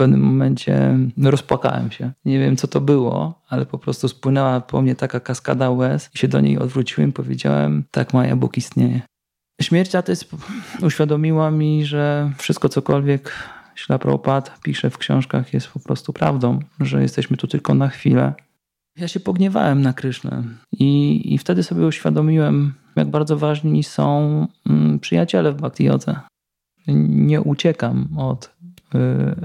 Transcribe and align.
pewnym 0.00 0.20
momencie 0.20 0.98
rozpłakałem 1.22 1.90
się. 1.90 2.12
Nie 2.24 2.38
wiem, 2.38 2.56
co 2.56 2.68
to 2.68 2.80
było, 2.80 3.42
ale 3.48 3.66
po 3.66 3.78
prostu 3.78 4.08
spłynęła 4.08 4.60
po 4.60 4.82
mnie 4.82 4.94
taka 4.94 5.20
kaskada 5.20 5.70
łez 5.70 6.10
i 6.14 6.18
się 6.18 6.28
do 6.28 6.40
niej 6.40 6.58
odwróciłem 6.58 7.12
powiedziałem, 7.12 7.84
tak 7.90 8.14
Maja, 8.14 8.36
Bóg 8.36 8.56
istnieje. 8.56 9.00
Śmierć 9.62 9.92
jest 10.08 10.30
uświadomiła 10.82 11.50
mi, 11.50 11.84
że 11.84 12.32
wszystko 12.38 12.68
cokolwiek 12.68 13.32
Śla 13.74 13.98
Prabhupada 13.98 14.50
pisze 14.62 14.90
w 14.90 14.98
książkach 14.98 15.54
jest 15.54 15.68
po 15.68 15.80
prostu 15.80 16.12
prawdą, 16.12 16.58
że 16.80 17.02
jesteśmy 17.02 17.36
tu 17.36 17.46
tylko 17.46 17.74
na 17.74 17.88
chwilę. 17.88 18.34
Ja 18.96 19.08
się 19.08 19.20
pogniewałem 19.20 19.82
na 19.82 19.92
Krysznę 19.92 20.42
i, 20.72 21.22
i 21.34 21.38
wtedy 21.38 21.62
sobie 21.62 21.86
uświadomiłem, 21.86 22.74
jak 22.96 23.08
bardzo 23.08 23.36
ważni 23.36 23.84
są 23.84 24.46
mm, 24.66 24.98
przyjaciele 24.98 25.52
w 25.52 25.56
Bhakti 25.56 25.84
Jodze. 25.84 26.20
Nie 26.86 27.40
uciekam 27.40 28.08
od 28.18 28.59
y, 28.94 28.98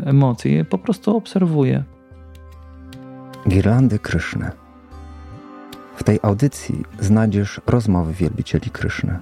emocji, 0.05 0.66
po 0.66 0.78
prostu 0.78 1.18
obserwuję. 1.18 1.84
Girlandy 3.47 4.00
Kryszny. 4.00 4.51
W 5.96 6.04
tej 6.04 6.20
audycji 6.21 6.83
znajdziesz 7.00 7.61
rozmowy 7.68 8.14
wielbicieli 8.14 8.70
Kryszny. 8.70 9.20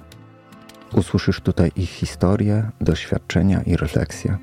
Usłyszysz 0.92 1.40
tutaj 1.40 1.72
ich 1.76 1.90
historię, 1.90 2.70
doświadczenia 2.80 3.62
i 3.62 3.76
refleksje. 3.76 4.38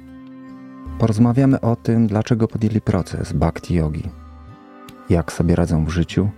Porozmawiamy 1.00 1.62
o 1.62 1.76
tym, 1.76 2.08
dlaczego 2.08 2.48
podjęli 2.48 2.82
proces 2.82 3.34
bhakti 3.34 3.74
yogi, 3.74 4.10
jak 5.10 5.32
sobie 5.32 5.56
radzą 5.56 5.86
w 5.86 5.90
życiu, 5.90 6.30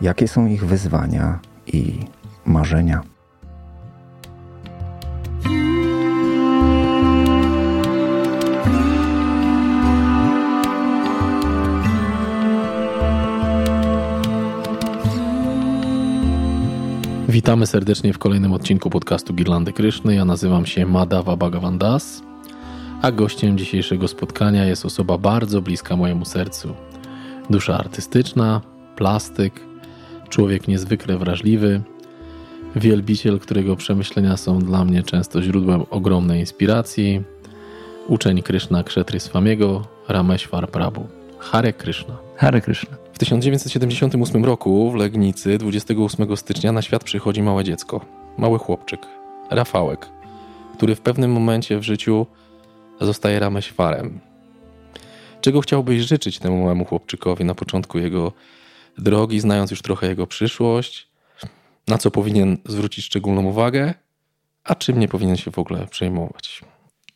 jakie 0.00 0.28
są 0.28 0.46
ich 0.46 0.66
wyzwania 0.66 1.38
i 1.66 1.98
marzenia. 2.46 3.02
Witamy 17.28 17.66
serdecznie 17.66 18.12
w 18.12 18.18
kolejnym 18.18 18.52
odcinku 18.52 18.90
podcastu 18.90 19.34
Girlandy 19.34 19.72
Kryszny. 19.72 20.14
Ja 20.14 20.24
nazywam 20.24 20.66
się 20.66 20.86
Madhava 20.86 21.36
Bhagavan 21.36 21.78
Das, 21.78 22.22
a 23.02 23.12
gościem 23.12 23.58
dzisiejszego 23.58 24.08
spotkania 24.08 24.64
jest 24.64 24.84
osoba 24.84 25.18
bardzo 25.18 25.62
bliska 25.62 25.96
mojemu 25.96 26.24
sercu. 26.24 26.74
Dusza 27.50 27.78
artystyczna, 27.78 28.60
plastyk, 28.96 29.60
człowiek 30.28 30.68
niezwykle 30.68 31.18
wrażliwy, 31.18 31.80
wielbiciel, 32.76 33.38
którego 33.38 33.76
przemyślenia 33.76 34.36
są 34.36 34.58
dla 34.58 34.84
mnie 34.84 35.02
często 35.02 35.42
źródłem 35.42 35.82
ogromnej 35.90 36.40
inspiracji, 36.40 37.22
uczeń 38.08 38.42
Kryszna 38.42 38.84
Kshetry 38.84 39.20
Swamiego, 39.20 39.86
Rameshwar 40.08 40.70
Prabhu. 40.70 41.06
Hare 41.38 41.72
Krishna. 41.72 42.16
Hare 42.36 42.60
Krishna. 42.60 43.05
W 43.16 43.18
1978 43.18 44.44
roku 44.44 44.90
w 44.90 44.94
Legnicy 44.94 45.58
28 45.58 46.36
stycznia 46.36 46.72
na 46.72 46.82
świat 46.82 47.04
przychodzi 47.04 47.42
małe 47.42 47.64
dziecko, 47.64 48.00
mały 48.38 48.58
chłopczyk, 48.58 49.06
Rafałek, 49.50 50.08
który 50.76 50.94
w 50.94 51.00
pewnym 51.00 51.32
momencie 51.32 51.78
w 51.78 51.82
życiu 51.82 52.26
zostaje 53.00 53.40
Rameshwarem. 53.40 54.20
Czego 55.40 55.60
chciałbyś 55.60 56.02
życzyć 56.02 56.38
temu 56.38 56.62
małemu 56.62 56.84
chłopczykowi 56.84 57.44
na 57.44 57.54
początku 57.54 57.98
jego 57.98 58.32
drogi, 58.98 59.40
znając 59.40 59.70
już 59.70 59.82
trochę 59.82 60.08
jego 60.08 60.26
przyszłość? 60.26 61.08
Na 61.88 61.98
co 61.98 62.10
powinien 62.10 62.58
zwrócić 62.64 63.04
szczególną 63.04 63.44
uwagę? 63.44 63.94
A 64.64 64.74
czym 64.74 65.00
nie 65.00 65.08
powinien 65.08 65.36
się 65.36 65.50
w 65.50 65.58
ogóle 65.58 65.86
przejmować? 65.86 66.64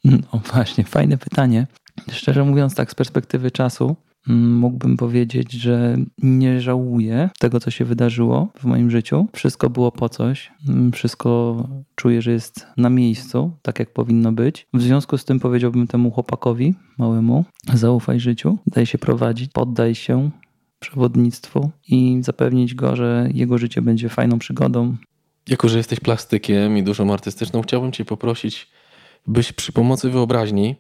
No 0.05 0.41
właśnie, 0.53 0.85
fajne 0.85 1.19
pytanie. 1.19 1.67
Szczerze 2.13 2.45
mówiąc, 2.45 2.75
tak 2.75 2.91
z 2.91 2.95
perspektywy 2.95 3.51
czasu, 3.51 3.97
mógłbym 4.37 4.97
powiedzieć, 4.97 5.53
że 5.53 5.97
nie 6.23 6.61
żałuję 6.61 7.31
tego, 7.39 7.61
co 7.61 7.71
się 7.71 7.85
wydarzyło 7.85 8.49
w 8.59 8.65
moim 8.65 8.91
życiu. 8.91 9.27
Wszystko 9.33 9.71
było 9.71 9.93
po 9.93 10.09
coś, 10.09 10.53
mm, 10.69 10.93
wszystko 10.93 11.57
czuję, 11.95 12.23
że 12.23 12.31
jest 12.31 12.67
na 12.77 12.91
miejscu, 12.91 13.53
tak 13.63 13.79
jak 13.79 13.93
powinno 13.93 14.33
być. 14.33 14.67
W 14.75 14.83
związku 14.83 15.19
z 15.19 15.25
tym 15.25 15.41
powiedziałbym 15.41 15.87
temu 15.87 16.11
chłopakowi 16.11 16.75
małemu: 16.99 17.45
zaufaj 17.75 18.21
życiu, 18.21 18.59
daj 18.67 18.87
się 18.87 18.99
prowadzić, 18.99 19.51
poddaj 19.53 19.95
się 19.95 20.31
przewodnictwu 20.79 21.71
i 21.89 22.19
zapewnić 22.21 22.75
go, 22.75 22.97
że 22.97 23.29
jego 23.35 23.59
życie 23.59 23.83
będzie 23.83 24.09
fajną 24.09 24.39
przygodą. 24.39 24.97
Jako, 25.49 25.69
że 25.69 25.79
jesteś 25.79 26.01
plastykiem 26.01 26.79
i 26.79 26.83
duszą 26.83 27.13
artystyczną, 27.13 27.63
chciałbym 27.63 27.93
Cię 27.93 28.05
poprosić, 28.05 28.69
byś 29.27 29.53
przy 29.53 29.73
pomocy 29.73 30.11
wyobraźni 30.11 30.77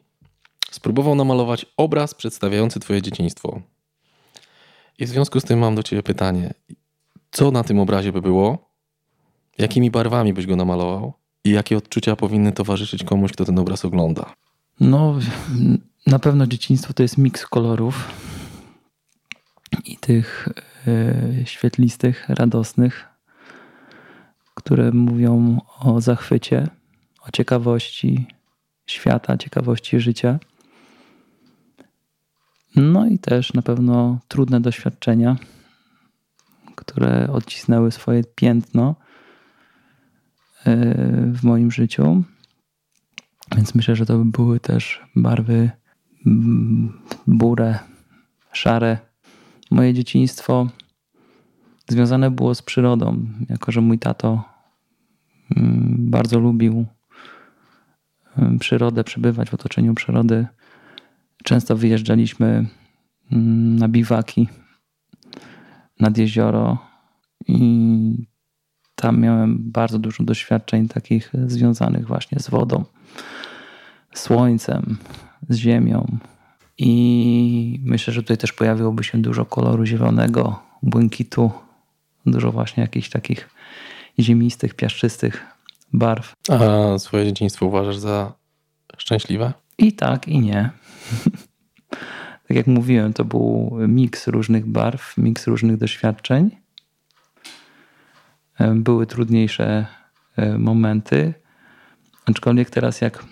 spróbował 0.70 1.14
namalować 1.14 1.66
obraz 1.76 2.14
przedstawiający 2.14 2.80
Twoje 2.80 3.02
dzieciństwo. 3.02 3.60
I 4.98 5.06
w 5.06 5.08
związku 5.08 5.40
z 5.40 5.44
tym 5.44 5.58
mam 5.58 5.74
do 5.74 5.82
Ciebie 5.82 6.02
pytanie: 6.02 6.54
co 7.30 7.50
na 7.50 7.64
tym 7.64 7.78
obrazie 7.78 8.12
by 8.12 8.22
było? 8.22 8.70
Jakimi 9.58 9.90
barwami 9.90 10.32
byś 10.32 10.46
go 10.46 10.56
namalował? 10.56 11.12
I 11.44 11.50
jakie 11.50 11.76
odczucia 11.76 12.16
powinny 12.16 12.52
towarzyszyć 12.52 13.04
komuś, 13.04 13.32
kto 13.32 13.44
ten 13.44 13.58
obraz 13.58 13.84
ogląda? 13.84 14.34
No, 14.80 15.18
na 16.06 16.18
pewno 16.18 16.46
dzieciństwo 16.46 16.92
to 16.92 17.02
jest 17.02 17.18
miks 17.18 17.46
kolorów 17.46 18.08
i 19.84 19.96
tych 19.96 20.48
y, 20.88 21.42
świetlistych, 21.46 22.28
radosnych, 22.28 23.08
które 24.54 24.92
mówią 24.92 25.60
o 25.80 26.00
zachwycie, 26.00 26.68
o 27.26 27.30
ciekawości 27.30 28.26
świata, 28.86 29.36
ciekawości 29.36 30.00
życia. 30.00 30.38
No 32.76 33.06
i 33.06 33.18
też 33.18 33.54
na 33.54 33.62
pewno 33.62 34.18
trudne 34.28 34.60
doświadczenia, 34.60 35.36
które 36.74 37.28
odcisnęły 37.32 37.90
swoje 37.90 38.24
piętno 38.24 38.94
e, 40.64 40.76
w 41.32 41.42
moim 41.42 41.70
życiu. 41.70 42.24
Więc 43.56 43.74
myślę, 43.74 43.96
że 43.96 44.06
to 44.06 44.18
by 44.18 44.24
były 44.24 44.60
też 44.60 45.00
barwy 45.16 45.70
burę, 47.26 47.78
szare. 48.52 48.98
Moje 49.70 49.94
dzieciństwo 49.94 50.66
związane 51.88 52.30
było 52.30 52.54
z 52.54 52.62
przyrodą, 52.62 53.26
jako 53.48 53.72
że 53.72 53.80
mój 53.80 53.98
tato 53.98 54.44
bardzo 55.86 56.40
lubił 56.40 56.86
przyrodę, 58.60 59.04
przebywać 59.04 59.50
w 59.50 59.54
otoczeniu 59.54 59.94
przyrody. 59.94 60.46
Często 61.50 61.76
wyjeżdżaliśmy 61.76 62.66
mm, 63.32 63.78
na 63.78 63.88
biwaki 63.88 64.48
nad 66.00 66.18
jezioro 66.18 66.78
i 67.48 68.26
tam 68.94 69.20
miałem 69.20 69.58
bardzo 69.58 69.98
dużo 69.98 70.24
doświadczeń 70.24 70.88
takich 70.88 71.32
związanych 71.46 72.06
właśnie 72.06 72.40
z 72.40 72.50
wodą, 72.50 72.84
słońcem, 74.14 74.98
z 75.48 75.56
ziemią. 75.56 76.18
I 76.78 77.80
myślę, 77.84 78.12
że 78.12 78.22
tutaj 78.22 78.38
też 78.38 78.52
pojawiłoby 78.52 79.04
się 79.04 79.22
dużo 79.22 79.44
koloru 79.44 79.86
zielonego, 79.86 80.62
błękitu, 80.82 81.50
dużo 82.26 82.52
właśnie 82.52 82.80
jakichś 82.82 83.08
takich 83.08 83.50
ziemistych, 84.18 84.74
piaszczystych 84.74 85.46
barw. 85.92 86.32
A 86.48 86.98
swoje 86.98 87.24
dzieciństwo 87.24 87.66
uważasz 87.66 87.98
za 87.98 88.32
szczęśliwe? 88.96 89.52
I 89.78 89.92
tak, 89.92 90.28
i 90.28 90.40
nie. 90.40 90.70
tak 92.50 92.56
jak 92.56 92.66
mówiłem, 92.66 93.12
to 93.12 93.24
był 93.24 93.78
miks 93.88 94.28
różnych 94.28 94.66
barw, 94.66 95.18
miks 95.18 95.46
różnych 95.46 95.76
doświadczeń. 95.76 96.50
E, 98.58 98.74
były 98.74 99.06
trudniejsze 99.06 99.86
e, 100.36 100.58
momenty, 100.58 101.34
aczkolwiek 102.26 102.70
teraz, 102.70 103.00
jak 103.00 103.24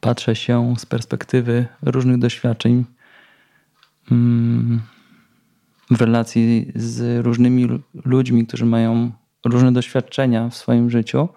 patrzę 0.00 0.36
się 0.36 0.74
z 0.78 0.86
perspektywy 0.86 1.66
różnych 1.82 2.18
doświadczeń 2.18 2.84
mm, 4.10 4.80
w 5.90 6.00
relacji 6.00 6.72
z 6.74 7.24
różnymi 7.24 7.68
ludźmi, 8.04 8.46
którzy 8.46 8.66
mają 8.66 9.12
różne 9.44 9.72
doświadczenia 9.72 10.48
w 10.48 10.56
swoim 10.56 10.90
życiu, 10.90 11.28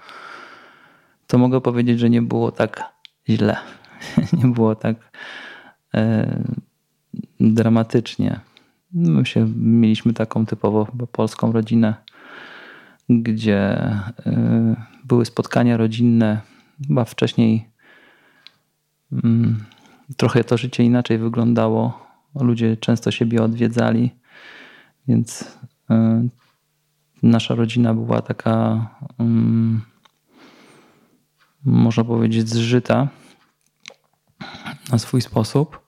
to 1.28 1.38
mogę 1.38 1.62
powiedzieć, 1.62 2.00
że 2.00 2.10
nie 2.10 2.22
było 2.22 2.52
tak 2.52 2.84
źle. 3.30 3.58
nie 4.44 4.48
było 4.48 4.76
tak 4.76 5.12
e, 5.94 6.65
dramatycznie. 7.40 8.40
My 8.94 9.26
się, 9.26 9.52
mieliśmy 9.56 10.14
taką 10.14 10.46
typowo 10.46 10.88
polską 11.12 11.52
rodzinę, 11.52 11.96
gdzie 13.10 13.60
e, 13.62 14.76
były 15.04 15.26
spotkania 15.26 15.78
rodzinne. 15.78 16.42
Chyba 16.88 17.06
wcześniej 17.06 17.70
mm, 19.12 19.66
trochę 20.18 20.44
to 20.44 20.58
życie 20.58 20.84
inaczej 20.84 21.18
wyglądało. 21.18 22.06
Ludzie 22.42 22.78
często 22.78 23.12
siebie 23.12 23.44
odwiedzali, 23.44 24.12
więc 25.08 25.58
e, 25.90 26.28
nasza 27.24 27.56
rodzina 27.56 27.94
była 27.94 28.22
taka. 28.22 28.88
Mm, 29.20 29.82
można 31.66 32.04
powiedzieć, 32.04 32.50
zżyta 32.50 33.08
na 34.92 34.98
swój 34.98 35.22
sposób. 35.22 35.85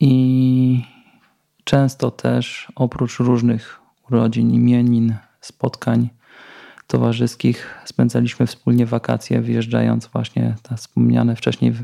I 0.00 0.84
często 1.64 2.10
też 2.10 2.72
oprócz 2.74 3.18
różnych 3.18 3.80
urodzin, 4.10 4.50
imienin, 4.50 5.14
spotkań 5.40 6.08
towarzyskich 6.86 7.74
spędzaliśmy 7.84 8.46
wspólnie 8.46 8.86
wakacje, 8.86 9.40
wyjeżdżając 9.40 10.06
właśnie 10.06 10.54
te 10.62 10.76
wspomniane 10.76 11.36
wcześniej 11.36 11.74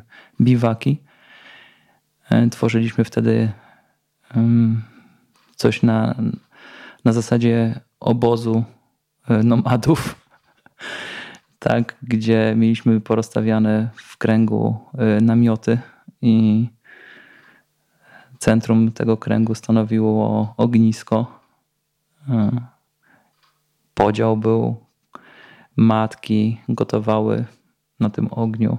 biwaki. 0.41 1.03
E, 2.31 2.49
tworzyliśmy 2.49 3.05
wtedy 3.05 3.53
coś 5.57 5.83
na, 5.83 6.15
na 7.05 7.13
zasadzie 7.13 7.81
obozu 8.01 8.65
e, 9.29 9.43
nomadów, 9.43 10.17
tak, 11.59 11.97
gdzie 12.03 12.55
mieliśmy 12.57 13.01
porozstawiane 13.01 13.91
w 13.95 14.17
kręgu 14.19 14.79
e, 14.99 15.21
namioty 15.21 15.79
i 16.23 16.69
centrum 18.43 18.93
tego 18.93 19.17
kręgu 19.17 19.55
stanowiło 19.55 20.55
ognisko. 20.57 21.41
Podział 23.95 24.37
był, 24.37 24.77
matki 25.77 26.61
gotowały 26.69 27.45
na 28.01 28.11
tym 28.11 28.29
ogniu, 28.31 28.79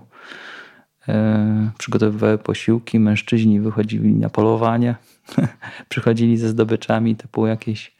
przygotowywały 1.77 2.38
posiłki, 2.38 3.00
mężczyźni 3.00 3.60
wychodzili 3.60 4.13
na 4.13 4.30
polowanie. 4.30 4.95
przychodzili 5.89 6.38
ze 6.38 6.50
zdobyczami 6.50 7.15
typu 7.15 7.48
jakieś 7.48 7.95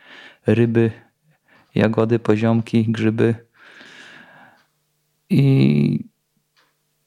ryby, 0.48 0.92
jagody, 1.76 2.20
poziomki, 2.20 2.86
grzyby. 2.92 3.36
I 5.30 6.06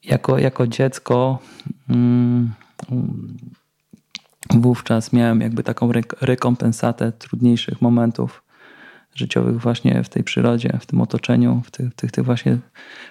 jako, 0.03 0.37
jako 0.37 0.67
dziecko 0.67 1.39
mm, 1.89 2.53
wówczas 4.53 5.13
miałem 5.13 5.41
jakby 5.41 5.63
taką 5.63 5.91
rekompensatę 6.21 7.11
trudniejszych 7.11 7.81
momentów 7.81 8.43
życiowych 9.15 9.61
właśnie 9.61 10.03
w 10.03 10.09
tej 10.09 10.23
przyrodzie, 10.23 10.77
w 10.79 10.85
tym 10.85 11.01
otoczeniu, 11.01 11.61
w 11.65 11.71
tych, 11.71 11.95
tych, 11.95 12.11
tych 12.11 12.25
właśnie 12.25 12.57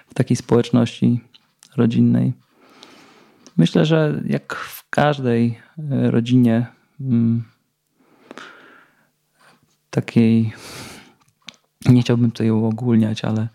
w 0.07 0.13
takiej 0.13 0.37
społeczności 0.37 1.21
rodzinnej. 1.77 2.33
Myślę, 3.57 3.85
że 3.85 4.21
jak 4.25 4.55
w 4.55 4.89
każdej 4.89 5.59
e, 5.91 6.11
rodzinie 6.11 6.65
Mm, 7.01 7.43
takiej, 9.89 10.53
nie 11.85 12.01
chciałbym 12.01 12.31
tutaj 12.31 12.51
uogólniać, 12.51 13.25
ale 13.25 13.47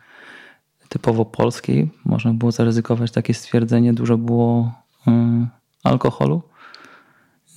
typowo 0.89 1.25
polskiej 1.25 1.91
można 2.05 2.35
było 2.35 2.53
zaryzykować 2.53 3.11
takie 3.11 3.35
stwierdzenie, 3.35 3.93
dużo 3.93 4.19
było 4.19 4.73
mm, 5.07 5.49
alkoholu, 5.85 6.43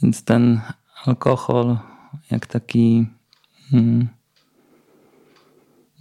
więc 0.04 0.24
ten 0.24 0.62
alkohol 1.06 1.78
jak 2.32 2.48
taki 2.48 3.08
mm, 3.74 4.08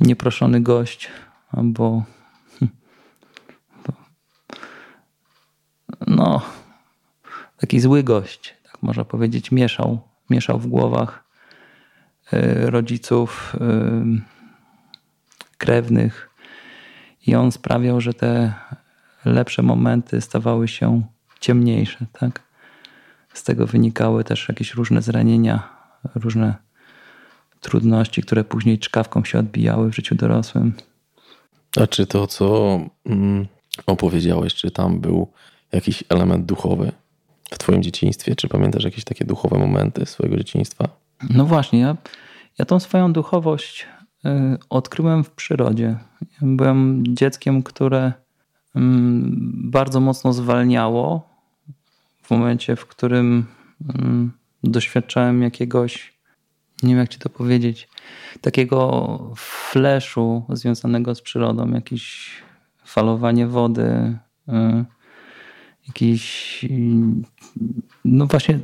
nieproszony 0.01 0.61
gość 0.61 1.11
albo 1.51 2.05
no 6.07 6.43
taki 7.57 7.81
zły 7.81 8.03
gość 8.03 8.55
można 8.85 9.05
powiedzieć, 9.05 9.51
mieszał, 9.51 10.01
mieszał 10.31 10.59
w 10.59 10.67
głowach 10.67 11.25
e, 12.33 12.71
rodziców, 12.71 13.57
e, 13.61 14.05
krewnych 15.59 16.31
i 17.27 17.35
on 17.35 17.53
sprawiał, 17.53 18.01
że 18.01 18.15
te 18.15 18.55
lepsze 19.25 19.63
momenty 19.63 20.21
stawały 20.21 20.69
się 20.69 21.03
ciemniejsze. 21.41 22.07
Tak? 22.13 22.44
Z 23.35 23.43
tego 23.43 23.67
wynikały 23.67 24.25
też 24.25 24.49
jakieś 24.49 24.75
różne 24.75 25.03
zranienia, 25.03 25.69
różne 26.15 26.55
trudności, 27.61 28.23
które 28.23 28.45
później 28.45 28.79
czkawką 28.79 29.25
się 29.25 29.39
odbijały 29.39 29.91
w 29.91 29.95
życiu 29.95 30.15
dorosłym. 30.15 30.73
A 31.77 31.87
czy 31.87 32.07
to, 32.07 32.27
co 32.27 32.79
mm, 33.07 33.47
opowiedziałeś, 33.87 34.55
czy 34.55 34.71
tam 34.71 35.01
był 35.01 35.33
jakiś 35.73 36.05
element 36.09 36.47
duchowy? 36.47 36.93
w 37.55 37.59
Twoim 37.59 37.83
dzieciństwie? 37.83 38.37
Czy 38.37 38.49
pamiętasz 38.49 38.85
jakieś 38.85 39.05
takie 39.05 39.25
duchowe 39.25 39.59
momenty 39.59 40.07
swojego 40.07 40.37
dzieciństwa? 40.37 40.89
No 41.31 41.45
właśnie, 41.45 41.79
ja, 41.79 41.97
ja 42.59 42.65
tą 42.65 42.81
swoją 42.81 43.13
duchowość 43.13 43.87
y, 44.25 44.29
odkryłem 44.71 45.25
w 45.25 45.31
przyrodzie. 45.31 45.99
Byłem 46.43 47.05
dzieckiem, 47.17 47.63
które 47.63 48.07
y, 48.07 48.81
bardzo 49.55 50.01
mocno 50.01 50.33
zwalniało 50.33 51.34
w 52.25 52.31
momencie, 52.31 52.77
w 52.77 52.87
którym 52.87 53.47
y, 54.65 54.71
doświadczałem 54.71 55.43
jakiegoś, 55.43 56.15
nie 56.83 56.89
wiem 56.89 56.99
jak 56.99 57.09
ci 57.09 57.19
to 57.19 57.29
powiedzieć, 57.29 57.89
takiego 58.41 59.19
fleszu 59.37 60.45
związanego 60.49 61.15
z 61.15 61.23
przyrodą, 61.23 61.71
jakieś 61.71 62.31
falowanie 62.85 63.47
wody, 63.47 64.19
y, 64.49 64.85
jakiś. 65.89 66.65
No 68.05 68.27
właśnie, 68.27 68.59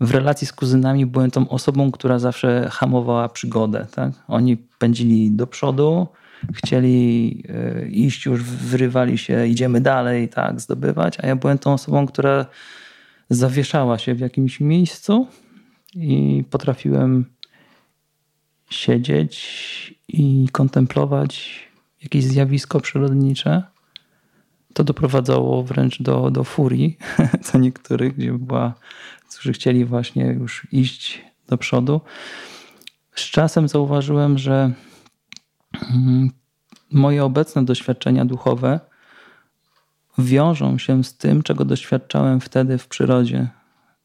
w 0.00 0.10
relacji 0.10 0.46
z 0.46 0.52
kuzynami 0.52 1.06
byłem 1.06 1.30
tą 1.30 1.48
osobą, 1.48 1.90
która 1.90 2.18
zawsze 2.18 2.68
hamowała 2.72 3.28
przygodę. 3.28 3.86
Tak? 3.94 4.12
Oni 4.28 4.56
pędzili 4.56 5.30
do 5.30 5.46
przodu, 5.46 6.06
chcieli 6.54 7.42
e, 7.48 7.88
iść, 7.88 8.26
już 8.26 8.42
wyrywali 8.42 9.18
się, 9.18 9.46
idziemy 9.46 9.80
dalej, 9.80 10.28
tak, 10.28 10.60
zdobywać, 10.60 11.18
a 11.22 11.26
ja 11.26 11.36
byłem 11.36 11.58
tą 11.58 11.72
osobą, 11.72 12.06
która 12.06 12.46
zawieszała 13.30 13.98
się 13.98 14.14
w 14.14 14.20
jakimś 14.20 14.60
miejscu 14.60 15.26
i 15.94 16.44
potrafiłem 16.50 17.24
siedzieć 18.70 19.94
i 20.08 20.48
kontemplować 20.52 21.64
jakieś 22.02 22.24
zjawisko 22.24 22.80
przyrodnicze 22.80 23.62
to 24.74 24.84
doprowadzało 24.84 25.62
wręcz 25.62 26.02
do, 26.02 26.30
do 26.30 26.44
furii 26.44 26.98
co 27.44 27.58
niektórych, 27.58 28.16
gdzie 28.16 28.32
była, 28.32 28.74
którzy 29.30 29.52
chcieli 29.52 29.84
właśnie 29.84 30.24
już 30.24 30.66
iść 30.72 31.22
do 31.48 31.58
przodu. 31.58 32.00
Z 33.14 33.22
czasem 33.22 33.68
zauważyłem, 33.68 34.38
że 34.38 34.72
mm, 35.94 36.30
moje 36.92 37.24
obecne 37.24 37.64
doświadczenia 37.64 38.24
duchowe 38.24 38.80
wiążą 40.18 40.78
się 40.78 41.04
z 41.04 41.16
tym, 41.16 41.42
czego 41.42 41.64
doświadczałem 41.64 42.40
wtedy 42.40 42.78
w 42.78 42.88
przyrodzie, 42.88 43.48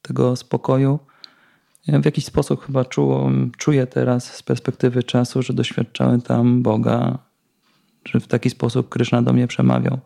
tego 0.02 0.36
spokoju. 0.36 1.00
Ja 1.88 2.00
w 2.00 2.06
jakiś 2.06 2.25
sposób 2.25 2.66
chyba 2.66 2.86
czułem, 2.86 3.51
czuję 3.58 3.88
teraz 3.88 4.34
z 4.34 4.44
perspektywy 4.44 5.04
czasu, 5.04 5.42
że 5.42 5.54
doświadczałem 5.54 6.22
tam 6.22 6.62
Boga, 6.62 7.18
że 8.06 8.20
w 8.20 8.28
taki 8.28 8.50
sposób 8.50 8.89
Kryszna 8.89 9.22
do 9.22 9.34
mnie 9.34 9.48
przemawiał 9.48 10.00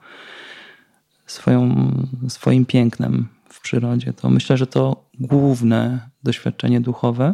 swoją, 1.25 1.91
swoim 2.27 2.65
pięknem 2.65 3.27
w 3.49 3.61
przyrodzie. 3.61 4.13
To 4.13 4.29
myślę, 4.29 4.57
że 4.57 4.67
to 4.67 5.09
główne 5.19 6.09
doświadczenie 6.23 6.81
duchowe, 6.81 7.33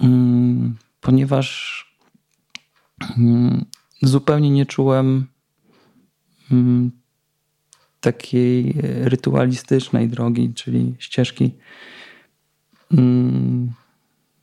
mm, 0.00 0.76
ponieważ 1.00 1.84
mm, 3.18 3.64
zupełnie 4.02 4.50
nie 4.50 4.66
czułem 4.66 5.26
mm, 6.50 6.90
takiej 8.00 8.74
rytualistycznej 8.82 10.08
drogi, 10.08 10.52
czyli 10.54 10.94
ścieżki, 10.98 11.54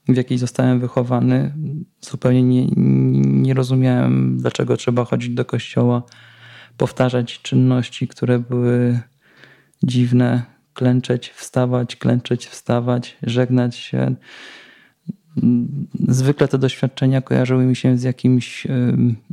w 0.07 0.15
jakiej 0.15 0.37
zostałem 0.37 0.79
wychowany. 0.79 1.53
Zupełnie 2.01 2.43
nie, 2.43 2.67
nie 3.43 3.53
rozumiałem, 3.53 4.37
dlaczego 4.37 4.77
trzeba 4.77 5.05
chodzić 5.05 5.29
do 5.29 5.45
kościoła 5.45 6.03
powtarzać 6.77 7.41
czynności, 7.41 8.07
które 8.07 8.39
były 8.39 8.99
dziwne, 9.83 10.43
klęczeć, 10.73 11.29
wstawać, 11.29 11.95
klęczeć, 11.95 12.47
wstawać, 12.47 13.17
żegnać 13.23 13.75
się. 13.75 14.15
Zwykle 16.07 16.47
te 16.47 16.57
doświadczenia 16.57 17.21
kojarzyły 17.21 17.65
mi 17.65 17.75
się 17.75 17.97
z 17.97 18.03
jakimś 18.03 18.67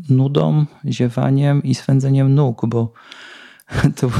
nudą, 0.08 0.66
ziewaniem 0.86 1.62
i 1.62 1.74
swędzeniem 1.74 2.34
nóg, 2.34 2.66
bo 2.66 2.92
to 4.00 4.10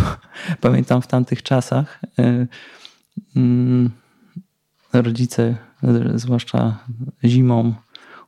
pamiętam 0.60 1.02
w 1.02 1.06
tamtych 1.06 1.42
czasach 1.42 2.00
rodzice, 4.92 5.56
zwłaszcza 6.14 6.78
zimą, 7.24 7.74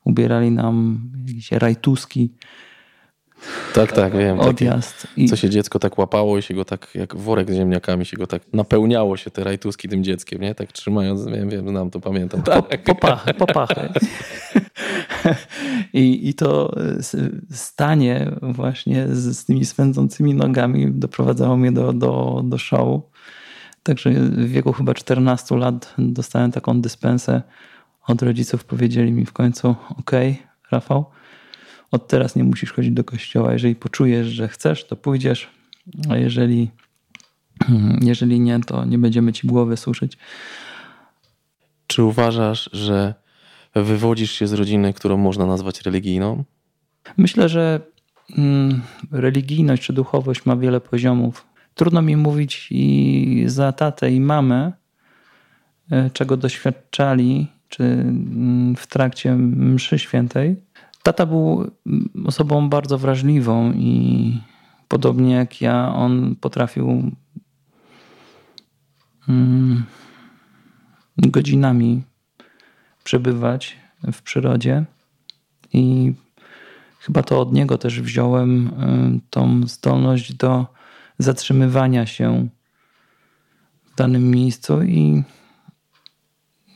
ubierali 0.05 0.51
nam 0.51 1.09
jakieś 1.27 1.53
rajtuski, 1.53 2.35
tak, 3.75 3.93
tak, 3.93 4.17
wiem. 4.17 4.41
Odjazd. 4.41 5.07
Co 5.29 5.37
się 5.37 5.51
dziecko 5.51 5.79
tak 5.79 5.99
łapało 5.99 6.39
i 6.39 6.43
się 6.43 6.55
go 6.55 6.65
tak, 6.65 6.89
jak 6.95 7.17
worek 7.17 7.51
z 7.51 7.55
ziemniakami, 7.55 8.07
się 8.07 8.17
go 8.17 8.27
tak 8.27 8.43
napełniało 8.53 9.17
się 9.17 9.31
te 9.31 9.45
rajtuski 9.45 9.89
tym 9.89 10.05
dzieckiem, 10.05 10.41
nie? 10.41 10.55
Tak 10.55 10.73
trzymając, 10.73 11.27
wiem, 11.27 11.51
wiem, 11.51 11.69
znam 11.69 11.91
to, 11.91 12.01
pamiętam. 12.01 12.43
Tak. 12.43 12.83
Popachy, 12.83 13.35
popachy. 13.47 13.89
I, 15.93 16.29
I 16.29 16.35
to 16.35 16.75
stanie 17.51 18.31
właśnie 18.43 19.09
z, 19.09 19.39
z 19.39 19.45
tymi 19.45 19.65
swędzącymi 19.65 20.35
nogami 20.35 20.93
doprowadzało 20.93 21.57
mnie 21.57 21.73
do, 21.73 21.93
do, 21.93 22.43
do 22.45 22.59
show. 22.59 23.01
Także 23.83 24.11
w 24.11 24.49
wieku 24.49 24.73
chyba 24.73 24.95
14 24.95 25.57
lat 25.57 25.95
dostałem 25.99 26.53
taką 26.53 26.81
dyspensę 26.81 27.43
od 28.07 28.23
rodziców. 28.23 28.65
Powiedzieli 28.65 29.13
mi 29.13 29.27
w 29.27 29.33
końcu: 29.33 29.75
OK, 29.99 30.11
Rafał, 30.71 31.05
od 31.95 32.09
teraz 32.09 32.37
nie 32.37 32.45
musisz 32.45 32.73
chodzić 32.73 32.93
do 32.93 33.05
kościoła. 33.05 33.53
Jeżeli 33.53 33.75
poczujesz, 33.75 34.27
że 34.27 34.49
chcesz, 34.49 34.85
to 34.85 34.97
pójdziesz, 34.97 35.51
a 36.11 36.17
jeżeli, 36.17 36.71
jeżeli 38.11 38.41
nie, 38.41 38.61
to 38.61 38.85
nie 38.85 38.99
będziemy 38.99 39.33
ci 39.33 39.47
głowy 39.47 39.77
suszyć. 39.77 40.19
Czy 41.87 42.03
uważasz, 42.03 42.71
że 42.73 43.15
wywodzisz 43.75 44.33
się 44.33 44.47
z 44.47 44.53
rodziny, 44.53 44.93
którą 44.93 45.17
można 45.17 45.47
nazwać 45.47 45.83
religijną? 45.83 46.45
Myślę, 47.17 47.49
że 47.49 47.81
mm, 48.39 48.83
religijność 49.13 49.83
czy 49.83 49.93
duchowość 49.93 50.47
ma 50.47 50.57
wiele 50.57 50.81
poziomów. 50.81 51.47
Trudno 51.75 52.03
mi 52.03 52.17
mówić 52.17 52.69
i 52.71 53.45
za 53.47 53.73
tatę 53.73 54.11
i 54.11 54.21
mamę, 54.21 54.73
e, 55.91 56.11
czego 56.11 56.37
doświadczali, 56.37 57.47
czy 57.69 57.85
mm, 57.85 58.77
w 58.77 58.87
trakcie 58.87 59.37
mszy 59.37 59.99
świętej. 59.99 60.57
Tata 61.05 61.27
był 61.27 61.71
mm, 61.87 62.09
osobą 62.27 62.69
bardzo 62.69 62.99
wrażliwą 62.99 63.73
i 63.73 64.41
podobnie 64.89 65.35
jak 65.35 65.61
ja, 65.61 65.95
on 65.95 66.37
potrafił 66.37 67.11
godzinami 71.17 72.03
przebywać 73.05 73.77
w 74.13 74.23
przyrodzie 74.23 74.85
i 75.73 76.13
chyba 77.01 77.23
to 77.23 77.41
od 77.41 77.53
niego 77.53 77.79
też 77.79 78.01
wziąłem 78.01 78.67
y, 78.67 79.21
tą 79.31 79.67
zdolność 79.67 80.35
do 80.35 80.67
zatrzymywania 81.19 82.07
się 82.07 82.49
w 83.85 83.95
danym 83.97 84.31
miejscu 84.31 84.83
i 84.83 85.23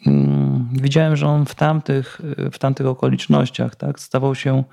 mm, 0.07 0.58
widziałem, 0.73 1.17
że 1.17 1.27
on 1.27 1.47
w 1.47 1.55
tamtych, 1.55 2.21
w 2.53 2.59
tamtych 2.59 2.87
okolicznościach 2.87 3.77
tak, 3.77 4.01
stawał 4.01 4.35
się 4.35 4.65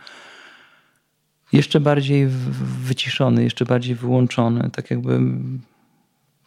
jeszcze 1.54 1.80
bardziej 1.80 2.28
wyciszony, 2.84 3.44
jeszcze 3.44 3.66
bardziej 3.66 3.96
wyłączony, 3.96 4.70
tak 4.70 4.92
jakby 4.92 5.20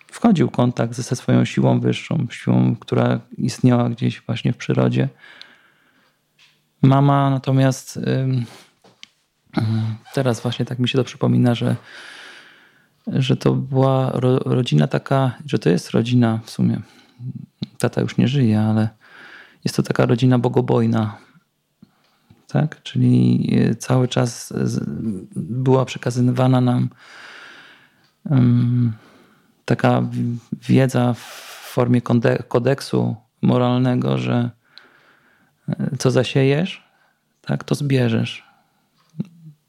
wchodził 0.06 0.48
w 0.48 0.52
kontakt 0.52 0.94
ze 0.94 1.16
swoją 1.16 1.44
siłą 1.44 1.80
wyższą, 1.80 2.26
siłą, 2.30 2.76
która 2.76 3.20
istniała 3.38 3.90
gdzieś 3.90 4.22
właśnie 4.26 4.52
w 4.52 4.56
przyrodzie. 4.56 5.08
Mama 6.82 7.30
natomiast 7.30 8.00
teraz 10.14 10.40
właśnie 10.40 10.64
tak 10.64 10.78
mi 10.78 10.88
się 10.88 10.98
to 10.98 11.04
przypomina, 11.04 11.54
że, 11.54 11.76
że 13.06 13.36
to 13.36 13.52
była 13.52 14.10
ro, 14.14 14.38
rodzina 14.38 14.86
taka, 14.86 15.32
że 15.46 15.58
to 15.58 15.70
jest 15.70 15.90
rodzina 15.90 16.40
w 16.44 16.50
sumie. 16.50 16.80
Tata 17.78 18.00
już 18.00 18.16
nie 18.16 18.28
żyje, 18.28 18.60
ale 18.60 18.88
jest 19.64 19.76
to 19.76 19.82
taka 19.82 20.06
rodzina 20.06 20.38
bogobojna. 20.38 21.16
Tak? 22.46 22.82
Czyli 22.82 23.50
cały 23.78 24.08
czas 24.08 24.52
była 25.36 25.84
przekazywana 25.84 26.60
nam 26.60 26.88
taka 29.64 30.02
wiedza 30.52 31.14
w 31.14 31.18
formie 31.72 32.00
kodeksu 32.48 33.16
moralnego, 33.42 34.18
że 34.18 34.50
e, 35.68 35.96
co 35.98 36.10
zasiejesz, 36.10 36.84
tak, 37.42 37.64
to 37.64 37.74
zbierzesz. 37.74 38.44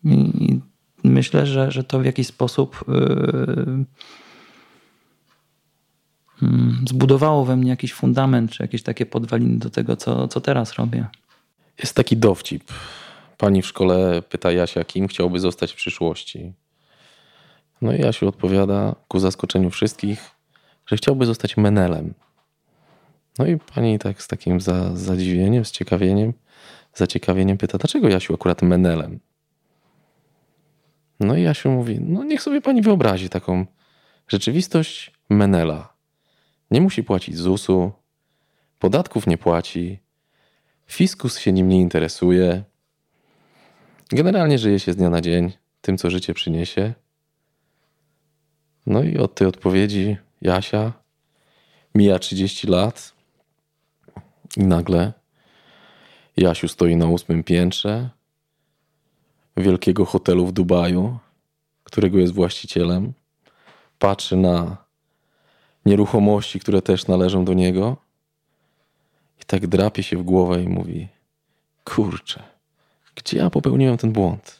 I 0.04 0.60
myślę, 1.04 1.46
że, 1.46 1.72
że 1.72 1.84
to 1.84 2.00
w 2.00 2.06
jakiś 2.06 2.28
sposób 2.28 2.86
yy, 2.88 3.86
zbudowało 6.88 7.46
we 7.46 7.56
mnie 7.56 7.70
jakiś 7.70 7.94
fundament, 7.94 8.52
czy 8.52 8.64
jakieś 8.64 8.84
takie 8.84 9.06
podwaliny 9.06 9.60
do 9.60 9.70
tego, 9.70 9.96
co, 9.96 10.28
co 10.28 10.42
teraz 10.42 10.74
robię. 10.74 11.08
Jest 11.80 11.96
taki 11.96 12.18
dowcip. 12.18 12.64
Pani 13.38 13.62
w 13.62 13.66
szkole 13.68 14.22
pyta 14.22 14.52
Jasia, 14.52 14.84
kim 14.84 15.08
chciałby 15.08 15.40
zostać 15.40 15.72
w 15.72 15.76
przyszłości. 15.76 16.54
No 17.82 17.94
i 17.94 18.02
Jasiu 18.02 18.28
odpowiada 18.28 18.96
ku 19.08 19.20
zaskoczeniu 19.20 19.70
wszystkich, 19.70 20.32
że 20.86 20.98
chciałby 20.98 21.26
zostać 21.26 21.58
menelem. 21.58 22.14
No 23.40 23.46
i 23.46 23.58
pani 23.58 24.00
tak 24.00 24.22
z 24.22 24.28
takim 24.28 24.62
za, 24.62 24.96
zadziwieniem, 24.96 25.66
z 25.66 25.72
ciekawieniem, 25.72 26.34
zaciekawieniem 26.94 27.58
pyta, 27.58 27.78
dlaczego 27.78 28.10
Jasiu 28.10 28.34
akurat 28.34 28.62
menelem? 28.62 29.20
No 31.20 31.36
i 31.36 31.44
Jasiu 31.44 31.72
mówi, 31.72 32.00
no 32.02 32.24
niech 32.24 32.42
sobie 32.42 32.62
pani 32.62 32.82
wyobrazi 32.82 33.30
taką 33.30 33.66
rzeczywistość 34.28 35.12
menela. 35.30 35.89
Nie 36.72 36.82
musi 36.82 37.04
płacić 37.04 37.38
ZUS-u, 37.38 37.92
podatków 38.80 39.28
nie 39.28 39.38
płaci, 39.38 40.00
fiskus 40.88 41.38
się 41.38 41.52
nim 41.52 41.70
nie 41.70 41.80
interesuje. 41.80 42.64
Generalnie 44.10 44.58
żyje 44.58 44.80
się 44.80 44.94
z 44.94 44.96
dnia 44.96 45.10
na 45.10 45.22
dzień 45.22 45.52
tym, 45.82 45.98
co 45.98 46.10
życie 46.10 46.34
przyniesie– 46.34 46.94
no 48.90 49.04
i 49.04 49.18
od 49.18 49.36
tej 49.36 49.48
odpowiedzi 49.48 50.18
Jasia 50.42 50.94
mija 51.96 52.20
30 52.20 52.68
lat 52.68 53.14
i 54.58 54.64
nagle 54.64 55.14
Jasiu 56.38 56.68
stoi 56.68 56.96
na 56.96 57.08
ósmym 57.08 57.44
piętrze 57.44 58.10
wielkiego 59.58 60.06
hotelu 60.06 60.46
w 60.46 60.52
Dubaju, 60.52 61.18
którego 61.84 62.18
jest 62.18 62.34
właścicielem. 62.34 63.14
Patrzy 64.00 64.38
na 64.38 64.78
nieruchomości, 65.86 66.60
które 66.60 66.82
też 66.82 67.08
należą 67.08 67.46
do 67.46 67.54
niego 67.54 67.98
i 69.42 69.46
tak 69.46 69.68
drapie 69.68 70.04
się 70.04 70.18
w 70.18 70.24
głowę 70.24 70.64
i 70.64 70.68
mówi: 70.68 71.08
Kurczę, 71.84 72.44
gdzie 73.16 73.38
ja 73.38 73.50
popełniłem 73.50 73.98
ten 73.98 74.12
błąd? 74.12 74.60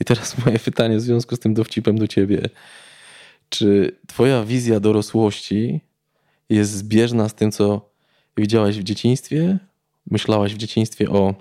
I 0.00 0.04
teraz 0.04 0.46
moje 0.46 0.58
pytanie 0.58 0.96
w 0.96 1.00
związku 1.00 1.36
z 1.36 1.38
tym 1.40 1.54
dowcipem 1.54 1.98
do 1.98 2.06
ciebie. 2.08 2.48
Czy 3.48 3.96
twoja 4.06 4.44
wizja 4.44 4.80
dorosłości 4.80 5.80
jest 6.48 6.72
zbieżna 6.72 7.28
z 7.28 7.34
tym, 7.34 7.52
co 7.52 7.90
widziałaś 8.36 8.78
w 8.78 8.82
dzieciństwie? 8.82 9.58
Myślałaś 10.10 10.54
w 10.54 10.56
dzieciństwie 10.56 11.10
o, 11.10 11.34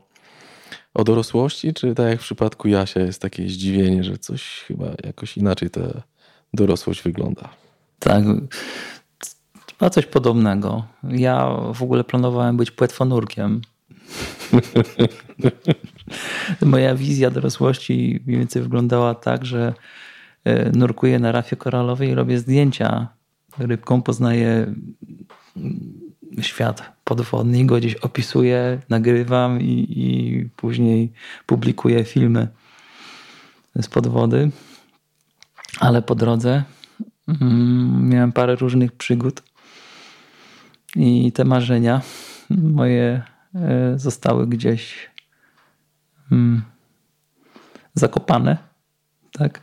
o 0.94 1.04
dorosłości? 1.04 1.74
Czy 1.74 1.96
tak 1.96 2.10
jak 2.10 2.20
w 2.20 2.24
przypadku 2.24 2.68
Jasia 2.68 3.00
jest 3.00 3.22
takie 3.22 3.50
zdziwienie, 3.50 4.04
że 4.04 4.18
coś 4.18 4.64
chyba 4.68 4.92
jakoś 5.04 5.38
inaczej 5.38 5.70
ta 5.70 5.82
dorosłość 6.54 7.02
wygląda? 7.02 7.50
Tak, 8.00 8.24
ma 9.82 9.90
coś 9.90 10.06
podobnego. 10.06 10.86
Ja 11.04 11.50
w 11.74 11.84
ogóle 11.84 12.04
planowałem 12.04 12.58
być 12.58 12.72
płetwonurkiem. 12.72 13.62
Moja 16.62 16.96
wizja 16.96 17.32
dorosłości 17.32 18.20
mniej 18.26 18.40
więcej 18.40 18.62
wyglądała 18.62 19.16
tak, 19.16 19.46
że 19.46 19.74
E, 20.44 20.72
nurkuję 20.78 21.20
na 21.20 21.32
rafie 21.32 21.56
koralowej 21.56 22.10
i 22.10 22.14
robię 22.14 22.40
zdjęcia 22.40 23.08
rybką, 23.58 24.02
poznaję 24.02 24.74
świat 26.42 26.92
podwodny, 27.04 27.66
go 27.66 27.78
gdzieś 27.78 27.96
opisuję, 27.96 28.82
nagrywam 28.90 29.62
i, 29.62 29.88
i 29.90 30.50
później 30.56 31.12
publikuję 31.46 32.04
filmy 32.04 32.48
z 33.82 33.88
podwody. 33.88 34.52
Ale 35.80 36.02
po 36.02 36.16
drodze 36.16 36.64
miałem 38.02 38.32
parę 38.32 38.56
różnych 38.56 38.92
przygód 38.92 39.44
i 40.96 41.32
te 41.32 41.46
marzenia 41.46 42.02
moje 42.50 43.22
e, 43.56 43.94
zostały 44.00 44.48
gdzieś 44.48 45.10
mm, 46.32 46.62
zakopane. 47.94 48.58
Tak. 49.32 49.62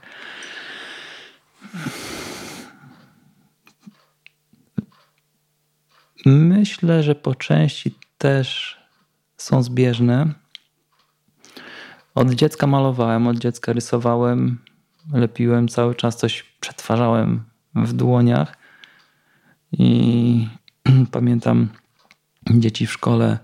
Myślę, 6.26 7.02
że 7.02 7.14
po 7.14 7.34
części 7.34 7.94
też 8.18 8.76
są 9.36 9.62
zbieżne. 9.62 10.34
Od 12.14 12.30
dziecka 12.30 12.66
malowałem, 12.66 13.26
od 13.26 13.38
dziecka 13.38 13.72
rysowałem, 13.72 14.58
lepiłem, 15.12 15.68
cały 15.68 15.94
czas 15.94 16.16
coś 16.16 16.42
przetwarzałem 16.60 17.44
w 17.76 17.92
dłoniach. 17.92 18.56
I 19.72 20.48
pamiętam, 21.12 21.68
dzieci 22.50 22.86
w 22.86 22.92
szkole 22.92 23.38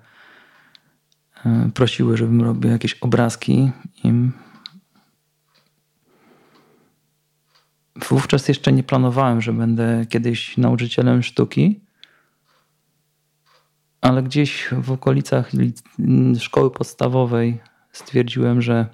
e, 1.47 1.71
prosiły, 1.75 2.17
żebym 2.17 2.43
robił 2.43 2.71
jakieś 2.71 2.95
obrazki 2.95 3.71
im. 4.05 4.33
Wówczas 8.09 8.49
jeszcze 8.49 8.73
nie 8.73 8.83
planowałem, 8.83 9.41
że 9.41 9.53
będę 9.53 10.07
kiedyś 10.09 10.57
nauczycielem 10.57 11.23
sztuki 11.23 11.81
ale 14.03 14.23
gdzieś 14.23 14.69
w 14.73 14.93
okolicach 14.93 15.51
szkoły 16.39 16.71
podstawowej 16.71 17.61
stwierdziłem, 17.93 18.63
że 18.63 18.87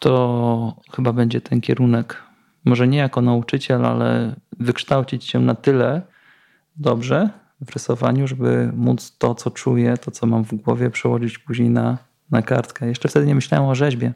to 0.00 0.76
chyba 0.92 1.12
będzie 1.12 1.40
ten 1.40 1.60
kierunek, 1.60 2.22
może 2.64 2.88
nie 2.88 2.98
jako 2.98 3.20
nauczyciel, 3.20 3.86
ale 3.86 4.36
wykształcić 4.58 5.24
się 5.24 5.38
na 5.38 5.54
tyle 5.54 6.02
dobrze 6.76 7.30
w 7.66 7.72
rysowaniu, 7.72 8.28
żeby 8.28 8.70
móc 8.74 9.16
to, 9.18 9.34
co 9.34 9.50
czuję, 9.50 9.96
to, 9.96 10.10
co 10.10 10.26
mam 10.26 10.44
w 10.44 10.54
głowie, 10.54 10.90
przełożyć 10.90 11.38
później 11.38 11.70
na, 11.70 11.98
na 12.30 12.42
kartkę. 12.42 12.88
Jeszcze 12.88 13.08
wtedy 13.08 13.26
nie 13.26 13.34
myślałem 13.34 13.68
o 13.68 13.74
rzeźbie. 13.74 14.12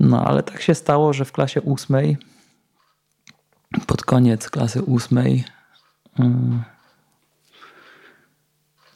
No 0.00 0.24
ale 0.24 0.42
tak 0.42 0.62
się 0.62 0.74
stało, 0.74 1.12
że 1.12 1.24
w 1.24 1.32
klasie 1.32 1.60
ósmej, 1.60 2.16
pod 3.86 4.04
koniec 4.04 4.50
klasy 4.50 4.82
ósmej, 4.82 5.44
mm, 6.18 6.62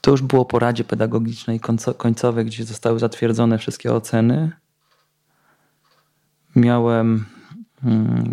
to 0.00 0.11
już 0.11 0.23
było 0.23 0.45
po 0.45 0.59
Radzie 0.59 0.85
Pedagogicznej 0.85 1.61
końcowej, 1.97 2.45
gdzie 2.45 2.64
zostały 2.64 2.99
zatwierdzone 2.99 3.59
wszystkie 3.59 3.93
oceny. 3.93 4.52
Miałem 6.57 7.25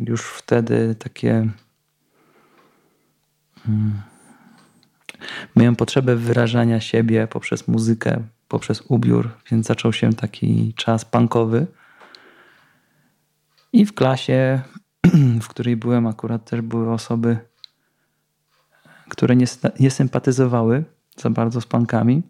już 0.08 0.22
wtedy 0.22 0.96
takie. 0.96 1.50
Mm, 3.70 4.02
miałem 5.56 5.76
potrzebę 5.76 6.16
wyrażania 6.16 6.80
siebie 6.80 7.28
poprzez 7.28 7.68
muzykę, 7.68 8.24
poprzez 8.48 8.84
ubiór, 8.88 9.30
więc 9.52 9.68
zaczął 9.68 9.94
się 9.94 10.14
taki 10.14 10.74
czas 10.74 11.06
punkowy. 11.06 11.68
I 13.74 13.86
w 13.86 13.94
klasie, 13.94 14.62
w 15.42 15.48
której 15.48 15.76
byłem, 15.78 16.08
akurat 16.08 16.50
też 16.50 16.62
były 16.62 16.92
osoby, 16.92 17.38
które 19.10 19.36
nie, 19.36 19.46
nie 19.80 19.92
sympatyzowały 19.92 20.84
za 21.18 21.30
bardzo 21.30 21.62
z 21.62 21.66
pankami. 21.66 22.24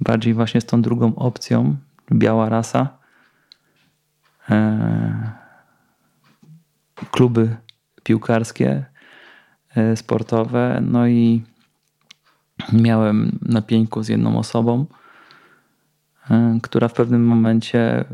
Bardziej 0.00 0.34
właśnie 0.34 0.60
z 0.60 0.64
tą 0.66 0.82
drugą 0.82 1.14
opcją, 1.14 1.76
biała 2.12 2.48
rasa. 2.48 2.98
E, 4.50 5.47
kluby 7.10 7.56
piłkarskie, 8.02 8.84
e, 9.76 9.96
sportowe. 9.96 10.82
No 10.86 11.06
i 11.06 11.42
miałem 12.72 13.38
na 13.42 13.62
pieńku 13.62 14.02
z 14.02 14.08
jedną 14.08 14.38
osobą, 14.38 14.86
e, 16.30 16.58
która 16.62 16.88
w 16.88 16.92
pewnym 16.92 17.24
momencie 17.26 18.04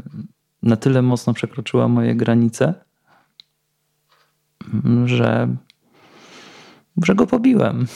na 0.62 0.76
tyle 0.76 1.02
mocno 1.02 1.34
przekroczyła 1.34 1.88
moje 1.88 2.14
granice, 2.14 2.74
że, 5.04 5.56
że 7.04 7.14
go 7.14 7.26
pobiłem. 7.26 7.86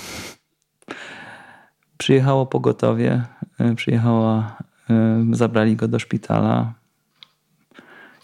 Przyjechało 1.98 2.46
pogotowie, 2.46 3.24
e, 3.58 3.74
przyjechała, 3.74 4.56
zabrali 5.32 5.76
go 5.76 5.88
do 5.88 5.98
szpitala. 5.98 6.74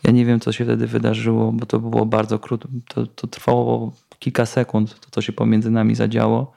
Ja 0.04 0.12
nie 0.12 0.24
wiem, 0.24 0.40
co 0.40 0.52
się 0.52 0.64
wtedy 0.64 0.86
wydarzyło, 0.86 1.52
bo 1.52 1.66
to 1.66 1.80
było 1.80 2.06
bardzo 2.06 2.38
krótko. 2.38 2.68
To, 2.88 3.06
to 3.06 3.26
trwało 3.26 3.92
kilka 4.18 4.46
sekund, 4.46 5.00
to 5.00 5.10
co 5.10 5.20
się 5.22 5.32
pomiędzy 5.32 5.70
nami 5.70 5.94
zadziało. 5.94 6.54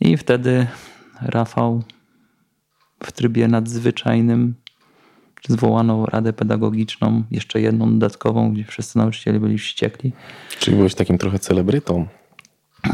I 0.00 0.16
wtedy 0.16 0.66
Rafał 1.22 1.82
w 3.04 3.12
trybie 3.12 3.48
nadzwyczajnym 3.48 4.54
zwołano 5.48 6.06
radę 6.06 6.32
pedagogiczną, 6.32 7.22
jeszcze 7.30 7.60
jedną 7.60 7.92
dodatkową, 7.92 8.52
gdzie 8.52 8.64
wszyscy 8.64 8.98
nauczyciele 8.98 9.40
byli 9.40 9.58
wściekli. 9.58 10.12
Czyli 10.58 10.76
byłeś 10.76 10.94
takim 10.94 11.18
trochę 11.18 11.38
celebrytą. 11.38 12.06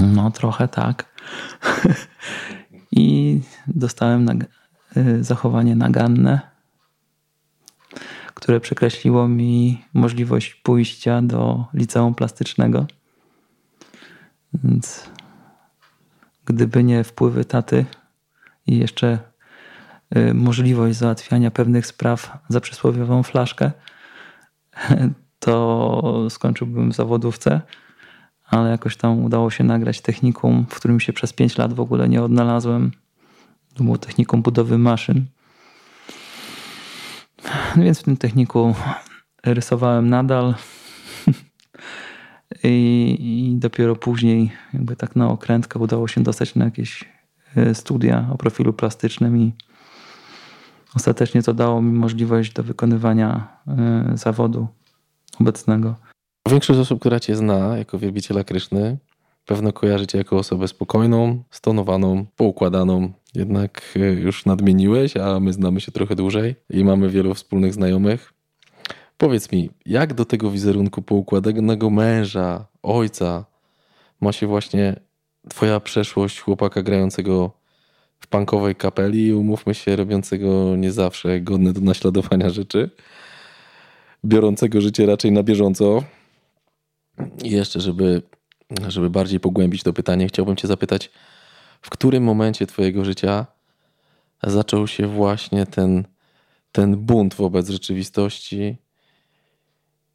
No, 0.01 0.31
trochę 0.31 0.69
tak. 0.69 1.15
I 2.93 3.41
dostałem 3.67 4.25
na, 4.25 4.35
y, 4.97 5.25
zachowanie 5.25 5.77
naganne, 5.77 6.41
które 8.45 8.61
przekreśliło 8.61 9.29
mi 9.29 9.85
możliwość 9.95 10.55
pójścia 10.55 11.23
do 11.23 11.65
liceum 11.75 12.15
plastycznego. 12.15 12.87
Więc 14.55 15.11
gdyby 16.45 16.85
nie 16.85 17.05
wpływy 17.05 17.45
taty 17.45 17.85
i 18.67 18.79
jeszcze 18.79 19.19
y, 20.17 20.35
możliwość 20.35 20.99
załatwiania 20.99 21.51
pewnych 21.51 21.87
spraw 21.87 22.39
za 22.49 22.61
przysłowiową 22.61 23.23
flaszkę, 23.23 23.71
to 25.45 26.27
skończyłbym 26.31 26.91
w 26.91 26.95
zawodówce 26.95 27.61
ale 28.45 28.71
jakoś 28.71 28.97
tam 28.97 29.25
udało 29.25 29.51
się 29.51 29.65
nagrać 29.65 30.01
technikum, 30.01 30.67
w 30.71 30.75
którym 30.75 31.01
się 31.01 31.13
przez 31.13 31.33
5 31.33 31.59
lat 31.59 31.73
w 31.73 31.81
ogóle 31.81 32.09
nie 32.09 32.23
odnalazłem. 32.23 32.93
To 33.75 33.85
było 33.85 33.99
technikum 33.99 34.43
budowy 34.43 34.79
maszyn. 34.79 35.27
Więc 37.85 38.01
w 38.01 38.03
tym 38.03 38.17
techniku 38.17 38.75
rysowałem 39.45 40.11
nadal. 40.11 40.55
I, 42.65 43.17
I, 43.21 43.59
dopiero 43.59 43.97
później, 43.97 44.51
jakby 44.73 44.97
tak 44.97 45.17
na 45.17 45.29
okrętkę, 45.29 45.79
udało 45.79 46.09
się 46.09 46.23
dostać 46.23 46.55
na 46.55 46.65
jakieś 46.65 47.05
e, 47.57 47.75
studia 47.75 48.29
o 48.33 48.37
profilu 48.37 48.73
plastycznym 48.73 49.39
i 49.39 49.53
ostatecznie 50.97 51.43
to 51.43 51.55
dało 51.55 51.83
mi 51.83 51.93
możliwość 51.93 52.53
do 52.53 52.63
wykonywania 52.63 53.49
e, 53.69 54.13
zawodu 54.15 54.69
obecnego. 55.41 55.95
Większość 56.49 56.81
osób, 56.81 57.01
która 57.01 57.21
cię 57.21 57.37
zna 57.37 57.79
jako 57.79 57.99
wielbiciela 57.99 58.45
Kryszny, 58.45 58.99
pewno 59.45 59.73
kojarzy 59.73 60.07
cię 60.07 60.19
jako 60.19 60.37
osobę 60.37 60.69
spokojną, 60.69 61.43
stonowaną, 61.51 62.27
poukładaną. 62.37 63.13
Jednak 63.35 63.83
e, 63.97 63.99
już 63.99 64.47
nadmieniłeś, 64.47 65.17
a 65.17 65.41
my 65.41 65.53
znamy 65.53 65.81
się 65.81 65.93
trochę 65.93 66.17
dłużej 66.17 66.55
i 66.71 66.85
mamy 66.85 67.09
wielu 67.09 67.35
wspólnych 67.35 67.75
znajomych. 67.75 68.33
Powiedz 69.19 69.53
mi, 69.53 69.71
jak 69.87 70.15
do 70.15 70.25
tego 70.25 70.51
wizerunku 70.51 71.03
poukładanego 71.03 71.91
męża, 71.91 72.67
ojca 72.83 73.45
ma 74.21 74.33
się 74.33 74.47
właśnie 74.47 75.01
twoja 75.49 75.81
przeszłość 75.81 76.41
chłopaka 76.41 76.83
grającego 76.83 77.51
w 78.21 78.27
punkowej 78.27 78.75
kapeli 78.75 79.27
i 79.27 79.33
umówmy 79.33 79.75
się, 79.75 79.97
robiącego 79.97 80.77
nie 80.77 80.93
zawsze 80.93 81.41
godne 81.41 81.73
do 81.73 81.81
naśladowania 81.81 82.51
rzeczy, 82.51 82.91
biorącego 84.25 84.81
życie 84.81 85.07
raczej 85.07 85.33
na 85.33 85.43
bieżąco, 85.43 86.03
i 87.45 87.51
jeszcze, 87.51 87.81
żeby, 87.81 88.23
żeby 88.89 89.11
bardziej 89.11 89.41
pogłębić 89.41 89.83
to 89.83 89.93
pytanie, 89.93 90.29
chciałbym 90.29 90.57
Cię 90.57 90.69
zapytać, 90.69 91.11
w 91.83 91.91
którym 91.91 92.25
momencie 92.25 92.67
Twojego 92.67 93.05
życia 93.05 93.47
zaczął 94.43 94.87
się 94.87 95.07
właśnie 95.07 95.67
ten, 95.67 96.05
ten 96.73 96.97
bunt 96.97 97.35
wobec 97.35 97.69
rzeczywistości? 97.69 98.77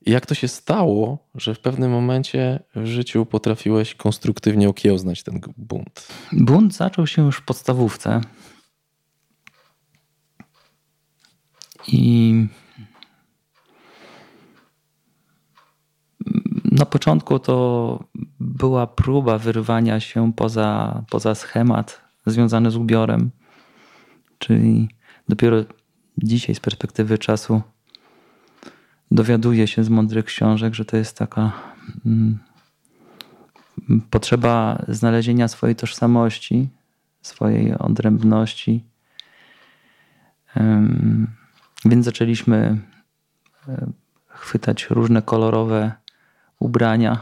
Jak 0.06 0.26
to 0.26 0.36
się 0.36 0.48
stało, 0.48 1.28
że 1.36 1.56
w 1.56 1.60
pewnym 1.60 1.92
momencie 1.92 2.60
w 2.76 2.86
życiu 2.86 3.26
potrafiłeś 3.26 3.96
konstruktywnie 3.96 4.70
okiełznać 4.70 5.24
ten 5.24 5.42
bunt? 5.58 6.08
Bunt 6.32 6.76
zaczął 6.76 7.08
się 7.08 7.26
już 7.26 7.38
w 7.38 7.46
podstawówce. 7.46 8.22
I 11.88 12.34
na 16.72 16.86
początku 16.86 17.40
to 17.40 18.04
była 18.40 18.88
próba 18.88 19.38
wyrwania 19.38 20.00
się 20.00 20.34
poza, 20.34 21.02
poza 21.10 21.36
schemat 21.36 22.02
związany 22.26 22.72
z 22.72 22.76
ubiorem. 22.76 23.32
Czyli 24.40 24.90
dopiero 25.30 25.58
dzisiaj 26.18 26.56
z 26.56 26.60
perspektywy 26.60 27.18
czasu 27.18 27.62
dowiaduję 29.12 29.68
się 29.68 29.84
z 29.84 29.90
mądrych 29.90 30.26
książek, 30.26 30.74
że 30.74 30.86
to 30.86 30.98
jest 30.98 31.18
taka 31.18 31.52
mm, 32.06 32.40
potrzeba 34.10 34.86
znalezienia 34.88 35.48
swojej 35.48 35.76
tożsamości, 35.76 36.70
swojej 37.22 37.78
odrębności. 37.78 38.84
Więc 41.86 42.06
zaczęliśmy 42.06 42.78
e, 43.68 43.92
chwytać 44.28 44.88
różne 44.90 45.22
kolorowe 45.22 45.92
ubrania. 46.60 47.22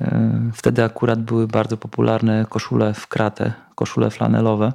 E, 0.00 0.50
wtedy 0.54 0.84
akurat 0.84 1.22
były 1.22 1.46
bardzo 1.46 1.76
popularne 1.76 2.46
koszule 2.48 2.94
w 2.94 3.06
kratę, 3.06 3.52
koszule 3.74 4.10
flanelowe. 4.10 4.72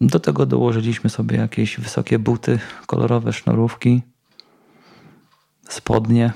Do 0.00 0.20
tego 0.20 0.46
dołożyliśmy 0.46 1.10
sobie 1.10 1.36
jakieś 1.36 1.80
wysokie 1.80 2.18
buty, 2.18 2.58
kolorowe 2.86 3.32
sznurówki, 3.32 4.02
spodnie. 5.68 6.32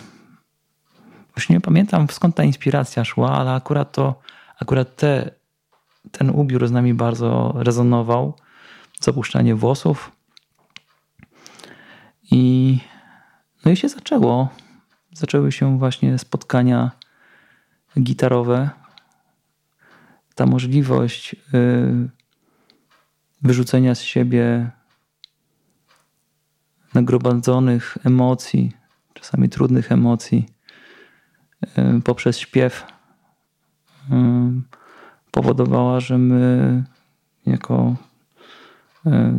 Właśnie 1.34 1.54
nie 1.56 1.60
pamiętam 1.60 2.06
skąd 2.10 2.36
ta 2.36 2.44
inspiracja 2.44 3.04
szła, 3.04 3.30
ale 3.32 3.54
akurat 3.54 3.92
to, 3.92 4.20
akurat 4.58 4.96
te, 4.96 5.30
ten 6.12 6.30
ubiór 6.30 6.68
z 6.68 6.70
nami 6.70 6.94
bardzo 6.94 7.52
rezonował. 7.56 8.34
Zapuszczanie 9.00 9.54
włosów 9.54 10.12
i 12.30 12.78
no 13.64 13.70
i 13.70 13.76
się 13.76 13.88
zaczęło. 13.88 14.48
Zaczęły 15.12 15.52
się 15.52 15.78
właśnie 15.78 16.18
spotkania 16.18 16.90
gitarowe. 18.00 18.70
Ta 20.34 20.46
możliwość 20.46 21.36
y, 21.54 22.08
wyrzucenia 23.42 23.94
z 23.94 24.00
siebie 24.00 24.70
nagromadzonych 26.94 27.98
emocji, 28.04 28.72
czasami 29.14 29.48
trudnych 29.48 29.92
emocji, 29.92 30.46
poprzez 32.04 32.38
śpiew 32.38 32.86
powodowała, 35.30 36.00
że 36.00 36.18
my 36.18 36.84
jako 37.46 37.96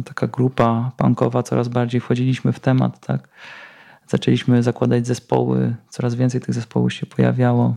taka 0.06 0.28
grupa 0.28 0.92
punkowa 0.98 1.44
coraz 1.44 1.68
bardziej 1.68 2.02
wchodziliśmy 2.02 2.52
w 2.54 2.60
temat, 2.60 3.00
tak? 3.00 3.30
Zaczęliśmy 4.14 4.64
zakładać 4.64 5.08
zespoły, 5.08 5.76
coraz 5.90 6.16
więcej 6.16 6.42
tych 6.42 6.54
zespołów 6.56 6.94
się 6.94 7.06
pojawiało. 7.06 7.76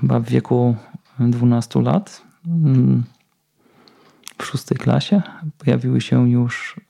Chyba 0.00 0.20
w 0.20 0.24
wieku 0.24 0.76
12 1.18 1.82
lat 1.82 2.22
w 4.38 4.44
szóstej 4.44 4.78
klasie 4.78 5.22
pojawiły 5.58 6.00
się 6.00 6.30
już 6.30 6.80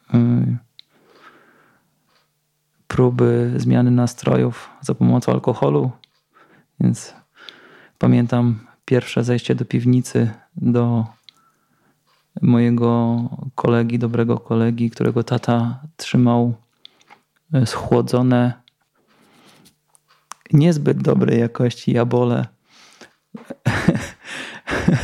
próby 2.89 3.55
zmiany 3.57 3.91
nastrojów 3.91 4.71
za 4.81 4.95
pomocą 4.95 5.33
alkoholu, 5.33 5.91
więc 6.81 7.15
pamiętam 7.99 8.59
pierwsze 8.85 9.25
zejście 9.25 9.55
do 9.55 9.65
piwnicy 9.65 10.31
do 10.57 11.07
mojego 12.43 13.19
kolegi, 13.55 13.99
dobrego 13.99 14.39
kolegi, 14.39 14.91
którego 14.91 15.25
tata 15.25 15.81
trzymał 15.97 16.62
schłodzone, 17.65 18.53
niezbyt 20.53 21.03
dobrej 21.03 21.41
jakości 21.41 21.93
jabole. 21.93 22.47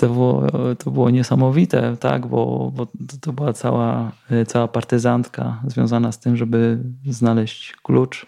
To 0.00 0.08
było, 0.08 0.46
to 0.78 0.90
było 0.90 1.10
niesamowite, 1.10 1.96
tak, 1.96 2.26
bo, 2.26 2.72
bo 2.74 2.86
to 3.20 3.32
była 3.32 3.52
cała, 3.52 4.12
cała 4.46 4.68
partyzantka 4.68 5.62
związana 5.66 6.12
z 6.12 6.18
tym, 6.18 6.36
żeby 6.36 6.78
znaleźć 7.06 7.76
klucz, 7.82 8.26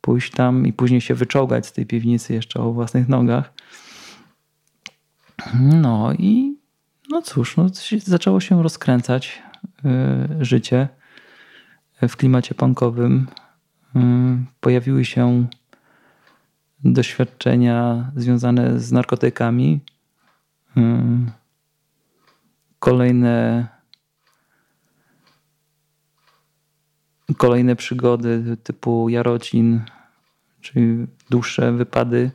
pójść 0.00 0.32
tam 0.32 0.66
i 0.66 0.72
później 0.72 1.00
się 1.00 1.14
wyczołgać 1.14 1.66
z 1.66 1.72
tej 1.72 1.86
piwnicy 1.86 2.34
jeszcze 2.34 2.60
o 2.60 2.72
własnych 2.72 3.08
nogach. 3.08 3.52
No 5.54 6.12
i 6.12 6.56
no 7.10 7.22
cóż, 7.22 7.56
no, 7.56 7.66
zaczęło 8.04 8.40
się 8.40 8.62
rozkręcać 8.62 9.42
y, 10.40 10.44
życie 10.44 10.88
w 12.08 12.16
klimacie 12.16 12.54
punkowym. 12.54 13.26
Y, 13.96 14.00
pojawiły 14.60 15.04
się 15.04 15.46
doświadczenia 16.84 18.10
związane 18.16 18.80
z 18.80 18.92
narkotykami. 18.92 19.80
Y, 20.76 20.80
kolejne 22.78 23.66
kolejne 27.36 27.76
przygody 27.76 28.56
typu 28.62 29.08
Jarocin, 29.08 29.80
czyli 30.60 31.06
dłuższe 31.30 31.72
wypady 31.72 32.30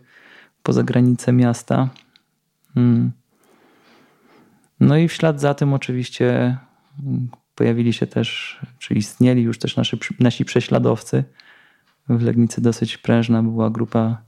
poza 0.64 0.84
granice 0.84 1.34
miasta. 1.34 1.90
No 4.80 4.98
i 4.98 5.08
w 5.08 5.14
ślad 5.14 5.42
za 5.42 5.54
tym 5.54 5.74
oczywiście 5.74 6.58
pojawili 7.60 7.94
się 7.94 8.08
też, 8.08 8.60
czy 8.80 8.94
istnieli 8.94 9.42
już 9.42 9.60
też 9.60 9.76
nasi, 9.76 9.98
nasi 10.20 10.46
prześladowcy. 10.46 11.24
W 12.10 12.22
Legnicy 12.22 12.62
dosyć 12.62 12.98
prężna 12.98 13.44
była 13.44 13.70
grupa 13.70 14.22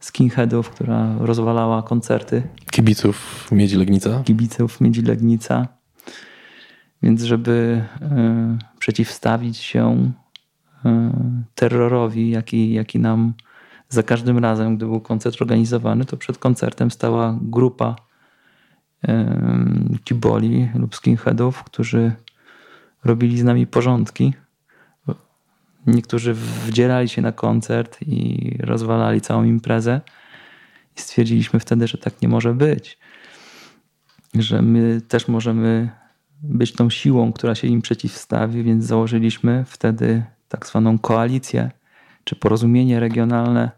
skinheadów, 0.00 0.70
która 0.70 1.16
rozwalała 1.18 1.82
koncerty. 1.82 2.42
Kibiców 2.70 3.48
Miedzi 3.52 3.76
Legnica? 3.76 4.22
Kibiców 4.24 4.80
Miedzi 4.80 5.02
Legnica. 5.02 5.68
Więc 7.02 7.22
żeby 7.22 7.84
y, 8.02 8.78
przeciwstawić 8.78 9.56
się 9.56 10.12
y, 10.86 10.88
terrorowi, 11.54 12.30
jaki, 12.30 12.72
jaki 12.72 12.98
nam 12.98 13.34
za 13.88 14.02
każdym 14.02 14.38
razem, 14.38 14.76
gdy 14.76 14.86
był 14.86 15.00
koncert 15.00 15.42
organizowany, 15.42 16.04
to 16.04 16.16
przed 16.16 16.38
koncertem 16.38 16.90
stała 16.90 17.38
grupa 17.42 17.96
kiboli 20.04 20.68
lub 20.74 20.94
skinheadów, 20.94 21.64
którzy 21.64 22.12
robili 23.06 23.38
z 23.38 23.44
nami 23.44 23.66
porządki. 23.66 24.34
Niektórzy 25.86 26.34
wdzierali 26.34 27.08
się 27.08 27.22
na 27.22 27.32
koncert 27.32 27.98
i 28.02 28.50
rozwalali 28.60 29.20
całą 29.20 29.44
imprezę. 29.44 30.00
I 30.96 31.00
stwierdziliśmy 31.00 31.60
wtedy, 31.60 31.88
że 31.88 31.98
tak 31.98 32.22
nie 32.22 32.28
może 32.28 32.54
być. 32.54 32.98
Że 34.34 34.62
my 34.62 35.00
też 35.08 35.28
możemy 35.28 35.90
być 36.42 36.72
tą 36.72 36.90
siłą, 36.90 37.32
która 37.32 37.54
się 37.54 37.68
im 37.68 37.82
przeciwstawi, 37.82 38.62
więc 38.62 38.84
założyliśmy 38.84 39.64
wtedy 39.66 40.24
tak 40.48 40.66
zwaną 40.66 40.98
koalicję 40.98 41.70
czy 42.24 42.36
porozumienie 42.36 43.00
regionalne 43.00 43.70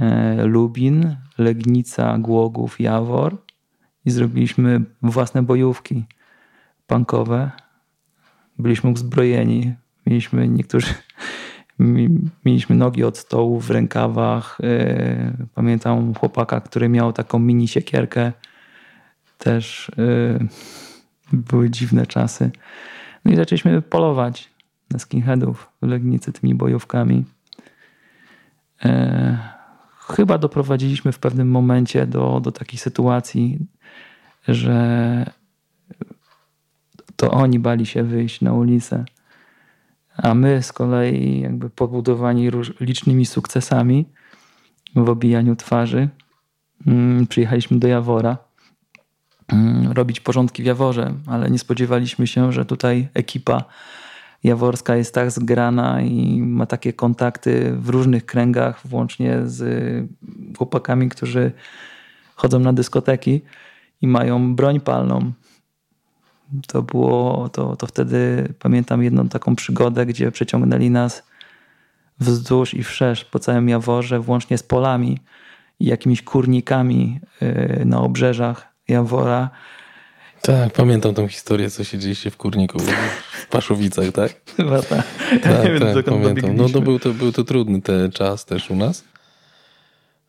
e, 0.00 0.44
Lubin, 0.44 1.16
Legnica, 1.38 2.18
Głogów, 2.18 2.80
Jawor 2.80 3.36
i 4.04 4.10
zrobiliśmy 4.10 4.80
własne 5.02 5.42
bojówki 5.42 6.04
punkowe. 6.86 7.50
Byliśmy 8.58 8.90
uzbrojeni. 8.90 9.74
Mieliśmy 10.06 10.48
niektórzy 10.48 10.94
mieliśmy 12.44 12.76
nogi 12.76 13.04
od 13.04 13.18
stołu 13.18 13.60
w 13.60 13.70
rękawach. 13.70 14.58
E, 14.62 15.32
pamiętam 15.54 16.14
chłopaka, 16.14 16.60
który 16.60 16.88
miał 16.88 17.12
taką 17.12 17.38
mini 17.38 17.68
siekierkę. 17.68 18.32
Też 19.38 19.90
e, 19.98 20.38
były 21.32 21.70
dziwne 21.70 22.06
czasy. 22.06 22.50
No 23.24 23.32
i 23.32 23.36
zaczęliśmy 23.36 23.82
polować 23.82 24.50
na 24.90 24.98
skinheadów 24.98 25.72
w 25.82 25.86
Legnicy 25.86 26.32
tymi 26.32 26.54
bojówkami. 26.54 27.24
E, 28.84 29.38
chyba 30.08 30.38
doprowadziliśmy 30.38 31.12
w 31.12 31.18
pewnym 31.18 31.50
momencie 31.50 32.06
do, 32.06 32.40
do 32.40 32.52
takiej 32.52 32.78
sytuacji, 32.78 33.58
że 34.48 35.30
to 37.18 37.30
oni 37.30 37.58
bali 37.58 37.86
się 37.86 38.02
wyjść 38.04 38.40
na 38.40 38.52
ulicę. 38.52 39.04
A 40.16 40.34
my 40.34 40.62
z 40.62 40.72
kolei, 40.72 41.40
jakby 41.40 41.70
pobudowani 41.70 42.50
licznymi 42.80 43.26
sukcesami 43.26 44.06
w 44.96 45.08
obijaniu 45.08 45.56
twarzy, 45.56 46.08
mm, 46.86 47.26
przyjechaliśmy 47.26 47.78
do 47.78 47.88
Jawora 47.88 48.38
mm, 49.48 49.92
robić 49.92 50.20
porządki 50.20 50.62
w 50.62 50.66
Jaworze, 50.66 51.14
ale 51.26 51.50
nie 51.50 51.58
spodziewaliśmy 51.58 52.26
się, 52.26 52.52
że 52.52 52.64
tutaj 52.64 53.08
ekipa 53.14 53.64
jaworska 54.44 54.96
jest 54.96 55.14
tak 55.14 55.30
zgrana 55.30 56.02
i 56.02 56.42
ma 56.42 56.66
takie 56.66 56.92
kontakty 56.92 57.72
w 57.76 57.88
różnych 57.88 58.26
kręgach, 58.26 58.86
włącznie 58.86 59.38
z 59.44 59.62
chłopakami, 60.58 61.08
którzy 61.08 61.52
chodzą 62.34 62.58
na 62.58 62.72
dyskoteki 62.72 63.40
i 64.02 64.06
mają 64.06 64.56
broń 64.56 64.80
palną. 64.80 65.32
To 66.66 66.82
było, 66.82 67.48
to, 67.48 67.76
to 67.76 67.86
wtedy 67.86 68.48
pamiętam 68.58 69.02
jedną 69.02 69.28
taką 69.28 69.56
przygodę, 69.56 70.06
gdzie 70.06 70.32
przeciągnęli 70.32 70.90
nas 70.90 71.22
wzdłuż 72.20 72.74
i 72.74 72.84
wszerz 72.84 73.24
po 73.24 73.38
całym 73.38 73.68
Jaworze, 73.68 74.20
włącznie 74.20 74.58
z 74.58 74.62
polami 74.62 75.18
i 75.80 75.84
jakimiś 75.84 76.22
kurnikami 76.22 77.20
y, 77.42 77.82
na 77.84 78.00
obrzeżach 78.00 78.68
Jawora. 78.88 79.50
Tak, 80.42 80.72
pamiętam 80.72 81.14
tą 81.14 81.28
historię, 81.28 81.70
co 81.70 81.84
się 81.84 81.98
dzieje 81.98 82.30
w 82.30 82.36
kurniku 82.36 82.78
w 82.78 83.46
Paszowicach, 83.50 84.12
tak? 84.12 84.32
Chyba 84.56 84.82
tak. 84.82 85.02
tak, 85.42 85.62
wiem, 85.80 85.94
tak 85.94 86.04
pamiętam. 86.04 86.56
No 86.56 86.68
to 86.68 86.80
był, 86.80 86.98
to 86.98 87.12
był 87.12 87.32
to 87.32 87.44
trudny 87.44 87.82
ten 87.82 88.12
czas 88.12 88.44
też 88.44 88.70
u 88.70 88.76
nas. 88.76 89.04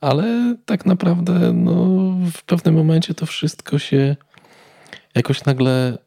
Ale 0.01 0.55
tak 0.65 0.85
naprawdę 0.85 1.53
no, 1.53 1.73
w 2.33 2.43
pewnym 2.43 2.75
momencie 2.75 3.13
to 3.13 3.25
wszystko 3.25 3.79
się 3.79 4.15
jakoś 5.15 5.45
nagle 5.45 5.97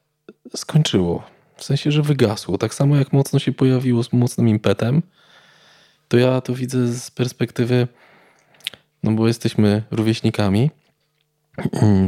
skończyło. 0.57 1.23
W 1.57 1.65
sensie, 1.65 1.93
że 1.93 2.03
wygasło. 2.03 2.59
Tak 2.59 2.75
samo 2.75 2.97
jak 2.97 3.13
mocno 3.13 3.39
się 3.39 3.53
pojawiło 3.53 4.05
z 4.05 4.13
mocnym 4.13 4.49
impetem, 4.49 5.03
to 6.09 6.17
ja 6.17 6.41
to 6.41 6.55
widzę 6.55 6.89
z 6.89 7.11
perspektywy, 7.11 7.89
no 9.03 9.13
bo 9.13 9.29
jesteśmy 9.29 9.83
rówieśnikami, 9.91 10.71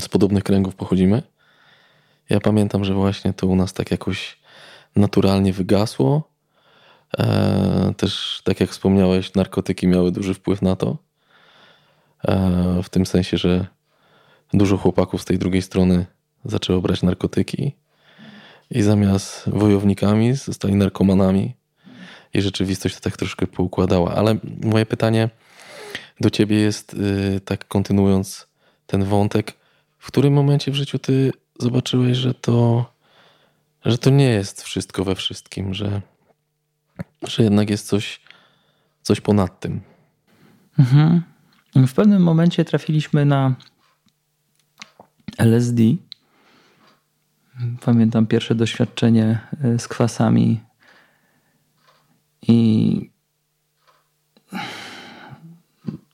z 0.00 0.08
podobnych 0.08 0.44
kręgów 0.44 0.74
pochodzimy. 0.74 1.22
Ja 2.30 2.40
pamiętam, 2.40 2.84
że 2.84 2.94
właśnie 2.94 3.32
to 3.32 3.46
u 3.46 3.56
nas 3.56 3.72
tak 3.72 3.90
jakoś 3.90 4.38
naturalnie 4.96 5.52
wygasło. 5.52 6.30
Eee, 7.18 7.94
też, 7.94 8.42
tak 8.44 8.60
jak 8.60 8.70
wspomniałeś, 8.70 9.34
narkotyki 9.34 9.86
miały 9.86 10.12
duży 10.12 10.34
wpływ 10.34 10.62
na 10.62 10.76
to. 10.76 10.96
E, 12.28 12.80
w 12.82 12.88
tym 12.88 13.06
sensie, 13.06 13.38
że 13.38 13.66
dużo 14.52 14.76
chłopaków 14.76 15.22
z 15.22 15.24
tej 15.24 15.38
drugiej 15.38 15.62
strony 15.62 16.06
zaczęło 16.44 16.80
brać 16.80 17.02
narkotyki 17.02 17.76
i 18.74 18.82
zamiast 18.82 19.42
wojownikami 19.46 20.34
zostali 20.34 20.74
narkomanami 20.74 21.54
i 22.34 22.42
rzeczywistość 22.42 22.94
to 22.94 23.00
tak 23.00 23.16
troszkę 23.16 23.46
poukładała. 23.46 24.14
Ale 24.14 24.36
moje 24.62 24.86
pytanie 24.86 25.30
do 26.20 26.30
ciebie 26.30 26.56
jest, 26.56 26.94
y, 26.94 27.40
tak 27.44 27.68
kontynuując 27.68 28.46
ten 28.86 29.04
wątek, 29.04 29.54
w 29.98 30.06
którym 30.06 30.32
momencie 30.32 30.70
w 30.70 30.74
życiu 30.74 30.98
ty 30.98 31.32
zobaczyłeś, 31.60 32.16
że 32.16 32.34
to, 32.34 32.86
że 33.84 33.98
to 33.98 34.10
nie 34.10 34.28
jest 34.28 34.62
wszystko 34.62 35.04
we 35.04 35.14
wszystkim, 35.14 35.74
że, 35.74 36.02
że 37.22 37.42
jednak 37.42 37.70
jest 37.70 37.86
coś, 37.86 38.20
coś 39.02 39.20
ponad 39.20 39.60
tym. 39.60 39.80
Mhm. 40.78 41.22
W 41.76 41.92
pewnym 41.92 42.22
momencie 42.22 42.64
trafiliśmy 42.64 43.24
na 43.24 43.54
LSD. 45.38 45.82
Pamiętam 47.84 48.26
pierwsze 48.26 48.54
doświadczenie 48.54 49.38
e, 49.64 49.78
z 49.78 49.88
kwasami 49.88 50.60
i 52.42 53.10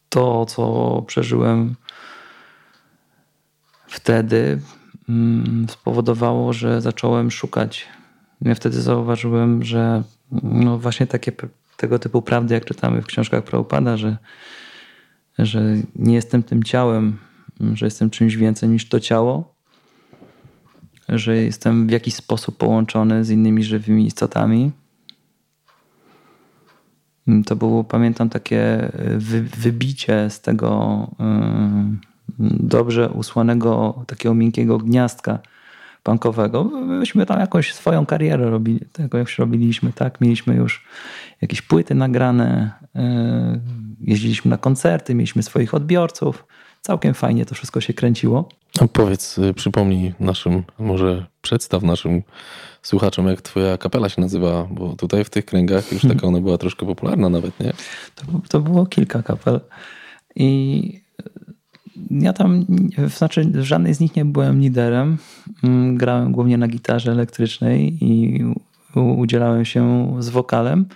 to, 0.08 0.46
co 0.46 1.02
przeżyłem 1.06 1.74
wtedy, 3.86 4.60
mm, 5.08 5.66
spowodowało, 5.68 6.52
że 6.52 6.80
zacząłem 6.80 7.30
szukać. 7.30 7.88
Ja 8.40 8.54
wtedy 8.54 8.82
zauważyłem, 8.82 9.64
że 9.64 10.02
no 10.42 10.78
właśnie 10.78 11.06
takie 11.06 11.32
tego 11.76 11.98
typu 11.98 12.22
prawdy, 12.22 12.54
jak 12.54 12.64
czytamy 12.64 13.02
w 13.02 13.06
książkach 13.06 13.44
Prabhupada, 13.44 13.96
że, 13.96 14.16
że 15.38 15.62
nie 15.96 16.14
jestem 16.14 16.42
tym 16.42 16.62
ciałem, 16.62 17.18
że 17.74 17.86
jestem 17.86 18.10
czymś 18.10 18.36
więcej 18.36 18.68
niż 18.68 18.88
to 18.88 19.00
ciało, 19.00 19.49
że 21.10 21.36
jestem 21.36 21.86
w 21.86 21.90
jakiś 21.90 22.14
sposób 22.14 22.56
połączony 22.56 23.24
z 23.24 23.30
innymi 23.30 23.64
żywymi 23.64 24.06
istotami. 24.06 24.70
To 27.46 27.56
było, 27.56 27.84
pamiętam, 27.84 28.28
takie 28.28 28.92
wy, 29.16 29.42
wybicie 29.42 30.30
z 30.30 30.40
tego 30.40 31.06
yy, 31.18 32.46
dobrze 32.60 33.10
usłanego, 33.10 34.04
takiego 34.06 34.34
miękkiego 34.34 34.78
gniazdka 34.78 35.38
punkowego. 36.02 36.64
Myśmy 36.64 37.26
tam 37.26 37.40
jakąś 37.40 37.74
swoją 37.74 38.06
karierę 38.06 38.50
robili, 38.50 38.80
tego 38.92 39.18
jak 39.18 39.28
robiliśmy, 39.38 39.92
tak? 39.92 40.20
Mieliśmy 40.20 40.54
już 40.54 40.84
jakieś 41.40 41.62
płyty 41.62 41.94
nagrane, 41.94 42.70
e, 42.96 43.60
jeździliśmy 44.00 44.48
na 44.48 44.58
koncerty, 44.58 45.14
mieliśmy 45.14 45.42
swoich 45.42 45.74
odbiorców. 45.74 46.44
Całkiem 46.80 47.14
fajnie 47.14 47.46
to 47.46 47.54
wszystko 47.54 47.80
się 47.80 47.94
kręciło. 47.94 48.48
A 48.80 48.88
powiedz, 48.88 49.38
y, 49.38 49.54
przypomnij 49.54 50.14
naszym, 50.20 50.62
może 50.78 51.26
przedstaw 51.42 51.82
naszym 51.82 52.22
słuchaczom, 52.82 53.26
jak 53.26 53.42
twoja 53.42 53.78
kapela 53.78 54.08
się 54.08 54.20
nazywa, 54.20 54.68
bo 54.70 54.96
tutaj 54.96 55.24
w 55.24 55.30
tych 55.30 55.44
kręgach 55.44 55.92
już 55.92 56.02
taka 56.02 56.26
ona 56.26 56.40
była 56.40 56.58
troszkę 56.58 56.86
popularna 56.86 57.28
nawet, 57.28 57.60
nie? 57.60 57.72
To, 58.14 58.24
to 58.48 58.60
było 58.60 58.86
kilka 58.86 59.22
kapel 59.22 59.60
i 60.36 61.00
ja 62.10 62.32
tam, 62.32 62.66
znaczy 63.16 63.44
w 63.44 63.62
żadnej 63.62 63.94
z 63.94 64.00
nich 64.00 64.16
nie 64.16 64.24
byłem 64.24 64.60
liderem. 64.60 65.18
Mm, 65.64 65.96
grałem 65.96 66.32
głównie 66.32 66.58
na 66.58 66.68
gitarze 66.68 67.12
elektrycznej 67.12 68.04
i 68.04 68.44
udzielałem 68.94 69.64
się 69.64 70.14
z 70.18 70.28
wokalem. 70.28 70.86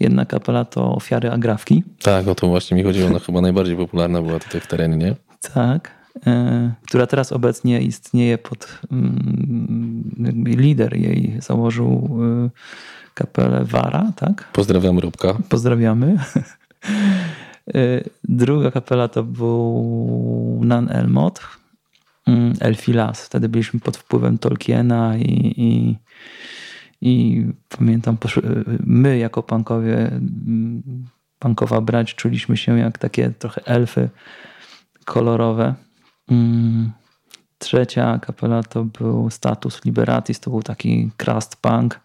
Jedna 0.00 0.24
kapela 0.24 0.64
to 0.64 0.94
Ofiary 0.94 1.30
Agrawki. 1.30 1.82
Tak, 2.02 2.28
o 2.28 2.34
to 2.34 2.46
właśnie 2.46 2.76
mi 2.76 2.82
chodziło. 2.82 3.08
Ona 3.08 3.18
chyba 3.18 3.40
najbardziej 3.40 3.76
popularna 3.76 4.22
była 4.22 4.38
tutaj 4.38 4.60
w 4.60 4.66
terenie, 4.66 4.96
nie? 4.96 5.14
Tak. 5.54 5.97
E, 6.26 6.74
która 6.86 7.06
teraz 7.06 7.32
obecnie 7.32 7.80
istnieje 7.80 8.38
pod... 8.38 8.78
Mm, 8.92 10.44
lider 10.46 10.96
jej 10.96 11.36
założył 11.40 12.18
e, 12.46 12.50
kapelę 13.14 13.64
Wara, 13.64 14.12
tak? 14.16 14.48
Pozdrawiamy 14.52 15.00
Robka. 15.00 15.38
Pozdrawiamy. 15.48 16.18
E, 17.74 18.04
druga 18.24 18.70
kapela 18.70 19.08
to 19.08 19.22
był 19.22 20.60
Nan 20.64 20.88
Elmot, 20.90 21.40
mm, 22.26 22.52
Elfilas. 22.60 23.26
Wtedy 23.26 23.48
byliśmy 23.48 23.80
pod 23.80 23.96
wpływem 23.96 24.38
Tolkiena 24.38 25.16
i, 25.16 25.54
i, 25.56 25.96
i 27.00 27.44
pamiętam, 27.78 28.16
my 28.80 29.18
jako 29.18 29.42
punkowie, 29.42 30.06
mm, 30.06 30.82
punkowa 31.38 31.80
brać, 31.80 32.14
czuliśmy 32.14 32.56
się 32.56 32.78
jak 32.78 32.98
takie 32.98 33.30
trochę 33.30 33.66
elfy 33.66 34.08
kolorowe. 35.04 35.74
Mm, 36.30 36.92
trzecia 37.58 38.18
kapela 38.18 38.62
to 38.62 38.84
był 38.84 39.30
Status 39.30 39.84
Liberatis, 39.84 40.40
to 40.40 40.50
był 40.50 40.62
taki 40.62 41.10
crust 41.16 41.56
punk 41.56 42.00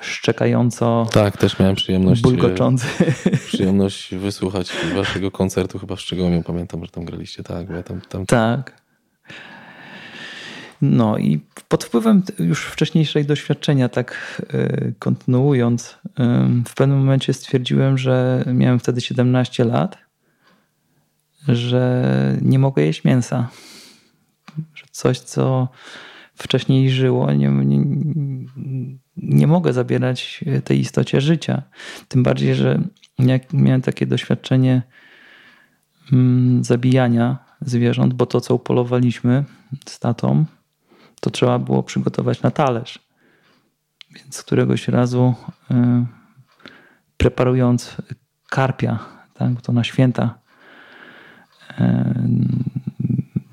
szczekająco. 0.00 1.06
Tak, 1.12 1.36
też 1.36 1.58
miałem 1.58 1.76
przyjemność. 1.76 2.22
Bulgoczący. 2.22 2.86
Przyjemność 3.46 4.14
wysłuchać 4.14 4.72
waszego 4.94 5.30
koncertu, 5.30 5.78
chyba 5.78 5.96
w 5.96 6.00
Szczegomiu. 6.00 6.42
Pamiętam, 6.42 6.84
że 6.84 6.90
tam 6.90 7.04
graliście, 7.04 7.42
tak. 7.42 7.66
Bo 7.66 7.74
ja 7.74 7.82
tam, 7.82 8.00
tam... 8.00 8.26
Tak. 8.26 8.82
No 10.82 11.18
i 11.18 11.40
pod 11.68 11.84
wpływem 11.84 12.22
już 12.38 12.64
wcześniejszej 12.64 13.24
doświadczenia, 13.24 13.88
tak 13.88 14.42
e, 14.52 14.92
kontynuując, 14.98 15.98
w 16.66 16.74
pewnym 16.74 16.98
momencie 16.98 17.32
stwierdziłem, 17.32 17.98
że 17.98 18.44
miałem 18.54 18.78
wtedy 18.78 19.00
17 19.00 19.64
lat, 19.64 19.98
że 21.48 22.38
nie 22.42 22.58
mogę 22.58 22.82
jeść 22.82 23.04
mięsa. 23.04 23.48
Że 24.74 24.84
coś, 24.90 25.20
co 25.20 25.68
wcześniej 26.34 26.90
żyło, 26.90 27.32
nie, 27.32 27.48
nie, 27.48 27.84
nie 29.16 29.46
mogę 29.46 29.72
zabierać 29.72 30.44
tej 30.64 30.80
istocie 30.80 31.20
życia. 31.20 31.62
Tym 32.08 32.22
bardziej, 32.22 32.54
że 32.54 32.82
jak 33.18 33.52
miałem 33.52 33.82
takie 33.82 34.06
doświadczenie 34.06 34.82
mm, 36.12 36.64
zabijania 36.64 37.38
zwierząt, 37.60 38.14
bo 38.14 38.26
to, 38.26 38.40
co 38.40 38.54
upolowaliśmy 38.54 39.44
z 39.86 39.98
tatą, 39.98 40.44
to 41.20 41.30
trzeba 41.30 41.58
było 41.58 41.82
przygotować 41.82 42.42
na 42.42 42.50
talerz. 42.50 42.98
Więc 44.14 44.42
któregoś 44.42 44.88
razu 44.88 45.34
y, 45.70 45.74
preparując 47.16 47.96
karpia, 48.48 48.98
tak, 49.34 49.50
bo 49.50 49.60
to 49.60 49.72
na 49.72 49.84
święta 49.84 50.38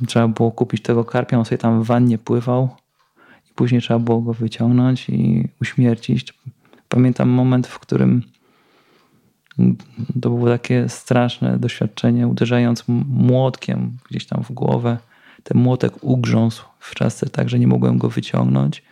trzeba 0.08 0.28
było 0.28 0.52
kupić 0.52 0.82
tego 0.82 1.06
karpia, 1.06 1.38
on 1.38 1.46
sobie 1.46 1.58
tam 1.58 1.84
w 1.84 1.86
wannie 1.86 2.18
pływał 2.18 2.70
i 3.50 3.54
później 3.54 3.82
trzeba 3.82 4.00
było 4.00 4.22
go 4.22 4.34
wyciągnąć 4.34 5.10
i 5.10 5.48
uśmiercić. 5.62 6.34
Pamiętam 6.90 7.30
moment, 7.30 7.68
w 7.68 7.80
którym 7.80 8.22
to 10.22 10.30
było 10.30 10.48
takie 10.48 10.90
straszne 10.90 11.60
doświadczenie, 11.60 12.28
uderzając 12.28 12.84
młotkiem 13.08 13.98
gdzieś 14.10 14.26
tam 14.26 14.44
w 14.44 14.52
głowę 14.52 14.98
ten 15.46 15.58
młotek 15.58 15.94
ugrząsł 16.02 16.66
w 16.80 16.96
czasce 16.96 17.30
tak, 17.30 17.50
że 17.50 17.60
nie 17.60 17.68
mogłem 17.68 17.98
go 17.98 18.10
wyciągnąć. 18.10 18.84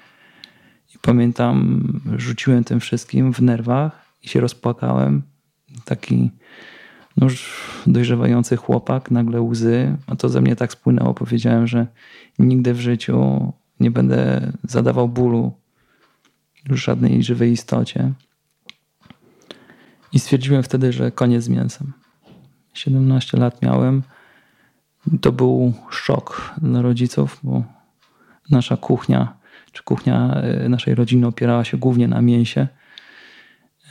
I 0.95 0.97
pamiętam, 1.01 1.83
rzuciłem 2.17 2.63
tym 2.63 2.79
wszystkim 2.79 3.33
w 3.33 3.41
nerwach 3.41 4.05
i 4.23 4.27
się 4.27 4.39
rozpłakałem. 4.39 5.21
Taki 5.85 6.29
no 7.17 7.25
już 7.25 7.51
dojrzewający 7.87 8.55
chłopak, 8.55 9.11
nagle 9.11 9.41
łzy, 9.41 9.97
a 10.07 10.15
to 10.15 10.29
ze 10.29 10.41
mnie 10.41 10.55
tak 10.55 10.71
spłynęło. 10.71 11.13
Powiedziałem, 11.13 11.67
że 11.67 11.87
nigdy 12.39 12.73
w 12.73 12.79
życiu 12.79 13.51
nie 13.79 13.91
będę 13.91 14.51
zadawał 14.63 15.09
bólu 15.09 15.51
już 16.69 16.83
żadnej 16.83 17.23
żywej 17.23 17.51
istocie. 17.51 18.11
I 20.13 20.19
stwierdziłem 20.19 20.63
wtedy, 20.63 20.93
że 20.93 21.11
koniec 21.11 21.43
z 21.43 21.49
mięsem. 21.49 21.93
17 22.73 23.37
lat 23.37 23.61
miałem 23.61 24.03
to 25.21 25.31
był 25.31 25.73
szok 25.89 26.53
dla 26.61 26.81
rodziców, 26.81 27.39
bo 27.43 27.63
nasza 28.49 28.77
kuchnia, 28.77 29.33
czy 29.71 29.83
kuchnia 29.83 30.33
e, 30.35 30.69
naszej 30.69 30.95
rodziny 30.95 31.27
opierała 31.27 31.63
się 31.63 31.77
głównie 31.77 32.07
na 32.07 32.21
mięsie. 32.21 32.67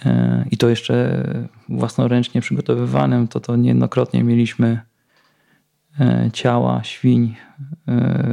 E, 0.07 0.45
I 0.51 0.57
to 0.57 0.69
jeszcze 0.69 1.25
własnoręcznie 1.69 2.41
przygotowywanym, 2.41 3.29
to 3.29 3.41
to 3.41 3.57
niejednokrotnie 3.57 4.25
mieliśmy 4.25 4.81
e, 6.01 6.31
ciała 6.33 6.85
świń 6.85 7.37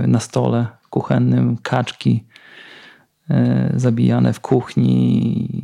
na 0.08 0.20
stole 0.20 0.68
kuchennym, 0.90 1.58
kaczki 1.58 2.24
zabijane 3.76 4.34
w 4.34 4.40
kuchni 4.40 5.64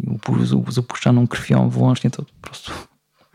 z 0.69 0.77
upuszczaną 0.77 1.27
krwią 1.27 1.69
włącznie. 1.69 2.09
To 2.09 2.23
po 2.23 2.47
prostu 2.47 2.71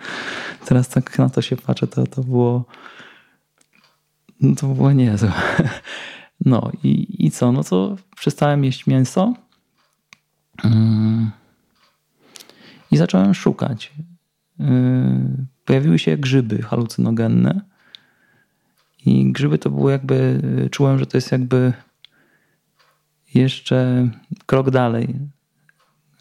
teraz 0.67 0.89
tak 0.89 1.19
na 1.19 1.31
to 1.31 1.43
się 1.43 1.57
patrzę, 1.57 1.87
to, 1.87 2.07
to 2.07 2.23
było 2.23 2.65
no 4.41 4.55
to 4.55 4.67
było 4.67 4.93
niezłe. 4.93 5.33
No 6.45 6.71
i, 6.85 7.27
i 7.27 7.31
co? 7.31 7.53
No 7.53 7.65
to 7.65 7.97
przestałem 8.17 8.65
jeść 8.65 8.87
mięso 8.87 9.35
mm. 10.65 11.31
I 12.91 12.97
zacząłem 12.97 13.35
szukać. 13.35 13.93
Y, 14.61 14.65
pojawiły 15.65 15.99
się 15.99 16.17
grzyby 16.17 16.63
halucynogenne 16.63 17.61
i 19.07 19.33
grzyby 19.33 19.59
to 19.59 19.71
było 19.71 19.91
jakby, 19.91 20.41
czułem, 20.71 20.99
że 20.99 21.07
to 21.07 21.17
jest 21.17 21.33
jakby 21.33 21.73
jeszcze 23.35 24.09
krok 24.47 24.71
dalej. 24.71 25.15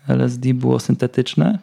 LSD 0.07 0.53
było 0.53 0.79
syntetyczne, 0.79 1.59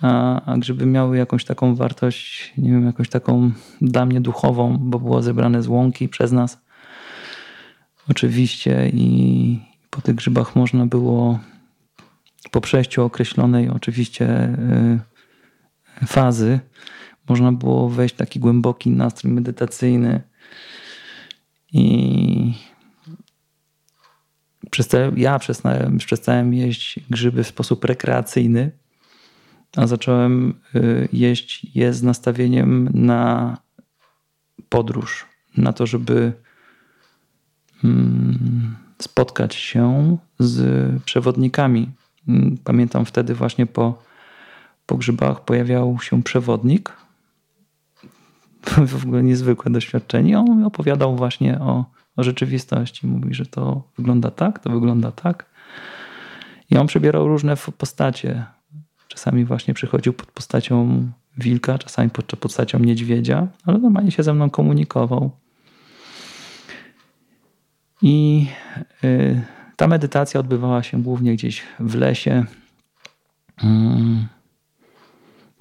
a, 0.00 0.42
a 0.44 0.58
grzyby 0.58 0.86
miały 0.86 1.16
jakąś 1.16 1.44
taką 1.44 1.74
wartość, 1.74 2.52
nie 2.58 2.70
wiem, 2.70 2.86
jakąś 2.86 3.08
taką 3.08 3.52
dla 3.80 4.06
mnie 4.06 4.20
duchową, 4.20 4.78
bo 4.78 4.98
było 4.98 5.22
zebrane 5.22 5.62
z 5.62 5.66
łąki 5.66 6.08
przez 6.08 6.32
nas. 6.32 6.58
Oczywiście 8.08 8.90
i 8.92 9.60
po 9.90 10.00
tych 10.00 10.14
grzybach 10.14 10.56
można 10.56 10.86
było 10.86 11.38
po 12.50 12.60
przejściu 12.60 13.04
określonej 13.04 13.68
oczywiście 13.68 14.54
y, 16.02 16.06
fazy 16.06 16.60
można 17.28 17.52
było 17.52 17.88
wejść 17.88 18.14
w 18.14 18.18
taki 18.18 18.40
głęboki 18.40 18.90
nastrój 18.90 19.32
medytacyjny 19.32 20.20
i 21.72 22.54
przestałem, 24.70 25.18
ja 25.18 25.38
przestałem, 25.38 25.98
przestałem 25.98 26.54
jeść 26.54 27.00
grzyby 27.10 27.44
w 27.44 27.48
sposób 27.48 27.84
rekreacyjny, 27.84 28.70
a 29.76 29.86
zacząłem 29.86 30.60
y, 30.74 31.08
jeść 31.12 31.66
je 31.74 31.92
z 31.92 32.02
nastawieniem 32.02 32.88
na 32.94 33.56
podróż, 34.68 35.26
na 35.56 35.72
to, 35.72 35.86
żeby 35.86 36.32
mm, 37.84 38.76
spotkać 38.98 39.54
się 39.54 40.16
z 40.38 41.02
przewodnikami. 41.04 41.90
Mm, 42.30 42.58
pamiętam 42.64 43.04
wtedy 43.04 43.34
właśnie 43.34 43.66
po, 43.66 44.02
grzybach 44.88 45.44
pojawiał 45.44 45.98
się 46.00 46.22
przewodnik, 46.22 46.92
w 48.86 49.04
ogóle 49.06 49.22
niezwykłe 49.22 49.72
doświadczenie. 49.72 50.38
On 50.38 50.64
opowiadał 50.64 51.16
właśnie 51.16 51.60
o, 51.60 51.84
o 52.16 52.22
rzeczywistości. 52.22 53.06
Mówi, 53.06 53.34
że 53.34 53.46
to 53.46 53.82
wygląda 53.98 54.30
tak, 54.30 54.58
to 54.58 54.70
wygląda 54.70 55.12
tak. 55.12 55.46
I 56.70 56.76
on 56.76 56.86
przebierał 56.86 57.28
różne 57.28 57.56
postacie. 57.78 58.44
Czasami 59.08 59.44
właśnie 59.44 59.74
przychodził 59.74 60.12
pod 60.12 60.26
postacią 60.26 61.06
wilka, 61.38 61.78
czasami 61.78 62.10
pod 62.10 62.26
postacią 62.26 62.78
niedźwiedzia, 62.78 63.48
ale 63.64 63.78
normalnie 63.78 64.10
się 64.10 64.22
ze 64.22 64.34
mną 64.34 64.50
komunikował. 64.50 65.30
I 68.02 68.46
y, 69.04 69.42
ta 69.80 69.86
medytacja 69.86 70.40
odbywała 70.40 70.82
się 70.82 71.02
głównie 71.02 71.32
gdzieś 71.32 71.62
w 71.78 71.94
lesie. 71.94 72.44
Mm. 73.62 74.26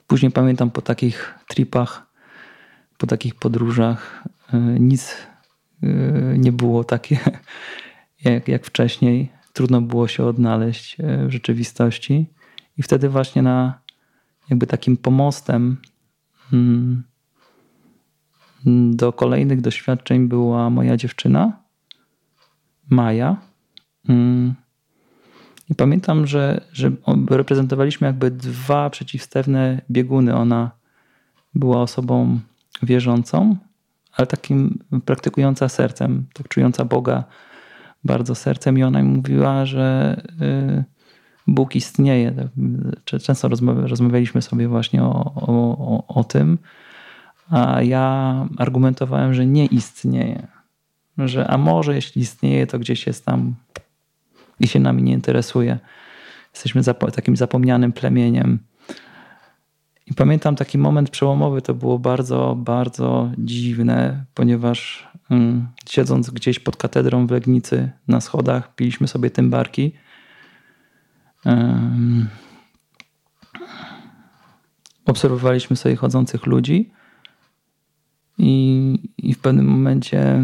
Później 0.08 0.32
pamiętam 0.32 0.72
po 0.72 0.82
takich 0.82 1.40
tripach 1.48 2.08
po 2.98 3.08
takich 3.08 3.36
podróżach 3.36 4.24
e, 4.54 4.58
nic 4.60 5.16
e, 5.84 5.88
nie 6.38 6.52
było 6.52 6.84
takie 6.84 7.20
jak, 8.26 8.48
jak 8.48 8.66
wcześniej. 8.66 9.32
Trudno 9.54 9.82
było 9.82 10.08
się 10.08 10.26
odnaleźć 10.26 11.00
e, 11.00 11.28
w 11.28 11.32
rzeczywistości. 11.32 12.28
I 12.78 12.84
wtedy 12.84 13.10
właśnie 13.10 13.42
na 13.42 13.82
jakby 14.50 14.68
takim 14.68 14.98
pomostem 14.98 15.78
mm, 16.54 17.04
do 18.92 19.14
kolejnych 19.14 19.62
doświadczeń 19.62 20.28
była 20.28 20.70
moja 20.70 20.98
dziewczyna, 20.98 21.64
Maja. 22.90 23.49
Mm. 24.10 24.56
I 25.70 25.76
pamiętam, 25.76 26.28
że, 26.28 26.62
że 26.74 26.92
reprezentowaliśmy 27.30 28.08
jakby 28.08 28.32
dwa 28.32 28.90
przeciwstawne 28.90 29.82
bieguny. 29.92 30.36
Ona 30.36 30.72
była 31.56 31.82
osobą 31.82 32.40
wierzącą, 32.84 33.56
ale 34.14 34.28
takim 34.28 34.80
praktykująca 35.06 35.70
sercem, 35.70 36.26
tak 36.34 36.48
czująca 36.48 36.86
Boga 36.86 37.24
bardzo 38.04 38.36
sercem 38.36 38.78
i 38.78 38.84
ona 38.84 39.02
mi 39.02 39.10
mówiła, 39.10 39.66
że 39.66 40.18
y, 40.42 40.84
Bóg 41.48 41.76
istnieje. 41.76 42.50
Często 43.06 43.48
rozmawialiśmy 43.66 44.42
sobie 44.42 44.68
właśnie 44.68 45.04
o, 45.04 45.34
o, 45.36 46.08
o 46.08 46.24
tym, 46.24 46.58
a 47.50 47.82
ja 47.82 48.48
argumentowałem, 48.58 49.34
że 49.34 49.46
nie 49.46 49.66
istnieje. 49.66 50.48
Że 51.18 51.48
a 51.48 51.58
może 51.58 51.96
jeśli 51.96 52.22
istnieje, 52.22 52.68
to 52.68 52.80
gdzieś 52.80 53.08
jest 53.08 53.26
tam 53.26 53.56
i 54.60 54.68
się 54.68 54.80
nami 54.80 55.04
nie 55.04 55.14
interesuje. 55.14 55.80
Jesteśmy 56.54 56.84
takim 57.12 57.36
zapomnianym 57.36 57.92
plemieniem. 57.92 58.60
I 60.06 60.14
pamiętam 60.14 60.56
taki 60.56 60.78
moment 60.78 61.10
przełomowy, 61.10 61.62
to 61.62 61.74
było 61.74 62.00
bardzo, 62.00 62.56
bardzo 62.56 63.32
dziwne, 63.38 64.26
ponieważ 64.34 65.08
um, 65.30 65.68
siedząc 65.90 66.30
gdzieś 66.30 66.60
pod 66.60 66.78
katedrą 66.78 67.28
w 67.28 67.32
Legnicy 67.32 67.92
na 68.08 68.22
schodach, 68.22 68.76
piliśmy 68.76 69.08
sobie 69.08 69.30
tymbarki. 69.30 69.92
Um, 71.46 72.28
obserwowaliśmy 75.06 75.76
sobie 75.76 75.96
chodzących 75.96 76.46
ludzi 76.46 76.92
i, 78.38 79.12
i 79.18 79.34
w 79.34 79.40
pewnym 79.40 79.66
momencie 79.66 80.44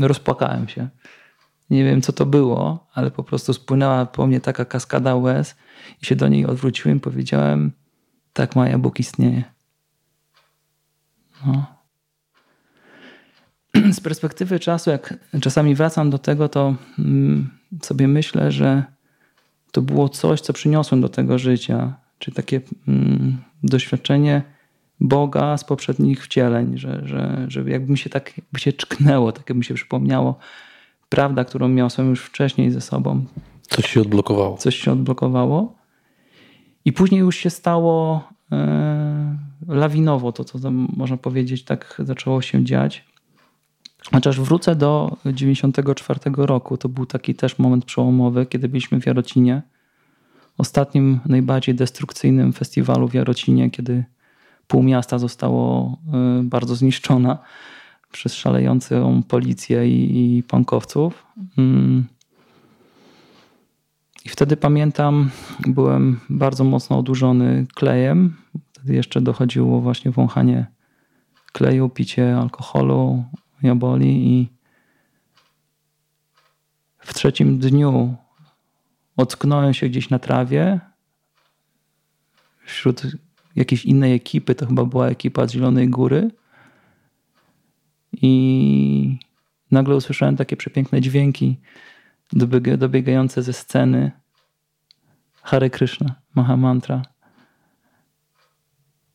rozpłakałem 0.00 0.68
się. 0.68 0.88
Nie 1.70 1.84
wiem, 1.84 2.02
co 2.02 2.12
to 2.12 2.26
było, 2.26 2.86
ale 2.94 3.10
po 3.10 3.24
prostu 3.24 3.52
spłynęła 3.52 4.06
po 4.06 4.26
mnie 4.26 4.40
taka 4.40 4.64
kaskada 4.64 5.14
łez 5.14 5.56
i 6.02 6.06
się 6.06 6.16
do 6.16 6.28
niej 6.28 6.46
odwróciłem 6.46 6.98
i 6.98 7.00
powiedziałem– 7.00 7.72
tak, 8.38 8.56
Maja, 8.56 8.78
Bóg 8.78 9.00
istnieje. 9.00 9.44
No. 11.46 11.66
Z 13.92 14.00
perspektywy 14.00 14.60
czasu, 14.60 14.90
jak 14.90 15.14
czasami 15.40 15.74
wracam 15.74 16.10
do 16.10 16.18
tego, 16.18 16.48
to 16.48 16.74
mm, 16.98 17.50
sobie 17.82 18.08
myślę, 18.08 18.52
że 18.52 18.84
to 19.72 19.82
było 19.82 20.08
coś, 20.08 20.40
co 20.40 20.52
przyniosłem 20.52 21.00
do 21.00 21.08
tego 21.08 21.38
życia. 21.38 21.94
Czy 22.18 22.32
takie 22.32 22.60
mm, 22.88 23.38
doświadczenie 23.62 24.42
Boga 25.00 25.56
z 25.56 25.64
poprzednich 25.64 26.24
wcieleń, 26.24 26.78
że, 26.78 27.00
że, 27.04 27.44
że 27.48 27.70
jakby 27.70 27.92
mi 27.92 27.98
się 27.98 28.10
tak 28.10 28.38
jakby 28.38 28.60
się 28.60 28.72
czknęło, 28.72 29.32
tak 29.32 29.48
jakby 29.48 29.58
mi 29.58 29.64
się 29.64 29.74
przypomniało 29.74 30.38
prawda, 31.08 31.44
którą 31.44 31.68
miałem 31.68 32.10
już 32.10 32.24
wcześniej 32.24 32.70
ze 32.70 32.80
sobą. 32.80 33.24
Coś 33.62 33.90
się 33.90 34.00
odblokowało. 34.00 34.56
Coś 34.56 34.76
się 34.76 34.92
odblokowało. 34.92 35.74
I 36.84 36.92
później 36.92 37.20
już 37.20 37.36
się 37.36 37.50
stało 37.50 38.28
e, 38.52 39.38
lawinowo, 39.68 40.32
to 40.32 40.44
co 40.44 40.70
można 40.70 41.16
powiedzieć, 41.16 41.64
tak 41.64 42.02
zaczęło 42.04 42.42
się 42.42 42.64
dziać. 42.64 43.04
Chociaż 44.12 44.40
wrócę 44.40 44.76
do 44.76 45.16
94 45.26 46.20
roku, 46.36 46.76
to 46.76 46.88
był 46.88 47.06
taki 47.06 47.34
też 47.34 47.58
moment 47.58 47.84
przełomowy, 47.84 48.46
kiedy 48.46 48.68
byliśmy 48.68 49.00
w 49.00 49.06
Jarocinie. 49.06 49.62
Ostatnim, 50.58 51.20
najbardziej 51.26 51.74
destrukcyjnym 51.74 52.52
festiwalu 52.52 53.08
w 53.08 53.14
Jarocinie, 53.14 53.70
kiedy 53.70 54.04
pół 54.66 54.82
miasta 54.82 55.18
zostało 55.18 55.96
e, 56.12 56.42
bardzo 56.42 56.74
zniszczona 56.74 57.38
przez 58.12 58.34
szalejącą 58.34 59.22
policję 59.22 59.88
i, 59.88 60.36
i 60.38 60.42
pankowców. 60.42 61.26
Mm. 61.58 62.04
I 64.24 64.28
wtedy 64.28 64.56
pamiętam, 64.56 65.30
byłem 65.66 66.20
bardzo 66.30 66.64
mocno 66.64 66.98
odurzony 66.98 67.66
klejem. 67.74 68.36
Wtedy 68.72 68.94
jeszcze 68.94 69.20
dochodziło 69.20 69.80
właśnie 69.80 70.10
wąchanie 70.10 70.66
kleju, 71.52 71.88
picie 71.88 72.38
alkoholu, 72.38 73.24
jaboli 73.62 74.28
i 74.28 74.48
w 76.98 77.14
trzecim 77.14 77.58
dniu 77.58 78.16
ocknąłem 79.16 79.74
się 79.74 79.88
gdzieś 79.88 80.10
na 80.10 80.18
trawie 80.18 80.80
wśród 82.66 83.02
jakiejś 83.56 83.84
innej 83.84 84.14
ekipy, 84.14 84.54
to 84.54 84.66
chyba 84.66 84.84
była 84.84 85.08
ekipa 85.08 85.46
z 85.46 85.52
Zielonej 85.52 85.88
Góry 85.88 86.30
i 88.22 89.18
nagle 89.70 89.96
usłyszałem 89.96 90.36
takie 90.36 90.56
przepiękne 90.56 91.00
dźwięki 91.00 91.56
dobiegające 92.78 93.42
ze 93.42 93.52
sceny 93.52 94.10
Hare 95.42 95.70
Krishna, 95.70 96.14
Mahamantra. 96.34 97.02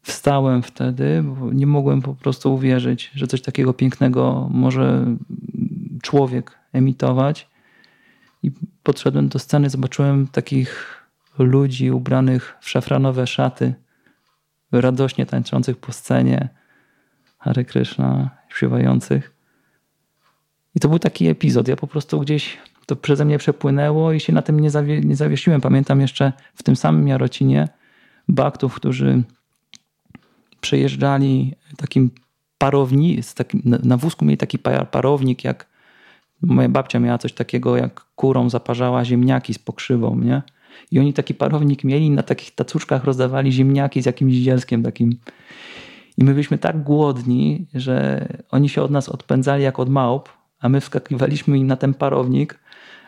Wstałem 0.01 0.63
wtedy, 0.63 1.23
bo 1.23 1.53
nie 1.53 1.67
mogłem 1.67 2.01
po 2.01 2.15
prostu 2.15 2.53
uwierzyć, 2.53 3.11
że 3.15 3.27
coś 3.27 3.41
takiego 3.41 3.73
pięknego 3.73 4.49
może 4.51 5.05
człowiek 6.01 6.59
emitować. 6.73 7.49
I 8.43 8.51
podszedłem 8.83 9.29
do 9.29 9.39
sceny, 9.39 9.69
zobaczyłem 9.69 10.27
takich 10.27 10.99
ludzi 11.39 11.91
ubranych 11.91 12.57
w 12.61 12.69
szafranowe 12.69 13.27
szaty, 13.27 13.73
radośnie 14.71 15.25
tańczących 15.25 15.77
po 15.77 15.91
scenie, 15.91 16.49
Hare 17.39 17.65
Krishna, 17.65 18.29
śpiewających. 18.53 19.33
I 20.75 20.79
to 20.79 20.89
był 20.89 20.99
taki 20.99 21.27
epizod. 21.27 21.67
Ja 21.67 21.75
po 21.75 21.87
prostu 21.87 22.19
gdzieś 22.19 22.57
to 22.85 22.95
przeze 22.95 23.25
mnie 23.25 23.37
przepłynęło 23.37 24.13
i 24.13 24.19
się 24.19 24.33
na 24.33 24.41
tym 24.41 24.59
nie, 24.59 24.69
zawie, 24.69 25.01
nie 25.01 25.15
zawiesiłem. 25.15 25.61
Pamiętam 25.61 26.01
jeszcze 26.01 26.33
w 26.55 26.63
tym 26.63 26.75
samym 26.75 27.07
Jarocinie 27.07 27.67
baktów, 28.29 28.75
którzy 28.75 29.23
przejeżdżali 30.61 31.55
takim 31.77 32.11
parowni, 32.57 33.23
z 33.23 33.33
takim, 33.33 33.61
na 33.65 33.97
wózku 33.97 34.25
mieli 34.25 34.37
taki 34.37 34.59
parownik, 34.91 35.43
jak 35.43 35.67
moja 36.41 36.69
babcia 36.69 36.99
miała 36.99 37.17
coś 37.17 37.33
takiego, 37.33 37.77
jak 37.77 38.05
kurą 38.15 38.49
zaparzała 38.49 39.05
ziemniaki 39.05 39.53
z 39.53 39.59
pokrzywą, 39.59 40.19
nie? 40.19 40.41
I 40.91 40.99
oni 40.99 41.13
taki 41.13 41.33
parownik 41.33 41.83
mieli 41.83 42.09
na 42.09 42.23
takich 42.23 42.55
tacuszkach 42.55 43.03
rozdawali 43.03 43.51
ziemniaki 43.51 44.01
z 44.01 44.05
jakimś 44.05 44.33
dzielskiem 44.33 44.83
takim. 44.83 45.17
I 46.17 46.23
my 46.23 46.31
byliśmy 46.31 46.57
tak 46.57 46.83
głodni, 46.83 47.67
że 47.73 48.27
oni 48.51 48.69
się 48.69 48.81
od 48.81 48.91
nas 48.91 49.09
odpędzali 49.09 49.63
jak 49.63 49.79
od 49.79 49.89
małp, 49.89 50.29
a 50.59 50.69
my 50.69 50.81
wskakiwaliśmy 50.81 51.63
na 51.63 51.75
ten 51.75 51.93
parownik, 51.93 52.59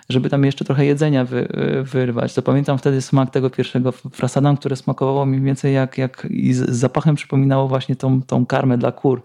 żeby 0.10 0.30
tam 0.30 0.46
jeszcze 0.46 0.66
trochę 0.66 0.86
jedzenia 0.86 1.26
wy, 1.26 1.48
wyrwać. 1.84 2.34
To 2.34 2.42
pamiętam 2.42 2.78
wtedy 2.78 3.02
smak 3.02 3.30
tego 3.30 3.50
pierwszego 3.50 3.92
frasadam, 3.92 4.58
które 4.58 4.76
smakowało 4.76 5.26
mniej 5.26 5.42
więcej 5.42 5.74
jak, 5.74 5.98
jak 5.98 6.28
i 6.30 6.54
z, 6.54 6.70
zapachem 6.70 7.16
przypominało 7.16 7.68
właśnie 7.68 7.96
tą, 7.96 8.22
tą 8.22 8.46
karmę 8.46 8.78
dla 8.78 8.92
kur, 8.92 9.22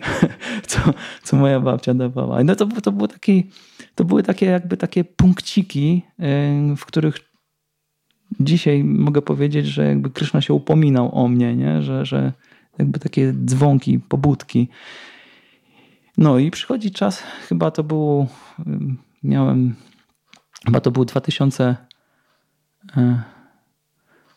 co, 0.66 0.78
co 1.22 1.36
moja 1.36 1.60
babcia 1.60 1.94
dawała. 1.94 2.44
No 2.44 2.56
to, 2.56 2.66
to, 2.66 2.92
było 2.92 3.08
taki, 3.08 3.50
to 3.94 4.04
były 4.04 4.22
takie 4.22 4.46
jakby 4.46 4.76
takie 4.76 5.04
punkciki, 5.04 6.02
w 6.76 6.84
których 6.86 7.18
dzisiaj 8.40 8.84
mogę 8.84 9.22
powiedzieć, 9.22 9.66
że 9.66 9.86
jakby 9.86 10.10
Kryszna 10.10 10.40
się 10.40 10.54
upominał 10.54 11.18
o 11.18 11.28
mnie, 11.28 11.56
nie? 11.56 11.82
Że, 11.82 12.04
że 12.06 12.32
jakby 12.78 12.98
takie 12.98 13.34
dzwonki, 13.44 13.98
pobudki. 13.98 14.68
No 16.18 16.38
i 16.38 16.50
przychodzi 16.50 16.90
czas, 16.90 17.22
chyba 17.48 17.70
to 17.70 17.84
było, 17.84 18.26
miałem, 19.22 19.74
chyba 20.64 20.80
to 20.80 20.90
był 20.90 21.04
2000, 21.04 21.76
e, 22.96 23.22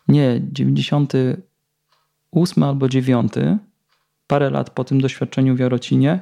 nie, 0.08 0.42
98 0.52 2.64
albo 2.64 2.90
9, 2.90 3.34
parę 4.28 4.50
lat 4.50 4.70
po 4.70 4.84
tym 4.84 5.02
doświadczeniu 5.02 5.56
w 5.56 5.60
Jarocinie. 5.60 6.20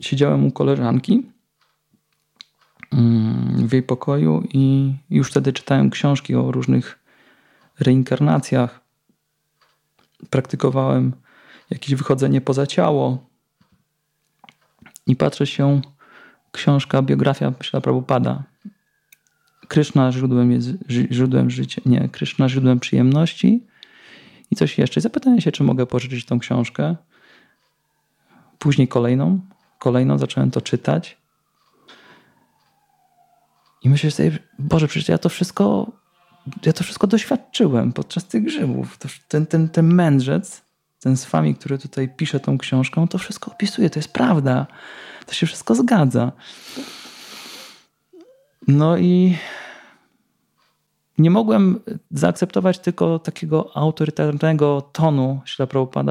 Siedziałem 0.00 0.46
u 0.46 0.52
koleżanki 0.52 1.32
w 3.56 3.72
jej 3.72 3.82
pokoju 3.82 4.42
i 4.52 4.94
już 5.10 5.30
wtedy 5.30 5.52
czytałem 5.52 5.90
książki 5.90 6.34
o 6.34 6.52
różnych 6.52 6.98
reinkarnacjach. 7.80 8.81
Praktykowałem 10.30 11.12
jakieś 11.70 11.94
wychodzenie 11.94 12.40
poza 12.40 12.66
ciało, 12.66 13.32
i 15.06 15.16
patrzę 15.16 15.46
się, 15.46 15.80
książka, 16.52 17.02
biografia 17.02 17.52
Śla 17.60 17.80
Prabhupada. 17.80 18.42
Kryszna 19.68 20.12
źródłem, 20.12 20.52
jest, 20.52 20.68
źródłem 20.88 21.50
życia, 21.50 21.82
nie, 21.86 22.08
Kryszna 22.08 22.48
źródłem 22.48 22.80
przyjemności 22.80 23.66
i 24.50 24.56
coś 24.56 24.78
jeszcze. 24.78 25.00
Zapytałem 25.00 25.40
się, 25.40 25.52
czy 25.52 25.64
mogę 25.64 25.86
pożyczyć 25.86 26.24
tą 26.24 26.38
książkę. 26.38 26.96
Później 28.58 28.88
kolejną, 28.88 29.40
kolejną 29.78 30.18
zacząłem 30.18 30.50
to 30.50 30.60
czytać. 30.60 31.18
I 33.82 33.88
myślę 33.88 34.10
sobie, 34.10 34.38
Boże, 34.58 34.88
przecież 34.88 35.08
ja 35.08 35.18
to 35.18 35.28
wszystko, 35.28 35.92
ja 36.66 36.72
to 36.72 36.84
wszystko 36.84 37.06
doświadczyłem 37.06 37.92
podczas 37.92 38.24
tych 38.24 38.44
grzybów. 38.44 38.98
ten, 39.28 39.46
ten, 39.46 39.68
ten 39.68 39.94
mędrzec 39.94 40.62
ten 41.02 41.16
z 41.16 41.26
wami, 41.26 41.54
który 41.54 41.78
tutaj 41.78 42.08
pisze 42.08 42.40
tą 42.40 42.58
książką, 42.58 43.08
to 43.08 43.18
wszystko 43.18 43.50
opisuje, 43.52 43.90
to 43.90 43.98
jest 43.98 44.12
prawda. 44.12 44.66
To 45.26 45.34
się 45.34 45.46
wszystko 45.46 45.74
zgadza. 45.74 46.32
No 48.68 48.96
i 48.96 49.36
nie 51.18 51.30
mogłem 51.30 51.80
zaakceptować 52.10 52.78
tylko 52.78 53.18
takiego 53.18 53.70
autorytarnego 53.76 54.80
tonu 54.92 55.40
Śla 55.44 55.66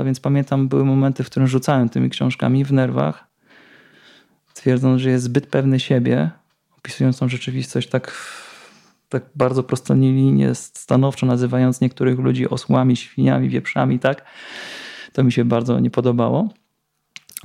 więc 0.05 0.19
pamiętam, 0.19 0.67
były 0.67 0.85
momenty, 0.85 1.23
w 1.23 1.29
których 1.29 1.47
rzucałem 1.47 1.89
tymi 1.89 2.09
książkami 2.09 2.65
w 2.65 2.73
nerwach, 2.73 3.27
twierdząc, 4.53 5.01
że 5.01 5.09
jest 5.09 5.23
zbyt 5.23 5.47
pewny 5.47 5.79
siebie, 5.79 6.29
opisując 6.77 7.19
tą 7.19 7.29
rzeczywistość 7.29 7.89
tak, 7.89 8.13
tak 9.11 9.23
bardzo 9.35 9.63
prostolinie, 9.63 10.55
stanowczo 10.55 11.25
nazywając 11.25 11.81
niektórych 11.81 12.19
ludzi 12.19 12.49
osłami, 12.49 12.95
świniami, 12.95 13.49
wieprzami, 13.49 13.99
tak? 13.99 14.25
To 15.13 15.23
mi 15.23 15.31
się 15.31 15.45
bardzo 15.45 15.79
nie 15.79 15.89
podobało. 15.89 16.49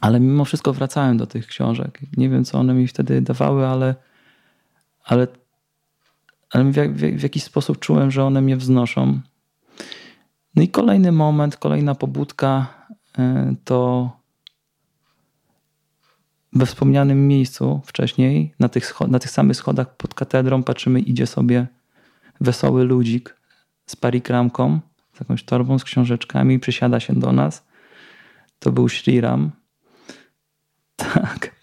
Ale 0.01 0.21
mimo 0.21 0.45
wszystko 0.45 0.73
wracałem 0.73 1.17
do 1.17 1.27
tych 1.27 1.47
książek. 1.47 2.01
Nie 2.17 2.29
wiem, 2.29 2.45
co 2.45 2.59
one 2.59 2.75
mi 2.75 2.87
wtedy 2.87 3.21
dawały, 3.21 3.67
ale, 3.67 3.95
ale, 5.05 5.27
ale 6.51 6.65
w, 6.65 6.75
w, 6.75 7.19
w 7.19 7.23
jakiś 7.23 7.43
sposób 7.43 7.79
czułem, 7.79 8.11
że 8.11 8.25
one 8.25 8.41
mnie 8.41 8.57
wznoszą. 8.57 9.21
No 10.57 10.63
i 10.63 10.69
kolejny 10.69 11.13
moment, 11.13 11.57
kolejna 11.57 11.95
pobudka 11.95 12.67
e, 13.19 13.55
to 13.65 14.11
we 16.57 16.67
wspomnianym 16.67 17.29
miejscu 17.29 17.81
wcześniej, 17.85 18.55
na 18.59 18.69
tych, 18.69 19.01
na 19.09 19.19
tych 19.19 19.31
samych 19.31 19.57
schodach 19.57 19.97
pod 19.97 20.15
katedrą, 20.15 20.63
patrzymy, 20.63 21.01
idzie 21.01 21.27
sobie 21.27 21.67
wesoły 22.41 22.85
ludzik 22.85 23.37
z 23.87 23.97
parikramką 23.97 24.81
z 25.17 25.21
jakąś 25.21 25.45
torbą 25.45 25.79
z 25.79 25.85
książeczkami, 25.85 26.59
przysiada 26.59 27.01
się 27.01 27.15
do 27.15 27.33
nas. 27.33 27.67
To 28.59 28.73
był 28.73 28.89
Shriram. 28.89 29.51
Tak. 30.97 31.57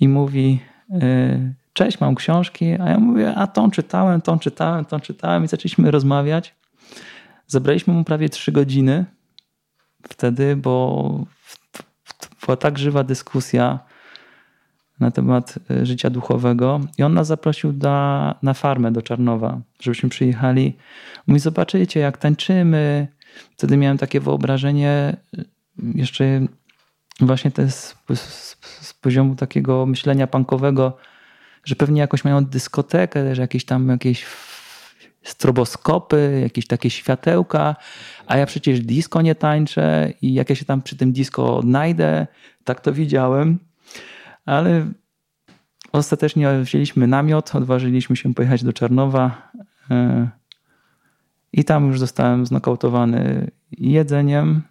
I 0.00 0.08
mówi: 0.08 0.60
e, 0.90 1.54
Cześć, 1.72 2.00
mam 2.00 2.14
książki. 2.14 2.66
A 2.80 2.90
ja 2.90 2.98
mówię: 2.98 3.34
A 3.34 3.46
tą 3.46 3.70
czytałem, 3.70 4.20
tą 4.20 4.38
czytałem, 4.38 4.84
tą 4.84 5.00
czytałem. 5.00 5.44
I 5.44 5.48
zaczęliśmy 5.48 5.90
rozmawiać. 5.90 6.54
Zabraliśmy 7.46 7.94
mu 7.94 8.04
prawie 8.04 8.28
trzy 8.28 8.52
godziny 8.52 9.04
wtedy, 10.08 10.56
bo 10.56 11.26
była 12.46 12.56
tak 12.56 12.78
żywa 12.78 13.04
dyskusja 13.04 13.78
na 15.00 15.10
temat 15.10 15.58
e, 15.70 15.86
życia 15.86 16.10
duchowego. 16.10 16.80
I 16.98 17.02
on 17.02 17.14
nas 17.14 17.26
zaprosił 17.26 17.72
da, 17.72 18.34
na 18.42 18.54
farmę 18.54 18.92
do 18.92 19.02
Czarnowa, 19.02 19.60
żebyśmy 19.80 20.08
przyjechali. 20.08 20.76
Mówi, 21.26 21.40
zobaczycie, 21.40 22.00
jak 22.00 22.18
tańczymy. 22.18 23.08
Wtedy 23.56 23.76
miałem 23.76 23.98
takie 23.98 24.20
wyobrażenie, 24.20 25.16
e, 25.38 25.44
jeszcze 25.94 26.46
właśnie 27.20 27.50
to 27.50 27.70
z, 27.70 27.96
z, 28.14 28.56
z 28.80 28.94
poziomu 28.94 29.34
takiego 29.34 29.86
myślenia 29.86 30.26
punkowego, 30.26 30.96
że 31.64 31.76
pewnie 31.76 32.00
jakoś 32.00 32.24
mają 32.24 32.44
dyskotekę, 32.44 33.34
że 33.34 33.42
jakieś 33.42 33.64
tam 33.64 33.88
jakieś 33.88 34.26
stroboskopy, 35.22 36.40
jakieś 36.42 36.66
takie 36.66 36.90
światełka, 36.90 37.76
a 38.26 38.36
ja 38.36 38.46
przecież 38.46 38.80
disco 38.80 39.22
nie 39.22 39.34
tańczę 39.34 40.12
i 40.22 40.34
jak 40.34 40.50
ja 40.50 40.56
się 40.56 40.64
tam 40.64 40.82
przy 40.82 40.96
tym 40.96 41.12
disco 41.12 41.56
odnajdę, 41.56 42.26
tak 42.64 42.80
to 42.80 42.92
widziałem 42.92 43.58
ale 44.50 44.86
ostatecznie 45.92 46.60
wzięliśmy 46.62 47.06
namiot, 47.06 47.54
odważyliśmy 47.54 48.16
się 48.16 48.34
pojechać 48.34 48.64
do 48.64 48.72
Czarnowa 48.72 49.50
e, 49.90 50.28
i 51.52 51.64
tam 51.64 51.86
już 51.86 51.98
zostałem 51.98 52.46
znokautowany 52.46 53.50
jedzeniem, 53.72 54.62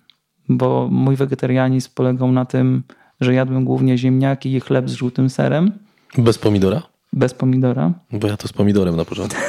bo 0.49 0.88
mój 0.91 1.15
wegetarianizm 1.15 1.89
polegał 1.95 2.32
na 2.32 2.45
tym, 2.45 2.84
że 3.21 3.34
jadłem 3.34 3.65
głównie 3.65 3.97
ziemniaki 3.97 4.53
i 4.53 4.59
chleb 4.59 4.89
z 4.89 4.93
żółtym 4.93 5.30
serem. 5.30 5.71
Bez 6.17 6.38
pomidora? 6.38 6.82
Bez 7.13 7.34
pomidora. 7.34 7.93
Bo 8.11 8.27
ja 8.27 8.38
to 8.38 8.47
z 8.47 8.53
pomidorem 8.53 8.95
na 8.95 9.05
początku. 9.05 9.39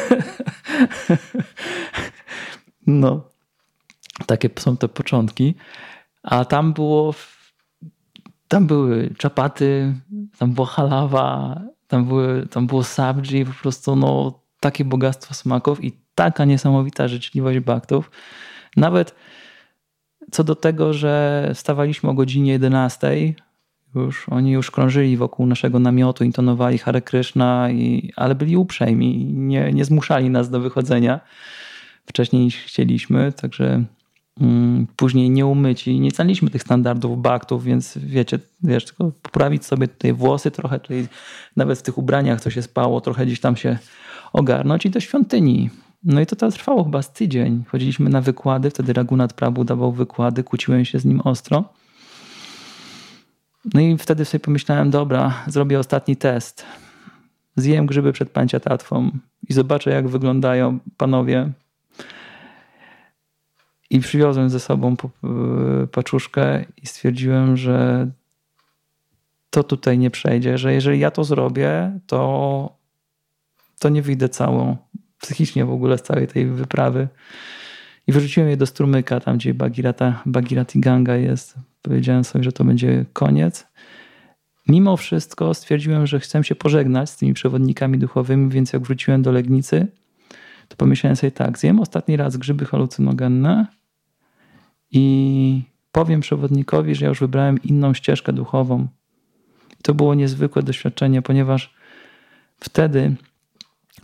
no, 2.87 3.22
takie 4.26 4.51
są 4.59 4.76
te 4.76 4.89
początki. 4.89 5.55
A 6.22 6.45
tam 6.45 6.72
było 6.72 7.14
tam 8.51 8.67
były 8.67 9.15
czapaty, 9.19 9.95
tam 10.39 10.53
była 10.53 10.67
halawa, 10.67 11.61
tam, 11.87 12.05
były, 12.05 12.47
tam 12.47 12.67
było 12.67 12.85
sabji, 12.85 13.45
po 13.45 13.53
prostu 13.53 13.97
no, 13.97 14.41
takie 14.61 14.85
bogactwo 14.85 15.35
smaków 15.35 15.85
i 15.85 15.93
taka 16.15 16.45
niesamowita 16.45 17.09
życzliwość 17.09 17.61
baktów. 17.61 18.11
Nawet 18.77 19.15
co 20.31 20.45
do 20.45 20.55
tego, 20.55 20.93
że 20.93 21.51
stawaliśmy 21.55 22.11
o 22.11 22.15
godzinie 22.15 22.53
11, 22.53 23.35
już, 23.95 24.29
oni 24.29 24.51
już 24.51 24.71
krążyli 24.71 25.17
wokół 25.17 25.47
naszego 25.47 25.79
namiotu, 25.79 26.25
intonowali 26.25 26.79
Hare 26.79 27.03
Krishna, 27.03 27.71
i, 27.71 28.13
ale 28.17 28.35
byli 28.35 28.57
uprzejmi, 28.57 29.25
nie, 29.25 29.73
nie 29.73 29.85
zmuszali 29.85 30.31
nas 30.31 30.51
do 30.51 30.61
wychodzenia 30.61 31.21
wcześniej 32.07 32.45
niż 32.45 32.57
chcieliśmy, 32.57 33.33
także 33.33 33.85
Mm, 34.41 34.86
później 34.97 35.30
nieumyci. 35.30 36.01
Nie 36.01 36.11
znaliśmy 36.11 36.51
tych 36.51 36.62
standardów 36.62 37.22
baktów, 37.22 37.64
więc 37.64 37.99
wiecie, 37.99 38.38
wiesz, 38.62 38.84
tylko 38.84 39.12
poprawić 39.22 39.64
sobie 39.64 39.88
tutaj 39.88 40.12
włosy 40.12 40.51
trochę, 40.51 40.80
tutaj 40.80 41.09
nawet 41.57 41.78
w 41.78 41.82
tych 41.82 41.99
ubraniach, 41.99 42.41
co 42.41 42.51
się 42.51 42.62
spało, 42.62 43.01
trochę 43.01 43.26
gdzieś 43.26 43.41
tam 43.41 43.57
się 43.57 43.78
ogarnąć 44.32 44.86
i 44.86 44.91
do 44.91 45.01
świątyni. 45.01 45.70
No 46.05 46.20
i 46.20 46.26
to, 46.26 46.36
to 46.36 46.51
trwało 46.51 46.84
chyba 46.84 47.03
z 47.03 47.12
tydzień. 47.12 47.64
Chodziliśmy 47.68 48.11
na 48.11 48.20
wykłady, 48.20 48.70
wtedy 48.70 48.93
Ragunat 48.93 49.32
Prabu 49.32 49.64
dawał 49.64 49.93
wykłady, 49.93 50.45
kłóciłem 50.45 50.84
się 50.84 50.99
z 50.99 51.05
nim 51.05 51.20
ostro. 51.20 51.64
No 53.74 53.80
i 53.80 53.99
wtedy 53.99 54.24
sobie 54.24 54.41
pomyślałem, 54.41 54.91
dobra, 54.91 55.34
zrobię 55.47 55.78
ostatni 55.78 56.16
test. 56.16 56.64
Zjem 57.57 57.86
grzyby 57.86 58.12
przed 58.12 58.30
panciatatwą 58.30 59.11
i 59.49 59.53
zobaczę, 59.53 59.91
jak 59.91 60.09
wyglądają 60.09 60.78
panowie 60.97 61.53
i 63.91 64.01
przywiozłem 64.01 64.51
ze 64.51 64.61
sobą 64.61 64.97
e, 65.03 65.86
paczuszkę 65.86 66.64
i 66.82 66.86
stwierdziłem, 66.86 67.57
że 67.57 68.09
to 69.51 69.64
tutaj 69.64 69.99
nie 69.99 70.11
przejdzie, 70.11 70.59
że 70.59 70.72
jeżeli 70.72 70.99
ja 70.99 71.11
to 71.11 71.24
zrobię, 71.24 71.99
to, 72.07 72.76
to 73.78 73.88
nie 73.88 74.03
wyjdę 74.03 74.28
całą, 74.28 74.76
psychicznie 75.20 75.64
w 75.64 75.70
ogóle 75.70 75.99
z 75.99 76.03
całej 76.03 76.26
tej 76.28 76.47
wyprawy. 76.47 77.09
I 78.07 78.12
wyrzuciłem 78.12 78.51
je 78.51 78.57
do 78.57 78.66
strumyka, 78.66 79.20
tam 79.20 79.36
gdzie 79.36 79.55
Bagirata, 79.55 80.22
Bagirati 80.26 80.80
Ganga 80.80 81.16
jest. 81.16 81.55
Powiedziałem 81.82 82.24
sobie, 82.24 82.45
że 82.45 82.53
to 82.53 82.64
będzie 82.64 83.05
koniec. 83.12 83.66
mimo 84.68 84.97
wszystko 84.97 85.55
stwierdziłem, 85.55 86.07
że 86.07 86.20
chcę 86.20 86.45
się 86.45 86.55
pożegnać 86.55 87.11
z 87.11 87.16
tymi 87.16 87.34
przewodnikami 87.34 87.99
duchowymi, 87.99 88.51
więc 88.51 88.72
jak 88.72 88.82
wróciłem 88.82 89.22
do 89.22 89.32
Legnicy, 89.32 89.86
to 90.68 90.76
pomyślałem 90.76 91.16
sobie 91.16 91.30
tak, 91.30 91.59
zjem 91.59 91.80
ostatni 91.80 92.16
raz 92.16 92.36
grzyby 92.36 92.64
halucynogenne 92.64 93.66
i 94.93 95.62
powiem 95.93 96.20
przewodnikowi, 96.20 96.95
że 96.95 97.05
ja 97.05 97.09
już 97.09 97.20
wybrałem 97.20 97.62
inną 97.62 97.95
ścieżkę 97.95 98.32
duchową. 98.32 98.88
To 99.82 99.95
było 99.95 100.14
niezwykłe 100.14 100.62
doświadczenie, 100.62 101.22
ponieważ 101.22 101.74
wtedy 102.61 103.16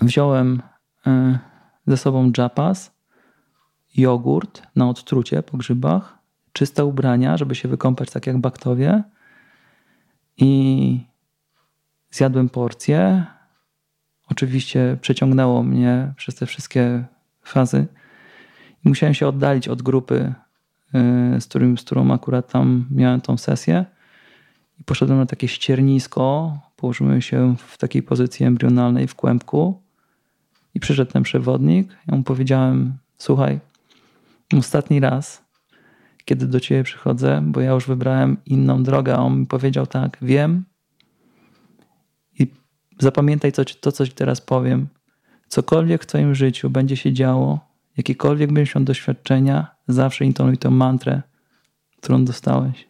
wziąłem 0.01 0.63
e, 1.07 1.39
ze 1.87 1.97
sobą 1.97 2.33
japas, 2.39 2.97
jogurt 3.97 4.63
na 4.77 4.89
odtrucie 4.89 5.43
po 5.43 5.57
grzybach, 5.57 6.19
czyste 6.53 6.85
ubrania, 6.85 7.37
żeby 7.37 7.55
się 7.55 7.69
wykąpać 7.69 8.11
tak 8.11 8.27
jak 8.27 8.39
baktowie 8.39 9.03
i 10.37 11.01
zjadłem 12.11 12.49
porcję. 12.49 13.25
Oczywiście 14.29 14.99
przeciągnęło 15.01 15.63
mnie 15.63 16.13
przez 16.17 16.35
te 16.35 16.47
wszystkie 16.47 17.05
fazy. 17.43 17.87
Musiałem 18.85 19.15
się 19.15 19.29
oddalić 19.29 19.69
od 19.69 19.83
grupy, 19.83 20.35
z, 21.41 21.45
którym, 21.45 21.79
z 21.79 21.83
którą 21.83 22.11
akurat 22.11 22.53
tam 22.53 22.87
miałem 22.91 23.21
tą 23.21 23.37
sesję. 23.37 23.85
I 24.81 24.85
poszedłem 24.85 25.19
na 25.19 25.27
takie 25.27 25.49
ściernisko, 25.49 26.59
położyłem 26.77 27.23
się 27.23 27.57
w 27.59 27.79
takiej 27.79 28.03
pozycji 28.03 28.47
embrionalnej 28.47 29.09
w 29.09 29.15
kłębku 29.15 29.83
i 30.75 30.81
przyszedł 30.81 31.13
ten 31.13 31.23
przewodnik. 31.23 31.97
Ja 32.07 32.17
mu 32.17 32.23
powiedziałem, 32.23 32.99
słuchaj, 33.19 33.61
ostatni 34.59 35.01
raz 35.01 35.47
kiedy 36.27 36.47
do 36.47 36.61
ciebie 36.61 36.85
przychodzę, 36.85 37.43
bo 37.45 37.61
ja 37.61 37.71
już 37.71 37.87
wybrałem 37.87 38.37
inną 38.47 38.83
drogę, 38.83 39.15
a 39.15 39.19
on 39.19 39.41
mi 39.41 39.47
powiedział 39.47 39.87
tak, 39.87 40.19
wiem 40.23 40.65
i 42.39 42.47
zapamiętaj 42.99 43.53
to, 43.53 43.65
to 43.81 43.93
co 43.93 44.07
ci 44.07 44.13
teraz 44.13 44.41
powiem. 44.41 44.89
Cokolwiek 45.49 46.03
w 46.03 46.07
twoim 46.07 46.35
życiu 46.35 46.71
będzie 46.71 46.97
się 46.97 47.13
działo, 47.13 47.66
jakiekolwiek 47.97 48.53
będziesz 48.53 48.75
miał 48.75 48.85
doświadczenia, 48.85 49.67
zawsze 49.89 50.25
intonuj 50.25 50.59
tę 50.59 50.71
mantrę, 50.71 51.23
którą 51.97 52.25
dostałeś. 52.25 52.89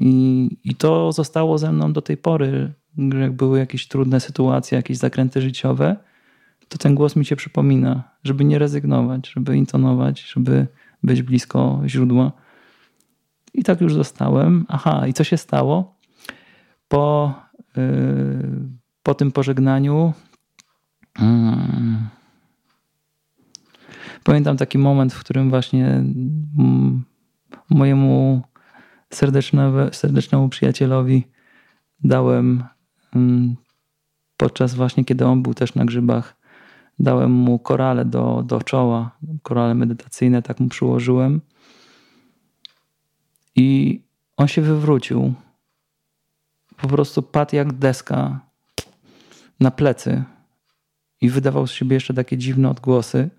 I, 0.00 0.48
I 0.64 0.74
to 0.74 1.12
zostało 1.12 1.58
ze 1.58 1.72
mną 1.72 1.92
do 1.92 2.02
tej 2.02 2.16
pory, 2.16 2.72
że 3.12 3.20
jak 3.20 3.32
były 3.32 3.58
jakieś 3.58 3.88
trudne 3.88 4.20
sytuacje, 4.20 4.76
jakieś 4.76 4.96
zakręty 4.96 5.42
życiowe, 5.42 5.96
to 6.68 6.78
ten 6.78 6.94
głos 6.94 7.16
mi 7.16 7.24
się 7.24 7.36
przypomina, 7.36 8.02
żeby 8.24 8.44
nie 8.44 8.58
rezygnować, 8.58 9.28
żeby 9.28 9.56
intonować, 9.56 10.20
żeby 10.20 10.66
być 11.02 11.22
blisko 11.22 11.82
źródła. 11.86 12.32
I 13.54 13.64
tak 13.64 13.80
już 13.80 13.94
zostałem. 13.94 14.66
Aha, 14.68 15.06
i 15.06 15.12
co 15.12 15.24
się 15.24 15.36
stało? 15.36 15.94
Po, 16.88 17.34
yy, 17.76 17.82
po 19.02 19.14
tym 19.14 19.32
pożegnaniu 19.32 20.12
yy, 21.18 21.24
pamiętam 24.24 24.56
taki 24.56 24.78
moment, 24.78 25.12
w 25.12 25.20
którym 25.20 25.50
właśnie 25.50 25.86
mm, 25.86 27.04
mojemu 27.70 28.42
serdecznemu, 29.90 30.48
przyjacielowi 30.50 31.24
dałem 32.04 32.64
mm, 33.14 33.56
podczas 34.36 34.74
właśnie, 34.74 35.04
kiedy 35.04 35.26
on 35.26 35.42
był 35.42 35.54
też 35.54 35.74
na 35.74 35.84
grzybach, 35.84 36.40
Dałem 37.00 37.30
mu 37.30 37.58
korale 37.58 38.04
do, 38.04 38.42
do 38.46 38.62
czoła, 38.62 39.18
korale 39.42 39.74
medytacyjne, 39.74 40.42
tak 40.42 40.60
mu 40.60 40.68
przyłożyłem. 40.68 41.40
I 43.56 44.00
on 44.36 44.48
się 44.48 44.62
wywrócił. 44.62 45.34
Po 46.76 46.88
prostu 46.88 47.22
padł 47.22 47.56
jak 47.56 47.72
deska 47.72 48.40
na 49.60 49.70
plecy 49.70 50.24
i 51.20 51.30
wydawał 51.30 51.66
z 51.66 51.72
siebie 51.72 51.94
jeszcze 51.94 52.14
takie 52.14 52.38
dziwne 52.38 52.70
odgłosy. 52.70 53.30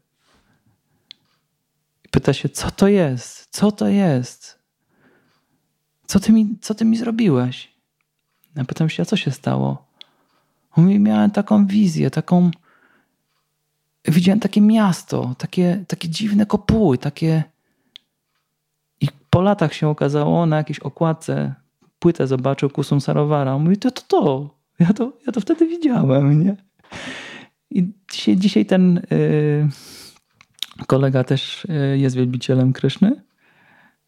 Pyta 2.11 2.33
się, 2.33 2.49
co 2.49 2.71
to 2.71 2.87
jest? 2.87 3.47
Co 3.51 3.71
to 3.71 3.87
jest? 3.87 4.59
Co 6.05 6.19
ty 6.19 6.31
mi, 6.31 6.57
co 6.61 6.75
ty 6.75 6.85
mi 6.85 6.97
zrobiłeś? 6.97 7.71
Ja 8.55 8.65
pytam 8.65 8.89
się, 8.89 9.03
a 9.03 9.05
co 9.05 9.17
się 9.17 9.31
stało? 9.31 9.85
On 10.77 10.83
mówi, 10.83 10.99
miałem 10.99 11.31
taką 11.31 11.67
wizję, 11.67 12.11
taką 12.11 12.51
widziałem 14.05 14.39
takie 14.39 14.61
miasto, 14.61 15.35
takie, 15.37 15.85
takie 15.87 16.09
dziwne 16.09 16.45
kopuły, 16.45 16.97
takie. 16.97 17.43
I 19.01 19.07
po 19.29 19.41
latach 19.41 19.73
się 19.73 19.87
okazało, 19.87 20.45
na 20.45 20.57
jakiejś 20.57 20.79
okładce 20.79 21.53
płytę 21.99 22.27
zobaczył 22.27 22.69
Kusum 22.69 23.01
Sarawara. 23.01 23.55
On 23.55 23.63
mówi, 23.63 23.77
to 23.77 23.91
to, 23.91 24.01
to. 24.01 24.55
Ja 24.79 24.93
to, 24.93 25.13
ja 25.27 25.31
to 25.31 25.41
wtedy 25.41 25.67
widziałem, 25.67 26.43
nie? 26.43 26.55
I 27.69 27.93
dzisiaj, 28.11 28.37
dzisiaj 28.37 28.65
ten 28.65 28.97
y, 28.97 29.69
kolega 30.87 31.23
też 31.23 31.65
y, 31.65 31.97
jest 31.97 32.15
wielbicielem 32.15 32.73
Kryszny 32.73 33.23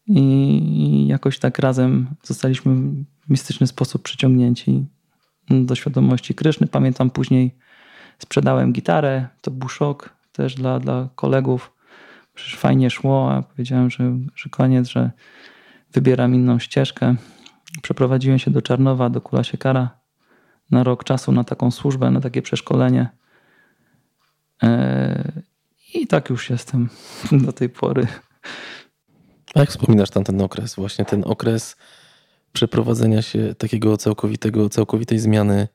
i 0.06 1.06
jakoś 1.06 1.38
tak 1.38 1.58
razem 1.58 2.06
zostaliśmy 2.22 2.74
w 3.26 3.30
mistyczny 3.30 3.66
sposób 3.66 4.02
przyciągnięci 4.02 4.86
do 5.50 5.74
świadomości 5.74 6.34
Kryszny. 6.34 6.66
Pamiętam 6.66 7.10
później 7.10 7.56
Sprzedałem 8.18 8.72
gitarę, 8.72 9.28
to 9.40 9.50
był 9.50 9.68
szok 9.68 10.16
też 10.32 10.54
dla, 10.54 10.80
dla 10.80 11.08
kolegów. 11.14 11.72
Przecież 12.34 12.56
fajnie 12.56 12.90
szło, 12.90 13.32
a 13.32 13.42
powiedziałem, 13.42 13.90
że, 13.90 14.18
że 14.34 14.50
koniec, 14.50 14.88
że 14.88 15.10
wybieram 15.92 16.34
inną 16.34 16.58
ścieżkę. 16.58 17.14
Przeprowadziłem 17.82 18.38
się 18.38 18.50
do 18.50 18.62
Czarnowa, 18.62 19.10
do 19.10 19.20
Kula 19.20 19.44
Siekara 19.44 19.90
na 20.70 20.84
rok 20.84 21.04
czasu 21.04 21.32
na 21.32 21.44
taką 21.44 21.70
służbę, 21.70 22.10
na 22.10 22.20
takie 22.20 22.42
przeszkolenie. 22.42 23.08
I 25.94 26.06
tak 26.06 26.30
już 26.30 26.50
jestem 26.50 26.88
do 27.46 27.52
tej 27.52 27.68
pory. 27.68 28.06
A 29.54 29.60
jak 29.60 29.70
wspominasz 29.70 30.10
tam 30.10 30.24
ten 30.24 30.40
okres? 30.42 30.74
Właśnie 30.74 31.04
ten 31.04 31.22
okres 31.26 31.76
przeprowadzenia 32.52 33.22
się 33.22 33.54
takiego 33.54 33.96
całkowitego, 33.96 34.68
całkowitej 34.68 35.18
zmiany 35.18 35.68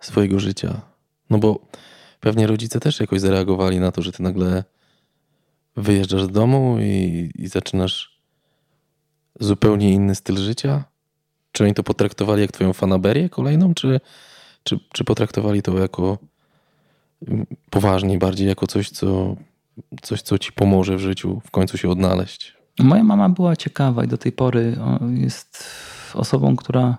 swojego 0.00 0.40
życia. 0.40 0.80
No 1.30 1.38
bo 1.38 1.68
pewnie 2.20 2.46
rodzice 2.46 2.80
też 2.80 3.00
jakoś 3.00 3.20
zareagowali 3.20 3.80
na 3.80 3.92
to, 3.92 4.02
że 4.02 4.12
ty 4.12 4.22
nagle 4.22 4.64
wyjeżdżasz 5.76 6.22
z 6.22 6.30
domu 6.30 6.78
i, 6.80 7.30
i 7.34 7.48
zaczynasz 7.48 8.20
zupełnie 9.40 9.92
inny 9.92 10.14
styl 10.14 10.36
życia? 10.36 10.84
Czy 11.52 11.64
oni 11.64 11.74
to 11.74 11.82
potraktowali 11.82 12.42
jak 12.42 12.52
twoją 12.52 12.72
fanaberię 12.72 13.28
kolejną, 13.28 13.74
czy, 13.74 14.00
czy, 14.62 14.78
czy 14.92 15.04
potraktowali 15.04 15.62
to 15.62 15.78
jako 15.78 16.18
poważnie, 17.70 18.18
bardziej 18.18 18.48
jako 18.48 18.66
coś 18.66 18.90
co, 18.90 19.36
coś, 20.02 20.22
co 20.22 20.38
ci 20.38 20.52
pomoże 20.52 20.96
w 20.96 21.00
życiu 21.00 21.40
w 21.44 21.50
końcu 21.50 21.78
się 21.78 21.90
odnaleźć? 21.90 22.56
Moja 22.78 23.04
mama 23.04 23.28
była 23.28 23.56
ciekawa 23.56 24.04
i 24.04 24.08
do 24.08 24.18
tej 24.18 24.32
pory 24.32 24.76
jest 25.14 25.64
osobą, 26.14 26.56
która 26.56 26.96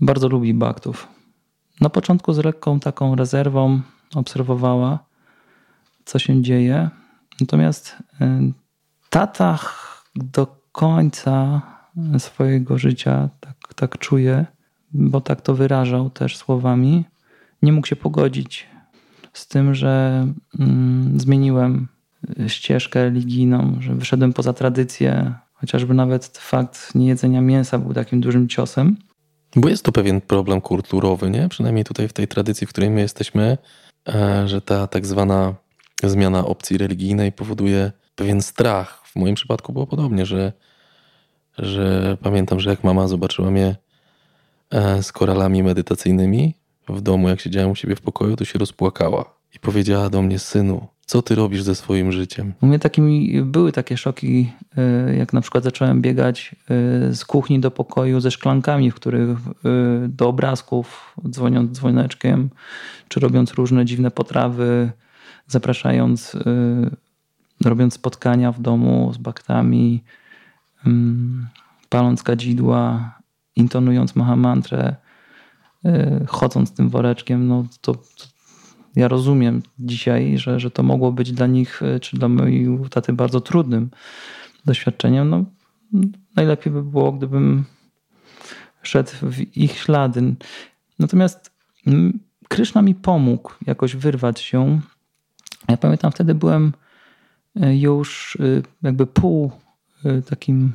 bardzo 0.00 0.28
lubi 0.28 0.54
baktów. 0.54 1.08
Na 1.80 1.90
początku 1.90 2.32
z 2.32 2.44
lekką 2.44 2.80
taką 2.80 3.14
rezerwą 3.14 3.80
obserwowała, 4.14 4.98
co 6.04 6.18
się 6.18 6.42
dzieje. 6.42 6.90
Natomiast 7.40 7.96
y, 8.20 8.52
tata 9.10 9.58
do 10.14 10.46
końca 10.72 11.62
swojego 12.18 12.78
życia, 12.78 13.28
tak, 13.40 13.74
tak 13.74 13.98
czuję, 13.98 14.46
bo 14.92 15.20
tak 15.20 15.40
to 15.40 15.54
wyrażał 15.54 16.10
też 16.10 16.36
słowami, 16.36 17.04
nie 17.62 17.72
mógł 17.72 17.86
się 17.86 17.96
pogodzić 17.96 18.66
z 19.34 19.48
tym, 19.48 19.74
że 19.74 20.26
mm, 20.58 21.20
zmieniłem 21.20 21.88
ścieżkę 22.46 23.04
religijną, 23.04 23.76
że 23.80 23.94
wyszedłem 23.94 24.32
poza 24.32 24.52
tradycję, 24.52 25.34
chociażby 25.52 25.94
nawet 25.94 26.26
fakt 26.26 26.94
niejedzenia 26.94 27.40
mięsa 27.40 27.78
był 27.78 27.94
takim 27.94 28.20
dużym 28.20 28.48
ciosem. 28.48 28.96
Bo 29.56 29.68
jest 29.68 29.84
to 29.84 29.92
pewien 29.92 30.20
problem 30.20 30.60
kulturowy, 30.60 31.30
nie? 31.30 31.48
Przynajmniej 31.48 31.84
tutaj 31.84 32.08
w 32.08 32.12
tej 32.12 32.28
tradycji, 32.28 32.66
w 32.66 32.70
której 32.70 32.90
my 32.90 33.00
jesteśmy, 33.00 33.58
e, 34.08 34.48
że 34.48 34.60
ta 34.60 34.86
tak 34.86 35.06
zwana 35.06 35.54
zmiana 36.02 36.46
opcji 36.46 36.78
religijnej 36.78 37.32
powoduje 37.32 37.92
pewien 38.14 38.42
strach. 38.42 39.02
W 39.06 39.16
moim 39.16 39.34
przypadku 39.34 39.72
było 39.72 39.86
podobnie, 39.86 40.26
że, 40.26 40.52
że 41.58 42.16
pamiętam, 42.22 42.60
że 42.60 42.70
jak 42.70 42.84
mama 42.84 43.08
zobaczyła 43.08 43.50
mnie 43.50 43.76
e, 44.70 45.02
z 45.02 45.12
koralami 45.12 45.62
medytacyjnymi 45.62 46.54
w 46.88 47.00
domu, 47.00 47.28
jak 47.28 47.40
siedziałem 47.40 47.70
u 47.70 47.74
siebie 47.74 47.96
w 47.96 48.00
pokoju, 48.00 48.36
to 48.36 48.44
się 48.44 48.58
rozpłakała 48.58 49.34
i 49.54 49.58
powiedziała 49.58 50.10
do 50.10 50.22
mnie: 50.22 50.38
Synu, 50.38 50.86
co 51.06 51.22
ty 51.22 51.34
robisz 51.34 51.62
ze 51.62 51.74
swoim 51.74 52.12
życiem? 52.12 52.52
U 52.60 52.66
mnie 52.66 52.78
takimi 52.78 53.42
były 53.42 53.72
takie 53.72 53.96
szoki, 53.96 54.52
e, 54.76 55.16
jak 55.16 55.32
na 55.32 55.40
przykład 55.40 55.64
zacząłem 55.64 56.02
biegać 56.02 56.56
e, 57.10 57.14
z 57.14 57.24
kuchni 57.24 57.60
do 57.60 57.70
pokoju 57.70 58.20
ze 58.20 58.30
szklankami, 58.30 58.90
w 58.90 58.94
których 58.94 59.28
e, 59.30 59.34
do 60.08 60.28
obrazków, 60.28 61.14
dzwoniąc 61.30 61.72
dzwoneczkiem, 61.72 62.50
czy 63.08 63.20
robiąc 63.20 63.54
różne 63.54 63.84
dziwne 63.84 64.10
potrawy, 64.10 64.92
zapraszając, 65.46 66.36
robiąc 67.64 67.94
spotkania 67.94 68.52
w 68.52 68.60
domu 68.60 69.12
z 69.14 69.18
baktami, 69.18 70.04
paląc 71.88 72.22
kadzidła 72.22 73.14
intonując 73.56 74.16
Mahamantrę, 74.16 74.96
chodząc 76.26 76.74
tym 76.74 76.88
woreczkiem, 76.88 77.48
no 77.48 77.64
to, 77.80 77.94
to 77.94 78.34
ja 78.96 79.08
rozumiem 79.08 79.62
dzisiaj, 79.78 80.38
że, 80.38 80.60
że 80.60 80.70
to 80.70 80.82
mogło 80.82 81.12
być 81.12 81.32
dla 81.32 81.46
nich, 81.46 81.82
y, 81.82 82.00
czy 82.00 82.16
dla 82.16 82.28
mojej 82.28 82.78
taty 82.90 83.12
bardzo 83.12 83.40
trudnym 83.40 83.90
doświadczeniem. 84.64 85.30
No, 85.30 85.44
najlepiej 86.36 86.72
by 86.72 86.82
było, 86.82 87.12
gdybym 87.12 87.64
szedł 88.82 89.10
w 89.22 89.56
ich 89.56 89.78
ślady. 89.78 90.34
Natomiast 90.98 91.54
Kryszna 92.48 92.82
mi 92.82 92.94
pomógł 92.94 93.52
jakoś 93.66 93.96
wyrwać 93.96 94.40
się. 94.40 94.80
Ja 95.68 95.76
pamiętam, 95.76 96.12
wtedy 96.12 96.34
byłem 96.34 96.72
y, 97.56 97.76
już 97.76 98.38
jakby 98.82 99.06
pół 99.06 99.50
takim 100.30 100.72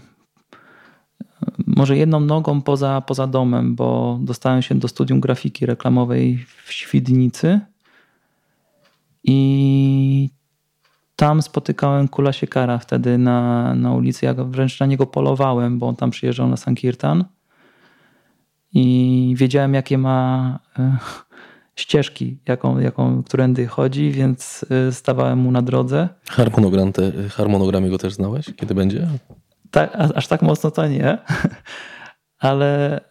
może 1.68 1.98
jedną 1.98 2.20
nogą 2.20 2.62
poza, 2.62 3.02
poza 3.02 3.28
domem, 3.28 3.76
bo 3.76 4.20
dostałem 4.22 4.62
się 4.62 4.76
do 4.76 4.88
studium 4.88 5.20
grafiki 5.20 5.66
reklamowej 5.66 6.46
w 6.66 6.74
Świdnicy 6.74 7.60
i 9.24 10.30
tam 11.16 11.42
spotykałem 11.42 12.08
Kula 12.08 12.34
Siekara 12.34 12.78
wtedy 12.78 13.18
na, 13.18 13.76
na 13.76 13.94
ulicy. 13.94 14.26
Ja 14.26 14.34
wręcz 14.34 14.80
na 14.80 14.86
niego 14.86 15.06
polowałem, 15.06 15.80
bo 15.80 15.88
on 15.88 15.96
tam 15.96 16.12
przyjeżdżał 16.12 16.48
na 16.48 16.58
Sankirtan 16.58 17.26
i 18.74 19.34
wiedziałem 19.38 19.74
jakie 19.74 19.98
ma 19.98 20.60
e, 20.80 20.98
ścieżki, 21.76 22.38
jaką, 22.48 22.80
jaką, 22.80 23.24
którędy 23.24 23.68
chodzi, 23.68 24.12
więc 24.12 24.66
e, 24.70 24.92
stawałem 24.92 25.40
mu 25.40 25.52
na 25.52 25.62
drodze. 25.62 26.10
Harmonogram, 26.30 26.94
te, 26.94 27.12
harmonogram 27.30 27.84
jego 27.84 27.98
też 27.98 28.14
znałeś? 28.14 28.46
Kiedy 28.56 28.76
będzie? 28.76 29.08
Tak, 29.72 29.96
aż 30.16 30.28
tak 30.28 30.42
mocno 30.42 30.72
to 30.72 30.88
nie, 30.88 31.18
ale, 32.40 33.02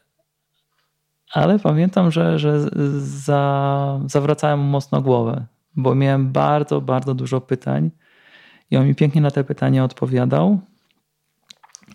ale 1.33 1.59
pamiętam, 1.59 2.11
że, 2.11 2.39
że 2.39 2.69
za, 3.01 4.01
zawracałem 4.07 4.61
mocno 4.61 5.03
głowę, 5.03 5.47
bo 5.77 5.95
miałem 5.95 6.33
bardzo, 6.33 6.81
bardzo 6.81 7.15
dużo 7.15 7.41
pytań 7.41 7.91
i 8.71 8.77
on 8.77 8.87
mi 8.87 8.95
pięknie 8.95 9.21
na 9.21 9.31
te 9.31 9.45
pytania 9.45 9.85
odpowiadał. 9.85 10.61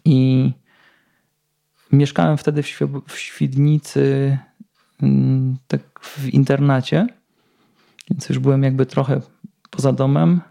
I 0.05 0.51
mieszkałem 1.91 2.37
wtedy 2.37 2.63
w, 2.63 2.69
Świdnicy, 3.15 4.37
mm, 5.01 5.57
tak 5.67 5.81
w 5.99 6.29
internacie, 6.29 7.07
więc 8.09 8.29
już 8.29 8.39
byłem 8.39 8.63
jakby 8.63 8.85
trochę 8.85 9.21
poza 9.69 9.93
domem. 9.93 10.41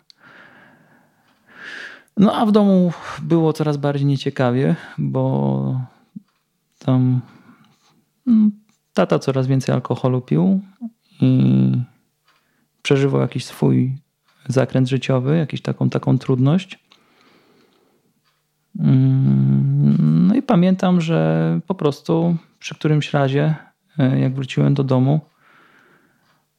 No 2.17 2.35
a 2.35 2.47
w 2.47 2.53
domu 2.53 2.93
było 3.23 3.53
coraz 3.53 3.77
bardziej 3.77 4.07
nieciekawie, 4.07 4.77
bo 4.99 5.81
tam 6.79 7.21
mm, 8.27 8.53
tata 8.93 9.19
coraz 9.19 9.47
więcej 9.47 9.75
alkoholu 9.75 10.21
pił 10.21 10.61
i 11.21 11.53
przeżywał 12.83 13.21
jakiś 13.21 13.45
swój 13.45 13.97
zakręt 14.49 14.89
życiowy, 14.89 15.37
jakiś 15.37 15.63
taką, 15.63 15.91
taką 15.91 16.19
trudność. 16.19 16.79
Mm, 18.79 20.27
no 20.27 20.35
i 20.35 20.43
pamiętam, 20.43 21.01
że 21.01 21.61
po 21.67 21.75
prostu 21.75 22.37
przy 22.59 22.75
którymś 22.75 23.13
razie, 23.13 23.55
e, 23.99 24.21
jak 24.21 24.35
wróciłem 24.35 24.75
do 24.75 24.85
domu, 24.85 25.21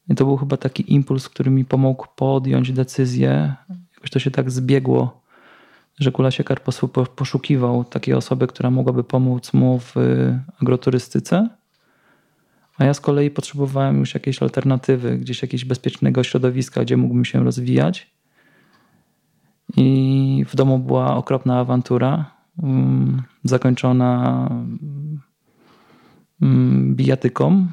i 0.10 0.16
to 0.16 0.26
był 0.26 0.38
chyba 0.38 0.58
taki 0.58 0.94
impuls, 0.94 1.30
który 1.30 1.52
mi 1.52 1.66
pomógł 1.66 2.08
podjąć 2.16 2.72
decyzję. 2.72 3.56
Jakoś 3.96 4.10
to 4.10 4.20
się 4.20 4.32
tak 4.32 4.52
zbiegło 4.52 5.23
że 6.00 6.12
Kulasiekar 6.12 6.62
poszukiwał 7.16 7.84
takiej 7.84 8.14
osoby, 8.14 8.48
która 8.48 8.72
mogłaby 8.72 9.04
pomóc 9.04 9.54
mu 9.54 9.80
w 9.80 9.98
y, 9.98 10.40
agroturystyce, 10.62 11.50
a 12.78 12.86
ja 12.86 12.94
z 12.94 13.02
kolei 13.02 13.32
potrzebowałem 13.32 14.00
już 14.00 14.14
jakiejś 14.14 14.44
alternatywy, 14.44 15.18
gdzieś 15.18 15.42
jakiegoś 15.42 15.66
bezpiecznego 15.66 16.24
środowiska, 16.24 16.82
gdzie 16.82 16.98
mógłbym 16.98 17.26
się 17.26 17.44
rozwijać. 17.44 18.14
I 19.78 20.46
w 20.50 20.56
domu 20.56 20.80
była 20.80 21.16
okropna 21.16 21.60
awantura, 21.60 22.32
um, 22.58 23.22
zakończona 23.44 24.50
um, 26.42 26.96
bijatyką. 26.96 27.68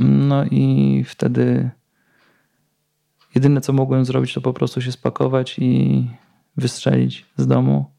No 0.00 0.44
i 0.44 1.04
wtedy 1.06 1.70
jedyne 3.34 3.60
co 3.60 3.72
mogłem 3.72 4.04
zrobić, 4.04 4.34
to 4.34 4.40
po 4.40 4.52
prostu 4.52 4.82
się 4.82 4.92
spakować 4.92 5.58
i 5.58 6.06
wystrzelić 6.56 7.26
z 7.36 7.46
domu. 7.46 7.90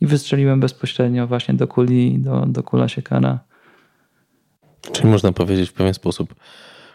I 0.00 0.06
wystrzeliłem 0.06 0.60
bezpośrednio 0.60 1.26
właśnie 1.26 1.54
do 1.54 1.68
kuli, 1.68 2.18
do, 2.18 2.46
do 2.46 2.62
kula 2.62 2.88
siekara. 2.88 3.38
Czyli 4.92 5.08
można 5.08 5.32
powiedzieć 5.32 5.70
w 5.70 5.72
pewien 5.72 5.94
sposób, 5.94 6.34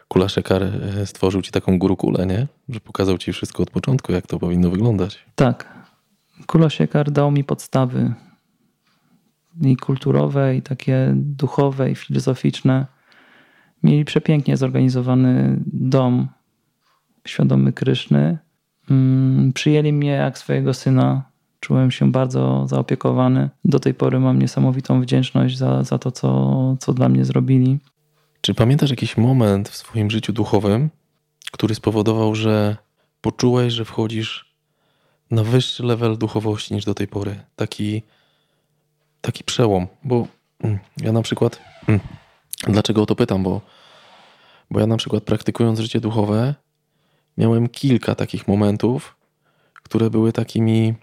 kula 0.08 0.30
siekar 0.30 0.64
e, 0.64 1.06
stworzył 1.06 1.42
ci 1.42 1.52
taką 1.52 1.80
kulę, 1.80 2.26
nie? 2.26 2.48
Że 2.70 2.80
pokazał 2.80 3.18
ci 3.18 3.34
wszystko 3.34 3.64
od 3.64 3.70
początku, 3.70 4.12
jak 4.12 4.28
to 4.28 4.40
powinno 4.40 4.70
wyglądać. 4.70 5.26
Tak. 5.36 5.78
Kula 6.48 6.70
siekar 6.70 7.12
dał 7.12 7.32
mi 7.32 7.44
podstawy 7.44 8.14
i 9.62 9.78
kulturowe, 9.78 10.56
i 10.56 10.62
takie 10.62 11.14
duchowe, 11.16 11.92
i 11.92 11.96
filozoficzne. 11.96 12.86
Mieli 13.84 14.06
przepięknie 14.06 14.58
zorganizowany 14.58 15.60
dom 15.66 16.28
świadomy 17.26 17.74
Kryszny 17.74 18.38
przyjęli 19.54 19.94
mnie 19.94 20.10
jak 20.10 20.38
swojego 20.38 20.74
syna. 20.74 21.24
Czułem 21.60 21.92
się 21.92 22.12
bardzo 22.12 22.68
zaopiekowany. 22.68 23.50
Do 23.66 23.80
tej 23.80 23.94
pory 23.94 24.20
mam 24.20 24.40
niesamowitą 24.40 25.02
wdzięczność 25.02 25.58
za, 25.58 25.84
za 25.84 25.98
to, 25.98 26.12
co, 26.12 26.76
co 26.80 26.94
dla 26.94 27.10
mnie 27.10 27.26
zrobili. 27.26 27.80
Czy 28.42 28.54
pamiętasz 28.54 28.90
jakiś 28.90 29.18
moment 29.18 29.70
w 29.70 29.76
swoim 29.76 30.12
życiu 30.12 30.34
duchowym, 30.34 30.90
który 31.52 31.76
spowodował, 31.76 32.36
że 32.36 32.78
poczułeś, 33.22 33.74
że 33.74 33.86
wchodzisz 33.86 34.54
na 35.32 35.44
wyższy 35.44 35.84
level 35.84 36.18
duchowości 36.18 36.74
niż 36.74 36.86
do 36.86 36.94
tej 36.94 37.08
pory? 37.08 37.40
Taki, 37.56 38.04
taki 39.22 39.44
przełom. 39.44 39.88
Bo 40.04 40.28
mm, 40.64 40.80
ja 40.98 41.12
na 41.12 41.22
przykład. 41.22 41.62
Mm, 41.88 42.00
dlaczego 42.68 43.02
o 43.02 43.06
to 43.06 43.16
pytam? 43.16 43.44
Bo, 43.44 43.62
bo 44.72 44.80
ja 44.80 44.88
na 44.88 44.98
przykład 44.98 45.24
praktykując 45.24 45.80
życie 45.80 46.00
duchowe, 46.00 46.56
miałem 47.38 47.70
kilka 47.70 48.16
takich 48.16 48.48
momentów, 48.48 49.18
które 49.84 50.10
były 50.10 50.34
takimi 50.34 50.94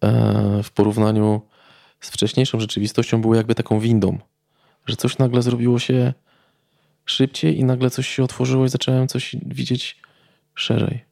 e, 0.00 0.62
w 0.62 0.70
porównaniu 0.70 1.40
z 2.00 2.10
wcześniejszą 2.10 2.60
rzeczywistością, 2.60 3.22
były 3.22 3.36
jakby 3.36 3.54
taką 3.54 3.80
windą, 3.80 4.18
że 4.86 4.96
coś 4.96 5.18
nagle 5.18 5.42
zrobiło 5.42 5.78
się 5.78 6.12
szybciej 7.04 7.58
i 7.58 7.64
nagle 7.64 7.90
coś 7.90 8.08
się 8.08 8.24
otworzyło 8.24 8.64
i 8.64 8.68
zacząłem 8.68 9.08
coś 9.08 9.36
widzieć 9.46 10.00
szerzej. 10.54 11.04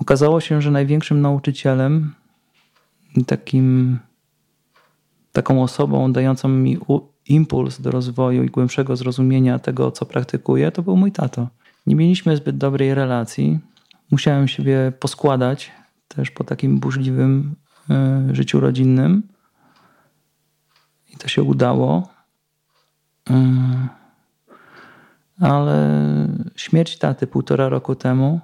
Okazało 0.00 0.40
się, 0.40 0.62
że 0.62 0.70
największym 0.70 1.20
nauczycielem, 1.20 2.14
takim, 3.26 3.98
taką 5.32 5.62
osobą 5.62 6.12
dającą 6.12 6.48
mi 6.48 6.78
impuls 7.26 7.80
do 7.80 7.90
rozwoju 7.90 8.44
i 8.44 8.50
głębszego 8.50 8.96
zrozumienia 8.96 9.58
tego, 9.58 9.90
co 9.90 10.06
praktykuję, 10.06 10.72
to 10.72 10.82
był 10.82 10.96
mój 10.96 11.12
tato. 11.12 11.48
Nie 11.88 11.96
mieliśmy 11.96 12.36
zbyt 12.36 12.58
dobrej 12.58 12.94
relacji. 12.94 13.58
Musiałem 14.10 14.48
siebie 14.48 14.92
poskładać 15.00 15.72
też 16.08 16.30
po 16.30 16.44
takim 16.44 16.78
burzliwym 16.80 17.54
e, 17.90 18.28
życiu 18.32 18.60
rodzinnym. 18.60 19.22
I 21.14 21.16
to 21.16 21.28
się 21.28 21.42
udało. 21.42 22.08
E, 23.30 23.88
ale 25.40 25.98
śmierć 26.56 26.98
taty 26.98 27.26
półtora 27.26 27.68
roku 27.68 27.94
temu 27.94 28.40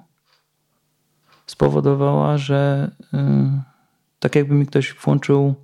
spowodowała, 1.47 2.37
że 2.37 2.91
e, 3.13 3.61
tak 4.19 4.35
jakby 4.35 4.55
mi 4.55 4.65
ktoś 4.65 4.93
włączył 4.93 5.55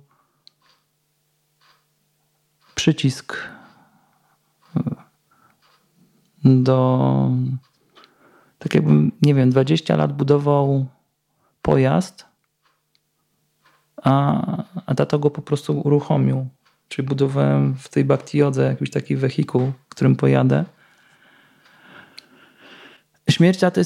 przycisk 2.74 3.36
do 6.44 7.30
tak 8.62 8.74
jakbym, 8.74 9.12
nie 9.22 9.34
wiem, 9.34 9.50
20 9.50 9.96
lat 9.96 10.12
budował 10.12 10.86
pojazd, 11.62 12.26
a, 14.02 14.42
a 14.86 14.94
tato 14.94 15.18
go 15.18 15.30
po 15.30 15.42
prostu 15.42 15.80
uruchomił. 15.80 16.48
Czyli 16.88 17.08
budowałem 17.08 17.74
w 17.74 17.88
tej 17.88 18.04
baktiodze 18.04 18.62
jakiś 18.64 18.90
taki 18.90 19.16
wehikuł, 19.16 19.72
którym 19.88 20.16
pojadę. 20.16 20.64
Śmierć 23.30 23.58
taty 23.58 23.82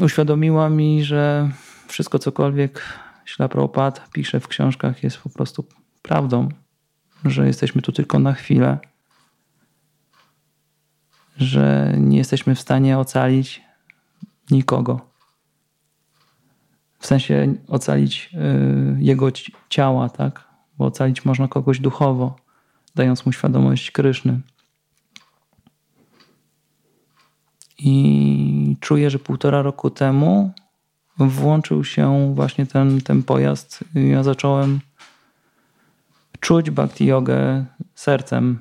uświadomiła 0.00 0.68
mi, 0.68 1.04
że 1.04 1.50
wszystko 1.88 2.18
cokolwiek 2.18 2.82
Śla 3.24 3.48
Prabhupada 3.48 4.00
pisze 4.12 4.40
w 4.40 4.48
książkach 4.48 5.02
jest 5.02 5.18
po 5.18 5.30
prostu 5.30 5.64
prawdą, 6.02 6.48
że 7.24 7.46
jesteśmy 7.46 7.82
tu 7.82 7.92
tylko 7.92 8.18
na 8.18 8.32
chwilę, 8.32 8.78
że 11.36 11.94
nie 11.98 12.18
jesteśmy 12.18 12.54
w 12.54 12.60
stanie 12.60 12.98
ocalić 12.98 13.62
nikogo. 14.52 15.00
W 16.98 17.06
sensie 17.06 17.54
ocalić 17.68 18.30
y, 18.34 19.02
jego 19.02 19.28
ciała, 19.68 20.08
tak? 20.08 20.44
Bo 20.78 20.84
ocalić 20.84 21.24
można 21.24 21.48
kogoś 21.48 21.80
duchowo. 21.80 22.36
dając 22.94 23.26
mu 23.26 23.32
świadomość 23.32 23.90
Kryszny. 23.90 24.40
I 27.78 28.76
czuję, 28.80 29.10
że 29.10 29.18
półtora 29.18 29.62
roku 29.62 29.90
temu 29.90 30.52
włączył 31.18 31.84
się 31.84 32.34
właśnie 32.34 32.66
ten, 32.66 33.00
ten 33.00 33.22
pojazd. 33.22 33.84
Ja 33.94 34.22
zacząłem 34.22 34.80
czuć 36.40 36.70
bhakti 36.70 37.06
jogę 37.06 37.64
sercem. 37.94 38.58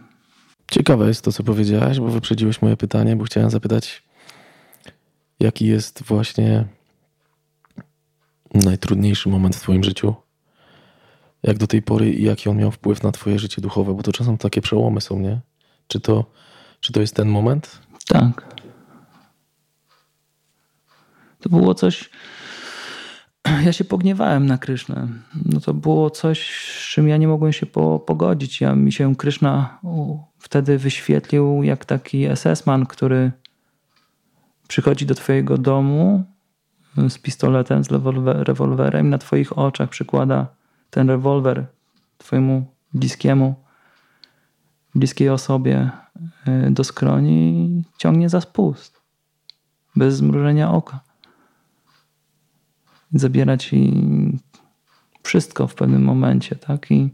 Ciekawe 0.71 1.07
jest 1.07 1.23
to, 1.23 1.31
co 1.31 1.43
powiedziałaś, 1.43 1.99
bo 1.99 2.07
wyprzedziłeś 2.07 2.61
moje 2.61 2.77
pytanie, 2.77 3.15
bo 3.15 3.23
chciałem 3.23 3.49
zapytać, 3.49 4.03
jaki 5.41 5.67
jest 5.67 6.03
właśnie 6.03 6.65
najtrudniejszy 8.53 9.29
moment 9.29 9.55
w 9.55 9.61
Twoim 9.61 9.83
życiu? 9.83 10.15
Jak 11.43 11.57
do 11.57 11.67
tej 11.67 11.81
pory 11.81 12.13
i 12.13 12.23
jaki 12.23 12.49
on 12.49 12.57
miał 12.57 12.71
wpływ 12.71 13.03
na 13.03 13.11
Twoje 13.11 13.39
życie 13.39 13.61
duchowe? 13.61 13.93
Bo 13.93 14.03
to 14.03 14.11
czasem 14.11 14.37
takie 14.37 14.61
przełomy 14.61 15.01
są, 15.01 15.19
nie? 15.19 15.39
Czy 15.87 15.99
to, 15.99 16.25
czy 16.79 16.93
to 16.93 17.01
jest 17.01 17.15
ten 17.15 17.29
moment? 17.29 17.81
Tak. 18.07 18.55
To 21.39 21.49
było 21.49 21.75
coś. 21.75 22.09
Ja 23.65 23.73
się 23.73 23.83
pogniewałem 23.83 24.45
na 24.45 24.57
Krysznę. 24.57 25.07
No 25.45 25.59
to 25.59 25.73
było 25.73 26.09
coś, 26.09 26.49
z 26.83 26.89
czym 26.89 27.07
ja 27.07 27.17
nie 27.17 27.27
mogłem 27.27 27.53
się 27.53 27.65
po, 27.65 27.99
pogodzić. 27.99 28.61
Ja 28.61 28.75
mi 28.75 28.91
się 28.91 29.15
Kryszna 29.15 29.79
wtedy 30.37 30.77
wyświetlił 30.77 31.63
jak 31.63 31.85
taki 31.85 32.27
SS-man, 32.35 32.85
który 32.85 33.31
przychodzi 34.71 35.05
do 35.05 35.15
twojego 35.15 35.57
domu 35.57 36.23
z 37.09 37.17
pistoletem, 37.17 37.83
z 37.83 37.87
rewolwerem 38.23 39.09
na 39.09 39.17
twoich 39.17 39.57
oczach 39.57 39.89
przykłada 39.89 40.47
ten 40.89 41.09
rewolwer 41.09 41.65
twojemu 42.17 42.65
bliskiemu, 42.93 43.55
bliskiej 44.95 45.29
osobie 45.29 45.89
y, 46.67 46.71
do 46.71 46.83
skroni 46.83 47.65
i 47.65 47.83
ciągnie 47.97 48.29
za 48.29 48.41
spust. 48.41 49.01
Bez 49.95 50.15
zmrużenia 50.15 50.71
oka. 50.71 50.99
Zabiera 53.13 53.57
ci 53.57 53.93
wszystko 55.23 55.67
w 55.67 55.75
pewnym 55.75 56.03
momencie, 56.03 56.55
tak? 56.55 56.91
I 56.91 57.09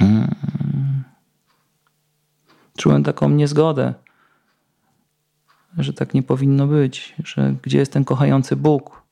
mm, 0.00 0.34
czułem 2.76 3.04
taką 3.04 3.30
niezgodę 3.30 3.94
że 5.78 5.92
tak 5.92 6.14
nie 6.14 6.22
powinno 6.22 6.66
być, 6.66 7.14
że 7.24 7.54
gdzie 7.62 7.78
jest 7.78 7.92
ten 7.92 8.04
kochający 8.04 8.56
Bóg? 8.56 9.02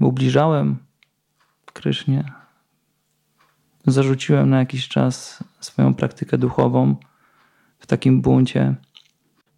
Ubliżałem 0.00 0.76
Krysznie. 1.72 2.24
Zarzuciłem 3.86 4.50
na 4.50 4.58
jakiś 4.58 4.88
czas 4.88 5.44
swoją 5.60 5.94
praktykę 5.94 6.38
duchową 6.38 6.96
w 7.78 7.86
takim 7.86 8.20
buncie. 8.20 8.74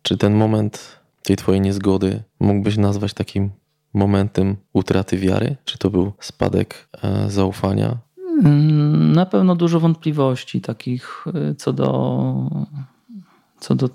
Czy 0.03 0.16
ten 0.16 0.34
moment 0.34 1.00
tej 1.22 1.36
twojej 1.36 1.61
niezgody 1.61 2.22
mógłbyś 2.40 2.76
nazwać 2.76 3.14
takim 3.14 3.50
momentem 3.94 4.57
utraty 4.72 5.18
wiary? 5.18 5.57
Czy 5.64 5.78
to 5.78 5.90
był 5.90 6.12
spadek 6.20 6.88
e, 7.03 7.30
zaufania? 7.30 7.98
Mm, 8.44 9.12
na 9.12 9.26
pewno 9.26 9.57
dużo 9.57 9.80
wątpliwości 9.80 10.61
takich 10.61 11.24
e, 11.34 11.55
co 11.55 11.72
do, 11.72 12.50
co 13.61 13.74
do 13.74 13.88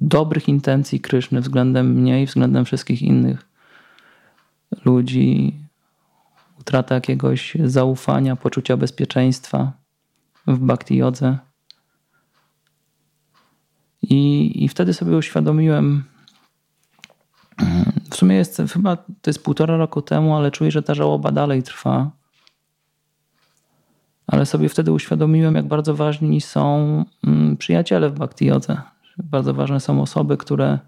dobrych 0.00 0.48
intencji 0.48 1.00
Kryszny 1.00 1.40
względem 1.40 1.92
mnie 1.92 2.22
i 2.22 2.26
względem 2.26 2.64
wszystkich 2.64 3.02
innych 3.02 3.46
ludzi, 4.84 5.54
utrata 6.60 6.94
jakiegoś 6.94 7.56
zaufania, 7.64 8.36
poczucia 8.36 8.76
bezpieczeństwa 8.76 9.72
w 10.46 10.58
bhakti 10.58 10.96
jodze. 10.96 11.38
I, 14.02 14.52
I 14.64 14.68
wtedy 14.68 14.94
sobie 14.94 15.16
uświadomiłem, 15.16 16.04
w 18.10 18.16
sumie 18.16 18.36
jest 18.36 18.62
chyba 18.72 18.96
to 18.96 19.04
jest 19.26 19.44
półtora 19.44 19.76
roku 19.76 20.02
temu, 20.02 20.36
ale 20.36 20.50
czuję, 20.50 20.70
że 20.70 20.82
ta 20.82 20.94
żałoba 20.94 21.32
dalej 21.32 21.62
trwa. 21.62 22.10
Ale 24.26 24.46
sobie 24.46 24.68
wtedy 24.68 24.92
uświadomiłem, 24.92 25.54
jak 25.54 25.68
bardzo 25.68 25.94
ważni 25.94 26.40
są 26.40 27.04
mm, 27.26 27.56
przyjaciele 27.56 28.10
w 28.10 28.12
bhakti 28.12 28.46
jodze 28.46 28.82
bardzo 29.18 29.54
ważne 29.54 29.80
są 29.80 30.02
osoby, 30.02 30.36
które 30.36 30.78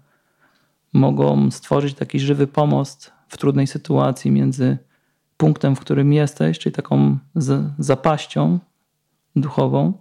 mogą 0.93 1.51
stworzyć 1.51 1.93
taki 1.93 2.19
żywy 2.19 2.47
pomost 2.47 3.13
w 3.27 3.37
trudnej 3.37 3.67
sytuacji 3.67 4.31
między 4.31 4.77
punktem, 5.37 5.75
w 5.75 5.79
którym 5.79 6.13
jesteś, 6.13 6.59
czyli 6.59 6.75
taką 6.75 7.17
zapaścią 7.79 8.59
duchową, 9.35 9.93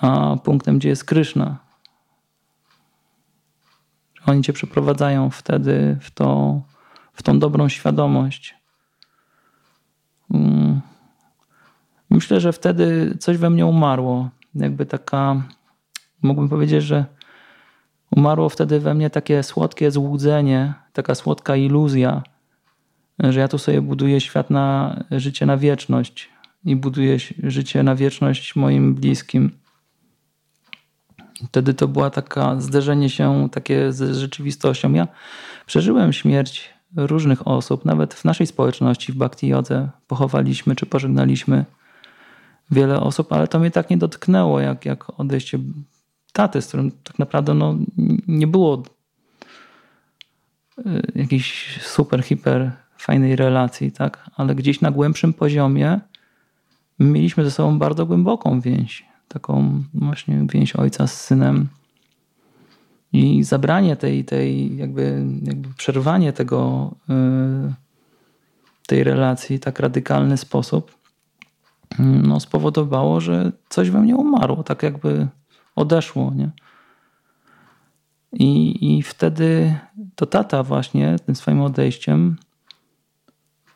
a 0.00 0.36
punktem, 0.44 0.78
gdzie 0.78 0.88
jest 0.88 1.04
Kryszna. 1.04 1.58
Oni 4.26 4.42
cię 4.42 4.52
przeprowadzają 4.52 5.30
wtedy 5.30 5.98
w, 6.00 6.10
to, 6.10 6.60
w 7.12 7.22
tą 7.22 7.38
dobrą 7.38 7.68
świadomość. 7.68 8.54
Mm. 10.30 10.80
Myślę, 12.10 12.40
że 12.40 12.52
wtedy 12.52 13.16
coś 13.18 13.36
we 13.36 13.50
mnie 13.50 13.66
umarło. 13.66 14.30
Jakby 14.54 14.86
taka 14.86 15.42
mógłbym 16.22 16.48
powiedzieć, 16.48 16.82
że 16.82 17.04
umarło 18.16 18.48
wtedy 18.48 18.80
we 18.80 18.94
mnie 18.94 19.10
takie 19.10 19.42
słodkie 19.42 19.90
złudzenie, 19.90 20.74
taka 20.92 21.14
słodka 21.14 21.56
iluzja, 21.56 22.22
że 23.18 23.40
ja 23.40 23.48
tu 23.48 23.58
sobie 23.58 23.82
buduję 23.82 24.20
świat 24.20 24.50
na 24.50 24.96
życie 25.10 25.46
na 25.46 25.56
wieczność 25.56 26.28
i 26.64 26.76
buduję 26.76 27.16
życie 27.42 27.82
na 27.82 27.94
wieczność 27.94 28.56
moim 28.56 28.94
bliskim. 28.94 29.50
Wtedy 31.48 31.74
to 31.74 31.88
była 31.88 32.10
taka 32.10 32.60
zderzenie 32.60 33.10
się 33.10 33.48
takie 33.52 33.92
z 33.92 34.16
rzeczywistością. 34.16 34.92
Ja 34.92 35.08
przeżyłem 35.66 36.12
śmierć 36.12 36.70
różnych 36.96 37.48
osób, 37.48 37.84
nawet 37.84 38.14
w 38.14 38.24
naszej 38.24 38.46
społeczności 38.46 39.12
w 39.12 39.16
Bhakti 39.16 39.48
Jodze 39.48 39.88
pochowaliśmy 40.06 40.76
czy 40.76 40.86
pożegnaliśmy 40.86 41.64
wiele 42.70 43.00
osób, 43.00 43.32
ale 43.32 43.48
to 43.48 43.58
mnie 43.58 43.70
tak 43.70 43.90
nie 43.90 43.96
dotknęło 43.96 44.60
jak, 44.60 44.84
jak 44.84 45.20
odejście 45.20 45.58
taty, 46.32 46.62
z 46.62 46.68
którym 46.68 46.90
tak 46.90 47.18
naprawdę 47.18 47.54
no, 47.54 47.74
nie 48.28 48.46
było 48.46 48.82
y, 50.78 51.12
jakiejś 51.14 51.78
super, 51.82 52.22
hiper 52.22 52.72
fajnej 52.98 53.36
relacji, 53.36 53.92
tak? 53.92 54.30
ale 54.36 54.54
gdzieś 54.54 54.80
na 54.80 54.90
głębszym 54.90 55.32
poziomie 55.32 56.00
mieliśmy 56.98 57.44
ze 57.44 57.50
sobą 57.50 57.78
bardzo 57.78 58.06
głęboką 58.06 58.60
więź. 58.60 59.04
Taką 59.28 59.82
właśnie 59.94 60.46
więź 60.52 60.76
ojca 60.76 61.06
z 61.06 61.20
synem. 61.20 61.68
I 63.12 63.44
zabranie 63.44 63.96
tej, 63.96 64.24
tej 64.24 64.76
jakby, 64.76 65.24
jakby 65.42 65.68
przerwanie 65.74 66.32
tego, 66.32 66.90
y, 67.10 67.74
tej 68.86 69.04
relacji 69.04 69.60
tak 69.60 69.80
radykalny 69.80 70.36
sposób, 70.36 71.00
no, 71.98 72.40
spowodowało, 72.40 73.20
że 73.20 73.52
coś 73.68 73.90
we 73.90 74.00
mnie 74.00 74.16
umarło. 74.16 74.62
Tak 74.62 74.82
jakby 74.82 75.28
odeszło. 75.80 76.32
Nie? 76.34 76.50
I, 78.32 78.78
I 78.98 79.02
wtedy 79.02 79.74
to 80.14 80.26
tata 80.26 80.62
właśnie 80.62 81.16
tym 81.26 81.36
swoim 81.36 81.60
odejściem 81.60 82.36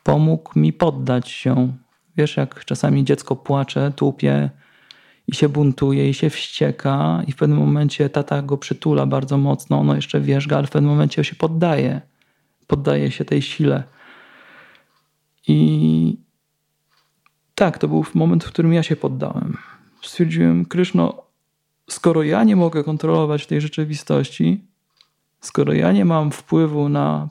pomógł 0.03 0.59
mi 0.59 0.73
poddać 0.73 1.29
się. 1.29 1.73
Wiesz, 2.17 2.37
jak 2.37 2.65
czasami 2.65 3.03
dziecko 3.03 3.35
płacze, 3.35 3.91
tłupie 3.95 4.49
i 5.27 5.35
się 5.35 5.49
buntuje 5.49 6.09
i 6.09 6.13
się 6.13 6.29
wścieka 6.29 7.21
i 7.27 7.31
w 7.31 7.35
pewnym 7.35 7.57
momencie 7.57 8.09
tata 8.09 8.41
go 8.41 8.57
przytula 8.57 9.05
bardzo 9.05 9.37
mocno, 9.37 9.79
ono 9.79 9.95
jeszcze 9.95 10.21
wierzga, 10.21 10.57
ale 10.57 10.67
w 10.67 10.71
pewnym 10.71 10.91
momencie 10.91 11.23
się 11.23 11.35
poddaje. 11.35 12.01
Poddaje 12.67 13.11
się 13.11 13.25
tej 13.25 13.41
sile. 13.41 13.83
I 15.47 16.17
tak, 17.55 17.77
to 17.77 17.87
był 17.87 18.05
moment, 18.13 18.43
w 18.43 18.47
którym 18.47 18.73
ja 18.73 18.83
się 18.83 18.95
poddałem. 18.95 19.57
Stwierdziłem, 20.01 20.65
Kryszno, 20.65 21.24
skoro 21.89 22.23
ja 22.23 22.43
nie 22.43 22.55
mogę 22.55 22.83
kontrolować 22.83 23.45
tej 23.47 23.61
rzeczywistości, 23.61 24.67
skoro 25.41 25.73
ja 25.73 25.91
nie 25.91 26.05
mam 26.05 26.31
wpływu 26.31 26.89
na, 26.89 27.29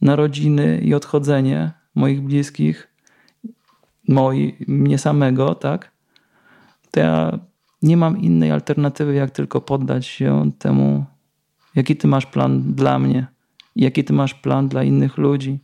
na 0.00 0.16
rodziny 0.16 0.80
i 0.84 0.94
odchodzenie 0.94 1.72
moich 1.94 2.22
bliskich, 2.22 2.88
moi, 4.08 4.56
mnie 4.68 4.98
samego, 4.98 5.54
tak, 5.54 5.90
to 6.90 7.00
ja 7.00 7.38
nie 7.82 7.96
mam 7.96 8.18
innej 8.18 8.50
alternatywy, 8.50 9.14
jak 9.14 9.30
tylko 9.30 9.60
poddać 9.60 10.06
się 10.06 10.50
temu, 10.58 11.04
jaki 11.74 11.96
ty 11.96 12.08
masz 12.08 12.26
plan 12.26 12.74
dla 12.74 12.98
mnie 12.98 13.36
jaki 13.76 14.04
ty 14.04 14.12
masz 14.12 14.34
plan 14.34 14.68
dla 14.68 14.82
innych 14.82 15.18
ludzi, 15.18 15.58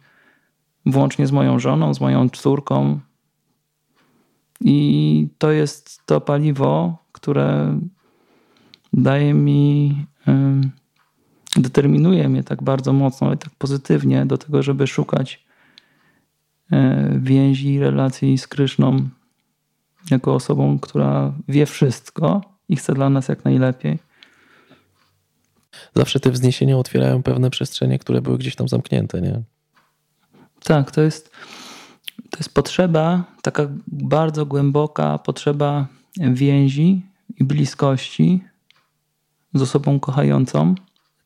włącznie 0.87 1.27
z 1.27 1.33
moją 1.33 1.59
żoną, 1.59 1.95
z 1.95 2.01
moją 2.01 2.29
córką. 2.29 3.01
I 4.61 5.29
to 5.39 5.51
jest 5.51 6.07
to 6.07 6.21
paliwo, 6.21 6.99
które 7.23 7.79
daje 8.93 9.35
mi, 9.35 9.97
determinuje 11.57 12.29
mnie 12.29 12.45
tak 12.45 12.63
bardzo 12.63 12.93
mocno, 12.93 13.27
ale 13.27 13.37
tak 13.37 13.55
pozytywnie 13.59 14.27
do 14.27 14.39
tego, 14.39 14.63
żeby 14.63 14.87
szukać 14.87 15.45
e, 16.73 17.11
więzi, 17.19 17.81
relacji 17.81 18.39
z 18.39 18.47
Kryszną 18.47 19.09
jako 20.11 20.35
osobą, 20.35 20.79
która 20.79 21.33
wie 21.49 21.67
wszystko 21.67 22.41
i 22.69 22.77
chce 22.77 22.95
dla 22.95 23.11
nas 23.11 23.29
jak 23.29 23.45
najlepiej. 23.45 23.99
Zawsze 25.95 26.21
te 26.21 26.31
wzniesienia 26.31 26.77
otwierają 26.77 27.23
pewne 27.23 27.51
przestrzenie, 27.51 27.99
które 27.99 28.23
były 28.23 28.39
gdzieś 28.39 28.57
tam 28.57 28.69
zamknięte, 28.69 29.21
nie? 29.21 29.43
Tak, 30.65 30.91
to 30.91 31.03
jest, 31.03 31.31
to 32.31 32.39
jest 32.39 32.55
potrzeba, 32.55 33.25
taka 33.43 33.67
bardzo 33.87 34.47
głęboka 34.47 35.19
potrzeba 35.19 35.87
więzi 36.17 37.12
i 37.41 37.45
bliskości 37.45 38.45
z 39.55 39.63
osobą 39.63 40.01
kochającą. 40.01 40.75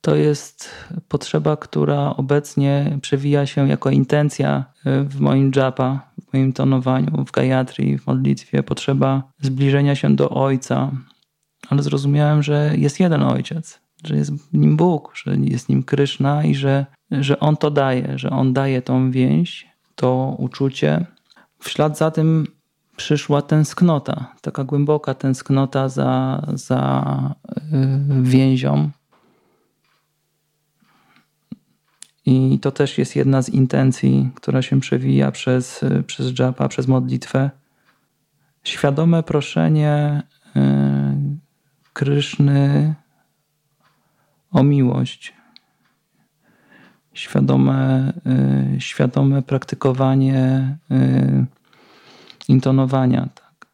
To 0.00 0.16
jest 0.16 0.70
potrzeba, 1.08 1.56
która 1.56 2.16
obecnie 2.16 2.98
przewija 3.02 3.46
się 3.46 3.68
jako 3.68 3.90
intencja 3.90 4.64
w 4.84 5.20
moim 5.20 5.50
japa, 5.56 6.10
w 6.28 6.32
moim 6.32 6.52
tonowaniu, 6.52 7.24
w 7.24 7.30
gayatri, 7.30 7.98
w 7.98 8.06
modlitwie. 8.06 8.62
Potrzeba 8.62 9.32
zbliżenia 9.40 9.94
się 9.94 10.16
do 10.16 10.30
Ojca. 10.30 10.90
Ale 11.68 11.82
zrozumiałem, 11.82 12.42
że 12.42 12.72
jest 12.76 13.00
jeden 13.00 13.22
Ojciec, 13.22 13.80
że 14.04 14.16
jest 14.16 14.52
nim 14.52 14.76
Bóg, 14.76 15.12
że 15.14 15.36
jest 15.36 15.68
nim 15.68 15.82
Kryszna 15.82 16.44
i 16.44 16.54
że, 16.54 16.86
że 17.10 17.40
On 17.40 17.56
to 17.56 17.70
daje, 17.70 18.18
że 18.18 18.30
On 18.30 18.52
daje 18.52 18.82
tą 18.82 19.10
więź, 19.10 19.68
to 19.94 20.36
uczucie. 20.38 21.06
W 21.58 21.68
ślad 21.68 21.98
za 21.98 22.10
tym 22.10 22.46
przyszła 22.96 23.42
tęsknota, 23.42 24.34
taka 24.40 24.64
głęboka 24.64 25.14
tęsknota 25.14 25.88
za, 25.88 26.42
za 26.54 27.34
yy, 27.72 28.22
więzią. 28.22 28.90
I 32.26 32.58
to 32.62 32.72
też 32.72 32.98
jest 32.98 33.16
jedna 33.16 33.42
z 33.42 33.48
intencji, 33.48 34.30
która 34.34 34.62
się 34.62 34.80
przewija 34.80 35.30
przez, 35.32 35.84
przez 36.06 36.38
japa, 36.38 36.68
przez 36.68 36.86
modlitwę. 36.86 37.50
Świadome 38.64 39.22
proszenie 39.22 40.22
yy, 40.54 40.62
Kryszny 41.96 42.94
o 44.50 44.62
miłość. 44.62 45.34
Świadome, 47.14 48.12
świadome 48.78 49.42
praktykowanie 49.42 50.76
intonowania. 52.48 53.28
Tak. 53.34 53.66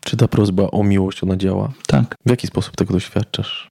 Czy 0.00 0.16
ta 0.16 0.28
prośba 0.28 0.70
o 0.70 0.84
miłość 0.84 1.22
ona 1.22 1.36
działa? 1.36 1.72
Tak. 1.86 2.14
W 2.26 2.30
jaki 2.30 2.46
sposób 2.46 2.76
tego 2.76 2.92
doświadczasz? 2.92 3.70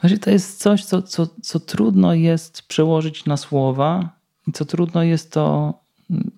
Właśnie 0.00 0.18
to 0.18 0.30
jest 0.30 0.58
coś, 0.58 0.84
co, 0.84 1.02
co, 1.02 1.26
co 1.42 1.60
trudno 1.60 2.14
jest 2.14 2.62
przełożyć 2.62 3.24
na 3.24 3.36
słowa 3.36 4.10
i 4.46 4.52
co 4.52 4.64
trudno 4.64 5.02
jest 5.02 5.32
to. 5.32 5.74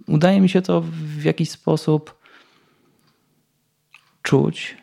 Udaje 0.07 0.41
mi 0.41 0.49
się 0.49 0.63
to 0.63 0.81
w 0.91 1.25
jakiś 1.25 1.51
sposób 1.51 2.19
czuć. 4.23 4.77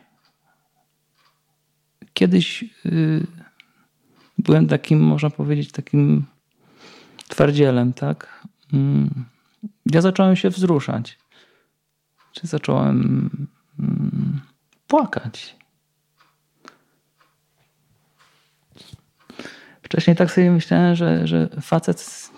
Kiedyś 2.14 2.62
yy, 2.84 3.26
byłem 4.38 4.66
takim, 4.66 5.00
można 5.00 5.30
powiedzieć, 5.30 5.72
takim 5.72 6.24
twardzielem, 7.28 7.92
tak? 7.92 8.46
Yy 8.72 8.78
ja 9.94 10.00
zacząłem 10.00 10.36
się 10.36 10.50
wzruszać. 10.50 11.18
Czy 12.32 12.46
zacząłem 12.46 13.30
mm, 13.78 14.40
płakać. 14.86 15.56
Wcześniej 19.82 20.16
tak 20.16 20.30
sobie 20.30 20.50
myślałem, 20.50 20.96
że, 20.96 21.26
że 21.26 21.48
facet 21.60 22.30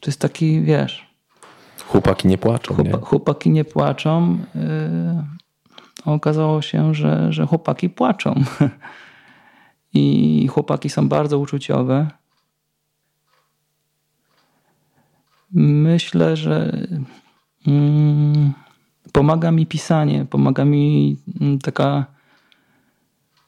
to 0.00 0.10
jest 0.10 0.20
taki, 0.20 0.60
wiesz. 0.62 1.06
Chłopaki 1.86 2.28
nie 2.28 2.38
płaczą. 2.38 2.74
Chłopa, 2.74 2.90
nie? 2.90 2.96
Chłopaki 3.02 3.50
nie 3.50 3.64
płaczą. 3.64 4.38
Yy, 4.54 6.12
okazało 6.12 6.62
się, 6.62 6.94
że, 6.94 7.32
że 7.32 7.46
chłopaki 7.46 7.90
płaczą. 7.90 8.34
I 9.94 10.48
chłopaki 10.48 10.90
są 10.90 11.08
bardzo 11.08 11.38
uczuciowe. 11.38 12.10
Myślę, 15.52 16.36
że 16.36 16.86
mm, 17.66 18.52
pomaga 19.12 19.50
mi 19.50 19.66
pisanie, 19.66 20.24
pomaga 20.30 20.64
mi 20.64 21.16
mm, 21.40 21.58
taka 21.58 22.06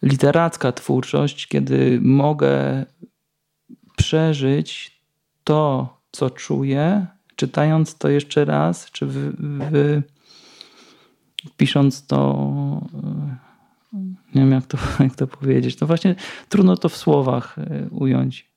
literacka 0.02 0.72
twórczość, 0.72 1.46
kiedy 1.46 2.00
mogę 2.02 2.86
przeżyć 3.96 5.00
to, 5.44 5.88
co 6.12 6.30
czuję, 6.30 7.07
czytając 7.36 7.98
to 7.98 8.09
jeszcze 8.09 8.44
raz, 8.44 8.90
czy 8.90 9.07
wy, 9.07 9.32
wy, 9.70 10.02
pisząc 11.57 12.07
to, 12.07 12.50
nie 14.34 14.40
wiem 14.40 14.50
jak 14.50 14.66
to, 14.66 14.78
jak 15.05 15.16
to 15.16 15.26
powiedzieć. 15.26 15.80
No 15.80 15.86
właśnie 15.86 16.14
trudno 16.48 16.76
to 16.76 16.88
w 16.88 16.96
słowach 16.96 17.59
e, 17.59 17.88
ująć. 17.90 18.53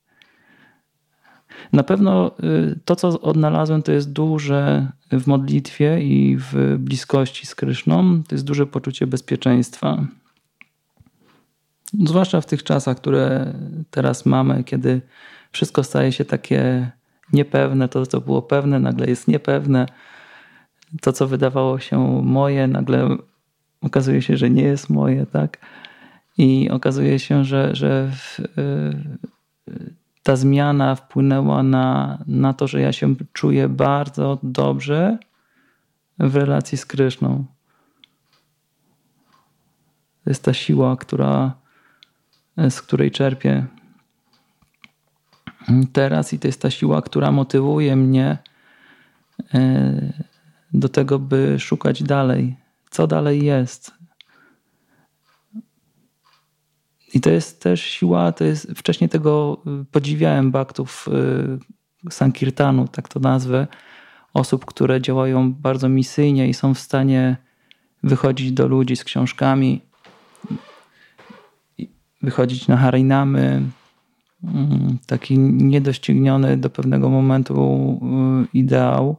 Na 1.72 1.82
pewno 1.82 2.30
y, 2.44 2.78
to, 2.84 2.96
co 2.96 3.20
odnalazłem, 3.20 3.82
to 3.82 3.92
jest 3.92 4.12
duże 4.12 4.92
w 5.12 5.26
modlitwie 5.26 6.02
i 6.02 6.36
w 6.38 6.76
bliskości 6.78 7.46
z 7.46 7.54
Kryszną, 7.54 8.22
to 8.22 8.34
jest 8.34 8.44
duże 8.44 8.66
poczucie 8.66 9.06
bezpieczeństwa. 9.06 10.06
Zwłaszcza 12.04 12.40
w 12.40 12.46
tych 12.46 12.62
czasach, 12.62 12.96
które 12.96 13.54
teraz 13.90 14.26
mamy, 14.26 14.64
kiedy 14.64 15.00
wszystko 15.52 15.84
staje 15.84 16.12
się 16.12 16.24
takie 16.24 16.90
niepewne, 17.32 17.88
to, 17.88 18.06
co 18.06 18.20
było 18.20 18.42
pewne, 18.42 18.80
nagle 18.80 19.06
jest 19.06 19.28
niepewne. 19.28 19.86
To, 21.00 21.12
co 21.12 21.26
wydawało 21.26 21.78
się 21.78 22.22
moje, 22.22 22.66
nagle 22.66 23.16
okazuje 23.80 24.22
się, 24.22 24.36
że 24.36 24.50
nie 24.50 24.62
jest 24.62 24.90
moje, 24.90 25.26
tak? 25.26 25.58
I 26.38 26.70
okazuje 26.70 27.18
się, 27.18 27.44
że, 27.44 27.74
że 27.74 28.10
w, 28.12 28.40
y, 28.40 29.94
ta 30.28 30.36
zmiana 30.36 30.94
wpłynęła 30.94 31.62
na, 31.62 32.18
na 32.26 32.52
to, 32.52 32.66
że 32.66 32.80
ja 32.80 32.92
się 32.92 33.14
czuję 33.32 33.68
bardzo 33.68 34.38
dobrze 34.42 35.18
w 36.18 36.36
relacji 36.36 36.78
z 36.78 36.86
Kryszną. 36.86 37.44
To 40.24 40.30
jest 40.30 40.44
ta 40.44 40.54
siła, 40.54 40.96
która, 40.96 41.52
z 42.70 42.82
której 42.82 43.10
czerpię. 43.10 43.66
Teraz, 45.92 46.32
i 46.32 46.38
to 46.38 46.48
jest 46.48 46.62
ta 46.62 46.70
siła, 46.70 47.02
która 47.02 47.32
motywuje 47.32 47.96
mnie 47.96 48.38
e, 49.54 50.12
do 50.72 50.88
tego, 50.88 51.18
by 51.18 51.58
szukać 51.58 52.02
dalej, 52.02 52.56
co 52.90 53.06
dalej 53.06 53.44
jest, 53.44 53.97
I 57.14 57.20
to 57.20 57.30
jest 57.30 57.62
też 57.62 57.82
siła, 57.82 58.32
to 58.32 58.44
jest, 58.44 58.70
wcześniej 58.76 59.10
tego 59.10 59.62
y, 59.82 59.84
podziwiałem 59.84 60.50
baktów 60.50 61.08
y, 62.06 62.10
Sankirtanu, 62.10 62.88
tak 62.88 63.08
to 63.08 63.20
nazwę, 63.20 63.66
osób, 64.34 64.64
które 64.64 65.00
działają 65.00 65.52
bardzo 65.52 65.88
misyjnie 65.88 66.48
i 66.48 66.54
są 66.54 66.74
w 66.74 66.78
stanie 66.78 67.36
wychodzić 68.02 68.52
do 68.52 68.66
ludzi 68.68 68.96
z 68.96 69.04
książkami, 69.04 69.80
wychodzić 72.22 72.68
na 72.68 72.76
harinamy, 72.76 73.62
mm, 74.44 74.98
taki 75.06 75.38
niedościgniony 75.38 76.56
do 76.56 76.70
pewnego 76.70 77.08
momentu 77.08 78.00
y, 78.44 78.58
ideał. 78.58 79.16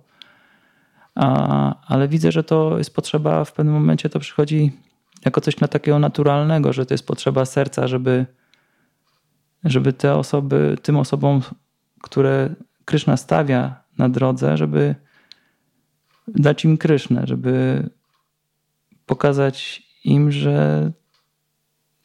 A, 1.16 1.76
ale 1.88 2.08
widzę, 2.08 2.32
że 2.32 2.44
to 2.44 2.78
jest 2.78 2.96
potrzeba, 2.96 3.46
w 3.46 3.54
pewnym 3.54 3.74
momencie 3.74 4.10
to 4.10 4.20
przychodzi 4.20 4.72
jako 5.26 5.42
coś 5.42 5.60
na 5.60 5.68
takiego 5.68 6.00
naturalnego, 6.00 6.74
że 6.74 6.86
to 6.86 6.94
jest 6.94 7.08
potrzeba 7.08 7.46
serca, 7.46 7.88
żeby, 7.88 8.26
żeby 9.64 9.94
te 9.94 10.16
osoby, 10.16 10.78
tym 10.82 10.98
osobom, 10.98 11.42
które 12.02 12.56
Kryszna 12.86 13.18
stawia 13.18 13.84
na 13.98 14.10
drodze, 14.10 14.58
żeby 14.58 14.96
dać 16.28 16.66
im 16.66 16.78
Krysznę, 16.78 17.22
żeby 17.28 17.84
pokazać 19.06 19.84
im, 20.04 20.32
że 20.32 20.92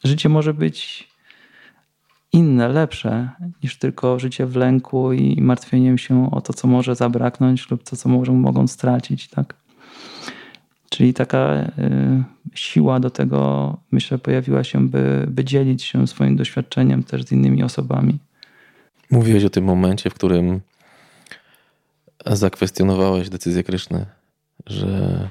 życie 0.03 0.29
może 0.29 0.53
być 0.53 1.07
inne, 2.31 2.67
lepsze 2.69 3.29
niż 3.63 3.77
tylko 3.79 4.19
życie 4.19 4.45
w 4.45 4.55
lęku 4.55 5.13
i 5.13 5.41
martwieniem 5.41 5.97
się 5.97 6.31
o 6.31 6.41
to, 6.41 6.53
co 6.53 6.67
może 6.67 6.95
zabraknąć 6.95 7.69
lub 7.71 7.83
to, 7.83 7.95
co 7.95 8.09
może, 8.09 8.31
mogą 8.31 8.67
stracić. 8.67 9.29
Tak? 9.29 9.55
Czyli 10.95 11.13
taka 11.13 11.71
y, 11.79 12.23
siła 12.53 12.99
do 12.99 13.09
tego, 13.09 13.77
myślę, 13.91 14.17
pojawiła 14.17 14.63
się, 14.63 14.89
by, 14.89 15.25
by 15.27 15.43
dzielić 15.43 15.83
się 15.83 16.07
swoim 16.07 16.35
doświadczeniem 16.35 17.03
też 17.03 17.23
z 17.23 17.31
innymi 17.31 17.63
osobami. 17.63 18.19
Mówiłeś 19.11 19.43
o 19.43 19.49
tym 19.49 19.63
momencie, 19.63 20.09
w 20.09 20.13
którym 20.13 20.61
zakwestionowałeś 22.25 23.29
decyzję 23.29 23.63
Kryszny, 23.63 24.05
że 24.65 25.29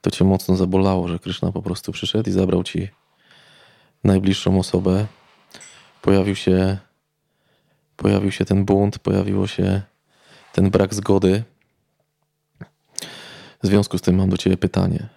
to 0.00 0.10
cię 0.10 0.24
mocno 0.24 0.56
zabolało, 0.56 1.08
że 1.08 1.18
Kryszna 1.18 1.52
po 1.52 1.62
prostu 1.62 1.92
przyszedł 1.92 2.30
i 2.30 2.32
zabrał 2.32 2.62
ci 2.62 2.88
najbliższą 4.04 4.58
osobę. 4.58 5.06
Pojawił 6.02 6.34
się, 6.34 6.78
pojawił 7.96 8.30
się 8.30 8.44
ten 8.44 8.64
bunt, 8.64 8.98
pojawiło 8.98 9.46
się 9.46 9.82
ten 10.52 10.70
brak 10.70 10.94
zgody 10.94 11.44
W 13.62 13.66
związku 13.66 13.98
z 13.98 14.02
tym 14.02 14.16
mam 14.16 14.30
do 14.30 14.36
Ciebie 14.36 14.56
pytanie, 14.56 15.08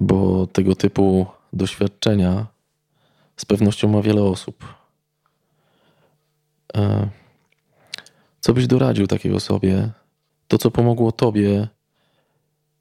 bo 0.00 0.46
tego 0.46 0.74
typu 0.74 1.26
doświadczenia 1.52 2.46
z 3.36 3.44
pewnością 3.44 3.88
ma 3.88 4.02
wiele 4.02 4.22
osób. 4.22 4.74
E, 6.76 7.08
co 8.40 8.54
byś 8.54 8.66
doradził 8.66 9.06
takiej 9.06 9.32
osobie? 9.32 9.90
To, 10.48 10.58
co 10.58 10.70
pomogło 10.70 11.12
Tobie, 11.12 11.68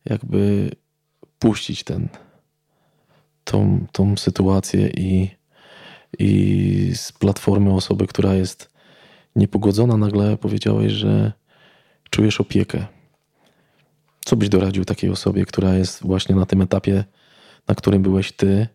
jakby 0.05 0.71
puścić 1.39 1.83
ten, 1.83 2.09
tą, 3.43 3.85
tą 3.91 4.17
sytuację 4.17 4.87
i, 4.87 5.29
i 6.19 6.91
z 6.95 7.11
platformy 7.11 7.73
osoby, 7.73 8.07
która 8.07 8.33
jest 8.33 8.75
niepogodzona, 9.35 9.97
nagle 9.97 10.37
powiedziałeś, 10.37 10.91
że 10.91 11.31
czujesz 12.09 12.41
opiekę. 12.41 12.94
Co 14.25 14.35
byś 14.35 14.49
doradził 14.49 14.85
takiej 14.85 15.09
osobie, 15.09 15.45
która 15.45 15.73
jest 15.73 16.03
właśnie 16.03 16.35
na 16.35 16.45
tym 16.45 16.61
etapie, 16.61 17.03
na 17.67 17.75
którym 17.75 18.01
byłeś 18.01 18.31
ty 18.31 18.67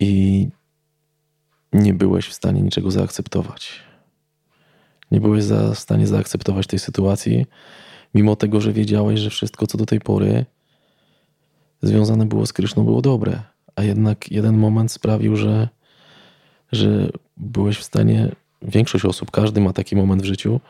i 0.00 0.48
nie 1.72 1.94
byłeś 1.94 2.28
w 2.28 2.34
stanie 2.34 2.62
niczego 2.62 2.90
zaakceptować? 2.90 3.72
Nie 5.10 5.20
byłeś 5.20 5.44
za, 5.44 5.74
w 5.74 5.78
stanie 5.78 6.06
zaakceptować 6.06 6.66
tej 6.66 6.78
sytuacji, 6.78 7.46
mimo 8.14 8.36
tego, 8.36 8.60
że 8.60 8.72
wiedziałeś, 8.72 9.20
że 9.20 9.30
wszystko, 9.30 9.66
co 9.66 9.78
do 9.78 9.86
tej 9.86 10.00
pory 10.00 10.46
związane 11.82 12.26
było 12.26 12.46
z 12.46 12.52
Kryszną, 12.52 12.84
było 12.84 13.02
dobre. 13.02 13.42
A 13.76 13.82
jednak 13.82 14.30
jeden 14.30 14.56
moment 14.56 14.92
sprawił, 14.92 15.36
że, 15.36 15.68
że 16.72 17.08
byłeś 17.36 17.78
w 17.78 17.84
stanie, 17.84 18.32
większość 18.62 19.04
osób, 19.04 19.30
każdy 19.30 19.60
ma 19.60 19.72
taki 19.72 19.96
moment 19.96 20.22
w 20.22 20.24
życiu, 20.24 20.60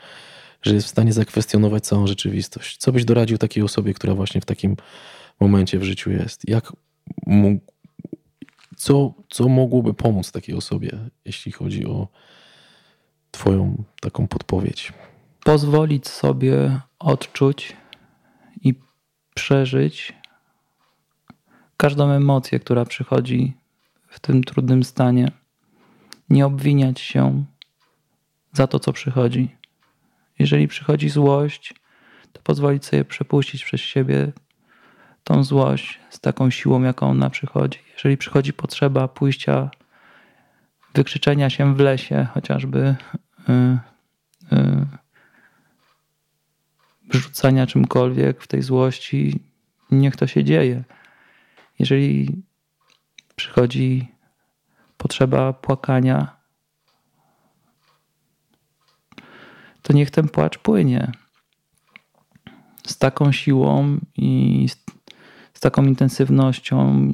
że 0.62 0.74
jest 0.74 0.86
w 0.86 0.90
stanie 0.90 1.12
zakwestionować 1.12 1.86
całą 1.86 2.06
rzeczywistość. 2.06 2.76
Co 2.76 2.92
byś 2.92 3.04
doradził 3.04 3.38
takiej 3.38 3.62
osobie, 3.62 3.94
która 3.94 4.14
właśnie 4.14 4.40
w 4.40 4.44
takim 4.44 4.76
momencie 5.40 5.78
w 5.78 5.84
życiu 5.84 6.10
jest? 6.10 6.48
Jak 6.48 6.72
mógł, 7.26 7.60
co, 8.76 9.14
co 9.28 9.48
mogłoby 9.48 9.94
pomóc 9.94 10.32
takiej 10.32 10.54
osobie, 10.54 10.90
jeśli 11.24 11.52
chodzi 11.52 11.86
o 11.86 12.08
Twoją 13.30 13.84
taką 14.00 14.28
podpowiedź? 14.28 14.92
Pozwolić 15.44 16.08
sobie 16.08 16.80
odczuć 16.98 17.76
i 18.62 18.74
przeżyć 19.34 20.12
każdą 21.76 22.10
emocję, 22.10 22.60
która 22.60 22.84
przychodzi 22.84 23.54
w 24.08 24.20
tym 24.20 24.44
trudnym 24.44 24.84
stanie. 24.84 25.30
Nie 26.30 26.46
obwiniać 26.46 27.00
się 27.00 27.44
za 28.52 28.66
to, 28.66 28.78
co 28.80 28.92
przychodzi. 28.92 29.56
Jeżeli 30.38 30.68
przychodzi 30.68 31.08
złość, 31.08 31.74
to 32.32 32.42
pozwolić 32.42 32.84
sobie 32.84 33.04
przepuścić 33.04 33.64
przez 33.64 33.80
siebie 33.80 34.32
tą 35.24 35.44
złość 35.44 36.00
z 36.10 36.20
taką 36.20 36.50
siłą, 36.50 36.82
jaką 36.82 37.10
ona 37.10 37.30
przychodzi. 37.30 37.78
Jeżeli 37.94 38.16
przychodzi 38.16 38.52
potrzeba 38.52 39.08
pójścia, 39.08 39.70
wykrzyczenia 40.94 41.50
się 41.50 41.74
w 41.74 41.80
lesie, 41.80 42.26
chociażby 42.34 42.96
yy, 43.48 43.78
yy, 47.12 47.66
czymkolwiek 47.66 48.42
w 48.42 48.46
tej 48.46 48.62
złości, 48.62 49.40
niech 49.90 50.16
to 50.16 50.26
się 50.26 50.44
dzieje. 50.44 50.84
Jeżeli 51.78 52.42
przychodzi 53.36 54.08
potrzeba 54.96 55.52
płakania, 55.52 56.36
to 59.86 59.92
niech 59.92 60.10
ten 60.10 60.28
płacz 60.28 60.58
płynie 60.58 61.12
z 62.86 62.98
taką 62.98 63.32
siłą 63.32 63.98
i 64.16 64.66
z, 64.68 64.84
z 65.54 65.60
taką 65.60 65.84
intensywnością, 65.84 67.12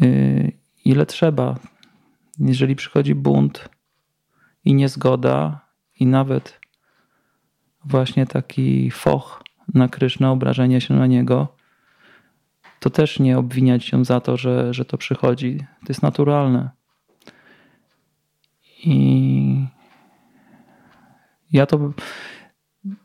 yy, 0.00 0.52
ile 0.84 1.06
trzeba. 1.06 1.58
Jeżeli 2.38 2.76
przychodzi 2.76 3.14
bunt 3.14 3.68
i 4.64 4.74
niezgoda, 4.74 5.60
i 6.00 6.06
nawet 6.06 6.60
właśnie 7.84 8.26
taki 8.26 8.90
foch 8.90 9.42
na 9.74 9.88
Krysznę, 9.88 10.30
obrażenie 10.30 10.80
się 10.80 10.94
na 10.94 11.06
niego, 11.06 11.56
to 12.80 12.90
też 12.90 13.20
nie 13.20 13.38
obwiniać 13.38 13.84
się 13.84 14.04
za 14.04 14.20
to, 14.20 14.36
że, 14.36 14.74
że 14.74 14.84
to 14.84 14.98
przychodzi. 14.98 15.58
To 15.58 15.86
jest 15.88 16.02
naturalne. 16.02 16.70
I 18.84 19.73
ja 21.54 21.66
to 21.66 21.92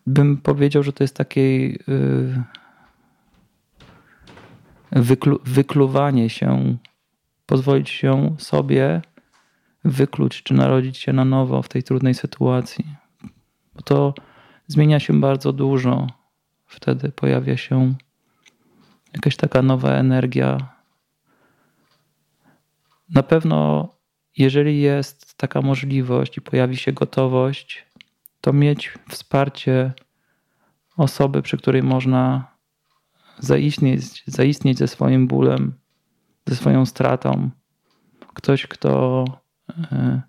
bym 0.05 0.37
powiedział, 0.37 0.83
że 0.83 0.93
to 0.93 1.03
jest 1.03 1.15
takie 1.15 1.41
y, 1.41 2.43
wyklu, 4.91 5.39
wykluwanie 5.45 6.29
się, 6.29 6.77
pozwolić 7.45 7.89
się 7.89 8.35
sobie 8.37 9.01
wykluć, 9.83 10.43
czy 10.43 10.53
narodzić 10.53 10.97
się 10.97 11.13
na 11.13 11.25
nowo 11.25 11.61
w 11.61 11.69
tej 11.69 11.83
trudnej 11.83 12.13
sytuacji. 12.13 12.85
Bo 13.75 13.81
to 13.81 14.13
zmienia 14.67 14.99
się 14.99 15.19
bardzo 15.19 15.53
dużo. 15.53 16.07
Wtedy 16.65 17.11
pojawia 17.11 17.57
się 17.57 17.93
jakaś 19.13 19.35
taka 19.35 19.61
nowa 19.61 19.91
energia. 19.91 20.57
Na 23.09 23.23
pewno, 23.23 23.89
jeżeli 24.37 24.81
jest 24.81 25.37
taka 25.37 25.61
możliwość 25.61 26.37
i 26.37 26.41
pojawi 26.41 26.77
się 26.77 26.93
gotowość, 26.93 27.88
to 28.41 28.53
mieć 28.53 28.93
wsparcie 29.09 29.93
osoby, 30.97 31.41
przy 31.41 31.57
której 31.57 31.83
można 31.83 32.47
zaistnieć, 33.39 34.23
zaistnieć 34.27 34.77
ze 34.77 34.87
swoim 34.87 35.27
bólem, 35.27 35.73
ze 36.47 36.55
swoją 36.55 36.85
stratą. 36.85 37.49
Ktoś, 38.33 38.67
kto 38.67 39.25
e, 39.69 40.21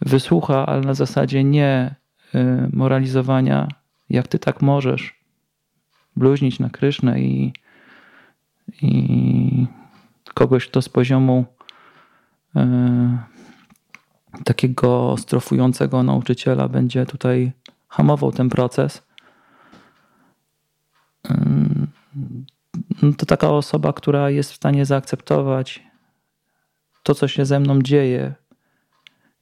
wysłucha, 0.00 0.66
ale 0.66 0.80
na 0.80 0.94
zasadzie 0.94 1.44
nie 1.44 1.94
e, 2.34 2.68
moralizowania, 2.72 3.68
jak 4.10 4.28
ty 4.28 4.38
tak 4.38 4.62
możesz 4.62 5.20
bluźnić 6.16 6.58
na 6.58 6.70
Krysznę 6.70 7.20
i, 7.20 7.52
i 8.82 9.66
kogoś, 10.34 10.66
kto 10.66 10.82
z 10.82 10.88
poziomu 10.88 11.44
e, 12.56 13.18
takiego 14.44 15.16
strofującego 15.18 16.02
nauczyciela 16.02 16.68
będzie 16.68 17.06
tutaj 17.06 17.52
hamował 17.88 18.32
ten 18.32 18.48
proces, 18.48 19.02
no 23.02 23.12
to 23.16 23.26
taka 23.26 23.50
osoba, 23.50 23.92
która 23.92 24.30
jest 24.30 24.52
w 24.52 24.56
stanie 24.56 24.86
zaakceptować 24.86 25.82
to, 27.02 27.14
co 27.14 27.28
się 27.28 27.44
ze 27.44 27.60
mną 27.60 27.82
dzieje, 27.82 28.34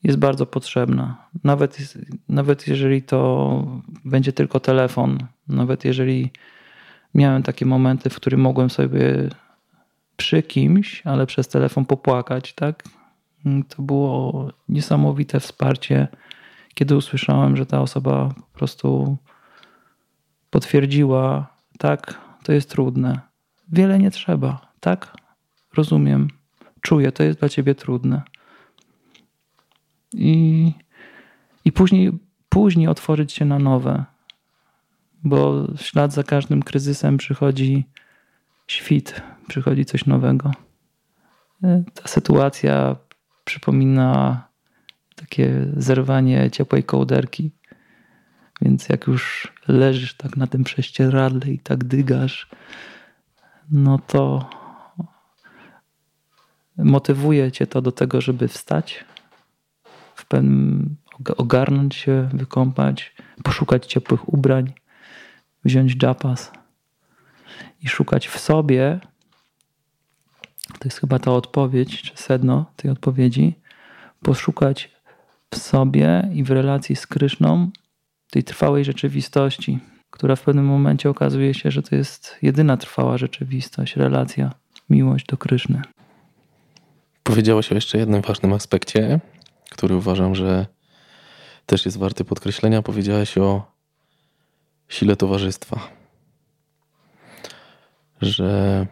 jest 0.03 0.18
bardzo 0.18 0.47
potrzebna. 0.47 1.28
Nawet, 1.45 1.78
nawet 2.28 2.68
jeżeli 2.68 3.03
to 3.03 3.82
będzie 4.05 4.32
tylko 4.32 4.61
telefon, 4.61 5.18
nawet 5.49 5.84
jeżeli 5.84 6.30
miałem 7.14 7.43
takie 7.43 7.66
momenty, 7.66 8.11
w 8.11 8.16
których 8.16 8.41
mogłem 8.41 8.70
sobie 8.70 9.28
przy 10.16 10.43
kimś, 10.43 11.03
ale 11.07 11.26
przez 11.26 11.49
telefon 11.49 11.84
popłakać, 11.84 12.53
tak? 12.53 12.84
Mm, 13.47 13.64
to 13.64 13.82
było 13.82 14.51
niesamowite 14.68 15.40
wsparcie, 15.40 16.09
kiedy 16.74 16.97
usłyszałem, 16.97 17.57
że 17.57 17.66
ta 17.66 17.80
osoba 17.80 18.28
po 18.28 18.59
prostu 18.59 19.16
potwierdziła, 20.51 21.57
tak, 21.78 22.20
to 22.42 22.53
jest 22.53 22.70
trudne. 22.70 23.20
Wiele 23.72 23.99
nie 23.99 24.11
trzeba, 24.11 24.72
tak? 24.80 25.16
Rozumiem, 25.74 26.28
czuję, 26.80 27.12
to 27.12 27.22
jest 27.22 27.38
dla 27.38 27.49
ciebie 27.49 27.74
trudne. 27.74 28.22
I, 30.12 30.72
i 31.64 31.72
później, 31.72 32.12
później 32.49 32.88
otworzyć 32.88 33.32
się 33.32 33.44
na 33.44 33.59
nowe, 33.59 34.05
bo 35.24 35.62
w 35.76 35.82
ślad 35.82 36.12
za 36.12 36.22
każdym 36.22 36.62
kryzysem 36.62 37.16
przychodzi 37.16 37.84
świt, 38.66 39.22
przychodzi 39.49 39.84
coś 39.84 40.07
nowego. 40.07 40.51
E, 41.64 41.84
ta 41.94 42.09
sytuacja 42.09 42.97
przypomina 43.47 44.42
takie 45.14 45.66
zerwanie 45.76 46.51
ciepłej 46.51 46.84
kołderki. 46.84 47.51
Więc 48.62 48.88
jak 48.88 49.07
już 49.07 49.53
leżysz 49.68 50.14
tak 50.14 50.36
na 50.36 50.47
tym 50.47 50.64
prześcieradle 50.64 51.53
i 51.53 51.59
tak 51.59 51.84
dygasz, 51.84 52.49
no 53.70 53.99
to 53.99 54.51
motywuje 56.78 57.53
cię 57.53 57.66
to 57.66 57.82
do 57.82 57.92
tego, 57.92 58.20
żeby 58.20 58.49
wstać, 58.49 59.05
w 60.14 60.26
pewnym 60.26 60.97
ogarnąć 61.36 61.94
się, 61.97 62.28
wykąpać, 62.32 63.14
poszukać 63.42 63.86
ciepłych 63.86 64.32
ubrań, 64.32 64.72
wziąć 65.64 66.03
japas 66.03 66.53
i 67.80 67.88
szukać 67.88 68.28
w 68.28 68.38
sobie 68.38 69.01
to 70.79 70.89
jest 70.89 71.01
chyba 71.01 71.18
ta 71.18 71.33
odpowiedź, 71.33 72.03
czy 72.03 72.16
sedno 72.16 72.64
tej 72.77 72.91
odpowiedzi, 72.91 73.55
poszukać 74.22 74.91
w 75.51 75.57
sobie 75.57 76.29
i 76.35 76.45
w 76.45 76.51
relacji 76.51 76.97
z 76.97 77.07
Kryszną 77.07 77.70
tej 78.31 78.45
trwałej 78.45 78.85
rzeczywistości, 78.85 79.79
która 80.11 80.37
w 80.37 80.43
pewnym 80.43 80.64
momencie 80.64 81.11
okazuje 81.11 81.55
się, 81.55 81.70
że 81.70 81.83
to 81.83 81.97
jest 81.97 82.37
jedyna 82.43 82.77
trwała 82.77 83.18
rzeczywistość, 83.18 83.97
relacja, 83.97 84.55
miłość 84.91 85.27
do 85.27 85.37
Kryszny. 85.37 85.83
Powiedziałaś 87.22 87.72
o 87.72 87.74
jeszcze 87.74 87.99
jednym 87.99 88.22
ważnym 88.22 88.53
aspekcie, 88.53 89.20
który 89.70 89.97
uważam, 89.97 90.35
że 90.35 90.66
też 91.66 91.85
jest 91.85 91.99
warty 91.99 92.24
podkreślenia. 92.24 92.83
Powiedziałaś 92.83 93.39
o 93.39 93.72
sile 94.89 95.16
towarzystwa. 95.16 95.81
Że 98.20 98.87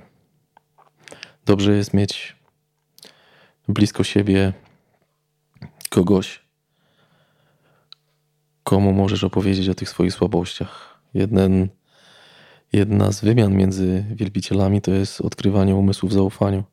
dobrze 1.47 1.77
jest 1.77 1.95
mieć 1.95 2.37
blisko 3.69 4.05
siebie 4.05 4.53
kogoś, 5.91 6.45
komu 8.65 8.93
możesz 8.93 9.25
opowiedzieć 9.25 9.69
o 9.69 9.75
tych 9.75 9.89
swoich 9.89 10.13
słabościach. 10.13 11.01
Jeden, 11.15 11.69
jedna 12.73 13.13
z 13.13 13.21
wymian 13.21 13.55
między 13.55 14.05
wielbicielami 14.11 14.81
to 14.81 14.91
jest 14.91 15.21
odkrywanie 15.21 15.77
umysłu 15.77 16.09
w 16.09 16.13
zaufaniu, 16.13 16.65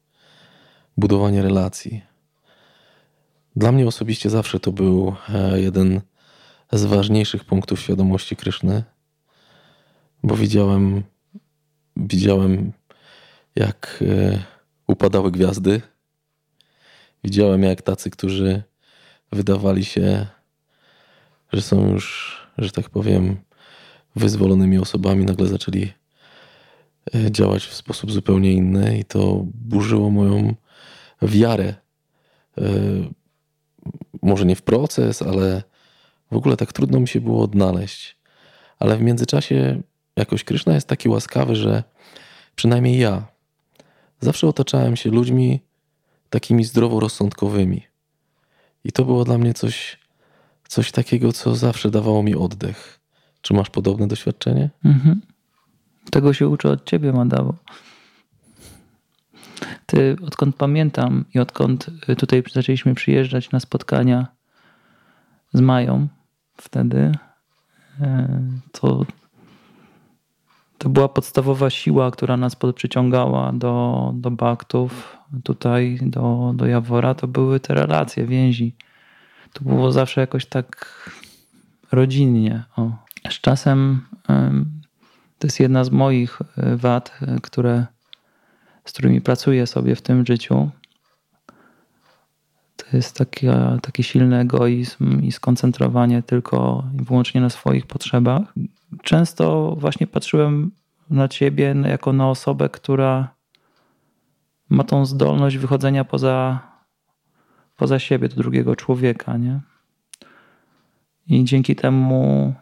budowanie 0.97 1.41
relacji. 1.41 2.01
Dla 3.55 3.71
mnie 3.71 3.87
osobiście 3.87 4.29
zawsze 4.29 4.59
to 4.59 4.71
był 4.71 5.15
e, 5.29 5.61
jeden 5.61 6.01
z 6.71 6.85
ważniejszych 6.85 7.45
punktów 7.45 7.79
świadomości 7.79 8.35
Kryszny, 8.35 8.83
bo 10.23 10.35
widziałem, 10.35 11.03
widziałem 11.97 12.71
jak 13.55 14.03
e, 14.07 14.50
upadały 14.91 15.31
gwiazdy. 15.31 15.81
Widziałem 17.23 17.63
jak 17.63 17.81
tacy, 17.81 18.09
którzy 18.09 18.63
wydawali 19.31 19.85
się 19.85 20.27
że 21.53 21.61
są 21.61 21.89
już, 21.89 22.37
że 22.57 22.71
tak 22.71 22.89
powiem, 22.89 23.37
wyzwolonymi 24.15 24.77
osobami, 24.77 25.25
nagle 25.25 25.47
zaczęli 25.47 25.91
e, 27.15 27.31
działać 27.31 27.65
w 27.65 27.73
sposób 27.73 28.11
zupełnie 28.11 28.53
inny 28.53 28.97
i 28.97 29.05
to 29.05 29.45
burzyło 29.45 30.09
moją 30.09 30.55
wiarę. 31.21 31.73
E, 32.57 32.63
może 34.21 34.45
nie 34.45 34.55
w 34.55 34.61
proces, 34.61 35.21
ale 35.21 35.63
w 36.31 36.35
ogóle 36.35 36.57
tak 36.57 36.73
trudno 36.73 36.99
mi 36.99 37.07
się 37.07 37.21
było 37.21 37.43
odnaleźć. 37.43 38.17
Ale 38.79 38.97
w 38.97 39.01
międzyczasie 39.01 39.81
jakoś 40.15 40.43
Kryszna 40.43 40.73
jest 40.73 40.87
taki 40.87 41.09
łaskawy, 41.09 41.55
że 41.55 41.83
przynajmniej 42.55 42.99
ja 42.99 43.27
zawsze 44.21 44.47
otaczałem 44.47 44.95
się 44.95 45.09
ludźmi 45.09 45.61
takimi 46.29 46.63
zdroworozsądkowymi. 46.63 47.83
I 48.83 48.91
to 48.91 49.05
było 49.05 49.23
dla 49.23 49.37
mnie 49.37 49.53
coś 49.53 50.01
coś 50.67 50.91
takiego, 50.91 51.33
co 51.33 51.55
zawsze 51.55 51.91
dawało 51.91 52.23
mi 52.23 52.35
oddech. 52.35 52.99
Czy 53.41 53.53
masz 53.53 53.69
podobne 53.69 54.07
doświadczenie? 54.07 54.69
Mhm. 54.85 55.21
Tego 56.11 56.33
się 56.33 56.47
uczę 56.47 56.69
od 56.69 56.85
ciebie, 56.85 57.13
Madawo. 57.13 57.53
Ty, 59.85 60.15
odkąd 60.27 60.55
pamiętam 60.55 61.25
i 61.33 61.39
odkąd 61.39 61.89
tutaj 62.17 62.43
zaczęliśmy 62.53 62.95
przyjeżdżać 62.95 63.51
na 63.51 63.59
spotkania 63.59 64.27
z 65.53 65.61
Mają 65.61 66.07
wtedy, 66.57 67.11
e, 68.01 68.41
to, 68.71 69.05
to 70.81 70.89
była 70.89 71.09
podstawowa 71.09 71.69
siła, 71.69 72.11
która 72.11 72.37
nas 72.37 72.55
przyciągała 72.75 73.53
do, 73.53 74.11
do 74.15 74.31
baktów, 74.31 75.17
tutaj 75.43 75.99
do, 76.01 76.53
do 76.55 76.65
Jawora, 76.65 77.15
to 77.15 77.27
były 77.27 77.59
te 77.59 77.73
relacje, 77.73 78.25
więzi 78.25 78.75
to 79.53 79.63
było 79.63 79.91
zawsze 79.91 80.21
jakoś 80.21 80.45
tak 80.45 80.87
rodzinnie. 81.91 82.63
O. 82.77 82.91
Z 83.29 83.41
czasem 83.41 84.01
to 85.39 85.47
jest 85.47 85.59
jedna 85.59 85.83
z 85.83 85.89
moich 85.89 86.39
e, 86.57 86.75
wad, 86.75 87.11
e, 87.21 87.39
które, 87.41 87.85
z 88.85 88.91
którymi 88.91 89.21
pracuję 89.21 89.67
sobie 89.67 89.95
w 89.95 90.01
tym 90.01 90.25
życiu. 90.25 90.69
To 92.75 92.97
jest 92.97 93.17
taki, 93.17 93.47
taki 93.81 94.03
silny 94.03 94.39
egoizm 94.39 95.21
i 95.21 95.31
skoncentrowanie 95.31 96.23
tylko 96.23 96.83
i 96.99 97.03
wyłącznie 97.03 97.41
na 97.41 97.49
swoich 97.49 97.85
potrzebach. 97.85 98.53
Często 99.03 99.75
właśnie 99.79 100.07
patrzyłem 100.07 100.71
na 101.09 101.27
ciebie 101.27 101.75
jako 101.85 102.13
na 102.13 102.29
osobę, 102.29 102.69
która 102.69 103.35
ma 104.69 104.83
tą 104.83 105.05
zdolność 105.05 105.57
wychodzenia 105.57 106.03
poza 106.03 106.59
poza 107.81 107.99
siebie 107.99 108.29
do 108.29 108.35
drugiego 108.35 108.75
człowieka, 108.75 109.37
nie? 109.37 109.59
I 111.27 111.43
dzięki 111.43 111.75
temu 111.75 112.53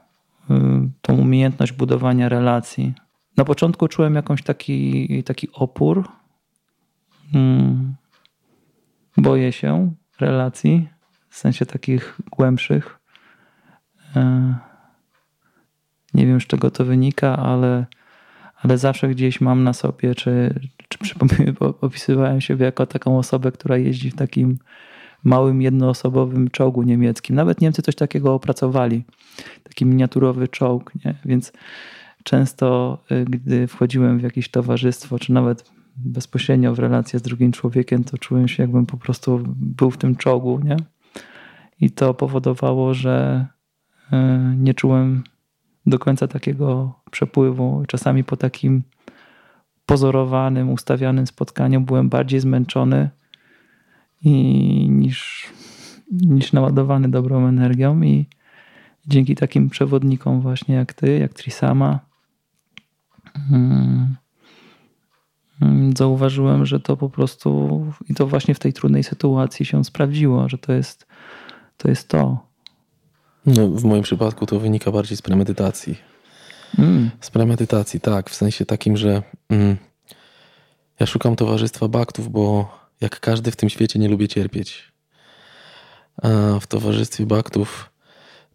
y, 0.50 0.54
tą 1.02 1.18
umiejętność 1.18 1.72
budowania 1.72 2.30
relacji. 2.30 2.94
Na 3.38 3.46
początku 3.46 3.88
czułem 3.88 4.16
jakąś 4.16 4.44
taki, 4.44 5.24
taki 5.24 5.48
opór. 5.54 6.10
Hmm. 7.32 7.96
Boję 9.18 9.52
się 9.52 9.94
relacji, 10.20 10.90
w 11.30 11.38
sensie 11.38 11.66
takich 11.66 12.18
głębszych. 12.32 13.00
Nie 16.14 16.26
wiem, 16.26 16.42
z 16.42 16.48
czego 16.48 16.72
to 16.72 16.86
wynika, 16.86 17.38
ale, 17.38 17.86
ale 18.62 18.78
zawsze 18.78 19.10
gdzieś 19.10 19.42
mam 19.42 19.64
na 19.64 19.74
sobie, 19.74 20.16
czy, 20.16 20.60
czy 20.90 21.16
opisywałem 21.82 22.42
siebie 22.42 22.66
jako 22.66 22.86
taką 22.86 23.18
osobę, 23.18 23.52
która 23.52 23.78
jeździ 23.78 24.12
w 24.12 24.16
takim 24.16 24.58
małym 25.24 25.62
jednoosobowym 25.62 26.50
czołgu 26.50 26.84
niemieckim. 26.84 27.36
Nawet 27.36 27.62
Niemcy 27.62 27.82
coś 27.82 27.96
takiego 27.96 28.34
opracowali. 28.34 29.04
Taki 29.64 29.86
miniaturowy 29.86 30.48
czołg, 30.48 30.92
nie? 31.06 31.16
Więc 31.26 31.52
często, 32.24 32.98
y, 33.12 33.26
gdy 33.26 33.68
wchodziłem 33.68 34.20
w 34.20 34.24
jakieś 34.24 34.50
towarzystwo, 34.50 35.20
czy 35.20 35.34
nawet 35.34 35.72
bezpośrednio 35.98 36.76
w 36.76 36.80
relację 36.80 37.20
z 37.20 37.22
drugim 37.22 37.52
człowiekiem, 37.52 38.04
to 38.04 38.18
czułem 38.18 38.48
się, 38.48 38.64
jakbym 38.64 38.86
po 38.86 38.98
prostu 38.98 39.44
był 39.56 39.92
w 39.92 39.98
tym 39.98 40.16
czołgu, 40.16 40.60
nie? 40.64 40.78
I 41.82 41.92
to 41.92 42.14
powodowało, 42.14 42.94
że 42.94 43.46
y, 44.14 44.16
nie 44.58 44.74
czułem 44.74 45.24
do 45.86 46.00
końca 46.00 46.28
takiego 46.28 46.94
przepływu. 47.12 47.84
Czasami 47.88 48.24
po 48.24 48.38
takim 48.38 48.84
pozorowanym, 49.86 50.70
ustawianym 50.70 51.28
spotkaniu 51.28 51.82
byłem 51.82 52.10
bardziej 52.10 52.40
zmęczony 52.40 53.10
i 54.24 54.32
niż, 54.90 55.48
niż 56.12 56.54
naładowany 56.54 57.10
dobrą 57.10 57.48
energią 57.48 58.02
i 58.02 58.26
dzięki 59.08 59.36
takim 59.36 59.70
przewodnikom 59.70 60.42
właśnie 60.42 60.76
jak 60.76 60.94
ty, 60.94 61.20
jak 61.20 61.34
Trisama 61.34 62.00
hmm, 63.50 64.16
zauważyłem, 65.98 66.66
że 66.66 66.80
to 66.80 66.98
po 66.98 67.10
prostu 67.10 67.86
i 68.10 68.14
to 68.14 68.28
właśnie 68.28 68.54
w 68.56 68.60
tej 68.60 68.74
trudnej 68.74 69.04
sytuacji 69.04 69.66
się 69.66 69.86
sprawdziło, 69.86 70.50
że 70.50 70.58
to 70.58 70.74
jest 70.74 71.08
to. 71.78 71.90
Jest 71.90 72.08
to. 72.08 72.49
No, 73.46 73.68
w 73.68 73.84
moim 73.84 74.04
przypadku 74.04 74.46
to 74.46 74.60
wynika 74.60 74.92
bardziej 74.92 75.18
z 75.18 75.22
premedytacji. 75.22 75.98
Mm. 76.78 77.10
Z 77.22 77.30
premedytacji, 77.30 78.00
tak. 78.00 78.30
W 78.30 78.36
sensie 78.36 78.66
takim, 78.66 78.98
że 78.98 79.24
mm, 79.50 79.78
ja 81.00 81.06
szukam 81.06 81.36
towarzystwa 81.36 81.88
baktów, 81.88 82.32
bo 82.32 82.72
jak 83.02 83.20
każdy 83.20 83.52
w 83.52 83.56
tym 83.56 83.70
świecie 83.70 84.00
nie 84.00 84.08
lubię 84.08 84.28
cierpieć. 84.28 84.92
A 86.24 86.60
w 86.60 86.68
towarzystwie 86.68 87.26
baktów 87.26 87.90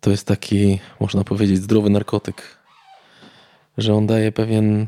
to 0.01 0.11
jest 0.11 0.27
taki, 0.27 0.79
można 1.01 1.25
powiedzieć, 1.25 1.59
zdrowy 1.59 1.91
narkotyk, 1.91 2.59
że 3.79 3.95
on 3.95 4.07
daje 4.07 4.33
pewien, 4.33 4.87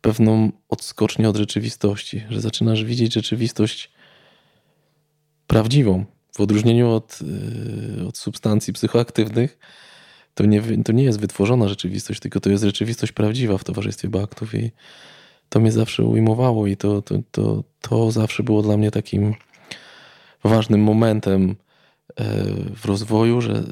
pewną 0.00 0.52
odskocznię 0.68 1.28
od 1.28 1.36
rzeczywistości, 1.36 2.22
że 2.30 2.40
zaczynasz 2.40 2.84
widzieć 2.84 3.14
rzeczywistość 3.14 3.90
prawdziwą. 5.46 6.04
W 6.32 6.40
odróżnieniu 6.40 6.90
od, 6.90 7.18
yy, 7.96 8.06
od 8.06 8.18
substancji 8.18 8.72
psychoaktywnych, 8.72 9.58
to 10.34 10.46
nie, 10.46 10.62
to 10.84 10.92
nie 10.92 11.04
jest 11.04 11.20
wytworzona 11.20 11.68
rzeczywistość, 11.68 12.20
tylko 12.20 12.40
to 12.40 12.50
jest 12.50 12.64
rzeczywistość 12.64 13.12
prawdziwa 13.12 13.58
w 13.58 13.64
towarzystwie 13.64 14.08
baktów 14.08 14.54
i 14.54 14.70
to 15.48 15.60
mnie 15.60 15.72
zawsze 15.72 16.04
ujmowało 16.04 16.66
i 16.66 16.76
to, 16.76 17.02
to, 17.02 17.14
to, 17.30 17.64
to 17.80 18.10
zawsze 18.10 18.42
było 18.42 18.62
dla 18.62 18.76
mnie 18.76 18.90
takim 18.90 19.34
ważnym 20.44 20.82
momentem 20.82 21.56
e, 22.16 22.34
w 22.76 22.84
rozwoju, 22.84 23.40
że, 23.40 23.64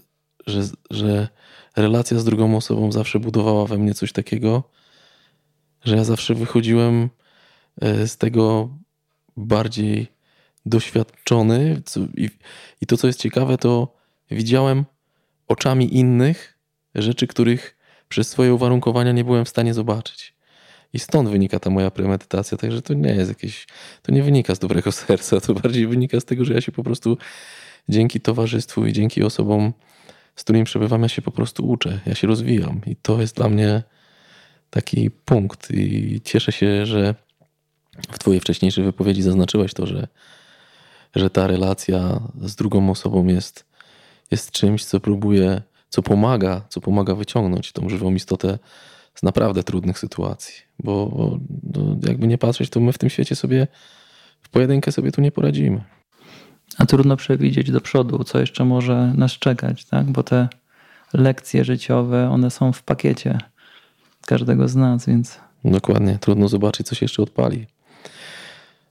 że, 0.47 0.63
że 0.91 1.29
relacja 1.77 2.19
z 2.19 2.25
drugą 2.25 2.57
osobą 2.57 2.93
zawsze 2.93 3.21
budowała 3.21 3.67
we 3.67 3.79
mnie 3.79 3.95
coś 3.95 4.13
takiego, 4.13 4.63
że 5.85 5.97
ja 5.97 6.05
zawsze 6.05 6.35
wychodziłem 6.35 7.11
e, 7.81 8.09
z 8.09 8.17
tego 8.17 8.69
bardziej 9.37 10.07
doświadczony. 10.67 11.83
I, 12.17 12.31
I 12.81 12.87
to, 12.87 12.97
co 12.97 13.07
jest 13.07 13.21
ciekawe, 13.21 13.59
to 13.59 13.95
widziałem 14.31 14.85
oczami 15.49 15.97
innych 15.97 16.59
rzeczy, 16.95 17.27
których 17.27 17.77
przez 18.09 18.29
swoje 18.29 18.55
uwarunkowania 18.55 19.13
nie 19.13 19.25
byłem 19.25 19.45
w 19.45 19.49
stanie 19.49 19.75
zobaczyć. 19.75 20.35
I 20.93 20.99
stąd 20.99 21.29
wynika 21.29 21.61
ta 21.61 21.71
moja 21.71 21.91
premedytacja, 21.91 22.59
także 22.59 22.83
to 22.83 22.95
nie 22.95 23.11
jest 23.11 23.29
jakieś, 23.29 23.67
to 24.03 24.13
nie 24.13 24.23
wynika 24.23 24.55
z 24.55 24.59
dobrego 24.59 24.93
serca, 25.03 25.41
to 25.41 25.55
bardziej 25.55 25.87
wynika 25.87 26.21
z 26.21 26.25
tego, 26.25 26.45
że 26.45 26.55
ja 26.55 26.61
się 26.61 26.73
po 26.73 26.85
prostu 26.85 27.19
dzięki 27.89 28.21
towarzystwu 28.21 28.87
i 28.87 28.93
dzięki 28.93 29.23
osobom 29.23 29.73
z 30.37 30.45
którymi 30.45 30.65
przebywam, 30.65 31.03
ja 31.03 31.09
się 31.09 31.23
po 31.23 31.31
prostu 31.31 31.69
uczę, 31.69 32.01
ja 32.07 32.15
się 32.15 32.27
rozwijam. 32.27 32.81
I 32.87 32.97
to 32.97 33.21
jest 33.21 33.37
dla 33.37 33.49
mnie 33.49 33.83
taki 34.71 35.11
punkt. 35.11 35.71
I 35.71 36.21
cieszę 36.25 36.53
się, 36.53 36.87
że 36.87 37.15
w 38.11 38.19
twojej 38.19 38.41
wcześniejszej 38.41 38.85
wypowiedzi 38.85 39.23
zaznaczyłeś 39.23 39.75
to, 39.75 39.87
że, 39.87 40.09
że 41.15 41.31
ta 41.31 41.47
relacja 41.47 42.21
z 42.41 42.57
drugą 42.57 42.91
osobą 42.91 43.27
jest, 43.27 43.65
jest 44.31 44.51
czymś, 44.51 44.85
co 44.85 45.01
próbuje, 45.01 45.63
co 45.89 46.03
pomaga, 46.03 46.63
co 46.69 46.81
pomaga 46.81 47.15
wyciągnąć 47.15 47.73
tą 47.73 47.89
żywą 47.89 48.15
istotę 48.15 48.59
z 49.15 49.23
naprawdę 49.23 49.63
trudnych 49.63 49.99
sytuacji. 49.99 50.55
Bo, 50.79 51.07
bo 51.07 51.39
no, 51.81 51.97
jakby 52.09 52.27
nie 52.27 52.39
patrzeć, 52.39 52.71
to 52.71 52.81
my 52.81 52.93
w 52.93 52.99
tym 52.99 53.11
świecie 53.11 53.37
sobie 53.37 53.67
w 54.43 54.49
pojedynkę 54.49 54.93
sobie 54.93 55.13
tu 55.13 55.21
nie 55.21 55.33
poradzimy. 55.33 55.85
A 56.79 56.87
trudno 56.87 57.17
przewidzieć 57.17 57.71
do 57.71 57.81
przodu, 57.81 58.25
co 58.25 58.41
jeszcze 58.41 58.65
może 58.65 59.13
nas 59.17 59.33
czekać, 59.33 59.85
tak? 59.85 60.07
Bo 60.11 60.23
te 60.23 60.49
lekcje 61.13 61.65
życiowe, 61.65 62.31
one 62.31 62.51
są 62.51 62.73
w 62.73 62.83
pakiecie 62.83 63.39
każdego 64.27 64.69
z 64.69 64.77
nas, 64.77 65.07
więc. 65.07 65.41
Dokładnie, 65.65 66.19
trudno 66.21 66.49
zobaczyć, 66.49 66.87
co 66.87 66.95
się 66.95 67.05
jeszcze 67.05 67.23
odpali. 67.23 67.67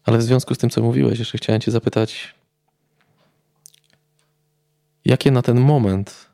Ale 0.09 0.17
w 0.17 0.23
związku 0.23 0.55
z 0.55 0.57
tym, 0.57 0.69
co 0.69 0.81
mówiłeś, 0.81 1.19
jeszcze 1.19 1.37
chciałem 1.37 1.61
Cię 1.61 1.71
zapytać, 1.71 2.35
jakie 5.05 5.31
na 5.31 5.41
ten 5.41 5.59
moment 5.59 6.29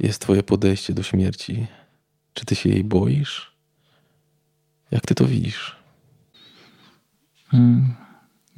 jest 0.00 0.22
Twoje 0.22 0.42
podejście 0.42 0.92
do 0.92 1.02
śmierci? 1.02 1.66
Czy 2.34 2.46
Ty 2.46 2.54
się 2.54 2.68
jej 2.68 2.84
boisz? 2.84 3.56
Jak 4.90 5.06
Ty 5.06 5.14
to 5.14 5.24
widzisz? 5.24 5.76
Hmm. 7.48 7.94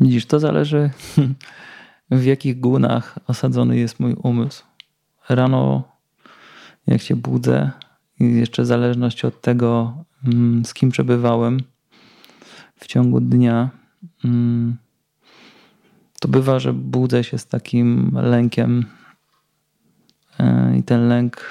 Widzisz, 0.00 0.26
to 0.26 0.40
zależy 0.40 0.90
w 2.10 2.24
jakich 2.24 2.60
gunach 2.60 3.18
osadzony 3.26 3.76
jest 3.76 4.00
mój 4.00 4.14
umysł. 4.14 4.64
Rano, 5.28 5.92
jak 6.86 7.02
się 7.02 7.16
budzę, 7.16 7.70
jeszcze 8.20 8.62
w 8.62 8.66
zależności 8.66 9.26
od 9.26 9.40
tego, 9.40 10.04
mm, 10.24 10.64
z 10.64 10.74
kim 10.74 10.90
przebywałem 10.90 11.60
w 12.76 12.86
ciągu 12.86 13.20
dnia, 13.20 13.78
to 16.20 16.28
bywa, 16.28 16.58
że 16.58 16.72
budzę 16.72 17.24
się 17.24 17.38
z 17.38 17.46
takim 17.46 18.10
lękiem, 18.22 18.86
e, 20.38 20.76
i 20.76 20.82
ten 20.82 21.08
lęk 21.08 21.44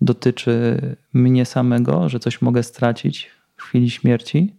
dotyczy 0.00 0.80
mnie 1.12 1.44
samego, 1.44 2.08
że 2.08 2.20
coś 2.20 2.42
mogę 2.42 2.62
stracić 2.62 3.30
w 3.56 3.62
chwili 3.62 3.90
śmierci, 3.90 4.54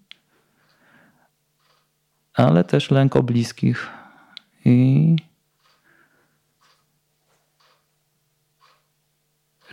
ale 2.34 2.64
też 2.64 2.91
lęk 2.91 3.16
o 3.16 3.24
bliskich. 3.24 3.88
I 4.66 5.16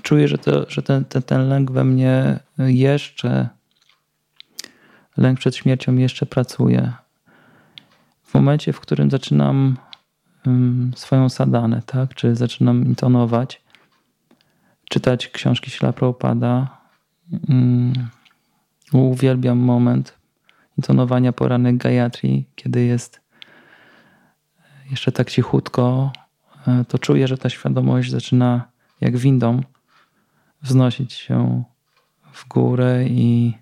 czuję, 0.03 0.29
że, 0.29 0.39
to, 0.39 0.71
że 0.71 0.83
ten, 0.83 1.05
ten, 1.05 1.23
ten 1.23 1.49
lęk 1.49 1.71
we 1.71 1.85
mnie 1.85 2.41
jeszcze, 2.59 3.49
lęk 5.17 5.39
przed 5.39 5.57
śmiercią 5.57 5.97
jeszcze 5.97 6.27
pracuje. 6.27 6.93
W 8.23 8.35
momencie, 8.35 8.73
w 8.73 8.81
którym 8.81 9.11
zaczynam 9.11 9.77
swoją 10.97 11.29
sadanę, 11.29 11.83
tak? 11.87 12.15
czy 12.15 12.37
zaczynam 12.37 12.85
intonować, 12.85 13.63
czytać 14.89 15.29
książki 15.29 15.71
Śla 15.71 15.93
Prabhupada, 15.93 16.79
uwielbiam 18.93 19.59
moment 19.59 20.19
intonowania 20.79 21.33
poranek 21.33 21.77
Gayatri, 21.77 22.47
kiedy 22.55 22.85
jest 22.85 23.21
jeszcze 24.91 25.13
tak 25.13 25.31
cichutko, 25.31 26.13
e, 26.67 26.85
to 26.89 26.99
czuję, 26.99 27.29
że 27.29 27.39
ta 27.39 27.49
świadomość 27.49 28.11
zaczyna 28.11 28.69
jak 29.01 29.17
windą 29.17 29.61
wznosić 30.63 31.13
się 31.13 31.65
w 32.33 32.49
górę 32.49 33.05
i 33.09 33.55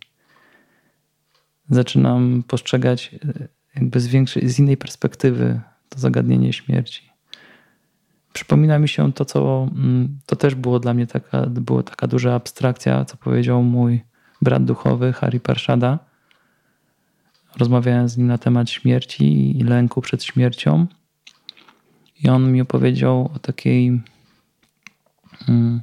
zaczynam 1.71 2.43
postrzegać 2.47 3.11
e, 3.15 3.49
jakby 3.75 4.01
z, 4.01 4.07
większej, 4.07 4.49
z 4.49 4.59
innej 4.59 4.77
perspektywy 4.77 5.61
to 5.89 5.99
zagadnienie 5.99 6.53
śmierci. 6.53 7.11
Przypomina 8.33 8.79
mi 8.79 8.89
się 8.89 9.13
to, 9.13 9.25
co 9.25 9.69
mm, 9.77 10.19
to 10.27 10.37
też 10.37 10.55
było 10.55 10.81
dla 10.81 10.95
mnie 10.95 11.07
taka, 11.07 11.47
było 11.47 11.83
taka 11.83 12.07
duża 12.07 12.35
abstrakcja, 12.35 13.05
co 13.05 13.17
powiedział 13.17 13.63
mój 13.63 14.01
brat 14.43 14.65
duchowy 14.65 15.13
Hari 15.13 15.41
Parshada. 15.41 15.99
Rozmawiałem 17.59 18.09
z 18.09 18.17
nim 18.17 18.27
na 18.27 18.39
temat 18.39 18.71
śmierci 18.71 19.59
i 19.59 19.65
lęku 19.65 20.01
przed 20.01 20.25
śmiercią. 20.25 20.87
I 22.23 22.29
on 22.29 22.53
mi 22.53 22.61
opowiedział 22.61 23.31
o 23.35 23.39
takiej 23.39 24.01
mm, 25.49 25.81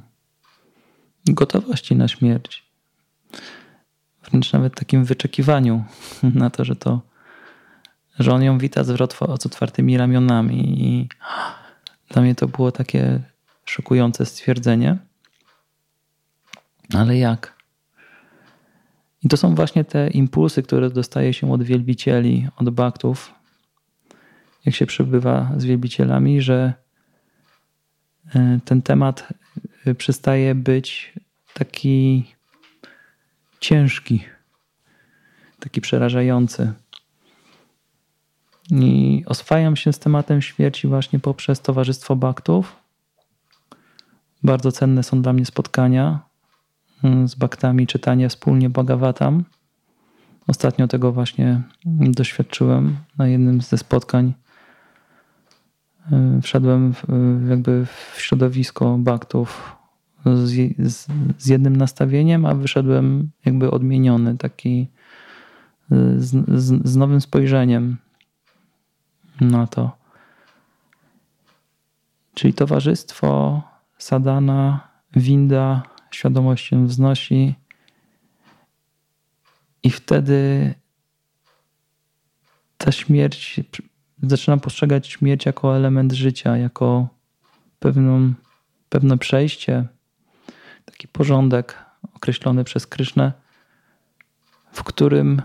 gotowości 1.26 1.96
na 1.96 2.08
śmierć. 2.08 2.67
Wręcz 4.30 4.52
nawet 4.52 4.74
takim 4.74 5.04
wyczekiwaniu 5.04 5.84
na 6.22 6.50
to, 6.50 6.64
że 6.64 6.76
to, 6.76 7.00
że 8.18 8.32
on 8.32 8.42
ją 8.42 8.58
wita 8.58 8.84
z, 8.84 9.12
z 9.42 9.46
otwartymi 9.46 9.96
ramionami. 9.98 10.82
I 10.82 11.08
dla 12.08 12.22
mnie 12.22 12.34
to 12.34 12.48
było 12.48 12.72
takie 12.72 13.20
szokujące 13.64 14.26
stwierdzenie. 14.26 14.96
Ale 16.94 17.18
jak? 17.18 17.58
I 19.24 19.28
to 19.28 19.36
są 19.36 19.54
właśnie 19.54 19.84
te 19.84 20.10
impulsy, 20.10 20.62
które 20.62 20.90
dostaje 20.90 21.34
się 21.34 21.52
od 21.52 21.62
wielbicieli, 21.62 22.48
od 22.56 22.70
baktów, 22.70 23.34
jak 24.64 24.74
się 24.74 24.86
przebywa 24.86 25.52
z 25.56 25.64
wielbicielami, 25.64 26.42
że 26.42 26.72
e, 28.34 28.58
ten 28.64 28.82
temat 28.82 29.28
e, 29.86 29.94
przestaje 29.94 30.54
być 30.54 31.12
taki 31.54 32.24
ciężki, 33.60 34.24
taki 35.60 35.80
przerażający. 35.80 36.72
I 38.70 39.22
oswajam 39.26 39.76
się 39.76 39.92
z 39.92 39.98
tematem 39.98 40.42
śmierci 40.42 40.88
właśnie 40.88 41.18
poprzez 41.18 41.60
Towarzystwo 41.60 42.16
Baktów. 42.16 42.76
Bardzo 44.42 44.72
cenne 44.72 45.02
są 45.02 45.22
dla 45.22 45.32
mnie 45.32 45.46
spotkania 45.46 46.18
mm, 47.04 47.28
z 47.28 47.34
baktami, 47.34 47.86
czytanie 47.86 48.28
wspólnie 48.28 48.70
Bhagavatam. 48.70 49.44
Ostatnio 50.46 50.88
tego 50.88 51.12
właśnie 51.12 51.62
doświadczyłem 51.84 52.96
na 53.18 53.28
jednym 53.28 53.60
ze 53.60 53.78
spotkań 53.78 54.34
Y, 56.12 56.42
wszedłem 56.42 56.94
w, 56.94 57.04
y, 57.04 57.48
jakby 57.50 57.86
w 57.86 58.20
środowisko 58.20 58.98
baktów 58.98 59.76
z, 60.36 60.76
z, 60.78 61.06
z, 61.38 61.46
jednym 61.46 61.76
nastawieniem, 61.76 62.46
a 62.46 62.54
wyszedłem 62.54 63.30
jakby 63.44 63.70
odmieniony, 63.70 64.38
taki 64.38 64.88
y, 65.92 66.20
z, 66.20 66.60
z, 66.60 66.88
z 66.88 66.96
nowym 66.96 67.20
spojrzeniem 67.20 67.96
na 69.40 69.66
to. 69.66 69.98
Czyli 72.34 72.54
towarzystwo, 72.54 73.62
sadana, 73.98 74.88
winda, 75.16 75.82
świadomość 76.10 76.66
się 76.66 76.86
wznosi 76.86 77.54
i 79.82 79.90
wtedy 79.90 80.74
ta 82.78 82.92
śmierć 82.92 83.60
zaczynam 84.22 84.60
postrzegać 84.60 85.06
śmierć 85.06 85.46
jako 85.46 85.76
element 85.76 86.12
życia, 86.12 86.56
jako 86.56 87.08
pewną, 87.78 88.32
pewne 88.88 89.18
przejście, 89.18 89.86
taki 90.90 91.08
porządek 91.08 91.84
określony 92.16 92.64
przez 92.64 92.86
Krysznę, 92.86 93.32
w 94.72 94.82
którym 94.84 95.42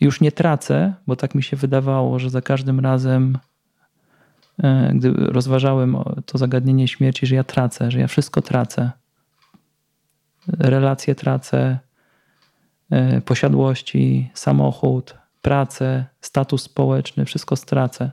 już 0.00 0.20
nie 0.20 0.32
tracę, 0.32 0.94
bo 1.06 1.16
tak 1.16 1.34
mi 1.34 1.42
się 1.42 1.56
wydawało, 1.56 2.18
że 2.18 2.30
za 2.30 2.42
każdym 2.42 2.80
razem, 2.80 3.38
e, 4.62 4.92
gdy 4.94 5.10
rozważałem 5.12 5.96
to 6.26 6.38
zagadnienie 6.38 6.88
śmierci, 6.88 7.26
że 7.26 7.34
ja 7.34 7.44
tracę, 7.44 7.90
że 7.90 8.00
ja 8.00 8.06
wszystko 8.06 8.42
tracę. 8.42 8.90
Relacje 10.48 11.14
tracę, 11.14 11.78
e, 12.90 13.20
posiadłości, 13.20 14.30
samochód, 14.34 15.14
pracę, 15.42 16.06
status 16.20 16.62
społeczny, 16.62 17.24
wszystko 17.24 17.56
stracę. 17.56 18.10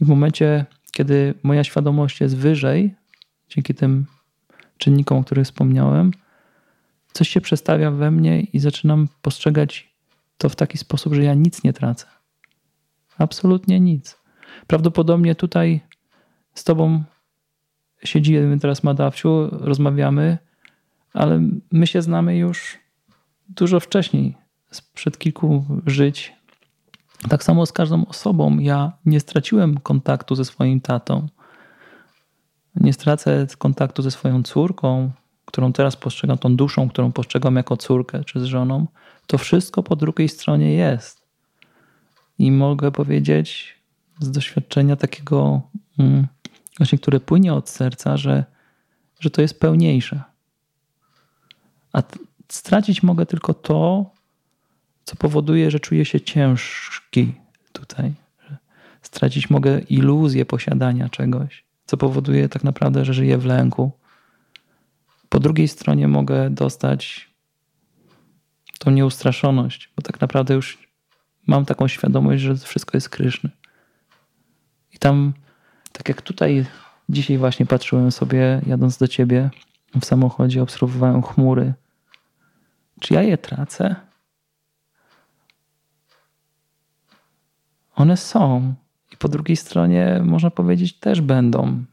I 0.00 0.04
w 0.04 0.08
momencie, 0.08 0.66
kiedy 0.92 1.34
moja 1.42 1.64
świadomość 1.64 2.20
jest 2.20 2.36
wyżej, 2.36 2.94
dzięki 3.48 3.74
tym 3.74 4.06
czynnikom, 4.82 5.18
o 5.18 5.24
których 5.24 5.44
wspomniałem, 5.44 6.10
coś 7.12 7.28
się 7.28 7.40
przestawia 7.40 7.90
we 7.90 8.10
mnie 8.10 8.40
i 8.40 8.58
zaczynam 8.58 9.08
postrzegać 9.22 9.94
to 10.38 10.48
w 10.48 10.56
taki 10.56 10.78
sposób, 10.78 11.14
że 11.14 11.24
ja 11.24 11.34
nic 11.34 11.64
nie 11.64 11.72
tracę. 11.72 12.06
Absolutnie 13.18 13.80
nic. 13.80 14.18
Prawdopodobnie 14.66 15.34
tutaj 15.34 15.80
z 16.54 16.64
Tobą 16.64 17.04
siedzimy 18.04 18.58
teraz, 18.58 18.82
Madawciu, 18.82 19.48
rozmawiamy, 19.50 20.38
ale 21.12 21.42
my 21.72 21.86
się 21.86 22.02
znamy 22.02 22.36
już 22.36 22.78
dużo 23.48 23.80
wcześniej 23.80 24.36
sprzed 24.70 25.18
kilku 25.18 25.64
żyć. 25.86 26.32
Tak 27.28 27.44
samo 27.44 27.66
z 27.66 27.72
każdą 27.72 28.06
osobą. 28.06 28.58
Ja 28.58 28.92
nie 29.04 29.20
straciłem 29.20 29.80
kontaktu 29.80 30.34
ze 30.34 30.44
swoim 30.44 30.80
tatą. 30.80 31.26
Nie 32.74 32.92
stracę 32.92 33.46
kontaktu 33.58 34.02
ze 34.02 34.10
swoją 34.10 34.42
córką, 34.42 35.10
którą 35.44 35.72
teraz 35.72 35.96
postrzegam, 35.96 36.38
tą 36.38 36.56
duszą, 36.56 36.88
którą 36.88 37.12
postrzegam 37.12 37.56
jako 37.56 37.76
córkę 37.76 38.24
czy 38.24 38.40
z 38.40 38.44
żoną, 38.44 38.86
to 39.26 39.38
wszystko 39.38 39.82
po 39.82 39.96
drugiej 39.96 40.28
stronie 40.28 40.74
jest. 40.74 41.22
I 42.38 42.52
mogę 42.52 42.92
powiedzieć 42.92 43.78
z 44.20 44.30
doświadczenia 44.30 44.96
takiego, 44.96 45.62
mm, 45.98 46.26
właśnie, 46.78 46.98
które 46.98 47.20
płynie 47.20 47.54
od 47.54 47.68
serca, 47.68 48.16
że, 48.16 48.44
że 49.20 49.30
to 49.30 49.42
jest 49.42 49.60
pełniejsze. 49.60 50.22
A 51.92 52.02
stracić 52.48 53.02
mogę 53.02 53.26
tylko 53.26 53.54
to, 53.54 54.10
co 55.04 55.16
powoduje, 55.16 55.70
że 55.70 55.80
czuję 55.80 56.04
się 56.04 56.20
ciężki 56.20 57.34
tutaj. 57.72 58.12
Stracić 59.02 59.50
mogę 59.50 59.78
iluzję 59.78 60.46
posiadania 60.46 61.08
czegoś, 61.08 61.64
co 61.92 61.96
powoduje 61.96 62.48
tak 62.48 62.64
naprawdę, 62.64 63.04
że 63.04 63.14
żyję 63.14 63.38
w 63.38 63.44
lęku. 63.44 63.92
Po 65.28 65.40
drugiej 65.40 65.68
stronie 65.68 66.08
mogę 66.08 66.50
dostać 66.50 67.30
tą 68.78 68.90
nieustraszoność, 68.90 69.92
bo 69.96 70.02
tak 70.02 70.20
naprawdę 70.20 70.54
już 70.54 70.78
mam 71.46 71.64
taką 71.64 71.88
świadomość, 71.88 72.42
że 72.42 72.56
wszystko 72.56 72.96
jest 72.96 73.08
kryszny. 73.08 73.50
I 74.92 74.98
tam, 74.98 75.32
tak 75.92 76.08
jak 76.08 76.22
tutaj 76.22 76.66
dzisiaj 77.08 77.38
właśnie 77.38 77.66
patrzyłem 77.66 78.12
sobie, 78.12 78.60
jadąc 78.66 78.98
do 78.98 79.08
ciebie 79.08 79.50
w 80.00 80.04
samochodzie, 80.04 80.62
obserwowałem 80.62 81.22
chmury. 81.22 81.74
Czy 83.00 83.14
ja 83.14 83.22
je 83.22 83.38
tracę? 83.38 83.96
One 87.94 88.16
są. 88.16 88.74
I 89.12 89.16
po 89.16 89.28
drugiej 89.28 89.56
stronie, 89.56 90.20
można 90.24 90.50
powiedzieć, 90.50 90.98
też 90.98 91.20
będą. 91.20 91.84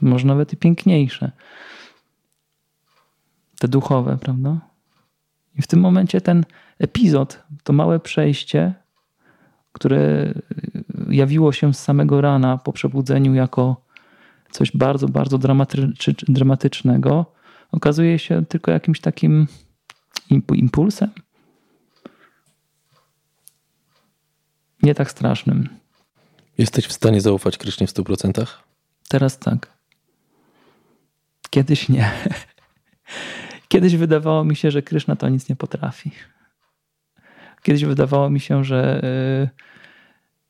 Może 0.00 0.26
nawet 0.26 0.52
i 0.52 0.56
piękniejsze. 0.56 1.32
Te 3.58 3.68
duchowe, 3.68 4.18
prawda? 4.20 4.60
I 5.58 5.62
w 5.62 5.66
tym 5.66 5.80
momencie 5.80 6.20
ten 6.20 6.44
epizod, 6.78 7.42
to 7.62 7.72
małe 7.72 8.00
przejście, 8.00 8.74
które 9.72 10.34
jawiło 11.10 11.52
się 11.52 11.74
z 11.74 11.78
samego 11.78 12.20
rana 12.20 12.58
po 12.58 12.72
przebudzeniu 12.72 13.34
jako 13.34 13.84
coś 14.50 14.76
bardzo, 14.76 15.08
bardzo 15.08 15.38
dramatycznego, 16.28 17.26
okazuje 17.72 18.18
się 18.18 18.44
tylko 18.46 18.70
jakimś 18.70 19.00
takim 19.00 19.46
impulsem. 20.54 21.10
Nie 24.82 24.94
tak 24.94 25.10
strasznym. 25.10 25.81
Jesteś 26.58 26.86
w 26.86 26.92
stanie 26.92 27.20
zaufać 27.20 27.58
Krysznie 27.58 27.86
w 27.86 27.90
100%? 27.90 28.46
Teraz 29.08 29.38
tak. 29.38 29.72
Kiedyś 31.50 31.88
nie. 31.88 32.10
Kiedyś 33.68 33.96
wydawało 33.96 34.44
mi 34.44 34.56
się, 34.56 34.70
że 34.70 34.82
Kryszna 34.82 35.16
to 35.16 35.28
nic 35.28 35.48
nie 35.48 35.56
potrafi. 35.56 36.10
Kiedyś 37.62 37.84
wydawało 37.84 38.30
mi 38.30 38.40
się, 38.40 38.64
że, 38.64 39.00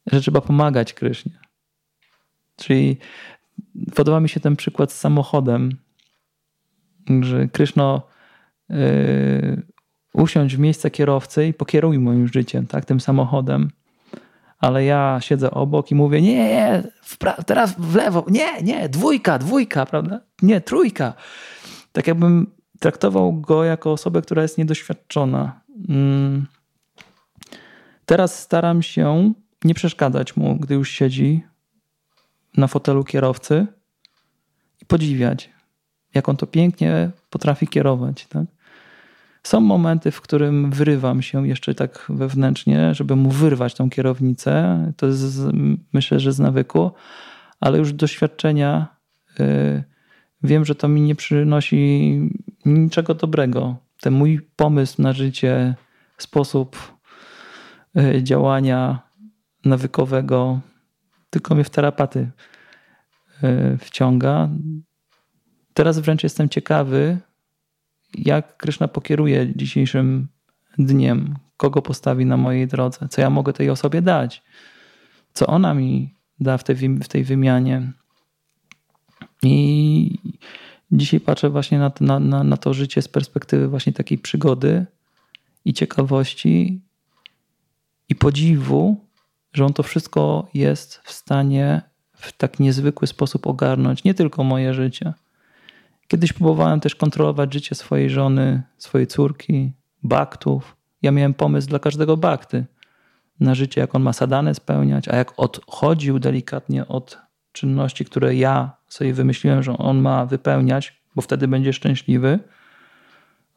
y, 0.07 0.13
że 0.13 0.21
trzeba 0.21 0.41
pomagać 0.41 0.95
Krysznie. 0.95 1.33
Czyli 2.57 2.97
podoba 3.95 4.21
mi 4.21 4.29
się 4.29 4.41
ten 4.41 4.57
przykład 4.57 4.93
z 4.93 4.99
samochodem, 4.99 5.71
że 7.21 7.49
Kryszno 7.49 8.03
yy, 8.69 9.63
usiądź 10.13 10.57
w 10.57 10.59
miejsce 10.59 10.91
kierowcy 10.91 11.47
i 11.47 11.55
pokieruj 11.55 11.99
moim 11.99 12.29
życiem, 12.29 12.67
tak, 12.67 12.85
tym 12.85 13.01
samochodem. 13.01 13.71
Ale 14.63 14.85
ja 14.85 15.19
siedzę 15.21 15.51
obok 15.51 15.91
i 15.91 15.95
mówię, 15.95 16.23
nie, 16.23 16.35
nie, 16.35 16.83
teraz 17.47 17.75
w 17.79 17.95
lewo, 17.95 18.25
nie, 18.29 18.63
nie, 18.63 18.89
dwójka, 18.89 19.39
dwójka, 19.39 19.87
prawda? 19.87 20.21
Nie, 20.43 20.61
trójka. 20.61 21.15
Tak 21.93 22.07
jakbym 22.07 22.47
traktował 22.81 23.33
go 23.33 23.65
jako 23.65 23.93
osobę, 23.93 24.23
która 24.23 24.43
jest 24.43 24.59
niedoświadczona. 24.59 25.61
Mm. 25.89 26.47
Teraz 28.07 28.39
staram 28.39 28.83
się 28.83 29.33
nie 29.65 29.75
przeszkadzać 29.75 30.37
mu, 30.37 30.57
gdy 30.57 30.75
już 30.75 30.91
siedzi 30.91 31.43
na 32.57 32.67
fotelu 32.67 33.05
kierowcy 33.05 33.67
i 34.83 34.87
podziwiać, 34.87 35.51
jak 36.15 36.29
on 36.29 36.37
to 36.37 36.47
pięknie 36.47 37.11
potrafi 37.31 37.69
kierować. 37.69 38.27
Tak? 38.27 38.45
Są 39.43 39.61
momenty, 39.61 40.11
w 40.11 40.21
którym 40.21 40.71
wyrywam 40.71 41.23
się 41.23 41.49
jeszcze 41.49 41.75
tak 41.75 42.07
wewnętrznie, 42.09 42.95
żeby 42.95 43.17
mu 43.17 43.31
wyrwać 43.31 43.75
tą 43.75 43.91
kierownicę. 43.91 44.93
To 44.97 45.07
jest, 45.07 45.41
myślę, 45.93 46.21
że 46.21 46.33
z 46.33 46.39
nawyku, 46.39 46.91
ale 47.61 47.79
już 47.79 47.93
doświadczenia 47.93 48.87
yy, 49.39 49.85
wiem, 50.43 50.65
że 50.65 50.75
to 50.75 50.89
mi 50.89 51.01
nie 51.01 51.15
przynosi 51.15 52.21
niczego 52.65 53.15
dobrego. 53.15 53.77
Ten 54.01 54.13
mój 54.13 54.41
pomysł 54.57 55.03
na 55.03 55.13
życie, 55.13 55.75
sposób 56.19 56.97
yy, 57.95 58.23
działania 58.23 59.03
nawykowego, 59.65 60.61
tylko 61.31 61.55
mnie 61.55 61.65
w 61.65 61.71
terapaty 61.71 62.31
yy, 63.43 63.79
wciąga. 63.79 64.49
Teraz 65.75 65.99
wręcz 65.99 66.23
jestem 66.23 66.49
ciekawy, 66.49 67.19
jak 68.15 68.57
Kryszna 68.57 68.89
pokieruje 68.89 69.53
dzisiejszym 69.57 70.29
dniem, 70.79 71.35
kogo 71.57 71.83
postawi 71.83 72.27
na 72.27 72.37
mojej 72.37 72.67
drodze, 72.67 73.09
co 73.11 73.21
ja 73.21 73.31
mogę 73.31 73.53
tej 73.53 73.71
osobie 73.71 74.03
dać, 74.03 74.43
co 75.33 75.47
ona 75.47 75.75
mi 75.75 76.15
da 76.41 76.59
w 76.59 76.65
tej, 76.65 76.77
w 76.77 77.09
tej 77.09 77.25
wymianie. 77.25 77.93
I 79.43 80.19
dzisiaj 80.93 81.21
patrzę 81.21 81.51
właśnie 81.51 81.79
na, 81.79 81.93
na, 82.01 82.21
na, 82.21 82.45
na 82.45 82.57
to 82.57 82.75
życie 82.75 83.03
z 83.03 83.09
perspektywy 83.09 83.69
właśnie 83.69 83.93
takiej 83.93 84.19
przygody 84.19 84.87
i 85.65 85.73
ciekawości 85.73 86.81
i 88.09 88.15
podziwu, 88.15 89.07
że 89.53 89.65
on 89.67 89.73
to 89.73 89.83
wszystko 89.83 90.49
jest 90.55 91.01
w 91.05 91.13
stanie 91.13 91.83
w 92.13 92.33
tak 92.33 92.61
niezwykły 92.61 93.07
sposób 93.07 93.47
ogarnąć 93.47 94.05
nie 94.05 94.15
tylko 94.15 94.45
moje 94.45 94.75
życie, 94.75 95.13
Kiedyś 96.09 96.33
próbowałem 96.33 96.81
też 96.81 96.95
kontrolować 96.95 97.53
życie 97.55 97.75
swojej 97.75 98.11
żony, 98.11 98.63
swojej 98.79 99.07
córki, 99.07 99.73
baktów. 100.03 100.77
Ja 101.03 101.11
miałem 101.11 101.35
pomysł 101.35 101.69
dla 101.69 101.79
każdego 101.79 102.17
bakty 102.17 102.65
na 103.41 103.55
życie, 103.55 103.81
jak 103.81 103.95
on 103.95 104.03
ma 104.03 104.13
sadane 104.13 104.55
spełniać, 104.55 105.09
a 105.09 105.17
jak 105.17 105.33
odchodził 105.37 106.19
delikatnie 106.19 106.89
od 106.89 107.19
czynności, 107.53 108.05
które 108.05 108.35
ja 108.35 108.77
sobie 108.89 109.15
wymyśliłem, 109.15 109.63
że 109.63 109.79
on 109.79 110.01
ma 110.01 110.27
wypełniać, 110.27 111.03
bo 111.17 111.23
wtedy 111.23 111.49
będzie 111.49 111.73
szczęśliwy, 111.73 112.39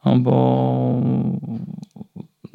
no 0.04 0.18
bo 0.18 1.02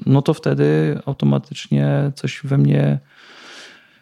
no 0.06 0.22
to 0.22 0.34
wtedy 0.34 1.00
automatycznie 1.06 2.12
coś 2.16 2.42
we 2.44 2.58
mnie 2.58 3.00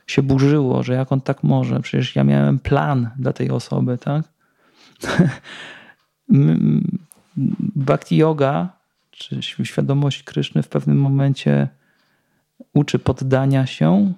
się 0.07 0.23
burzyło, 0.23 0.83
że 0.83 0.93
jak 0.93 1.11
on 1.11 1.21
tak 1.21 1.43
może, 1.43 1.79
przecież 1.79 2.15
ja 2.15 2.23
miałem 2.23 2.59
plan 2.59 3.09
dla 3.17 3.33
tej 3.33 3.49
osoby, 3.49 3.97
tak? 3.97 4.23
Bhakti 7.75 8.17
yoga, 8.17 8.69
czy 9.11 9.41
świadomość 9.41 10.23
Kryszny 10.23 10.63
w 10.63 10.67
pewnym 10.67 11.01
momencie 11.01 11.67
uczy 12.73 12.99
poddania 12.99 13.65
się 13.65 14.13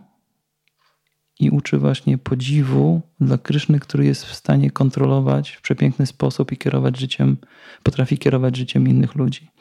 i 1.40 1.50
uczy 1.50 1.78
właśnie 1.78 2.18
podziwu 2.18 3.02
dla 3.20 3.38
Kryszny, 3.38 3.80
który 3.80 4.06
jest 4.06 4.26
w 4.26 4.36
stanie 4.36 4.72
kontrolować 4.72 5.52
w 5.52 5.62
przepiękny 5.62 6.06
sposób 6.06 6.52
i 6.52 6.58
kierować 6.58 7.00
życiem, 7.00 7.38
potrafi 7.84 8.18
kierować 8.18 8.58
życiem 8.58 8.88
innych 8.88 9.16
ludzi. 9.16 9.52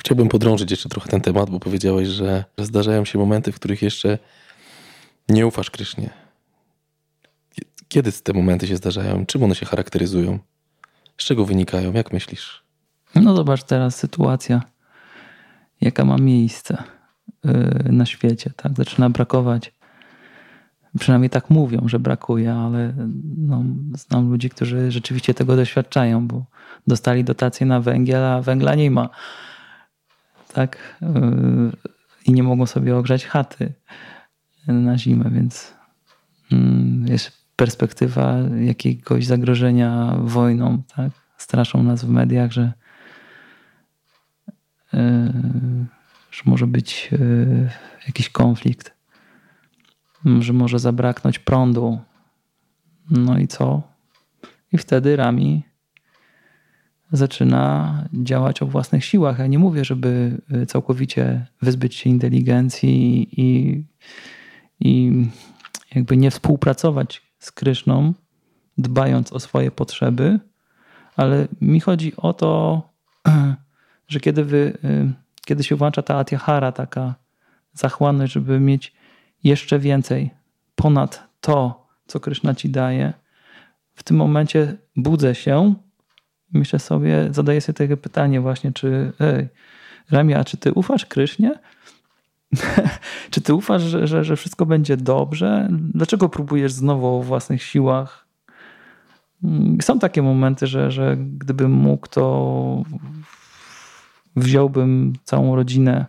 Chciałbym 0.00 0.28
podrążyć 0.28 0.70
jeszcze 0.70 0.88
trochę 0.88 1.08
ten 1.08 1.20
temat, 1.20 1.50
bo 1.50 1.60
powiedziałeś, 1.60 2.08
że 2.08 2.44
zdarzają 2.58 3.04
się 3.04 3.18
momenty, 3.18 3.52
w 3.52 3.54
których 3.54 3.82
jeszcze 3.82 4.18
nie 5.28 5.46
ufasz 5.46 5.70
Krysznie. 5.70 6.10
Kiedy 7.88 8.12
te 8.12 8.32
momenty 8.32 8.66
się 8.66 8.76
zdarzają? 8.76 9.26
Czym 9.26 9.42
one 9.42 9.54
się 9.54 9.66
charakteryzują? 9.66 10.38
Z 11.18 11.24
czego 11.24 11.44
wynikają? 11.44 11.92
Jak 11.92 12.12
myślisz? 12.12 12.62
No 13.14 13.36
zobacz 13.36 13.62
teraz 13.62 13.96
sytuacja, 13.96 14.62
jaka 15.80 16.04
ma 16.04 16.16
miejsce 16.16 16.82
y, 17.46 17.92
na 17.92 18.06
świecie. 18.06 18.50
Tak? 18.56 18.72
Zaczyna 18.76 19.10
brakować. 19.10 19.72
Przynajmniej 20.98 21.30
tak 21.30 21.50
mówią, 21.50 21.88
że 21.88 21.98
brakuje, 21.98 22.54
ale 22.54 22.92
no, 23.36 23.64
znam 23.94 24.30
ludzi, 24.30 24.50
którzy 24.50 24.90
rzeczywiście 24.90 25.34
tego 25.34 25.56
doświadczają, 25.56 26.26
bo 26.26 26.44
dostali 26.86 27.24
dotacje 27.24 27.66
na 27.66 27.80
węgiel, 27.80 28.24
a 28.24 28.42
węgla 28.42 28.74
nie 28.74 28.90
ma. 28.90 29.08
Tak? 30.52 30.98
Y, 31.02 31.06
I 32.26 32.32
nie 32.32 32.42
mogą 32.42 32.66
sobie 32.66 32.96
ogrzać 32.96 33.26
chaty 33.26 33.72
na 34.68 34.98
zimę, 34.98 35.30
więc 35.30 35.74
mm, 36.52 37.06
jest 37.08 37.45
perspektywa 37.56 38.38
jakiegoś 38.60 39.26
zagrożenia 39.26 40.16
wojną, 40.20 40.82
tak? 40.96 41.10
Straszą 41.38 41.82
nas 41.82 42.04
w 42.04 42.08
mediach, 42.08 42.52
że, 42.52 42.72
yy, 44.92 45.00
że 46.30 46.42
może 46.44 46.66
być 46.66 47.08
yy, 47.12 47.70
jakiś 48.06 48.28
konflikt, 48.28 48.94
że 50.40 50.52
może 50.52 50.78
zabraknąć 50.78 51.38
prądu, 51.38 51.98
No 53.10 53.38
i 53.38 53.48
co? 53.48 53.82
I 54.72 54.78
wtedy 54.78 55.16
Rami 55.16 55.62
zaczyna 57.12 58.04
działać 58.12 58.62
o 58.62 58.66
własnych 58.66 59.04
siłach. 59.04 59.38
Ja 59.38 59.46
nie 59.46 59.58
mówię, 59.58 59.84
żeby 59.84 60.40
całkowicie 60.68 61.46
wyzbyć 61.62 61.94
się 61.94 62.10
inteligencji 62.10 63.28
i, 63.40 63.82
i 64.80 65.12
jakby 65.94 66.16
nie 66.16 66.30
współpracować 66.30 67.25
z 67.46 67.52
Kryszną, 67.52 68.14
dbając 68.78 69.32
o 69.32 69.40
swoje 69.40 69.70
potrzeby, 69.70 70.40
ale 71.16 71.48
mi 71.60 71.80
chodzi 71.80 72.12
o 72.16 72.32
to, 72.32 72.82
że 74.08 74.20
kiedy, 74.20 74.44
wy, 74.44 74.78
y, 74.84 75.12
kiedy 75.46 75.64
się 75.64 75.76
włącza 75.76 76.02
ta 76.02 76.16
atiahara, 76.16 76.72
taka 76.72 77.14
zachłanność, 77.72 78.32
żeby 78.32 78.60
mieć 78.60 78.94
jeszcze 79.44 79.78
więcej 79.78 80.30
ponad 80.74 81.28
to, 81.40 81.86
co 82.06 82.20
Kryszna 82.20 82.54
ci 82.54 82.68
daje, 82.70 83.12
w 83.94 84.02
tym 84.02 84.16
momencie 84.16 84.76
budzę 84.96 85.34
się 85.34 85.74
myślę 86.52 86.78
sobie, 86.78 87.28
zadaję 87.30 87.60
sobie 87.60 87.74
takie 87.74 87.96
pytanie 87.96 88.40
właśnie, 88.40 88.72
czy 88.72 89.12
ej, 89.20 89.48
Ramia, 90.10 90.44
czy 90.44 90.56
ty 90.56 90.72
ufasz 90.72 91.06
Krysznie? 91.06 91.58
czy 93.30 93.40
ty 93.40 93.54
ufasz, 93.54 93.82
że, 93.82 94.06
że, 94.06 94.24
że 94.24 94.36
wszystko 94.36 94.66
będzie 94.66 94.96
dobrze? 94.96 95.68
Dlaczego 95.70 96.28
próbujesz 96.28 96.72
znowu 96.72 97.06
o 97.06 97.22
własnych 97.22 97.62
siłach? 97.62 98.26
Są 99.80 99.98
takie 99.98 100.22
momenty, 100.22 100.66
że, 100.66 100.90
że 100.90 101.16
gdybym 101.16 101.72
mógł, 101.72 102.08
to 102.08 102.82
wziąłbym 104.36 105.12
całą 105.24 105.56
rodzinę 105.56 106.06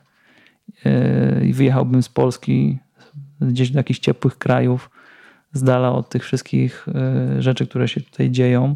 e, 0.86 1.46
i 1.46 1.54
wyjechałbym 1.54 2.04
z 2.04 2.10
Polski 2.10 2.80
gdzieś 3.42 3.72
do 3.72 3.80
jakichś 3.80 4.00
ciepłych 4.00 4.38
krajów, 4.38 4.90
z 5.54 5.64
dala 5.64 5.92
od 5.92 6.10
tych 6.10 6.24
wszystkich 6.24 6.88
e, 6.96 7.42
rzeczy, 7.42 7.68
które 7.68 7.88
się 7.88 8.02
tutaj 8.02 8.32
dzieją 8.32 8.76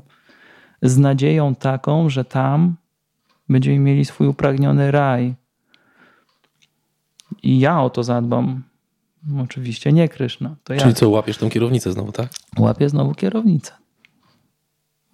z 0.81 0.97
nadzieją 0.97 1.55
taką, 1.55 2.09
że 2.09 2.25
tam 2.25 2.75
będziemy 3.49 3.79
mieli 3.79 4.05
swój 4.05 4.27
upragniony 4.27 4.91
raj. 4.91 5.35
I 7.43 7.59
ja 7.59 7.81
o 7.81 7.89
to 7.89 8.03
zadbam. 8.03 8.63
Oczywiście 9.43 9.91
nie 9.93 10.09
Kryszna. 10.09 10.55
To 10.63 10.73
Czyli 10.75 10.89
ja. 10.89 10.93
co, 10.93 11.09
łapiesz 11.09 11.37
tą 11.37 11.49
kierownicę 11.49 11.91
znowu, 11.91 12.11
tak? 12.11 12.29
Łapię 12.59 12.89
znowu 12.89 13.13
kierownicę. 13.13 13.71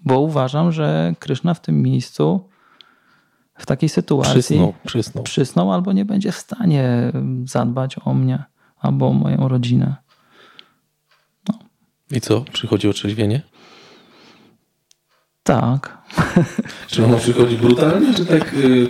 Bo 0.05 0.19
uważam, 0.19 0.71
że 0.71 1.15
Kryszna 1.19 1.53
w 1.53 1.61
tym 1.61 1.81
miejscu, 1.81 2.49
w 3.57 3.65
takiej 3.65 3.89
sytuacji 3.89 4.33
przysnął, 4.33 4.73
przysnął. 4.85 5.23
przysnął 5.23 5.73
albo 5.73 5.93
nie 5.93 6.05
będzie 6.05 6.31
w 6.31 6.35
stanie 6.35 7.11
zadbać 7.45 7.95
o 8.05 8.13
mnie 8.13 8.43
albo 8.79 9.07
o 9.07 9.13
moją 9.13 9.47
rodzinę. 9.47 9.95
No. 11.49 11.59
I 12.11 12.21
co? 12.21 12.41
Przychodzi 12.41 12.89
otrzeźwienie? 12.89 13.41
Tak. 15.43 15.97
Czy 16.87 17.05
ono 17.05 17.17
przychodzi 17.17 17.57
brutalnie, 17.57 18.13
czy 18.13 18.25
tak, 18.25 18.53
y, 18.53 18.89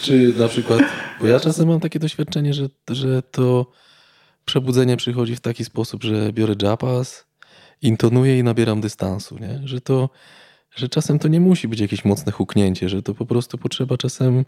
czy 0.00 0.34
na 0.38 0.48
przykład, 0.48 0.80
bo 1.20 1.26
ja 1.26 1.40
czasem 1.40 1.68
mam 1.68 1.80
takie 1.80 1.98
doświadczenie, 1.98 2.54
że, 2.54 2.68
że 2.90 3.22
to 3.22 3.70
przebudzenie 4.44 4.96
przychodzi 4.96 5.36
w 5.36 5.40
taki 5.40 5.64
sposób, 5.64 6.04
że 6.04 6.32
biorę 6.32 6.54
japas, 6.62 7.26
intonuję 7.82 8.38
i 8.38 8.42
nabieram 8.42 8.80
dystansu, 8.80 9.38
nie? 9.38 9.60
Że 9.64 9.80
to, 9.80 10.10
że 10.76 10.88
czasem 10.88 11.18
to 11.18 11.28
nie 11.28 11.40
musi 11.40 11.68
być 11.68 11.80
jakieś 11.80 12.04
mocne 12.04 12.32
huknięcie, 12.32 12.88
że 12.88 13.02
to 13.02 13.14
po 13.14 13.26
prostu 13.26 13.58
potrzeba 13.58 13.96
czasem 13.96 14.44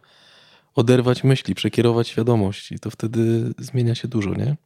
oderwać 0.75 1.25
myśli, 1.25 1.55
przekierować 1.55 2.09
świadomość 2.09 2.73
i 2.73 2.79
to 2.79 2.91
wtedy 2.91 3.55
zmienia 3.59 3.95
się 3.95 4.09
dużo, 4.09 4.31
nie? 4.31 4.57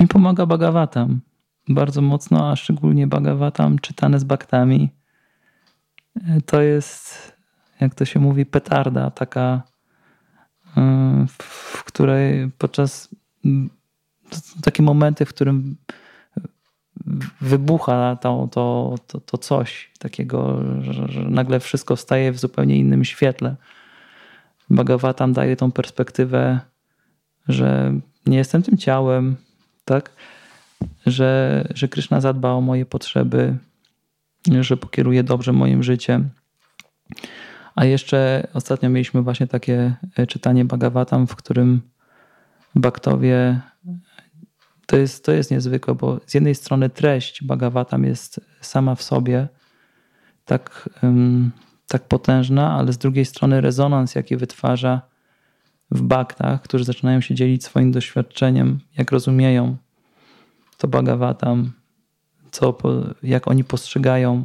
Mi 0.00 0.08
pomaga 0.08 0.46
Bhagavatam 0.46 1.20
bardzo 1.68 2.02
mocno, 2.02 2.50
a 2.50 2.56
szczególnie 2.56 3.06
Bhagavatam 3.06 3.78
czytane 3.78 4.18
z 4.18 4.24
baktami 4.24 4.90
to 6.46 6.62
jest, 6.62 7.32
jak 7.80 7.94
to 7.94 8.04
się 8.04 8.20
mówi, 8.20 8.46
petarda 8.46 9.10
taka, 9.10 9.62
w 11.28 11.84
której 11.84 12.50
podczas 12.58 13.08
takie 14.62 14.82
momenty, 14.82 15.24
w 15.24 15.28
którym 15.28 15.76
wybucha 17.40 18.16
to, 18.16 18.48
to, 18.52 18.94
to, 19.06 19.20
to 19.20 19.38
coś 19.38 19.90
takiego, 19.98 20.62
że, 20.80 21.08
że, 21.08 21.20
nagle 21.20 21.60
wszystko 21.60 21.96
staje 21.96 22.32
w 22.32 22.38
zupełnie 22.38 22.76
innym 22.76 23.04
świetle. 23.04 23.56
Bhagavatam 24.70 25.32
daje 25.32 25.56
tą 25.56 25.72
perspektywę, 25.72 26.60
że 27.48 27.94
nie 28.26 28.38
jestem 28.38 28.62
tym 28.62 28.78
ciałem, 28.78 29.36
tak? 29.84 30.10
Że, 31.06 31.64
że 31.74 31.88
Krishna 31.88 32.20
zadba 32.20 32.50
o 32.50 32.60
moje 32.60 32.86
potrzeby, 32.86 33.56
że 34.60 34.76
pokieruje 34.76 35.22
dobrze 35.22 35.52
moim 35.52 35.82
życiem. 35.82 36.30
A 37.78 37.84
jeszcze 37.84 38.48
ostatnio 38.54 38.90
mieliśmy 38.90 39.22
właśnie 39.22 39.46
takie 39.46 39.94
e, 40.16 40.26
czytanie 40.26 40.64
Bhagavatam, 40.64 41.26
w 41.26 41.36
którym 41.36 41.80
Baktowie 42.74 43.60
to 44.86 44.96
jest, 44.96 45.24
to 45.24 45.32
jest 45.32 45.50
niezwykłe, 45.50 45.94
bo 45.94 46.20
z 46.26 46.34
jednej 46.34 46.54
strony 46.54 46.90
treść 46.90 47.44
Bhagavatam 47.44 48.04
jest 48.04 48.40
sama 48.60 48.94
w 48.94 49.02
sobie 49.02 49.48
tak, 50.44 50.88
tak 51.88 52.08
potężna, 52.08 52.72
ale 52.72 52.92
z 52.92 52.98
drugiej 52.98 53.24
strony 53.24 53.60
rezonans, 53.60 54.14
jaki 54.14 54.36
wytwarza 54.36 55.02
w 55.90 56.02
baktach, 56.02 56.62
którzy 56.62 56.84
zaczynają 56.84 57.20
się 57.20 57.34
dzielić 57.34 57.64
swoim 57.64 57.92
doświadczeniem, 57.92 58.80
jak 58.96 59.10
rozumieją 59.10 59.76
to 60.78 60.88
Bhagavatam, 60.88 61.72
co, 62.50 62.78
jak 63.22 63.48
oni 63.48 63.64
postrzegają 63.64 64.44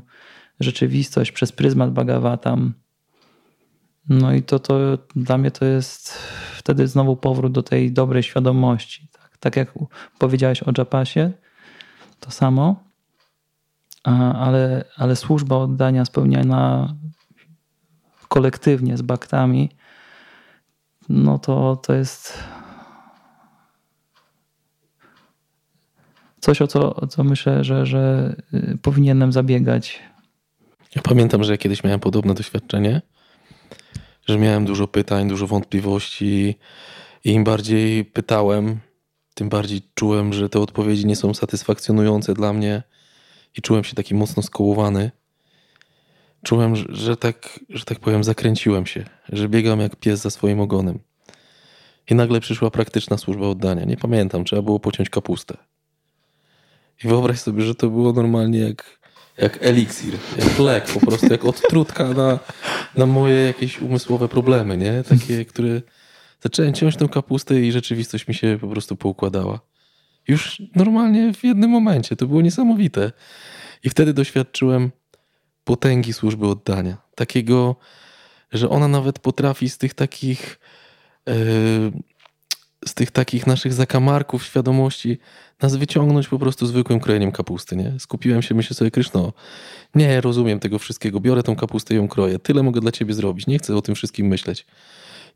rzeczywistość 0.59 1.31
przez 1.31 1.51
pryzmat 1.51 1.91
Bhagavatam. 1.93 2.82
No 4.09 4.33
i 4.33 4.43
to, 4.43 4.59
to 4.59 4.97
dla 5.15 5.37
mnie 5.37 5.51
to 5.51 5.65
jest 5.65 6.13
wtedy 6.57 6.87
znowu 6.87 7.15
powrót 7.15 7.51
do 7.51 7.63
tej 7.63 7.91
dobrej 7.91 8.23
świadomości. 8.23 9.07
Tak, 9.11 9.37
tak 9.37 9.55
jak 9.55 9.73
powiedziałeś 10.19 10.63
o 10.63 10.71
Japasie, 10.77 11.31
to 12.19 12.31
samo, 12.31 12.83
ale, 14.33 14.85
ale 14.97 15.15
służba 15.15 15.57
oddania 15.57 16.05
spełniana 16.05 16.95
kolektywnie 18.27 18.97
z 18.97 19.01
baktami, 19.01 19.69
no 21.09 21.39
to, 21.39 21.75
to 21.75 21.93
jest 21.93 22.43
coś, 26.39 26.61
o 26.61 26.67
co, 26.67 26.95
o 26.95 27.07
co 27.07 27.23
myślę, 27.23 27.63
że, 27.63 27.85
że 27.85 28.35
y, 28.53 28.77
powinienem 28.81 29.31
zabiegać. 29.31 29.99
Ja 30.95 31.01
pamiętam, 31.01 31.43
że 31.43 31.57
kiedyś 31.57 31.83
miałem 31.83 31.99
podobne 31.99 32.33
doświadczenie, 32.33 33.01
że 34.27 34.37
miałem 34.37 34.65
dużo 34.65 34.87
pytań, 34.87 35.27
dużo 35.27 35.47
wątpliwości 35.47 36.55
i 37.23 37.31
im 37.31 37.43
bardziej 37.43 38.05
pytałem, 38.05 38.79
tym 39.33 39.49
bardziej 39.49 39.81
czułem, 39.95 40.33
że 40.33 40.49
te 40.49 40.59
odpowiedzi 40.59 41.05
nie 41.05 41.15
są 41.15 41.33
satysfakcjonujące 41.33 42.33
dla 42.33 42.53
mnie 42.53 42.83
i 43.57 43.61
czułem 43.61 43.83
się 43.83 43.95
taki 43.95 44.15
mocno 44.15 44.43
skołowany. 44.43 45.11
Czułem, 46.43 46.75
że, 46.75 46.85
że, 46.89 47.17
tak, 47.17 47.59
że 47.69 47.85
tak 47.85 47.99
powiem, 47.99 48.23
zakręciłem 48.23 48.85
się, 48.85 49.05
że 49.29 49.49
biegam 49.49 49.79
jak 49.79 49.95
pies 49.95 50.21
za 50.21 50.29
swoim 50.29 50.59
ogonem. 50.59 50.99
I 52.09 52.15
nagle 52.15 52.39
przyszła 52.39 52.71
praktyczna 52.71 53.17
służba 53.17 53.47
oddania. 53.47 53.85
Nie 53.85 53.97
pamiętam, 53.97 54.43
trzeba 54.43 54.61
było 54.61 54.79
pociąć 54.79 55.09
kapustę. 55.09 55.57
I 57.03 57.07
wyobraź 57.07 57.39
sobie, 57.39 57.63
że 57.63 57.75
to 57.75 57.89
było 57.89 58.13
normalnie 58.13 58.59
jak, 58.59 58.99
jak 59.37 59.57
eliksir, 59.61 60.13
jak 60.37 60.59
lek, 60.59 60.85
po 60.85 60.99
prostu 60.99 61.27
jak 61.31 61.45
odtrutka 61.45 62.09
na, 62.09 62.39
na 62.95 63.05
moje 63.05 63.35
jakieś 63.35 63.81
umysłowe 63.81 64.27
problemy, 64.27 64.77
nie? 64.77 65.03
Takie, 65.03 65.45
które... 65.45 65.81
Zacząłem 66.41 66.73
ciąć 66.73 66.97
tą 66.97 67.09
kapustę 67.09 67.61
i 67.61 67.71
rzeczywistość 67.71 68.27
mi 68.27 68.33
się 68.33 68.57
po 68.61 68.67
prostu 68.67 68.95
poukładała. 68.95 69.59
Już 70.27 70.61
normalnie 70.75 71.33
w 71.33 71.43
jednym 71.43 71.69
momencie. 71.69 72.15
To 72.15 72.27
było 72.27 72.41
niesamowite. 72.41 73.11
I 73.83 73.89
wtedy 73.89 74.13
doświadczyłem 74.13 74.91
potęgi 75.63 76.13
służby 76.13 76.47
oddania. 76.47 76.97
Takiego, 77.15 77.75
że 78.51 78.69
ona 78.69 78.87
nawet 78.87 79.19
potrafi 79.19 79.69
z 79.69 79.77
tych 79.77 79.93
takich... 79.93 80.59
Z 82.85 82.93
tych 82.93 83.11
takich 83.11 83.47
naszych 83.47 83.73
zakamarków 83.73 84.43
świadomości 84.45 85.17
nas 85.61 85.75
wyciągnąć 85.75 86.27
po 86.27 86.39
prostu 86.39 86.65
zwykłym 86.65 86.99
krojeniem 86.99 87.31
kapusty, 87.31 87.75
nie? 87.75 87.99
Skupiłem 87.99 88.41
się, 88.41 88.55
myślę 88.55 88.75
sobie, 88.75 88.91
Kryszno, 88.91 89.33
nie 89.95 90.21
rozumiem 90.21 90.59
tego 90.59 90.79
wszystkiego, 90.79 91.19
biorę 91.19 91.43
tą 91.43 91.55
kapustę 91.55 91.93
i 91.93 91.97
ją 91.97 92.07
kroję, 92.07 92.39
tyle 92.39 92.63
mogę 92.63 92.81
dla 92.81 92.91
ciebie 92.91 93.13
zrobić, 93.13 93.47
nie 93.47 93.59
chcę 93.59 93.75
o 93.75 93.81
tym 93.81 93.95
wszystkim 93.95 94.27
myśleć. 94.27 94.65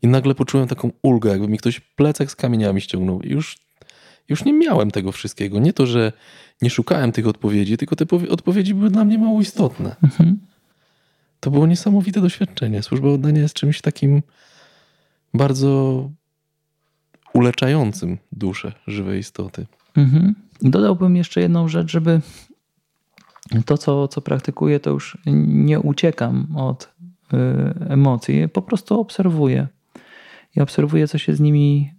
I 0.02 0.06
nagle 0.06 0.34
poczułem 0.34 0.68
taką 0.68 0.90
ulgę, 1.02 1.30
jakby 1.30 1.48
mi 1.48 1.58
ktoś 1.58 1.80
plecak 1.80 2.30
z 2.30 2.36
kamieniami 2.36 2.80
ściągnął 2.80 3.22
i 3.22 3.30
już, 3.30 3.58
już 4.28 4.44
nie 4.44 4.52
miałem 4.52 4.90
tego 4.90 5.12
wszystkiego. 5.12 5.58
Nie 5.58 5.72
to, 5.72 5.86
że 5.86 6.12
nie 6.62 6.70
szukałem 6.70 7.12
tych 7.12 7.26
odpowiedzi, 7.26 7.76
tylko 7.76 7.96
te 7.96 8.04
odpowiedzi 8.30 8.74
były 8.74 8.90
dla 8.90 9.04
mnie 9.04 9.18
mało 9.18 9.40
istotne. 9.40 9.96
Mhm. 10.02 10.38
To 11.40 11.50
było 11.50 11.66
niesamowite 11.66 12.20
doświadczenie. 12.20 12.82
Służba 12.82 13.08
oddania 13.08 13.42
jest 13.42 13.54
czymś 13.54 13.80
takim 13.80 14.22
bardzo 15.34 16.10
uleczającym 17.38 18.18
duszę 18.32 18.72
żywej 18.86 19.20
istoty. 19.20 19.66
Mhm. 19.96 20.34
Dodałbym 20.62 21.16
jeszcze 21.16 21.40
jedną 21.40 21.68
rzecz, 21.68 21.90
żeby 21.90 22.20
to, 23.66 23.78
co, 23.78 24.08
co 24.08 24.20
praktykuję, 24.20 24.80
to 24.80 24.90
już 24.90 25.18
nie 25.46 25.80
uciekam 25.80 26.56
od 26.56 26.84
y, 26.84 27.36
emocji, 27.88 28.48
po 28.48 28.62
prostu 28.62 29.00
obserwuję. 29.00 29.66
I 30.56 30.60
obserwuję, 30.60 31.08
co 31.08 31.18
się 31.18 31.34
z 31.34 31.40
nimi. 31.40 31.92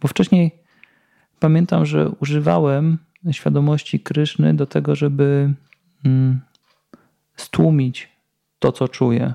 Bo 0.00 0.08
wcześniej 0.08 0.52
pamiętam, 1.40 1.86
że 1.86 2.08
używałem 2.08 2.98
świadomości 3.30 4.00
Kryszny 4.00 4.54
do 4.54 4.66
tego, 4.66 4.94
żeby 4.94 5.54
mm, 6.04 6.40
stłumić 7.36 8.08
to, 8.58 8.72
co 8.72 8.88
czuję. 8.88 9.34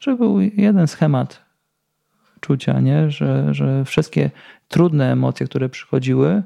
Że 0.00 0.16
był 0.16 0.40
jeden 0.40 0.86
schemat 0.86 1.49
czucia, 2.40 2.80
nie? 2.80 3.10
Że, 3.10 3.54
że 3.54 3.84
wszystkie 3.84 4.30
trudne 4.68 5.12
emocje, 5.12 5.46
które 5.46 5.68
przychodziły, 5.68 6.42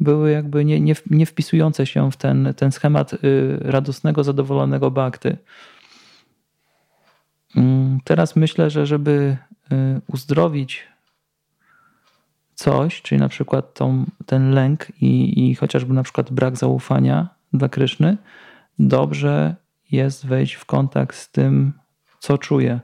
były 0.00 0.30
jakby 0.30 0.64
nie, 0.64 0.80
nie, 0.80 0.94
nie 1.10 1.26
wpisujące 1.26 1.86
się 1.86 2.10
w 2.10 2.16
ten, 2.16 2.54
ten 2.56 2.72
schemat 2.72 3.14
y, 3.14 3.18
radosnego, 3.60 4.24
zadowolonego 4.24 4.90
bakty. 4.90 5.36
Mm, 7.56 7.98
teraz 8.04 8.36
myślę, 8.36 8.70
że 8.70 8.86
żeby 8.86 9.36
y, 9.72 10.00
uzdrowić 10.06 10.88
coś, 12.54 13.02
czyli 13.02 13.20
na 13.20 13.28
przykład 13.28 13.74
tą, 13.74 14.04
ten 14.26 14.50
lęk 14.50 14.86
i, 15.00 15.50
i 15.50 15.54
chociażby 15.54 15.94
na 15.94 16.02
przykład 16.02 16.32
brak 16.32 16.56
zaufania 16.56 17.28
dla 17.52 17.68
Kryszny, 17.68 18.16
dobrze 18.78 19.54
jest 19.92 20.26
wejść 20.26 20.54
w 20.54 20.64
kontakt 20.64 21.16
z 21.16 21.30
tym, 21.30 21.72
co 22.20 22.38
czuję. 22.38 22.80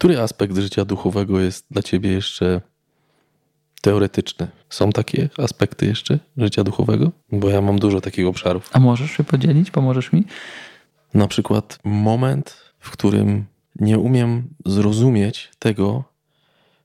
Który 0.00 0.20
aspekt 0.20 0.56
życia 0.56 0.84
duchowego 0.84 1.40
jest 1.40 1.66
dla 1.70 1.82
ciebie 1.82 2.12
jeszcze 2.12 2.60
teoretyczny? 3.80 4.48
Są 4.70 4.90
takie 4.90 5.28
aspekty 5.38 5.86
jeszcze 5.86 6.18
życia 6.36 6.64
duchowego? 6.64 7.12
Bo 7.32 7.48
ja 7.50 7.60
mam 7.60 7.78
dużo 7.78 8.00
takich 8.00 8.26
obszarów. 8.26 8.70
A 8.72 8.80
możesz 8.80 9.10
się 9.10 9.24
podzielić? 9.24 9.70
Pomożesz 9.70 10.12
mi? 10.12 10.24
Na 11.14 11.28
przykład 11.28 11.78
moment, 11.84 12.72
w 12.78 12.90
którym 12.90 13.46
nie 13.76 13.98
umiem 13.98 14.54
zrozumieć 14.66 15.50
tego, 15.58 16.04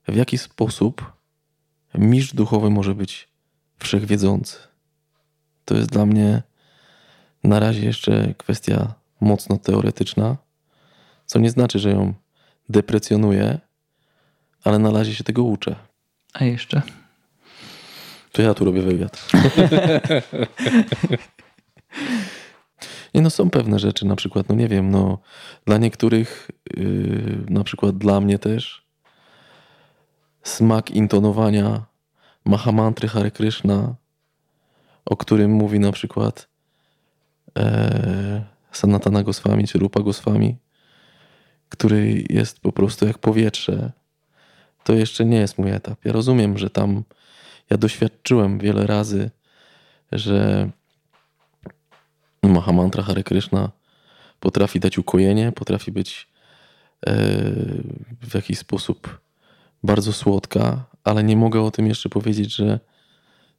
w 0.08 0.16
jaki 0.16 0.38
sposób 0.38 1.14
mistrz 1.94 2.34
duchowy 2.34 2.70
może 2.70 2.96
być 2.96 3.28
wszechwiedzący. 3.80 4.58
To 5.66 5.76
jest 5.76 5.90
dla 5.90 6.06
mnie 6.06 6.44
na 7.44 7.60
razie 7.60 7.86
jeszcze 7.86 8.34
kwestia 8.38 8.94
mocno 9.22 9.58
teoretyczna, 9.58 10.38
co 11.26 11.40
nie 11.40 11.50
znaczy, 11.50 11.80
że 11.80 11.92
ją 11.92 12.14
deprecjonuję, 12.70 13.60
ale 14.64 14.80
na 14.80 14.92
razie 14.92 15.16
się 15.16 15.24
tego 15.24 15.44
uczę. 15.44 15.76
A 16.34 16.44
jeszcze? 16.44 16.82
To 18.32 18.42
ja 18.42 18.54
tu 18.54 18.66
robię 18.66 18.82
wywiad. 18.82 19.28
nie 23.14 23.22
no, 23.22 23.30
są 23.30 23.50
pewne 23.50 23.80
rzeczy, 23.80 24.06
na 24.06 24.16
przykład, 24.16 24.50
no 24.50 24.56
nie 24.56 24.68
wiem, 24.68 24.92
no 24.92 25.20
dla 25.66 25.78
niektórych, 25.78 26.52
yy, 26.78 27.46
na 27.50 27.64
przykład 27.64 27.98
dla 27.98 28.22
mnie 28.22 28.40
też, 28.40 28.86
smak 30.44 30.92
intonowania 30.92 31.86
Mahamantry 32.46 33.08
Hare 33.08 33.32
Krishna, 33.32 33.96
o 35.06 35.18
którym 35.18 35.52
mówi 35.52 35.80
na 35.80 35.92
przykład 35.92 36.48
e, 37.58 38.44
Sanatana 38.72 39.24
Goswami 39.24 39.68
czy 39.68 39.80
Rupa 39.80 40.00
Goswami, 40.00 40.58
który 41.70 42.24
jest 42.30 42.60
po 42.60 42.72
prostu 42.72 43.08
jak 43.08 43.18
powietrze, 43.18 43.92
to 44.84 44.94
jeszcze 44.94 45.26
nie 45.26 45.38
jest 45.38 45.58
mój 45.58 45.72
etap. 45.72 46.06
Ja 46.06 46.12
rozumiem, 46.12 46.58
że 46.58 46.70
tam 46.70 47.04
ja 47.70 47.78
doświadczyłem 47.78 48.60
wiele 48.60 48.88
razy, 48.88 49.32
że 50.12 50.70
Mahamantra 52.44 53.04
Hare 53.04 53.24
Krishna 53.24 53.72
potrafi 54.40 54.80
dać 54.80 54.98
ukojenie, 54.98 55.52
potrafi 55.52 55.92
być 55.92 56.28
e, 57.08 57.14
w 58.22 58.34
jakiś 58.34 58.58
sposób 58.58 59.20
bardzo 59.84 60.14
słodka, 60.14 60.86
ale 61.04 61.24
nie 61.24 61.38
mogę 61.38 61.62
o 61.62 61.72
tym 61.72 61.88
jeszcze 61.88 62.10
powiedzieć, 62.10 62.56
że 62.56 62.80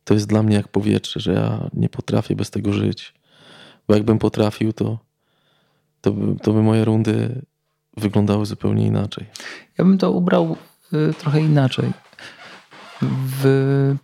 to 0.04 0.14
jest 0.14 0.28
dla 0.28 0.42
mnie 0.42 0.56
jak 0.56 0.68
powietrze, 0.68 1.20
że 1.20 1.32
ja 1.32 1.70
nie 1.72 1.88
potrafię 1.88 2.36
bez 2.36 2.50
tego 2.50 2.72
żyć. 2.72 3.14
Bo 3.88 3.94
jakbym 3.94 4.18
potrafił, 4.18 4.72
to, 4.72 4.98
to, 6.00 6.12
by, 6.12 6.40
to 6.40 6.52
by 6.52 6.62
moje 6.62 6.84
rundy 6.84 7.42
wyglądały 7.96 8.46
zupełnie 8.46 8.86
inaczej. 8.86 9.26
Ja 9.78 9.84
bym 9.84 9.98
to 9.98 10.10
ubrał 10.10 10.56
y, 10.92 11.14
trochę 11.14 11.40
inaczej. 11.40 11.92
W, 13.02 13.96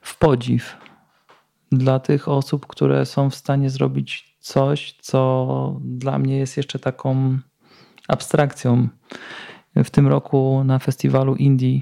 w 0.00 0.18
podziw 0.18 0.76
dla 1.72 1.98
tych 1.98 2.28
osób, 2.28 2.66
które 2.66 3.06
są 3.06 3.30
w 3.30 3.34
stanie 3.34 3.70
zrobić 3.70 4.36
coś, 4.40 4.96
co 5.00 5.80
dla 5.80 6.18
mnie 6.18 6.38
jest 6.38 6.56
jeszcze 6.56 6.78
taką 6.78 7.38
abstrakcją. 8.08 8.88
W 9.76 9.90
tym 9.90 10.06
roku 10.06 10.62
na 10.64 10.78
festiwalu 10.78 11.34
Indie 11.34 11.80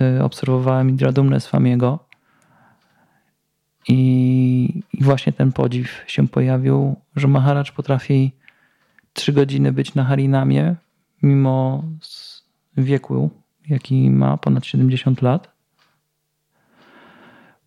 y, 0.00 0.22
obserwowałem 0.22 0.90
Indra 0.90 1.12
Swamiego 1.40 2.06
i, 3.88 4.82
i 4.92 5.04
właśnie 5.04 5.32
ten 5.32 5.52
podziw 5.52 6.04
się 6.06 6.28
pojawił, 6.28 6.96
że 7.16 7.28
Maharaj 7.28 7.64
potrafi 7.76 8.32
trzy 9.16 9.32
godziny 9.32 9.72
być 9.72 9.94
na 9.94 10.04
Harinamie, 10.04 10.76
mimo 11.22 11.84
wieku, 12.76 13.30
jaki 13.68 14.10
ma, 14.10 14.36
ponad 14.36 14.66
70 14.66 15.22
lat. 15.22 15.56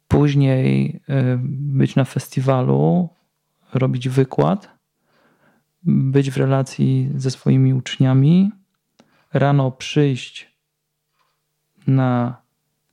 Później 0.07 1.01
y, 1.09 1.39
być 1.77 1.95
na 1.95 2.05
festiwalu, 2.05 3.09
robić 3.73 4.09
wykład, 4.09 4.69
być 5.83 6.31
w 6.31 6.37
relacji 6.37 7.11
ze 7.15 7.31
swoimi 7.31 7.73
uczniami, 7.73 8.51
rano 9.33 9.71
przyjść 9.71 10.57
na, 11.87 12.41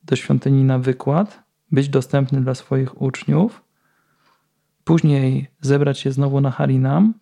do 0.05 0.17
świątyni 0.17 0.65
na 0.65 0.79
wykład, 0.79 1.43
być 1.73 1.89
dostępny 1.89 2.41
dla 2.41 2.55
swoich 2.55 3.03
uczniów, 3.03 3.65
później 4.85 5.51
zebrać 5.61 5.99
się 5.99 6.13
znowu 6.13 6.41
na 6.41 6.51
Harinam, 6.51 7.15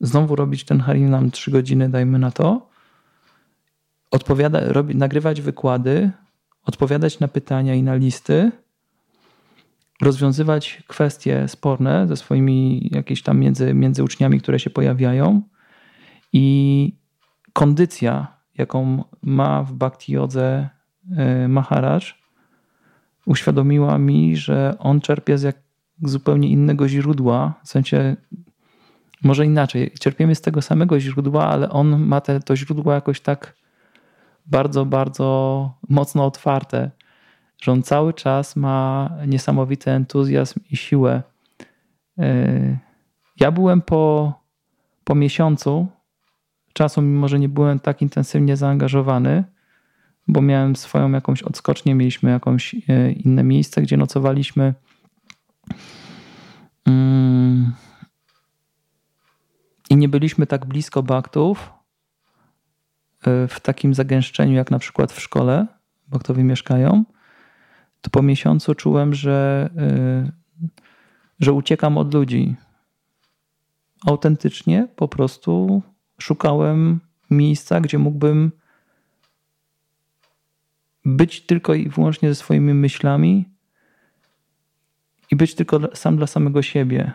znowu 0.00 0.36
robić 0.36 0.64
ten 0.64 0.80
Harinam 0.80 1.30
3 1.30 1.50
godziny, 1.50 1.88
dajmy 1.88 2.18
na 2.18 2.30
to, 2.30 2.68
odpowiada, 4.10 4.60
robi, 4.72 4.96
nagrywać 4.96 5.40
wykłady, 5.40 6.10
odpowiadać 6.64 7.20
na 7.20 7.28
pytania 7.28 7.74
i 7.74 7.82
na 7.82 7.94
listy, 7.94 8.52
rozwiązywać 10.02 10.82
kwestie 10.86 11.48
sporne 11.48 12.06
ze 12.08 12.16
swoimi 12.16 12.88
jakieś 12.92 13.22
tam 13.22 13.38
między, 13.38 13.74
między 13.74 14.04
uczniami, 14.04 14.40
które 14.40 14.58
się 14.58 14.70
pojawiają 14.70 15.42
i 16.32 16.92
kondycja, 17.52 18.38
jaką 18.58 19.04
ma 19.22 19.62
w 19.62 19.72
Bhakti 19.72 20.12
Jodze 20.12 20.68
e, 21.16 21.48
Maharaj, 21.48 22.00
uświadomiła 23.26 23.98
mi, 23.98 24.36
że 24.36 24.74
on 24.78 25.00
czerpie 25.00 25.38
z 25.38 25.42
jak 25.42 25.56
zupełnie 26.02 26.48
innego 26.48 26.88
źródła, 26.88 27.54
w 27.64 27.68
sensie 27.68 28.16
może 29.24 29.46
inaczej, 29.46 29.90
czerpiemy 30.00 30.34
z 30.34 30.40
tego 30.40 30.62
samego 30.62 31.00
źródła, 31.00 31.46
ale 31.46 31.70
on 31.70 32.06
ma 32.06 32.20
te, 32.20 32.40
to 32.40 32.56
źródło 32.56 32.92
jakoś 32.92 33.20
tak 33.20 33.54
bardzo, 34.46 34.86
bardzo 34.86 35.72
mocno 35.88 36.26
otwarte, 36.26 36.90
że 37.62 37.72
on 37.72 37.82
cały 37.82 38.14
czas 38.14 38.56
ma 38.56 39.10
niesamowity 39.26 39.90
entuzjazm 39.90 40.60
i 40.70 40.76
siłę. 40.76 41.22
E, 42.18 42.78
ja 43.40 43.50
byłem 43.50 43.82
po, 43.82 44.32
po 45.04 45.14
miesiącu 45.14 45.86
czasu, 46.72 47.02
mimo 47.02 47.28
że 47.28 47.38
nie 47.38 47.48
byłem 47.48 47.78
tak 47.78 48.02
intensywnie 48.02 48.56
zaangażowany, 48.56 49.44
bo 50.28 50.42
miałem 50.42 50.76
swoją 50.76 51.10
jakąś 51.10 51.42
odskocznię, 51.42 51.94
mieliśmy 51.94 52.30
jakąś 52.30 52.74
e, 52.74 53.12
inne 53.12 53.44
miejsce, 53.44 53.82
gdzie 53.82 53.96
nocowaliśmy. 53.96 54.74
Mm. 56.86 57.72
I 59.90 59.96
nie 59.96 60.08
byliśmy 60.08 60.46
tak 60.46 60.66
blisko 60.66 61.02
baktów 61.02 61.72
e, 63.26 63.48
w 63.48 63.60
takim 63.60 63.94
zagęszczeniu, 63.94 64.54
jak 64.54 64.70
na 64.70 64.78
przykład 64.78 65.12
w 65.12 65.20
szkole, 65.20 65.66
baktowie 66.08 66.44
mieszkają. 66.44 67.04
To 68.00 68.10
po 68.10 68.22
miesiącu 68.22 68.74
czułem, 68.74 69.14
że, 69.14 69.70
e, 69.76 70.32
że 71.40 71.52
uciekam 71.52 71.98
od 71.98 72.14
ludzi. 72.14 72.56
Autentycznie 74.06 74.88
po 74.96 75.08
prostu 75.08 75.82
szukałem 76.20 77.00
miejsca, 77.30 77.80
gdzie 77.80 77.98
mógłbym 77.98 78.52
być 81.04 81.40
tylko 81.40 81.74
i 81.74 81.88
wyłącznie 81.88 82.28
ze 82.28 82.34
swoimi 82.34 82.74
myślami 82.74 83.48
i 85.30 85.36
być 85.36 85.54
tylko 85.54 85.96
sam 85.96 86.16
dla 86.16 86.26
samego 86.26 86.62
siebie. 86.62 87.12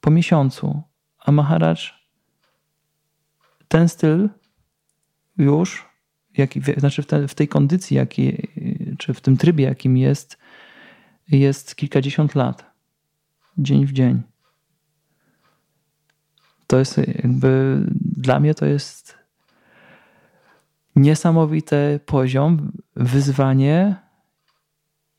Po 0.00 0.10
miesiącu. 0.10 0.82
A 1.28 1.32
Maharaj 1.32 1.76
ten 3.68 3.88
styl 3.88 4.28
już, 5.38 5.88
jaki, 6.36 6.60
znaczy 6.76 7.02
w, 7.02 7.06
te, 7.06 7.28
w 7.28 7.34
tej 7.34 7.48
kondycji, 7.48 7.96
jaki, 7.96 8.48
czy 8.98 9.14
w 9.14 9.20
tym 9.20 9.36
trybie, 9.36 9.64
jakim 9.64 9.96
jest, 9.96 10.38
jest 11.28 11.76
kilkadziesiąt 11.76 12.34
lat. 12.34 12.70
Dzień 13.58 13.86
w 13.86 13.92
dzień. 13.92 14.22
To 16.66 16.78
jest 16.78 16.98
jakby 16.98 17.82
dla 18.00 18.40
mnie 18.40 18.54
to 18.54 18.66
jest 18.66 19.18
niesamowity 20.96 22.00
poziom, 22.06 22.72
wyzwanie 22.96 23.96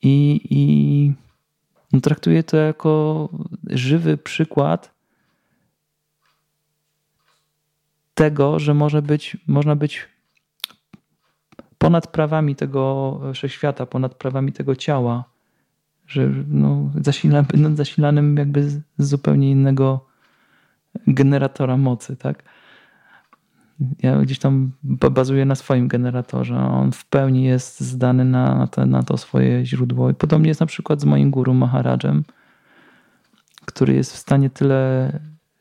i, 0.02 0.42
i 0.50 1.14
no 1.94 2.02
traktuję 2.02 2.44
to 2.44 2.58
jako 2.58 3.30
żywy 3.70 4.18
przykład 4.18 4.99
tego, 8.20 8.60
że 8.60 8.74
może 8.74 9.02
być, 9.02 9.38
można 9.48 9.76
być 9.76 10.08
ponad 11.78 12.08
prawami 12.08 12.56
tego 12.56 13.22
wszechświata, 13.34 13.86
ponad 13.86 14.16
prawami 14.16 14.54
tego 14.54 14.76
ciała, 14.76 15.24
że 16.08 16.30
no, 16.48 16.92
zasilany, 17.02 17.48
będąc 17.52 17.78
zasilanym 17.78 18.38
jakby 18.38 18.70
z 18.70 18.82
zupełnie 18.98 19.52
innego 19.52 20.06
generatora 21.08 21.78
mocy, 21.78 22.16
tak? 22.16 22.44
Ja 24.04 24.22
gdzieś 24.22 24.40
tam 24.40 24.72
bazuję 24.84 25.46
na 25.46 25.56
swoim 25.56 25.88
generatorze. 25.88 26.56
On 26.56 26.92
w 26.92 27.06
pełni 27.06 27.44
jest 27.44 27.80
zdany 27.80 28.26
na, 28.26 28.68
to, 28.68 28.86
na 28.86 29.04
to 29.04 29.18
swoje 29.18 29.66
źródło. 29.66 30.10
I 30.10 30.14
podobnie 30.14 30.48
jest 30.48 30.60
na 30.60 30.66
przykład 30.66 31.02
z 31.02 31.06
moim 31.06 31.32
guru 31.32 31.54
Maharadżem, 31.54 32.24
który 33.66 33.94
jest 33.94 34.14
w 34.14 34.18
stanie 34.18 34.50
tyle 34.50 35.12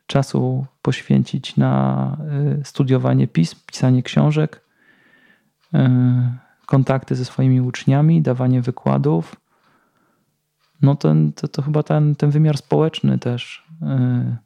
czasu 0.08 0.66
poświęcić 0.82 1.56
na 1.56 2.16
y, 2.60 2.64
studiowanie 2.64 3.28
pism, 3.28 3.56
pisanie 3.66 4.02
książek, 4.02 4.64
y, 5.74 5.78
kontakty 6.66 7.14
ze 7.14 7.24
swoimi 7.24 7.60
uczniami, 7.60 8.22
dawanie 8.22 8.62
wykładów. 8.62 9.36
No 10.82 10.96
to, 10.96 11.14
to, 11.34 11.48
to 11.48 11.62
chyba 11.62 11.82
ten, 11.82 12.16
ten 12.16 12.30
wymiar 12.30 12.58
społeczny 12.58 13.18
też 13.18 13.66
y, 13.82 14.36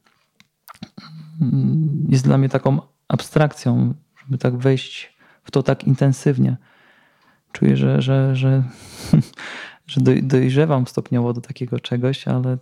jest 2.08 2.24
dla 2.24 2.38
mnie 2.38 2.48
taką 2.48 2.80
abstrakcją, 3.08 3.94
żeby 4.24 4.38
tak 4.38 4.56
wejść 4.56 5.16
w 5.44 5.50
to 5.50 5.62
tak 5.62 5.84
intensywnie. 5.84 6.56
Czuję, 7.52 7.76
że, 7.76 8.02
że, 8.02 8.36
że, 8.36 8.62
że 9.86 10.00
dojrzewam 10.22 10.86
stopniowo 10.86 11.32
do 11.32 11.40
takiego 11.40 11.80
czegoś, 11.80 12.28
ale 12.28 12.58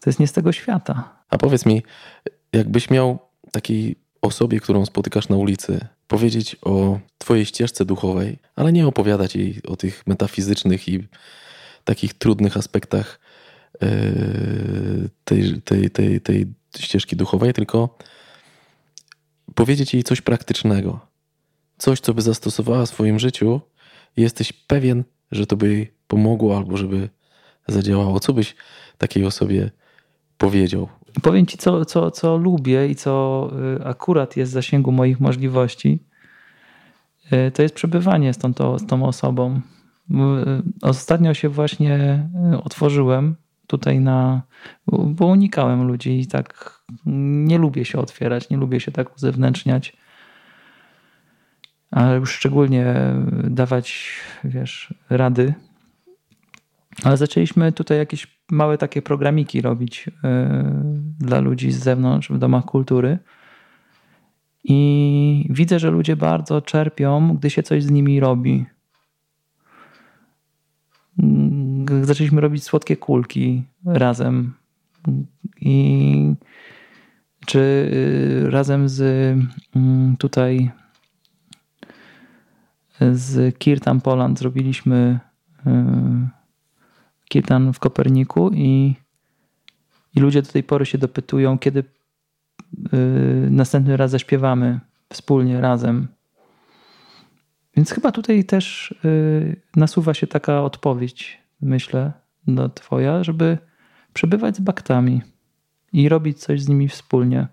to 0.00 0.10
jest 0.10 0.20
nie 0.20 0.26
z 0.26 0.32
tego 0.32 0.52
świata. 0.52 1.17
A 1.28 1.38
powiedz 1.38 1.66
mi, 1.66 1.82
jakbyś 2.52 2.90
miał 2.90 3.18
takiej 3.52 3.96
osobie, 4.22 4.60
którą 4.60 4.86
spotykasz 4.86 5.28
na 5.28 5.36
ulicy, 5.36 5.86
powiedzieć 6.08 6.56
o 6.62 6.98
Twojej 7.18 7.46
ścieżce 7.46 7.84
duchowej, 7.84 8.38
ale 8.56 8.72
nie 8.72 8.86
opowiadać 8.86 9.36
jej 9.36 9.62
o 9.62 9.76
tych 9.76 10.06
metafizycznych 10.06 10.88
i 10.88 11.08
takich 11.84 12.14
trudnych 12.14 12.56
aspektach 12.56 13.20
e, 13.82 13.88
tej, 15.24 15.62
tej, 15.62 15.90
tej, 15.90 16.20
tej 16.20 16.46
ścieżki 16.78 17.16
duchowej, 17.16 17.52
tylko 17.52 17.98
powiedzieć 19.54 19.94
jej 19.94 20.04
coś 20.04 20.20
praktycznego. 20.20 21.00
Coś, 21.78 22.00
co 22.00 22.14
by 22.14 22.22
zastosowała 22.22 22.86
w 22.86 22.88
swoim 22.88 23.18
życiu 23.18 23.60
i 24.16 24.22
jesteś 24.22 24.52
pewien, 24.52 25.04
że 25.32 25.46
to 25.46 25.56
by 25.56 25.68
jej 25.68 25.92
pomogło 26.06 26.56
albo 26.56 26.76
żeby 26.76 27.08
zadziałało. 27.68 28.20
Co 28.20 28.32
byś 28.32 28.54
takiej 28.98 29.24
osobie 29.24 29.70
powiedział? 30.38 30.88
Powiem 31.22 31.46
ci, 31.46 31.58
co, 31.58 31.84
co, 31.84 32.10
co 32.10 32.36
lubię 32.36 32.88
i 32.88 32.94
co 32.94 33.50
y, 33.80 33.84
akurat 33.84 34.36
jest 34.36 34.52
w 34.52 34.54
zasięgu 34.54 34.92
moich 34.92 35.20
możliwości. 35.20 36.02
Y, 37.32 37.50
to 37.50 37.62
jest 37.62 37.74
przebywanie 37.74 38.34
z 38.34 38.38
tą, 38.38 38.54
to, 38.54 38.78
z 38.78 38.86
tą 38.86 39.04
osobą. 39.04 39.60
Y, 40.10 40.14
ostatnio 40.82 41.34
się 41.34 41.48
właśnie 41.48 42.28
otworzyłem 42.64 43.36
tutaj 43.66 44.00
na. 44.00 44.42
Bo 44.86 45.26
unikałem 45.26 45.86
ludzi 45.86 46.20
i 46.20 46.26
tak 46.26 46.80
nie 47.06 47.58
lubię 47.58 47.84
się 47.84 47.98
otwierać, 47.98 48.50
nie 48.50 48.56
lubię 48.56 48.80
się 48.80 48.92
tak 48.92 49.16
uzewnętrzniać. 49.16 49.96
Ale 51.90 52.16
już 52.16 52.32
szczególnie 52.32 52.94
dawać, 53.44 54.10
wiesz, 54.44 54.94
rady. 55.10 55.54
Ale 57.04 57.16
zaczęliśmy 57.16 57.72
tutaj 57.72 57.98
jakieś 57.98 58.37
małe 58.50 58.78
takie 58.78 59.02
programiki 59.02 59.60
robić 59.60 60.06
yy, 60.06 60.12
dla 61.20 61.40
ludzi 61.40 61.72
z 61.72 61.78
zewnątrz 61.78 62.30
w 62.30 62.38
domach 62.38 62.64
kultury. 62.64 63.18
I 64.64 65.46
widzę, 65.50 65.78
że 65.78 65.90
ludzie 65.90 66.16
bardzo 66.16 66.62
czerpią, 66.62 67.36
gdy 67.36 67.50
się 67.50 67.62
coś 67.62 67.84
z 67.84 67.90
nimi 67.90 68.20
robi 68.20 68.66
zaczęliśmy 72.02 72.40
robić 72.40 72.64
słodkie 72.64 72.96
kulki 72.96 73.62
razem. 73.84 74.54
I 75.60 76.34
czy 77.46 77.58
y, 78.46 78.50
razem 78.50 78.88
z 78.88 79.02
mm, 79.76 80.16
tutaj 80.16 80.70
z 83.12 83.58
Kirtan 83.58 84.00
Poland 84.00 84.38
zrobiliśmy 84.38 85.20
y, 85.66 85.70
Kirtan 87.28 87.72
w 87.72 87.78
Koperniku 87.78 88.50
i, 88.54 88.94
i 90.14 90.20
ludzie 90.20 90.42
do 90.42 90.52
tej 90.52 90.62
pory 90.62 90.86
się 90.86 90.98
dopytują, 90.98 91.58
kiedy 91.58 91.84
y, 92.94 93.48
następny 93.50 93.96
raz 93.96 94.10
zaśpiewamy 94.10 94.80
wspólnie, 95.12 95.60
razem. 95.60 96.08
Więc 97.76 97.90
chyba 97.90 98.12
tutaj 98.12 98.44
też 98.44 98.94
nasuwa 99.76 100.14
się 100.14 100.26
taka 100.26 100.62
odpowiedź 100.62 101.38
myślę, 101.60 102.12
no 102.46 102.68
twoja, 102.68 103.24
żeby 103.24 103.58
przebywać 104.12 104.56
z 104.56 104.60
baktami 104.60 105.22
i 105.92 106.08
robić 106.08 106.38
coś 106.38 106.62
z 106.62 106.68
nimi 106.68 106.88
wspólnie. 106.88 107.46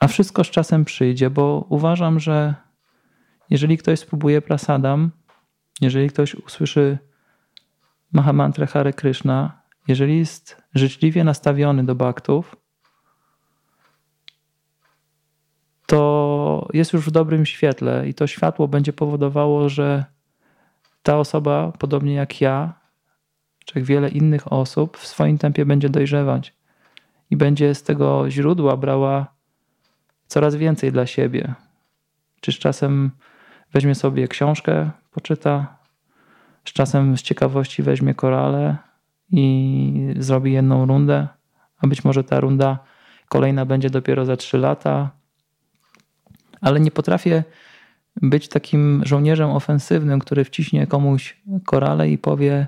A 0.00 0.08
wszystko 0.08 0.44
z 0.44 0.50
czasem 0.50 0.84
przyjdzie, 0.84 1.30
bo 1.30 1.66
uważam, 1.68 2.20
że 2.20 2.54
jeżeli 3.50 3.78
ktoś 3.78 3.98
spróbuje 3.98 4.42
prasadam, 4.42 5.10
jeżeli 5.80 6.08
ktoś 6.08 6.34
usłyszy 6.34 6.98
Mahamantrę 8.12 8.66
Hare 8.66 8.92
Krishna, 8.92 9.62
jeżeli 9.88 10.18
jest 10.18 10.62
życzliwie 10.74 11.24
nastawiony 11.24 11.84
do 11.84 11.94
baktów, 11.94 12.56
to 15.86 16.68
jest 16.72 16.92
już 16.92 17.06
w 17.06 17.10
dobrym 17.10 17.46
świetle 17.46 18.08
i 18.08 18.14
to 18.14 18.26
światło 18.26 18.68
będzie 18.68 18.92
powodowało, 18.92 19.68
że 19.68 20.04
ta 21.02 21.18
osoba, 21.18 21.72
podobnie 21.78 22.14
jak 22.14 22.40
ja, 22.40 22.74
czy 23.64 23.78
jak 23.78 23.84
wiele 23.84 24.08
innych 24.08 24.52
osób, 24.52 24.96
w 24.96 25.06
swoim 25.06 25.38
tempie 25.38 25.66
będzie 25.66 25.88
dojrzewać 25.88 26.54
i 27.30 27.36
będzie 27.36 27.74
z 27.74 27.82
tego 27.82 28.30
źródła 28.30 28.76
brała 28.76 29.34
coraz 30.26 30.56
więcej 30.56 30.92
dla 30.92 31.06
siebie. 31.06 31.54
Czy 32.40 32.52
z 32.52 32.58
czasem 32.58 33.10
weźmie 33.72 33.94
sobie 33.94 34.28
książkę, 34.28 34.90
poczyta, 35.10 35.78
z 36.64 36.72
czasem 36.72 37.18
z 37.18 37.22
ciekawości 37.22 37.82
weźmie 37.82 38.14
korale 38.14 38.76
i 39.30 40.14
zrobi 40.18 40.52
jedną 40.52 40.86
rundę, 40.86 41.28
a 41.78 41.86
być 41.86 42.04
może 42.04 42.24
ta 42.24 42.40
runda 42.40 42.78
kolejna 43.28 43.64
będzie 43.64 43.90
dopiero 43.90 44.24
za 44.24 44.36
trzy 44.36 44.58
lata, 44.58 45.10
ale 46.60 46.80
nie 46.80 46.90
potrafię 46.90 47.44
być 48.22 48.48
takim 48.48 49.02
żołnierzem 49.06 49.50
ofensywnym, 49.50 50.18
który 50.18 50.44
wciśnie 50.44 50.86
komuś 50.86 51.36
korale 51.66 52.10
i 52.10 52.18
powie 52.18 52.66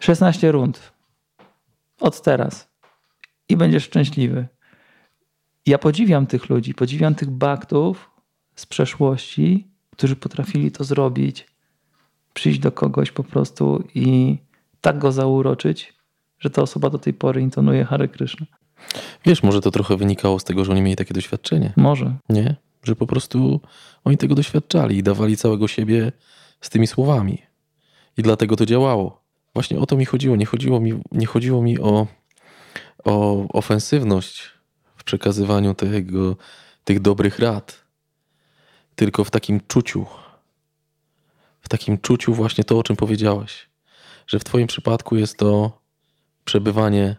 16 0.00 0.52
rund. 0.52 0.92
Od 2.00 2.22
teraz. 2.22 2.68
I 3.48 3.56
będziesz 3.56 3.84
szczęśliwy. 3.84 4.48
Ja 5.66 5.78
podziwiam 5.78 6.26
tych 6.26 6.48
ludzi, 6.48 6.74
podziwiam 6.74 7.14
tych 7.14 7.30
baktów 7.30 8.10
z 8.56 8.66
przeszłości, 8.66 9.66
którzy 9.90 10.16
potrafili 10.16 10.70
to 10.70 10.84
zrobić, 10.84 11.46
przyjść 12.34 12.58
do 12.58 12.72
kogoś 12.72 13.10
po 13.10 13.24
prostu 13.24 13.84
i 13.94 14.38
tak 14.80 14.98
go 14.98 15.12
zauroczyć, 15.12 15.94
że 16.38 16.50
ta 16.50 16.62
osoba 16.62 16.90
do 16.90 16.98
tej 16.98 17.14
pory 17.14 17.40
intonuje 17.40 17.84
Hare 17.84 18.08
Krishna. 18.08 18.46
Wiesz, 19.24 19.42
może 19.42 19.60
to 19.60 19.70
trochę 19.70 19.96
wynikało 19.96 20.38
z 20.38 20.44
tego, 20.44 20.64
że 20.64 20.72
oni 20.72 20.82
mieli 20.82 20.96
takie 20.96 21.14
doświadczenie. 21.14 21.72
Może. 21.76 22.14
Nie? 22.28 22.56
Że 22.82 22.96
po 22.96 23.06
prostu 23.06 23.60
oni 24.04 24.16
tego 24.16 24.34
doświadczali 24.34 24.96
i 24.96 25.02
dawali 25.02 25.36
całego 25.36 25.68
siebie 25.68 26.12
z 26.60 26.70
tymi 26.70 26.86
słowami. 26.86 27.38
I 28.16 28.22
dlatego 28.22 28.56
to 28.56 28.66
działało. 28.66 29.22
Właśnie 29.54 29.78
o 29.78 29.86
to 29.86 29.96
mi 29.96 30.04
chodziło. 30.04 30.36
Nie 30.36 30.46
chodziło 30.46 30.80
mi, 30.80 30.92
nie 31.12 31.26
chodziło 31.26 31.62
mi 31.62 31.80
o, 31.80 32.06
o 33.04 33.46
ofensywność 33.48 34.50
w 34.96 35.04
przekazywaniu 35.04 35.74
tego, 35.74 36.36
tych 36.84 37.00
dobrych 37.00 37.38
rad, 37.38 37.81
tylko 38.94 39.24
w 39.24 39.30
takim 39.30 39.60
czuciu. 39.68 40.06
W 41.60 41.68
takim 41.68 41.98
czuciu 41.98 42.34
właśnie 42.34 42.64
to, 42.64 42.78
o 42.78 42.82
czym 42.82 42.96
powiedziałeś. 42.96 43.68
Że 44.26 44.38
w 44.38 44.44
Twoim 44.44 44.66
przypadku 44.66 45.16
jest 45.16 45.36
to 45.36 45.80
przebywanie 46.44 47.16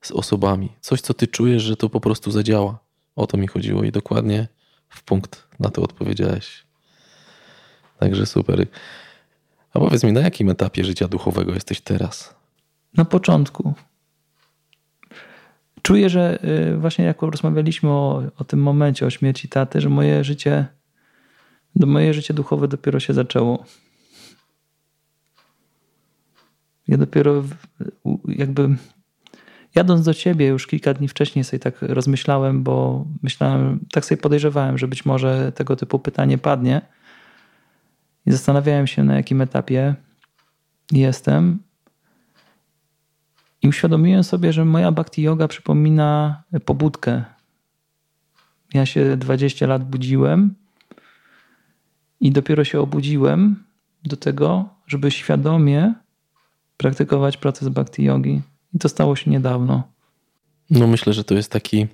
z 0.00 0.10
osobami. 0.10 0.72
Coś, 0.80 1.00
co 1.00 1.14
ty 1.14 1.26
czujesz, 1.26 1.62
że 1.62 1.76
to 1.76 1.88
po 1.88 2.00
prostu 2.00 2.30
zadziała. 2.30 2.78
O 3.16 3.26
to 3.26 3.36
mi 3.36 3.46
chodziło 3.46 3.84
i 3.84 3.92
dokładnie 3.92 4.48
w 4.88 5.02
punkt 5.02 5.48
na 5.60 5.70
to 5.70 5.82
odpowiedziałeś. 5.82 6.64
Także 7.98 8.26
super. 8.26 8.66
A 9.74 9.78
powiedz 9.78 10.04
mi, 10.04 10.12
na 10.12 10.20
jakim 10.20 10.50
etapie 10.50 10.84
życia 10.84 11.08
duchowego 11.08 11.54
jesteś 11.54 11.80
teraz? 11.80 12.34
Na 12.96 13.04
początku. 13.04 13.74
Czuję, 15.82 16.10
że 16.10 16.38
y, 16.44 16.76
właśnie 16.76 17.04
jak 17.04 17.22
rozmawialiśmy 17.22 17.90
o, 17.90 18.22
o 18.38 18.44
tym 18.44 18.62
momencie, 18.62 19.06
o 19.06 19.10
śmierci 19.10 19.48
taty, 19.48 19.80
że 19.80 19.88
moje 19.88 20.24
życie, 20.24 20.66
moje 21.76 22.14
życie 22.14 22.34
duchowe 22.34 22.68
dopiero 22.68 23.00
się 23.00 23.14
zaczęło. 23.14 23.64
Ja 26.88 26.96
dopiero 26.96 27.42
jakby 28.28 28.76
jadąc 29.74 30.04
do 30.04 30.14
ciebie 30.14 30.46
już 30.46 30.66
kilka 30.66 30.94
dni 30.94 31.08
wcześniej 31.08 31.44
sobie 31.44 31.60
tak 31.60 31.82
rozmyślałem, 31.82 32.62
bo 32.62 33.06
myślałem, 33.22 33.80
tak 33.92 34.04
sobie 34.04 34.22
podejrzewałem, 34.22 34.78
że 34.78 34.88
być 34.88 35.04
może 35.04 35.52
tego 35.52 35.76
typu 35.76 35.98
pytanie 35.98 36.38
padnie. 36.38 36.80
I 38.26 38.32
zastanawiałem 38.32 38.86
się, 38.86 39.04
na 39.04 39.16
jakim 39.16 39.40
etapie 39.40 39.94
jestem. 40.92 41.58
I 43.62 43.68
uświadomiłem 43.68 44.24
sobie, 44.24 44.52
że 44.52 44.64
moja 44.64 44.92
bhakti 44.92 45.22
yoga 45.22 45.48
przypomina 45.48 46.42
pobudkę. 46.64 47.24
Ja 48.74 48.86
się 48.86 49.16
20 49.16 49.66
lat 49.66 49.90
budziłem 49.90 50.61
i 52.22 52.32
dopiero 52.32 52.64
się 52.64 52.80
obudziłem 52.80 53.64
do 54.04 54.16
tego, 54.16 54.68
żeby 54.86 55.10
świadomie 55.10 55.94
praktykować 56.76 57.36
proces 57.36 57.68
bhakti 57.68 58.04
yogi. 58.04 58.42
I 58.74 58.78
to 58.78 58.88
stało 58.88 59.16
się 59.16 59.30
niedawno. 59.30 59.82
No 60.70 60.86
myślę, 60.86 61.12
że 61.12 61.24
to 61.24 61.34
jest 61.34 61.52
taki, 61.52 61.86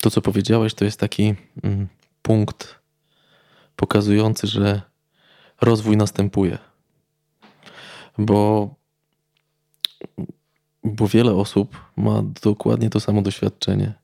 to 0.00 0.10
co 0.10 0.22
powiedziałeś, 0.22 0.74
to 0.74 0.84
jest 0.84 1.00
taki 1.00 1.34
mm, 1.62 1.88
punkt 2.22 2.80
pokazujący, 3.76 4.46
że 4.46 4.82
rozwój 5.60 5.96
następuje. 5.96 6.58
Bo, 8.18 8.74
bo 10.84 11.08
wiele 11.08 11.34
osób 11.34 11.76
ma 11.96 12.22
dokładnie 12.42 12.90
to 12.90 13.00
samo 13.00 13.22
doświadczenie. 13.22 13.94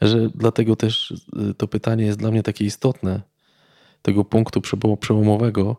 Że 0.00 0.28
dlatego 0.34 0.76
też 0.76 1.10
y, 1.50 1.54
to 1.54 1.68
pytanie 1.68 2.04
jest 2.04 2.18
dla 2.18 2.30
mnie 2.30 2.42
takie 2.42 2.64
istotne, 2.64 3.29
tego 4.02 4.24
punktu 4.24 4.60
przełomowego, 5.00 5.76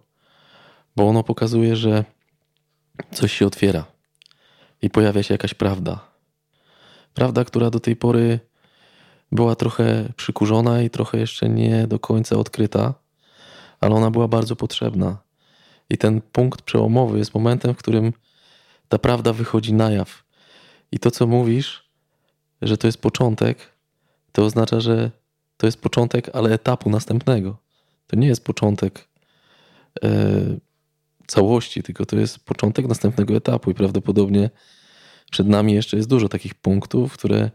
bo 0.96 1.08
ono 1.08 1.24
pokazuje, 1.24 1.76
że 1.76 2.06
coś 3.12 3.34
się 3.34 3.48
otwiera 3.48 3.86
i 4.82 4.90
pojawia 4.90 5.24
się 5.24 5.34
jakaś 5.34 5.54
prawda. 5.54 6.00
Prawda, 7.14 7.46
która 7.46 7.70
do 7.70 7.80
tej 7.80 7.96
pory 7.96 8.40
była 9.32 9.56
trochę 9.56 10.14
przykurzona 10.16 10.82
i 10.82 10.90
trochę 10.90 11.18
jeszcze 11.18 11.50
nie 11.50 11.88
do 11.88 12.00
końca 12.00 12.36
odkryta, 12.36 12.94
ale 13.80 13.96
ona 13.96 14.12
była 14.12 14.28
bardzo 14.28 14.56
potrzebna. 14.56 15.18
I 15.90 15.98
ten 15.98 16.22
punkt 16.22 16.62
przełomowy 16.62 17.18
jest 17.18 17.34
momentem, 17.34 17.74
w 17.74 17.78
którym 17.78 18.14
ta 18.90 18.98
prawda 19.00 19.34
wychodzi 19.34 19.74
na 19.74 19.92
jaw. 19.92 20.24
I 20.92 21.00
to, 21.00 21.12
co 21.12 21.28
mówisz, 21.28 21.90
że 22.62 22.78
to 22.78 22.88
jest 22.88 23.02
początek, 23.02 23.72
to 24.32 24.46
oznacza, 24.46 24.80
że 24.80 25.12
to 25.58 25.68
jest 25.68 25.82
początek, 25.82 26.30
ale 26.34 26.54
etapu 26.54 26.90
następnego. 26.90 27.58
To 28.12 28.20
nie 28.20 28.28
jest 28.28 28.44
początek. 28.44 29.08
Yy, 30.04 30.60
całości, 31.28 31.84
tylko 31.84 32.06
to 32.06 32.18
jest 32.18 32.46
początek 32.46 32.88
następnego 32.88 33.36
etapu 33.36 33.72
i 33.72 33.74
prawdopodobnie 33.74 34.50
przed 35.32 35.48
nami 35.48 35.74
jeszcze 35.74 35.98
jest 35.98 36.10
dużo 36.10 36.30
takich 36.30 36.56
punktów, 36.56 37.14
które, 37.14 37.52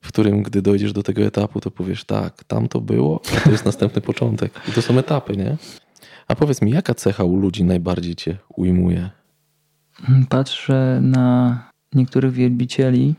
w 0.00 0.08
którym 0.08 0.42
gdy 0.42 0.62
dojdziesz 0.62 0.92
do 0.92 1.02
tego 1.02 1.22
etapu, 1.22 1.60
to 1.60 1.70
powiesz 1.70 2.04
tak, 2.04 2.44
tam 2.44 2.68
to 2.68 2.80
było, 2.80 3.20
a 3.36 3.40
to 3.40 3.50
jest 3.50 3.64
następny 3.70 4.02
początek. 4.02 4.60
I 4.68 4.72
to 4.72 4.82
są 4.82 4.98
etapy, 4.98 5.36
nie? 5.36 5.56
A 6.28 6.34
powiedz 6.34 6.62
mi, 6.62 6.70
jaka 6.70 6.94
cecha 6.94 7.24
u 7.24 7.36
ludzi 7.36 7.64
najbardziej 7.64 8.16
cię 8.16 8.38
ujmuje? 8.56 9.10
Patrzę 10.28 11.00
na 11.02 11.62
niektórych 11.92 12.32
wielbicieli 12.32 13.14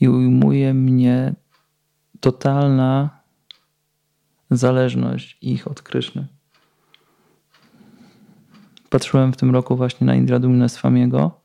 i 0.00 0.08
ujmuje 0.08 0.74
mnie 0.74 1.34
totalna 2.20 3.21
zależność 4.56 5.38
ich 5.40 5.68
od 5.68 5.82
Kryszny. 5.82 6.26
Patrzyłem 8.90 9.32
w 9.32 9.36
tym 9.36 9.50
roku 9.50 9.76
właśnie 9.76 10.06
na 10.06 10.14
Indra 10.14 10.38
Dumina 10.38 10.68
Swamiego. 10.68 11.40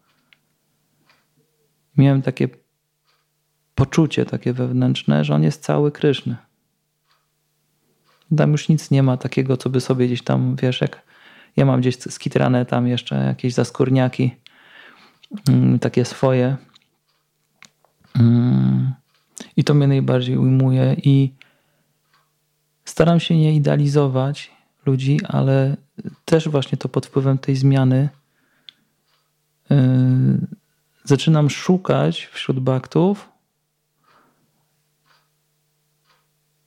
Miałem 1.98 2.22
takie 2.22 2.50
poczucie 3.76 4.26
takie 4.26 4.54
wewnętrzne, 4.54 5.26
że 5.26 5.36
on 5.36 5.44
jest 5.44 5.64
cały 5.64 5.92
Kryszny. 5.92 6.36
Tam 8.38 8.52
już 8.52 8.70
nic 8.70 8.92
nie 8.92 9.04
ma 9.04 9.18
takiego, 9.18 9.58
co 9.58 9.70
by 9.70 9.82
sobie 9.82 10.06
gdzieś 10.06 10.22
tam, 10.22 10.56
wiesz, 10.56 10.82
jak 10.82 11.02
ja 11.58 11.66
mam 11.66 11.82
gdzieś 11.82 11.98
skitrane 11.98 12.66
tam 12.66 12.88
jeszcze 12.88 13.16
jakieś 13.16 13.54
zaskórniaki, 13.54 14.32
mm, 15.50 15.80
takie 15.80 16.06
swoje. 16.06 16.58
Mm. 18.20 18.94
I 19.58 19.64
to 19.64 19.74
mnie 19.74 19.88
najbardziej 19.88 20.38
ujmuje 20.38 20.96
i 21.04 21.34
staram 22.98 23.20
się 23.20 23.38
nie 23.38 23.56
idealizować 23.56 24.52
ludzi, 24.86 25.20
ale 25.28 25.78
też 26.26 26.50
właśnie 26.50 26.78
to 26.78 26.90
pod 26.90 27.06
wpływem 27.06 27.38
tej 27.38 27.56
zmiany 27.56 28.10
yy, 29.70 29.78
zaczynam 31.04 31.50
szukać 31.50 32.26
wśród 32.26 32.60
baktów 32.60 33.30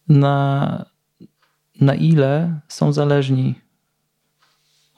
na, 0.08 0.84
na 1.80 1.94
ile 1.94 2.60
są 2.68 2.92
zależni 2.92 3.54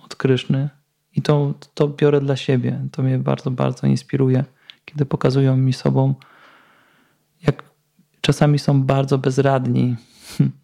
od 0.04 0.16
Kryszny. 0.16 0.68
I 1.16 1.22
to, 1.22 1.54
to 1.74 1.88
biorę 1.88 2.20
dla 2.20 2.36
siebie. 2.36 2.88
To 2.92 3.02
mnie 3.02 3.18
bardzo, 3.18 3.50
bardzo 3.50 3.86
inspiruje, 3.86 4.44
kiedy 4.84 5.06
pokazują 5.06 5.56
mi 5.56 5.72
sobą, 5.72 6.14
jak 7.42 7.62
czasami 8.20 8.58
są 8.58 8.82
bardzo 8.82 9.18
bezradni 9.18 9.96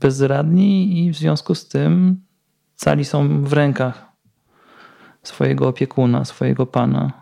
bezradni 0.00 1.04
i 1.04 1.10
w 1.10 1.16
związku 1.16 1.54
z 1.54 1.68
tym 1.68 2.20
cali 2.76 3.04
są 3.04 3.44
w 3.44 3.52
rękach 3.52 4.12
swojego 5.22 5.68
opiekuna, 5.68 6.24
swojego 6.24 6.66
pana. 6.66 7.12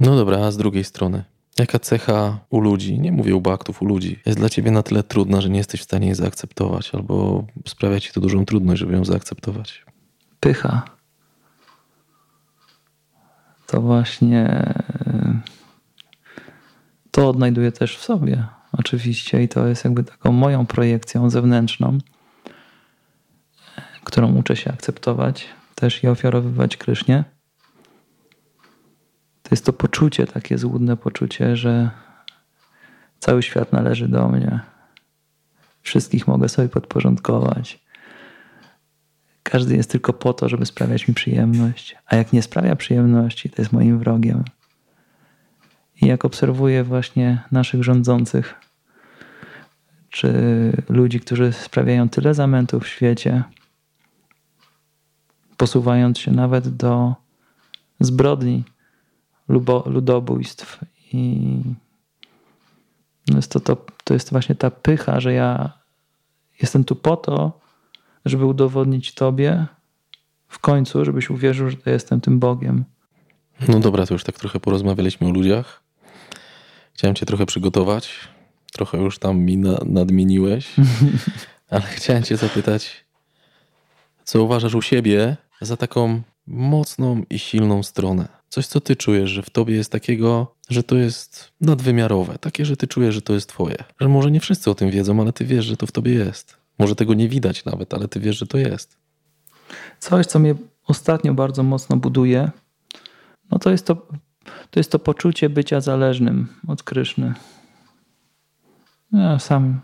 No 0.00 0.16
dobra, 0.16 0.38
a 0.38 0.50
z 0.50 0.56
drugiej 0.56 0.84
strony, 0.84 1.24
jaka 1.58 1.78
cecha 1.78 2.38
u 2.50 2.60
ludzi, 2.60 3.00
nie 3.00 3.12
mówię 3.12 3.36
u 3.36 3.40
baktów, 3.40 3.82
u 3.82 3.84
ludzi, 3.84 4.18
jest 4.26 4.38
dla 4.38 4.48
ciebie 4.48 4.70
na 4.70 4.82
tyle 4.82 5.02
trudna, 5.02 5.40
że 5.40 5.48
nie 5.50 5.58
jesteś 5.58 5.80
w 5.80 5.84
stanie 5.84 6.06
jej 6.06 6.14
zaakceptować, 6.14 6.94
albo 6.94 7.44
sprawia 7.66 8.00
ci 8.00 8.12
to 8.12 8.20
dużą 8.20 8.44
trudność, 8.44 8.80
żeby 8.80 8.92
ją 8.92 9.04
zaakceptować? 9.04 9.84
Pycha. 10.40 10.82
To 13.66 13.80
właśnie 13.80 14.74
to 17.10 17.28
odnajduję 17.28 17.72
też 17.72 17.96
w 17.96 18.04
sobie 18.04 18.46
oczywiście 18.78 19.42
i 19.42 19.48
to 19.48 19.66
jest 19.66 19.84
jakby 19.84 20.04
taką 20.04 20.32
moją 20.32 20.66
projekcją 20.66 21.30
zewnętrzną, 21.30 21.98
którą 24.04 24.34
uczę 24.34 24.56
się 24.56 24.72
akceptować 24.72 25.48
też 25.74 26.04
i 26.04 26.08
ofiarowywać 26.08 26.76
Krysznie. 26.76 27.24
To 29.42 29.48
jest 29.50 29.64
to 29.66 29.72
poczucie, 29.72 30.26
takie 30.26 30.58
złudne 30.58 30.96
poczucie, 30.96 31.56
że 31.56 31.90
cały 33.18 33.42
świat 33.42 33.72
należy 33.72 34.08
do 34.08 34.28
mnie. 34.28 34.60
Wszystkich 35.82 36.28
mogę 36.28 36.48
sobie 36.48 36.68
podporządkować. 36.68 37.86
Każdy 39.42 39.76
jest 39.76 39.90
tylko 39.90 40.12
po 40.12 40.32
to, 40.32 40.48
żeby 40.48 40.66
sprawiać 40.66 41.08
mi 41.08 41.14
przyjemność. 41.14 41.96
A 42.06 42.16
jak 42.16 42.32
nie 42.32 42.42
sprawia 42.42 42.76
przyjemności, 42.76 43.50
to 43.50 43.62
jest 43.62 43.72
moim 43.72 43.98
wrogiem. 43.98 44.44
I 46.02 46.06
jak 46.06 46.24
obserwuję 46.24 46.84
właśnie 46.84 47.42
naszych 47.52 47.82
rządzących, 47.84 48.54
czy 50.16 50.32
ludzi, 50.88 51.20
którzy 51.20 51.52
sprawiają 51.52 52.08
tyle 52.08 52.34
zamętów 52.34 52.84
w 52.84 52.88
świecie, 52.88 53.42
posuwając 55.56 56.18
się 56.18 56.30
nawet 56.30 56.68
do 56.68 57.14
zbrodni, 58.00 58.64
ludobójstw. 59.86 60.80
I 61.12 61.38
no 63.28 63.36
jest 63.36 63.52
to, 63.52 63.60
to, 63.60 63.76
to 64.04 64.14
jest 64.14 64.30
właśnie 64.30 64.54
ta 64.54 64.70
pycha, 64.70 65.20
że 65.20 65.32
ja 65.32 65.72
jestem 66.62 66.84
tu 66.84 66.96
po 66.96 67.16
to, 67.16 67.60
żeby 68.24 68.44
udowodnić 68.44 69.14
Tobie 69.14 69.66
w 70.48 70.58
końcu, 70.58 71.04
żebyś 71.04 71.30
uwierzył, 71.30 71.70
że 71.70 71.76
jestem 71.86 72.20
tym 72.20 72.38
Bogiem. 72.38 72.84
No 73.68 73.80
dobra, 73.80 74.06
to 74.06 74.14
już 74.14 74.24
tak 74.24 74.38
trochę 74.38 74.60
porozmawialiśmy 74.60 75.26
o 75.26 75.30
ludziach. 75.30 75.82
Chciałem 76.94 77.14
Cię 77.14 77.26
trochę 77.26 77.46
przygotować 77.46 78.35
trochę 78.76 78.98
już 78.98 79.18
tam 79.18 79.38
mi 79.38 79.56
na, 79.56 79.78
nadmieniłeś, 79.84 80.74
ale 81.70 81.82
chciałem 81.82 82.22
Cię 82.22 82.36
zapytać, 82.36 83.04
co 84.24 84.42
uważasz 84.42 84.74
u 84.74 84.82
siebie 84.82 85.36
za 85.60 85.76
taką 85.76 86.22
mocną 86.46 87.22
i 87.30 87.38
silną 87.38 87.82
stronę? 87.82 88.28
Coś, 88.48 88.66
co 88.66 88.80
Ty 88.80 88.96
czujesz, 88.96 89.30
że 89.30 89.42
w 89.42 89.50
Tobie 89.50 89.74
jest 89.74 89.92
takiego, 89.92 90.54
że 90.68 90.82
to 90.82 90.96
jest 90.96 91.52
nadwymiarowe, 91.60 92.38
takie, 92.38 92.64
że 92.64 92.76
Ty 92.76 92.86
czujesz, 92.86 93.14
że 93.14 93.22
to 93.22 93.32
jest 93.34 93.48
Twoje. 93.48 93.76
Że 94.00 94.08
może 94.08 94.30
nie 94.30 94.40
wszyscy 94.40 94.70
o 94.70 94.74
tym 94.74 94.90
wiedzą, 94.90 95.20
ale 95.20 95.32
Ty 95.32 95.44
wiesz, 95.44 95.64
że 95.64 95.76
to 95.76 95.86
w 95.86 95.92
Tobie 95.92 96.12
jest. 96.12 96.56
Może 96.78 96.94
tego 96.94 97.14
nie 97.14 97.28
widać 97.28 97.64
nawet, 97.64 97.94
ale 97.94 98.08
ty 98.08 98.20
wiesz, 98.20 98.38
że 98.38 98.46
to 98.46 98.58
jest. 98.58 98.96
Coś, 99.98 100.26
co 100.26 100.38
mnie 100.38 100.54
ostatnio 100.86 101.34
bardzo 101.34 101.62
mocno 101.62 101.96
buduje, 101.96 102.50
no 103.50 103.58
to 103.58 103.70
jest 103.70 103.86
to, 103.86 103.94
to, 104.70 104.80
jest 104.80 104.92
to 104.92 104.98
poczucie 104.98 105.50
bycia 105.50 105.80
zależnym 105.80 106.48
od 106.68 106.82
Kryszny. 106.82 107.34
Ja 109.12 109.38
sam, 109.38 109.80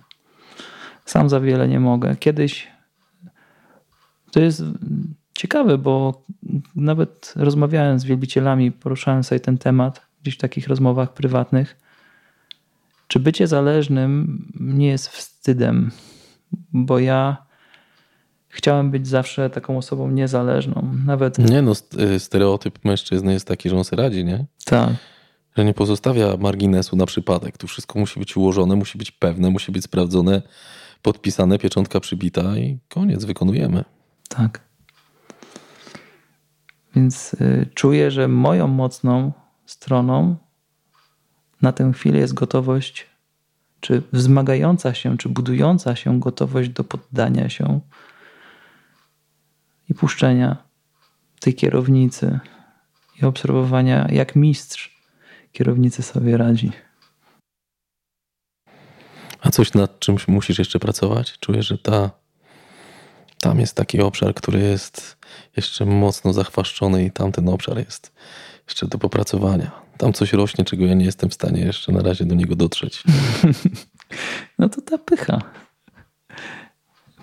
sam 1.05 1.29
za 1.29 1.41
wiele 1.41 1.69
nie 1.69 1.81
mogę. 1.81 2.17
Kiedyś 2.17 2.69
to 4.33 4.41
jest 4.41 4.63
ciekawe, 5.35 5.79
bo 5.79 6.23
nawet 6.77 7.33
rozmawiałem 7.37 7.99
z 7.99 8.05
wielbicielami, 8.05 8.73
poruszałem 8.73 9.25
sobie 9.25 9.41
ten 9.41 9.59
temat 9.59 10.07
gdzieś 10.23 10.35
w 10.35 10.39
takich 10.39 10.69
rozmowach 10.69 11.13
prywatnych. 11.13 11.77
Czy 13.09 13.21
bycie 13.21 13.47
zależnym 13.47 14.45
nie 14.61 14.89
jest 14.89 15.09
wstydem? 15.09 15.91
Bo 16.73 16.99
ja 16.99 17.47
chciałem 18.49 18.91
być 18.91 19.09
zawsze 19.09 19.51
taką 19.51 19.79
osobą 19.79 20.11
niezależną. 20.11 20.95
Nawet. 21.07 21.39
Nie, 21.39 21.63
no, 21.63 21.73
y, 22.01 22.21
stereotyp 22.21 22.85
mężczyzny 22.85 23.33
jest 23.33 23.49
taki, 23.49 23.69
że 23.69 23.77
on 23.77 23.85
sobie 23.85 24.03
radzi, 24.03 24.25
nie? 24.25 24.47
Tak. 24.65 24.91
Że 25.57 25.65
nie 25.65 25.75
pozostawia 25.75 26.37
marginesu 26.37 26.97
na 26.97 27.07
przypadek. 27.07 27.59
Tu 27.59 27.67
wszystko 27.67 27.99
musi 27.99 28.21
być 28.21 28.37
ułożone, 28.37 28.77
musi 28.77 28.99
być 28.99 29.11
pewne, 29.11 29.51
musi 29.51 29.73
być 29.73 29.85
sprawdzone, 29.85 30.43
podpisane, 31.03 31.59
pieczątka 31.59 32.01
przybita 32.01 32.59
i 32.59 32.79
koniec, 32.89 33.25
wykonujemy. 33.25 33.85
Tak. 34.29 34.61
Więc 36.97 37.35
y, 37.35 37.69
czuję, 37.75 38.11
że 38.11 38.29
moją 38.29 38.69
mocną 38.69 39.33
stroną 39.67 40.37
na 41.63 41.73
tę 41.73 41.93
chwilę 41.93 42.19
jest 42.19 42.35
gotowość, 42.35 43.07
czy 43.81 44.03
wzmagająca 44.13 44.95
się, 44.95 45.19
czy 45.19 45.29
budująca 45.29 45.97
się 45.97 46.21
gotowość 46.21 46.69
do 46.69 46.85
poddania 46.85 47.49
się 47.49 47.81
i 49.89 49.95
puszczenia 49.95 50.57
tej 51.41 51.55
kierownicy 51.55 52.41
i 53.23 53.25
obserwowania, 53.25 54.09
jak 54.11 54.37
mistrz 54.37 55.02
kierownicy 55.53 56.03
sobie 56.03 56.37
radzi. 56.37 56.73
A 59.41 59.51
coś 59.51 59.75
nad 59.75 59.99
czymś 59.99 60.29
musisz 60.29 60.59
jeszcze 60.59 60.79
pracować? 60.79 61.39
Czuję, 61.39 61.63
że 61.63 61.79
ta, 61.79 62.11
tam 63.41 63.61
jest 63.61 63.77
taki 63.77 64.01
obszar, 64.01 64.35
który 64.35 64.61
jest 64.61 65.17
jeszcze 65.57 65.85
mocno 65.85 66.33
zachwaszczony 66.33 67.05
i 67.05 67.11
tamten 67.11 67.49
obszar 67.49 67.79
jest 67.79 68.13
jeszcze 68.69 68.87
do 68.89 68.99
popracowania. 68.99 69.71
Tam 69.99 70.13
coś 70.13 70.33
rośnie, 70.33 70.65
czego 70.65 70.85
ja 70.85 70.95
nie 70.95 71.05
jestem 71.05 71.31
w 71.31 71.35
stanie 71.35 71.61
jeszcze 71.61 71.93
na 71.93 72.03
razie 72.03 72.25
do 72.25 72.35
niego 72.35 72.57
dotrzeć. 72.57 73.03
No 74.59 74.69
to 74.69 74.81
ta 74.81 74.99
pycha. 74.99 75.39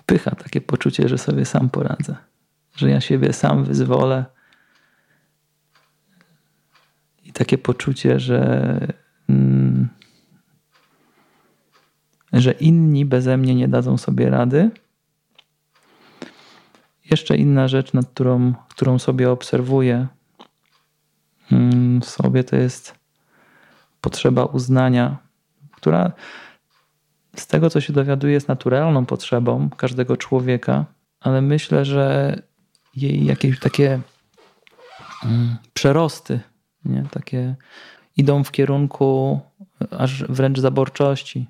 Pycha, 0.06 0.30
takie 0.30 0.60
poczucie, 0.60 1.08
że 1.08 1.18
sobie 1.18 1.44
sam 1.44 1.70
poradzę. 1.70 2.16
Że 2.76 2.90
ja 2.90 3.00
siebie 3.00 3.32
sam 3.32 3.64
wyzwolę. 3.64 4.24
I 7.30 7.32
takie 7.32 7.58
poczucie, 7.58 8.20
że, 8.20 8.40
mm, 9.28 9.88
że 12.32 12.52
inni 12.52 13.04
beze 13.04 13.36
mnie 13.36 13.54
nie 13.54 13.68
dadzą 13.68 13.98
sobie 13.98 14.30
rady. 14.30 14.70
Jeszcze 17.10 17.36
inna 17.36 17.68
rzecz, 17.68 17.92
nad 17.92 18.06
którą, 18.06 18.54
którą 18.68 18.98
sobie 18.98 19.30
obserwuję 19.30 20.06
mm, 21.52 22.00
w 22.00 22.04
sobie, 22.04 22.44
to 22.44 22.56
jest 22.56 22.94
potrzeba 24.00 24.44
uznania, 24.44 25.16
która 25.76 26.12
z 27.36 27.46
tego, 27.46 27.70
co 27.70 27.80
się 27.80 27.92
dowiaduję, 27.92 28.32
jest 28.32 28.48
naturalną 28.48 29.06
potrzebą 29.06 29.70
każdego 29.76 30.16
człowieka, 30.16 30.84
ale 31.20 31.42
myślę, 31.42 31.84
że 31.84 32.36
jej 32.96 33.24
jakieś 33.24 33.60
takie 33.60 34.00
mm, 35.24 35.56
przerosty, 35.74 36.40
nie? 36.84 37.04
takie 37.10 37.54
idą 38.16 38.44
w 38.44 38.50
kierunku 38.50 39.40
aż 39.90 40.24
wręcz 40.24 40.58
zaborczości, 40.58 41.46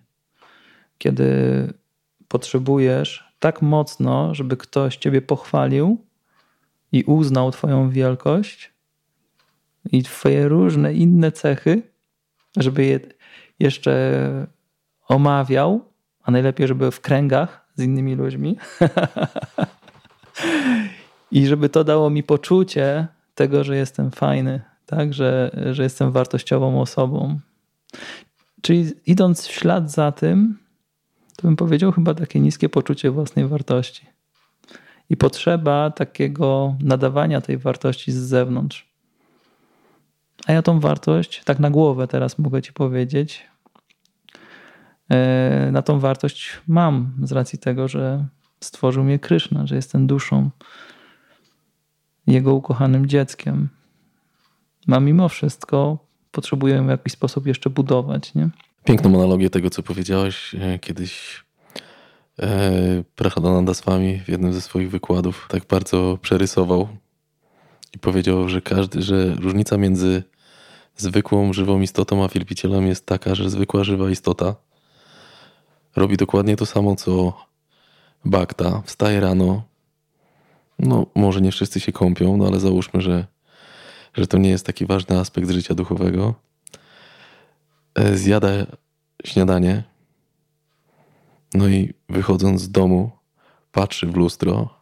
kiedy 0.99 1.33
potrzebujesz 2.29 3.35
tak 3.39 3.63
mocno, 3.63 4.35
żeby 4.35 4.57
ktoś 4.57 4.97
ciebie 4.97 5.23
pochwalił 5.23 6.05
i 6.93 7.05
uznał 7.05 7.51
twoją 7.51 7.91
wielkość 7.91 8.73
i 9.93 10.03
twoje 10.03 10.49
różne 10.49 10.95
inne 10.95 11.33
cechy, 11.33 11.83
żeby 12.57 12.85
je 12.85 13.01
jeszcze 13.59 14.47
omawiał, 15.09 15.85
a 16.23 16.31
najlepiej, 16.31 16.69
żeby 16.69 16.91
w 16.91 17.01
kręgach 17.01 17.67
z 17.75 17.83
innymi 17.83 18.15
ludźmi. 18.15 18.57
I 21.31 21.47
żeby 21.47 21.69
to 21.69 21.85
dało 21.85 22.11
mi 22.11 22.23
poczucie 22.23 23.07
tego, 23.35 23.65
że 23.65 23.77
jestem 23.77 24.11
fajny, 24.11 24.70
tak? 24.91 25.15
że, 25.15 25.51
że 25.73 25.83
jestem 25.83 26.13
wartościową 26.13 26.81
osobą. 26.81 27.41
Czyli 28.63 28.93
idąc 29.07 29.47
w 29.47 29.53
ślad 29.53 29.91
za 29.91 30.13
tym, 30.13 30.59
to 31.37 31.43
bym 31.43 31.57
powiedział 31.57 31.93
chyba 31.93 32.15
takie 32.15 32.41
niskie 32.41 32.69
poczucie 32.69 33.11
własnej 33.11 33.47
wartości. 33.47 34.07
I 35.11 35.17
potrzeba 35.17 35.91
takiego 35.91 36.77
nadawania 36.81 37.41
tej 37.41 37.59
wartości 37.59 38.13
z 38.13 38.17
zewnątrz. 38.17 38.91
A 40.47 40.53
ja 40.53 40.63
tą 40.63 40.81
wartość, 40.81 41.43
tak 41.45 41.59
na 41.59 41.71
głowę 41.71 42.09
teraz 42.09 42.39
mogę 42.39 42.63
ci 42.63 42.73
powiedzieć, 42.73 43.49
e, 45.11 45.69
na 45.73 45.83
tą 45.83 46.01
wartość 46.01 46.51
mam 46.69 47.13
z 47.23 47.33
racji 47.33 47.59
tego, 47.59 47.89
że 47.89 48.25
stworzył 48.61 49.05
mnie 49.05 49.19
Kryszna, 49.19 49.67
że 49.67 49.77
jestem 49.77 50.07
duszą, 50.07 50.51
jego 52.27 52.55
ukochanym 52.55 53.07
dzieckiem. 53.07 53.69
A 54.89 55.01
mimo 55.01 55.29
wszystko 55.29 55.99
potrzebuję 56.31 56.83
w 56.83 56.89
jakiś 56.89 57.13
sposób 57.13 57.47
jeszcze 57.47 57.71
budować. 57.71 58.35
Nie? 58.35 58.49
Piękną 58.85 59.15
analogię 59.15 59.51
tego, 59.51 59.71
co 59.71 59.83
powiedziałeś 59.83 60.55
e, 60.55 60.79
kiedyś. 60.79 61.45
E, 62.39 63.03
Prahadananda 63.15 63.75
w 63.75 64.29
jednym 64.29 64.53
ze 64.53 64.61
swoich 64.61 64.91
wykładów 64.91 65.47
tak 65.51 65.67
bardzo 65.67 66.19
przerysował 66.23 66.89
i 67.95 67.99
powiedział, 67.99 68.49
że 68.49 68.61
każdy, 68.61 69.03
że 69.03 69.35
różnica 69.35 69.77
między 69.77 70.23
zwykłą 70.97 71.53
żywą 71.53 71.81
istotą 71.81 72.25
a 72.25 72.29
wielbicielem 72.29 72.87
jest 72.87 73.07
taka, 73.07 73.35
że 73.35 73.51
zwykła 73.51 73.85
żywa 73.85 74.11
istota 74.11 74.55
robi 75.97 76.17
dokładnie 76.17 76.57
to 76.57 76.67
samo 76.67 76.97
co 76.97 77.33
Bakta. 78.25 78.83
Wstaje 78.85 79.21
rano. 79.21 79.63
No, 80.79 81.07
może 81.15 81.41
nie 81.41 81.53
wszyscy 81.53 81.81
się 81.81 81.93
kąpią, 81.93 82.37
no 82.37 82.47
ale 82.47 82.61
załóżmy, 82.61 83.01
że, 83.01 83.27
że 84.15 84.27
to 84.27 84.39
nie 84.39 84.51
jest 84.51 84.67
taki 84.67 84.87
ważny 84.87 85.19
aspekt 85.19 85.51
życia 85.51 85.75
duchowego. 85.75 86.35
E, 87.95 88.17
zjada 88.17 88.49
śniadanie. 89.25 89.83
No 91.55 91.69
i 91.69 91.95
wychodząc 92.09 92.63
z 92.63 92.71
domu, 92.71 93.11
patrzy 93.73 94.07
w 94.07 94.17
lustro 94.17 94.81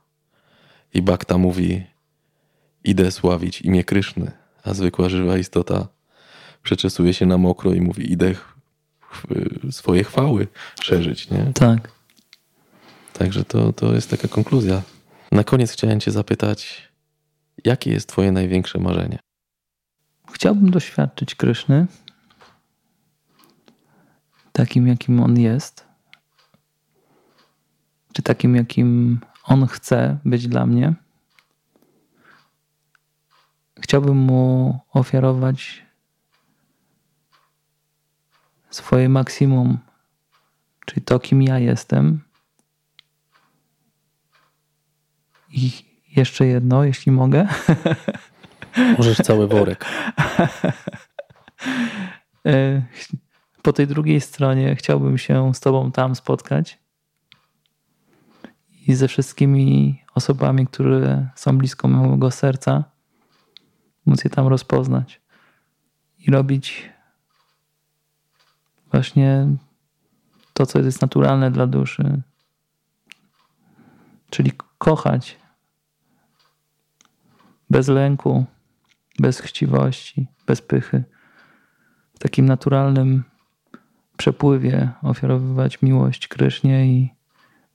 i 0.95 1.03
Bakta 1.03 1.39
mówi: 1.39 1.87
Idę 2.85 3.11
sławić 3.11 3.61
imię 3.61 3.85
Kryszny. 3.85 4.31
A 4.65 4.75
zwykła 4.75 5.09
żywa 5.09 5.39
istota 5.39 5.89
przeczesuje 6.63 7.15
się 7.15 7.27
na 7.27 7.39
mokro 7.39 7.73
i 7.73 7.81
mówi: 7.81 8.13
Idę 8.13 8.35
swoje 9.71 10.05
chwały 10.05 10.47
szerzyć. 10.81 11.31
Nie? 11.31 11.53
Tak. 11.55 11.91
Także 13.13 13.45
to, 13.45 13.73
to 13.73 13.95
jest 13.95 14.11
taka 14.11 14.29
konkluzja. 14.29 14.83
Na 15.33 15.45
koniec 15.45 15.73
chciałem 15.73 16.01
Cię 16.01 16.11
zapytać, 16.11 16.88
jakie 17.65 17.93
jest 17.93 18.09
Twoje 18.09 18.33
największe 18.33 18.79
marzenie? 18.79 19.19
Chciałbym 20.33 20.71
doświadczyć 20.71 21.35
Kryszny 21.35 21.87
takim, 24.59 24.87
jakim 24.87 25.21
on 25.21 25.39
jest, 25.39 25.87
czy 28.13 28.23
takim, 28.23 28.57
jakim 28.57 29.21
on 29.45 29.67
chce 29.67 30.19
być 30.25 30.49
dla 30.49 30.67
mnie. 30.67 30.95
Chciałbym 33.81 34.17
mu 34.17 34.79
ofiarować 34.93 35.87
swoje 38.71 39.09
maksimum, 39.09 39.79
czyli 40.87 41.03
to, 41.03 41.21
kim 41.21 41.43
ja 41.43 41.59
jestem. 41.59 42.21
I 45.51 45.88
jeszcze 46.19 46.47
jedno, 46.47 46.85
jeśli 46.85 47.13
mogę. 47.13 47.47
Możesz 48.99 49.19
cały 49.19 49.49
worek. 49.49 49.85
E, 52.47 52.83
po 53.63 53.73
tej 53.73 53.87
drugiej 53.87 54.21
stronie 54.21 54.77
chciałbym 54.77 55.19
się 55.19 55.55
z 55.55 55.61
Tobą 55.61 55.93
tam 55.93 56.15
spotkać 56.15 56.79
i 58.87 58.95
ze 58.95 59.09
wszystkimi 59.09 60.03
osobami, 60.15 60.67
które 60.67 61.29
są 61.35 61.59
blisko 61.59 61.89
mojego 61.89 62.31
serca, 62.31 62.85
móc 64.07 64.25
je 64.25 64.31
tam 64.31 64.47
rozpoznać 64.47 65.21
i 66.19 66.31
robić 66.31 66.91
właśnie 68.91 69.49
to, 70.53 70.67
co 70.67 70.79
jest 70.79 71.03
naturalne 71.03 71.51
dla 71.51 71.67
duszy. 71.67 72.23
czyli 74.31 74.53
kochać 74.79 75.39
bez 77.71 77.89
lęku, 77.89 78.45
bez 79.19 79.41
chciwości, 79.41 80.27
bez 80.47 80.63
pychy, 80.63 81.05
w 82.15 82.19
takim 82.19 82.47
naturalnym 82.47 83.25
przepływie 84.17 84.91
ofiarowywać 85.03 85.83
miłość 85.83 86.29
Krysznie 86.29 86.87
i 86.87 87.15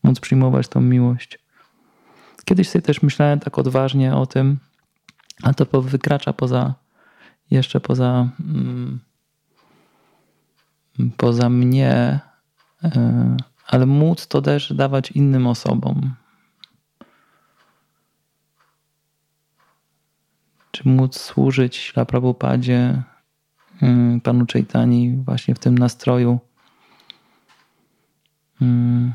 móc 0.03 0.19
przyjmować 0.19 0.67
tą 0.67 0.81
miłość. 0.81 1.39
Kiedyś 2.45 2.69
sobie 2.69 2.81
też 2.81 3.01
myślałem 3.01 3.39
tak 3.39 3.57
odważnie 3.59 4.15
o 4.15 4.25
tym, 4.25 4.59
a 5.43 5.53
to 5.53 5.81
wykracza 5.81 6.33
poza 6.33 6.73
jeszcze 7.51 7.79
poza 7.79 8.29
mm, 8.39 8.99
poza 11.17 11.49
mnie, 11.49 12.19
e, 12.83 13.37
ale 13.67 13.85
móc 13.85 14.27
to 14.27 14.41
też 14.41 14.73
dawać 14.73 15.11
innym 15.11 15.47
osobom. 15.47 16.15
Czy 20.73 20.89
móc 20.89 21.19
służyć 21.19 21.75
Śla 21.75 22.05
Prabhupadzie, 22.05 23.03
mm, 23.81 24.21
panu 24.21 24.45
Chaitani 24.53 25.17
właśnie 25.25 25.55
w 25.55 25.59
tym 25.59 25.77
nastroju? 25.77 26.39
Mm, 28.61 29.13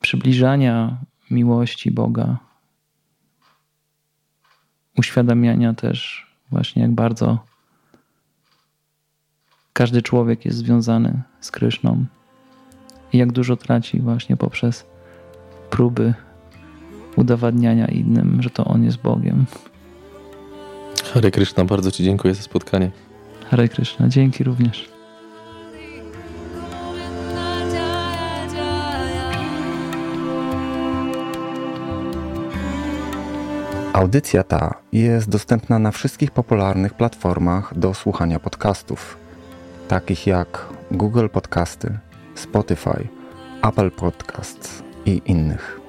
przybliżania 0.00 0.96
miłości 1.30 1.90
Boga, 1.90 2.38
uświadamiania 4.98 5.74
też 5.74 6.26
właśnie 6.50 6.82
jak 6.82 6.92
bardzo 6.92 7.38
każdy 9.72 10.02
człowiek 10.02 10.44
jest 10.44 10.58
związany 10.58 11.22
z 11.40 11.50
Kryszną. 11.50 12.04
I 13.12 13.18
jak 13.18 13.32
dużo 13.32 13.56
traci 13.56 14.00
właśnie 14.00 14.36
poprzez 14.36 14.86
próby 15.70 16.14
udowadniania 17.16 17.86
innym, 17.86 18.42
że 18.42 18.50
to 18.50 18.64
on 18.64 18.84
jest 18.84 18.98
Bogiem. 18.98 19.44
Hare 21.14 21.30
Krishna, 21.30 21.64
bardzo 21.64 21.90
Ci 21.90 22.04
dziękuję 22.04 22.34
za 22.34 22.42
spotkanie. 22.42 22.90
Hare 23.50 23.68
Krishna, 23.68 24.08
dzięki 24.08 24.44
również. 24.44 24.90
Audycja 33.92 34.42
ta 34.42 34.74
jest 34.92 35.30
dostępna 35.30 35.78
na 35.78 35.90
wszystkich 35.90 36.30
popularnych 36.30 36.94
platformach 36.94 37.78
do 37.78 37.94
słuchania 37.94 38.40
podcastów, 38.40 39.16
takich 39.88 40.26
jak 40.26 40.66
Google 40.90 41.28
Podcasty, 41.28 41.98
Spotify, 42.34 43.08
Apple 43.62 43.90
Podcasts 43.90 44.82
i 45.06 45.22
innych. 45.26 45.79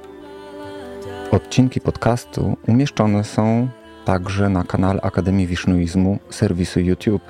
Odcinki 1.32 1.82
podcastu 1.82 2.58
umieszczone 2.68 3.24
są 3.24 3.68
także 4.06 4.50
na 4.50 4.64
kanale 4.64 5.02
Akademii 5.02 5.48
Wisznuizmu 5.48 6.20
serwisu 6.30 6.80
YouTube 6.80 7.22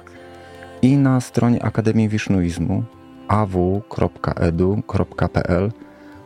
i 0.82 0.98
na 0.98 1.22
stronie 1.22 1.64
Akademii 1.64 2.10
Wisznuizmu 2.10 2.84
aw.edu.pl 3.28 3.72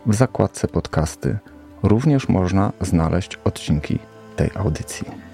w 0.06 0.15
zakładce 0.15 0.68
podcasty 0.68 1.38
również 1.84 2.30
można 2.30 2.72
znaleźć 2.81 3.39
odcinki 3.43 3.99
tej 4.35 4.49
audycji. 4.56 5.24